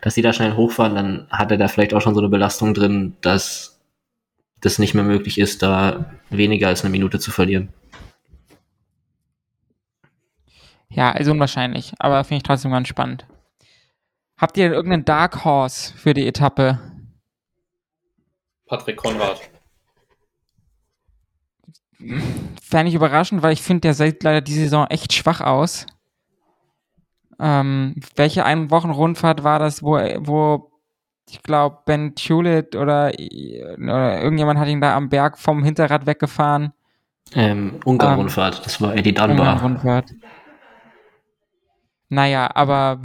dass 0.00 0.14
sie 0.14 0.22
da 0.22 0.32
schnell 0.32 0.54
hochfahren, 0.54 0.94
dann 0.94 1.26
hat 1.30 1.50
er 1.50 1.58
da 1.58 1.68
vielleicht 1.68 1.92
auch 1.92 2.00
schon 2.00 2.14
so 2.14 2.20
eine 2.20 2.28
Belastung 2.28 2.72
drin, 2.72 3.16
dass 3.20 3.80
das 4.60 4.78
nicht 4.78 4.94
mehr 4.94 5.04
möglich 5.04 5.38
ist, 5.38 5.62
da 5.62 6.12
weniger 6.30 6.68
als 6.68 6.82
eine 6.82 6.90
Minute 6.90 7.18
zu 7.18 7.30
verlieren. 7.30 7.68
Ja, 10.90 11.12
also 11.12 11.32
unwahrscheinlich, 11.32 11.92
aber 11.98 12.24
finde 12.24 12.38
ich 12.38 12.42
trotzdem 12.44 12.70
ganz 12.70 12.88
spannend. 12.88 13.26
Habt 14.38 14.56
ihr 14.56 14.72
irgendeinen 14.72 15.04
Dark 15.04 15.44
Horse 15.44 15.92
für 15.94 16.14
die 16.14 16.26
Etappe? 16.26 16.78
Patrick 18.66 18.96
Konrad. 18.96 19.40
Fände 22.62 22.88
ich 22.88 22.94
überraschend, 22.94 23.42
weil 23.42 23.52
ich 23.52 23.62
finde, 23.62 23.80
der 23.80 23.94
sieht 23.94 24.22
leider 24.22 24.40
die 24.40 24.52
Saison 24.52 24.86
echt 24.86 25.12
schwach 25.12 25.40
aus. 25.40 25.86
Ähm, 27.40 27.96
welche 28.14 28.44
ein 28.44 28.70
Wochen 28.70 28.90
Rundfahrt 28.90 29.42
war 29.42 29.58
das, 29.58 29.82
wo, 29.82 29.96
wo 29.96 30.70
ich 31.28 31.42
glaube, 31.42 31.78
Ben 31.84 32.14
Tulit 32.14 32.76
oder, 32.76 33.12
oder 33.12 34.22
irgendjemand 34.22 34.58
hat 34.58 34.68
ihn 34.68 34.80
da 34.80 34.96
am 34.96 35.08
Berg 35.08 35.38
vom 35.38 35.64
Hinterrad 35.64 36.06
weggefahren? 36.06 36.72
Ähm, 37.34 37.80
Ungarn-Rundfahrt, 37.84 38.64
das 38.64 38.80
war 38.80 38.94
Eddie 38.96 39.12
Dunbar. 39.12 39.60
Rundfahrt. 39.62 40.14
Naja, 42.08 42.48
aber 42.54 43.02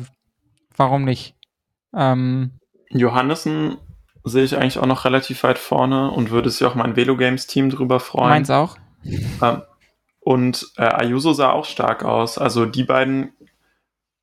warum 0.75 1.03
nicht? 1.03 1.35
Ähm, 1.95 2.59
Johannessen 2.89 3.77
sehe 4.23 4.43
ich 4.43 4.57
eigentlich 4.57 4.79
auch 4.79 4.85
noch 4.85 5.05
relativ 5.05 5.43
weit 5.43 5.59
vorne 5.59 6.11
und 6.11 6.31
würde 6.31 6.49
sich 6.49 6.65
auch 6.65 6.75
mein 6.75 6.95
Velo 6.95 7.17
Games 7.17 7.47
Team 7.47 7.69
drüber 7.69 7.99
freuen. 7.99 8.29
meins 8.29 8.49
auch? 8.49 8.77
Ähm, 9.03 9.61
und 10.21 10.71
äh, 10.77 10.83
Ayuso 10.83 11.33
sah 11.33 11.51
auch 11.51 11.65
stark 11.65 12.03
aus. 12.05 12.37
Also 12.37 12.65
die 12.65 12.83
beiden, 12.83 13.33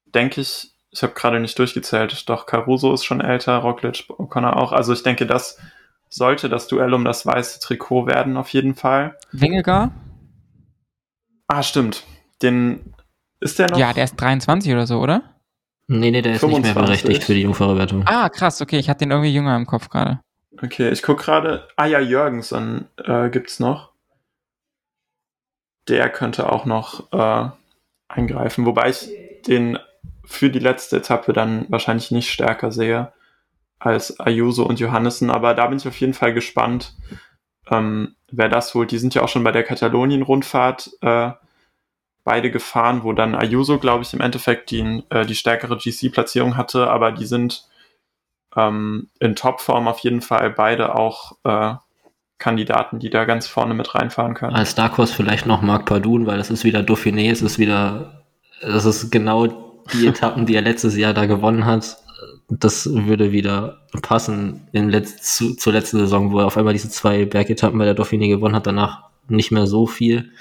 denke 0.06 0.40
ich, 0.40 0.72
ich 0.90 1.02
habe 1.02 1.12
gerade 1.12 1.38
nicht 1.38 1.58
durchgezählt, 1.58 2.28
doch 2.28 2.46
Caruso 2.46 2.92
ist 2.94 3.04
schon 3.04 3.20
älter, 3.20 3.58
Roglic, 3.58 4.06
O'Connor 4.08 4.54
auch. 4.54 4.72
Also 4.72 4.92
ich 4.92 5.02
denke, 5.02 5.26
das 5.26 5.58
sollte 6.08 6.48
das 6.48 6.66
Duell 6.66 6.94
um 6.94 7.04
das 7.04 7.24
weiße 7.26 7.60
Trikot 7.60 8.06
werden, 8.06 8.36
auf 8.36 8.48
jeden 8.48 8.74
Fall. 8.74 9.16
Wingegar? 9.30 9.92
Ah, 11.46 11.62
stimmt. 11.62 12.04
Den 12.42 12.94
ist 13.38 13.58
der 13.58 13.70
noch? 13.70 13.78
Ja, 13.78 13.92
der 13.92 14.04
ist 14.04 14.16
23 14.16 14.72
oder 14.72 14.86
so, 14.86 14.98
oder? 15.00 15.22
Nee, 15.92 16.12
nee, 16.12 16.22
der 16.22 16.34
ist 16.34 16.42
nicht 16.44 16.52
mehr 16.52 16.72
25. 16.72 17.02
berechtigt 17.02 17.24
für 17.24 17.34
die 17.34 17.42
Jungfrauwertung. 17.42 18.04
Ah, 18.06 18.28
krass, 18.28 18.62
okay, 18.62 18.78
ich 18.78 18.88
hatte 18.88 19.00
den 19.00 19.10
irgendwie 19.10 19.34
jünger 19.34 19.56
im 19.56 19.66
Kopf 19.66 19.88
gerade. 19.88 20.20
Okay, 20.62 20.88
ich 20.90 21.02
gucke 21.02 21.24
gerade. 21.24 21.66
Ah 21.74 21.86
ja, 21.86 21.98
Jürgensen 21.98 22.86
äh, 22.96 23.28
gibt's 23.28 23.58
noch. 23.58 23.90
Der 25.88 26.08
könnte 26.08 26.52
auch 26.52 26.64
noch 26.64 27.12
äh, 27.12 27.50
eingreifen, 28.06 28.66
wobei 28.66 28.90
ich 28.90 29.10
den 29.48 29.80
für 30.24 30.48
die 30.48 30.60
letzte 30.60 30.98
Etappe 30.98 31.32
dann 31.32 31.66
wahrscheinlich 31.70 32.12
nicht 32.12 32.30
stärker 32.30 32.70
sehe 32.70 33.12
als 33.80 34.20
Ayuso 34.20 34.64
und 34.64 34.78
Johannessen, 34.78 35.28
aber 35.28 35.54
da 35.54 35.66
bin 35.66 35.78
ich 35.78 35.88
auf 35.88 35.98
jeden 35.98 36.14
Fall 36.14 36.32
gespannt, 36.32 36.94
ähm, 37.68 38.14
wer 38.30 38.48
das 38.48 38.74
holt. 38.74 38.92
Die 38.92 38.98
sind 38.98 39.16
ja 39.16 39.22
auch 39.22 39.28
schon 39.28 39.42
bei 39.42 39.50
der 39.50 39.64
Katalonien-Rundfahrt 39.64 40.90
äh, 41.00 41.32
beide 42.24 42.50
gefahren, 42.50 43.02
wo 43.02 43.12
dann 43.12 43.34
Ayuso, 43.34 43.78
glaube 43.78 44.02
ich, 44.02 44.12
im 44.12 44.20
Endeffekt 44.20 44.70
die, 44.70 45.02
äh, 45.10 45.24
die 45.24 45.34
stärkere 45.34 45.76
GC-Platzierung 45.76 46.56
hatte, 46.56 46.90
aber 46.90 47.12
die 47.12 47.26
sind 47.26 47.64
ähm, 48.56 49.08
in 49.18 49.36
Topform 49.36 49.88
auf 49.88 50.00
jeden 50.00 50.20
Fall 50.20 50.50
beide 50.50 50.94
auch 50.94 51.36
äh, 51.44 51.74
Kandidaten, 52.38 52.98
die 52.98 53.10
da 53.10 53.24
ganz 53.24 53.46
vorne 53.46 53.74
mit 53.74 53.94
reinfahren 53.94 54.34
können. 54.34 54.54
Als 54.54 54.74
Dark 54.74 54.98
Horse 54.98 55.14
vielleicht 55.14 55.46
noch 55.46 55.62
Marc 55.62 55.86
Pardun, 55.86 56.26
weil 56.26 56.38
das 56.38 56.50
ist 56.50 56.64
wieder 56.64 56.80
Dauphiné, 56.80 57.30
es 57.30 57.42
ist 57.42 57.58
wieder, 57.58 58.24
das 58.62 58.84
ist 58.84 59.10
genau 59.10 59.46
die 59.92 60.06
Etappen, 60.08 60.46
die 60.46 60.54
er 60.54 60.62
letztes 60.62 60.96
Jahr 60.96 61.14
da 61.14 61.26
gewonnen 61.26 61.66
hat. 61.66 61.98
Das 62.48 62.92
würde 62.92 63.30
wieder 63.30 63.82
passen 64.02 64.68
in 64.72 64.88
letzt, 64.88 65.36
zu, 65.36 65.54
zur 65.54 65.72
letzten 65.72 65.98
Saison, 65.98 66.32
wo 66.32 66.40
er 66.40 66.46
auf 66.46 66.56
einmal 66.56 66.72
diese 66.72 66.90
zwei 66.90 67.24
Bergetappen 67.24 67.78
bei 67.78 67.84
der 67.84 67.96
Dauphiné 67.96 68.28
gewonnen 68.28 68.56
hat, 68.56 68.66
danach 68.66 69.04
nicht 69.28 69.52
mehr 69.52 69.66
so 69.66 69.86
viel 69.86 70.32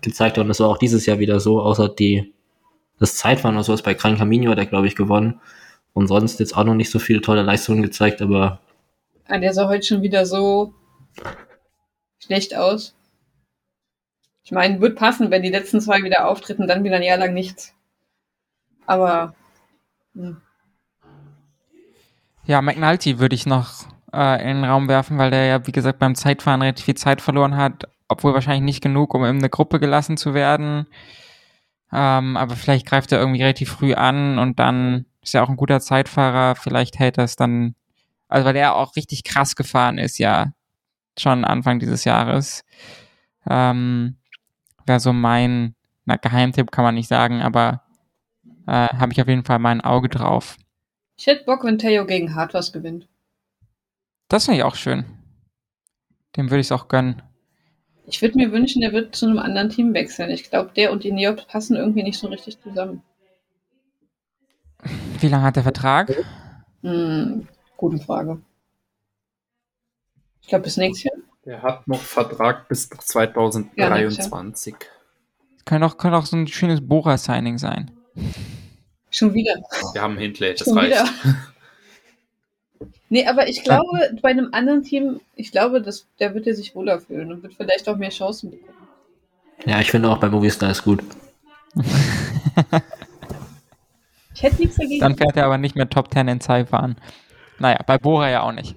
gezeigt 0.00 0.36
hat. 0.36 0.42
Und 0.42 0.48
das 0.48 0.60
war 0.60 0.68
auch 0.68 0.78
dieses 0.78 1.06
Jahr 1.06 1.18
wieder 1.18 1.40
so, 1.40 1.60
außer 1.60 1.88
die, 1.88 2.32
das 2.98 3.16
Zeitfahren 3.16 3.56
oder 3.56 3.64
sowas 3.64 3.82
bei 3.82 3.94
Gran 3.94 4.18
Camino 4.18 4.50
hat 4.50 4.58
er, 4.58 4.66
glaube 4.66 4.86
ich, 4.86 4.96
gewonnen. 4.96 5.40
Und 5.92 6.08
sonst 6.08 6.40
jetzt 6.40 6.56
auch 6.56 6.64
noch 6.64 6.74
nicht 6.74 6.90
so 6.90 6.98
viele 6.98 7.20
tolle 7.20 7.42
Leistungen 7.42 7.82
gezeigt, 7.82 8.20
aber 8.20 8.60
Ah, 9.28 9.38
der 9.38 9.52
sah 9.52 9.66
heute 9.66 9.84
schon 9.84 10.02
wieder 10.02 10.24
so 10.24 10.72
schlecht 12.18 12.54
aus. 12.54 12.94
Ich 14.44 14.52
meine, 14.52 14.80
wird 14.80 14.96
passen, 14.96 15.30
wenn 15.30 15.42
die 15.42 15.50
letzten 15.50 15.80
zwei 15.80 16.02
wieder 16.02 16.28
auftreten, 16.28 16.68
dann 16.68 16.84
wieder 16.84 16.96
ein 16.96 17.02
Jahr 17.02 17.18
lang 17.18 17.34
nichts. 17.34 17.74
Aber 18.86 19.34
hm. 20.14 20.40
Ja, 22.44 22.62
McNulty 22.62 23.18
würde 23.18 23.34
ich 23.34 23.44
noch 23.44 23.86
äh, 24.12 24.40
in 24.40 24.58
den 24.58 24.64
Raum 24.64 24.88
werfen, 24.88 25.18
weil 25.18 25.32
der 25.32 25.46
ja, 25.46 25.66
wie 25.66 25.72
gesagt, 25.72 25.98
beim 25.98 26.14
Zeitfahren 26.14 26.62
relativ 26.62 26.84
viel 26.84 26.94
Zeit 26.94 27.20
verloren 27.20 27.56
hat, 27.56 27.88
obwohl 28.08 28.34
wahrscheinlich 28.34 28.64
nicht 28.64 28.82
genug, 28.82 29.14
um 29.14 29.24
in 29.24 29.38
eine 29.38 29.50
Gruppe 29.50 29.80
gelassen 29.80 30.16
zu 30.16 30.34
werden. 30.34 30.86
Ähm, 31.92 32.36
aber 32.36 32.56
vielleicht 32.56 32.86
greift 32.86 33.12
er 33.12 33.18
irgendwie 33.18 33.42
relativ 33.42 33.70
früh 33.70 33.94
an 33.94 34.38
und 34.38 34.58
dann 34.58 35.06
ist 35.22 35.34
er 35.34 35.42
auch 35.42 35.48
ein 35.48 35.56
guter 35.56 35.80
Zeitfahrer. 35.80 36.56
Vielleicht 36.56 36.98
hält 36.98 37.18
er 37.18 37.24
es 37.24 37.36
dann, 37.36 37.74
also 38.28 38.46
weil 38.46 38.56
er 38.56 38.76
auch 38.76 38.96
richtig 38.96 39.24
krass 39.24 39.56
gefahren 39.56 39.98
ist, 39.98 40.18
ja, 40.18 40.52
schon 41.18 41.44
Anfang 41.44 41.78
dieses 41.78 42.04
Jahres. 42.04 42.64
Ähm, 43.48 44.16
Wäre 44.84 45.00
so 45.00 45.12
mein, 45.12 45.74
na, 46.04 46.16
Geheimtipp 46.16 46.70
kann 46.70 46.84
man 46.84 46.94
nicht 46.94 47.08
sagen, 47.08 47.42
aber 47.42 47.82
äh, 48.66 48.88
habe 48.88 49.12
ich 49.12 49.20
auf 49.20 49.28
jeden 49.28 49.44
Fall 49.44 49.58
mein 49.58 49.80
Auge 49.80 50.08
drauf. 50.08 50.56
ich 51.16 51.26
hätte 51.26 51.44
Bock, 51.44 51.64
wenn 51.64 51.78
Theo 51.78 52.06
gegen 52.06 52.34
Hartwas 52.34 52.72
gewinnt. 52.72 53.08
Das 54.28 54.44
finde 54.44 54.58
ich 54.58 54.64
auch 54.64 54.76
schön. 54.76 55.04
Dem 56.36 56.50
würde 56.50 56.60
ich 56.60 56.66
es 56.66 56.72
auch 56.72 56.88
gönnen. 56.88 57.22
Ich 58.06 58.22
würde 58.22 58.38
mir 58.38 58.52
wünschen, 58.52 58.80
der 58.80 58.92
wird 58.92 59.16
zu 59.16 59.26
einem 59.26 59.38
anderen 59.38 59.68
Team 59.68 59.92
wechseln. 59.92 60.30
Ich 60.30 60.48
glaube, 60.48 60.70
der 60.76 60.92
und 60.92 61.02
die 61.02 61.12
Neop 61.12 61.46
passen 61.48 61.76
irgendwie 61.76 62.04
nicht 62.04 62.18
so 62.18 62.28
richtig 62.28 62.60
zusammen. 62.60 63.02
Wie 65.20 65.28
lange 65.28 65.44
hat 65.44 65.56
der 65.56 65.64
Vertrag? 65.64 66.14
Hm, 66.82 67.48
gute 67.76 67.98
Frage. 67.98 68.40
Ich 70.40 70.48
glaube, 70.48 70.64
bis 70.64 70.76
nächstes 70.76 71.04
Jahr. 71.04 71.16
Der 71.44 71.62
hat 71.62 71.88
noch 71.88 72.00
Vertrag 72.00 72.68
bis 72.68 72.88
2023. 72.88 74.74
Könnte 75.64 75.86
auch, 75.86 75.96
könnte 75.96 76.18
auch 76.18 76.26
so 76.26 76.36
ein 76.36 76.46
schönes 76.46 76.86
Bora-Signing 76.86 77.58
sein. 77.58 77.90
Schon 79.10 79.34
wieder. 79.34 79.54
Wir 79.92 80.02
haben 80.02 80.16
Hindley, 80.18 80.54
das 80.54 80.66
Schon 80.66 80.78
reicht. 80.78 81.04
Nee, 83.08 83.26
aber 83.26 83.48
ich 83.48 83.62
glaube, 83.62 84.16
bei 84.20 84.30
einem 84.30 84.48
anderen 84.52 84.82
Team, 84.82 85.20
ich 85.36 85.52
glaube, 85.52 85.80
dass, 85.80 86.06
der 86.18 86.34
wird 86.34 86.46
er 86.46 86.54
sich 86.54 86.74
wohler 86.74 87.00
fühlen 87.00 87.32
und 87.32 87.42
wird 87.42 87.54
vielleicht 87.54 87.88
auch 87.88 87.96
mehr 87.96 88.10
Chancen 88.10 88.50
bekommen. 88.50 88.88
ja, 89.64 89.80
ich 89.80 89.90
finde 89.90 90.10
auch 90.10 90.18
bei 90.18 90.28
Movistar 90.28 90.70
ist 90.70 90.82
gut. 90.82 91.02
Ich 94.36 94.42
hätte 94.42 94.56
nichts 94.60 94.76
dagegen. 94.76 95.00
Dann 95.00 95.16
fährt 95.16 95.36
er 95.36 95.46
aber 95.46 95.56
nicht 95.56 95.76
mehr 95.76 95.88
Top 95.88 96.12
10 96.12 96.28
in 96.28 96.40
Zeitfahren. 96.40 96.96
Naja, 97.58 97.78
bei 97.86 97.96
Bora 97.96 98.28
ja 98.28 98.42
auch 98.42 98.52
nicht. 98.52 98.76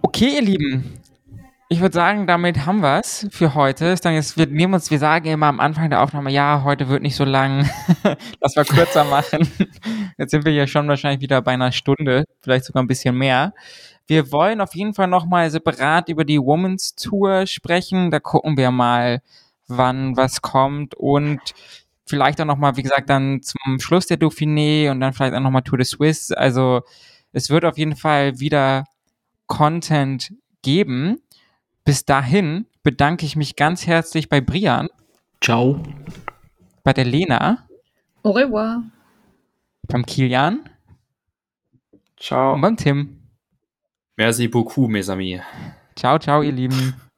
Okay, 0.00 0.36
ihr 0.36 0.42
Lieben. 0.42 1.01
Ich 1.72 1.80
würde 1.80 1.94
sagen, 1.94 2.26
damit 2.26 2.66
haben 2.66 2.82
wir 2.82 3.00
es 3.00 3.26
für 3.30 3.54
heute. 3.54 3.96
Wir 3.96 4.46
nehmen 4.48 4.74
uns, 4.74 4.90
wir 4.90 4.98
sagen 4.98 5.24
immer 5.24 5.46
am 5.46 5.58
Anfang 5.58 5.88
der 5.88 6.02
Aufnahme, 6.02 6.30
ja, 6.30 6.60
heute 6.64 6.90
wird 6.90 7.00
nicht 7.00 7.16
so 7.16 7.24
lang. 7.24 7.66
Lass 8.42 8.56
wir 8.56 8.66
kürzer 8.66 9.04
machen. 9.04 9.50
Jetzt 10.18 10.32
sind 10.32 10.44
wir 10.44 10.52
ja 10.52 10.66
schon 10.66 10.86
wahrscheinlich 10.86 11.22
wieder 11.22 11.40
bei 11.40 11.52
einer 11.52 11.72
Stunde, 11.72 12.26
vielleicht 12.42 12.66
sogar 12.66 12.82
ein 12.82 12.88
bisschen 12.88 13.16
mehr. 13.16 13.54
Wir 14.06 14.30
wollen 14.32 14.60
auf 14.60 14.74
jeden 14.74 14.92
Fall 14.92 15.06
nochmal 15.06 15.50
separat 15.50 16.10
über 16.10 16.26
die 16.26 16.38
Women's 16.38 16.94
Tour 16.94 17.46
sprechen. 17.46 18.10
Da 18.10 18.20
gucken 18.20 18.58
wir 18.58 18.70
mal, 18.70 19.22
wann 19.66 20.14
was 20.14 20.42
kommt 20.42 20.94
und 20.94 21.40
vielleicht 22.04 22.38
auch 22.42 22.44
nochmal, 22.44 22.76
wie 22.76 22.82
gesagt, 22.82 23.08
dann 23.08 23.40
zum 23.40 23.80
Schluss 23.80 24.04
der 24.08 24.18
Dauphiné 24.18 24.90
und 24.90 25.00
dann 25.00 25.14
vielleicht 25.14 25.32
auch 25.32 25.40
nochmal 25.40 25.62
Tour 25.62 25.78
de 25.78 25.86
Suisse. 25.86 26.36
Also 26.36 26.82
es 27.32 27.48
wird 27.48 27.64
auf 27.64 27.78
jeden 27.78 27.96
Fall 27.96 28.40
wieder 28.40 28.84
Content 29.46 30.34
geben. 30.60 31.16
Bis 31.84 32.04
dahin 32.04 32.66
bedanke 32.82 33.26
ich 33.26 33.36
mich 33.36 33.56
ganz 33.56 33.86
herzlich 33.86 34.28
bei 34.28 34.40
Brian, 34.40 34.88
Ciao. 35.40 35.82
bei 36.84 36.92
der 36.92 37.04
Lena, 37.04 37.66
Au 38.22 38.30
revoir. 38.30 38.82
beim 39.88 40.04
Kilian 40.06 40.68
Ciao. 42.16 42.54
und 42.54 42.60
beim 42.60 42.76
Tim. 42.76 43.18
Merci 44.16 44.46
beaucoup, 44.48 44.88
mes 44.88 45.08
amis. 45.08 45.40
Ciao, 45.96 46.18
ciao, 46.18 46.42
ihr 46.42 46.52
Lieben. 46.52 46.94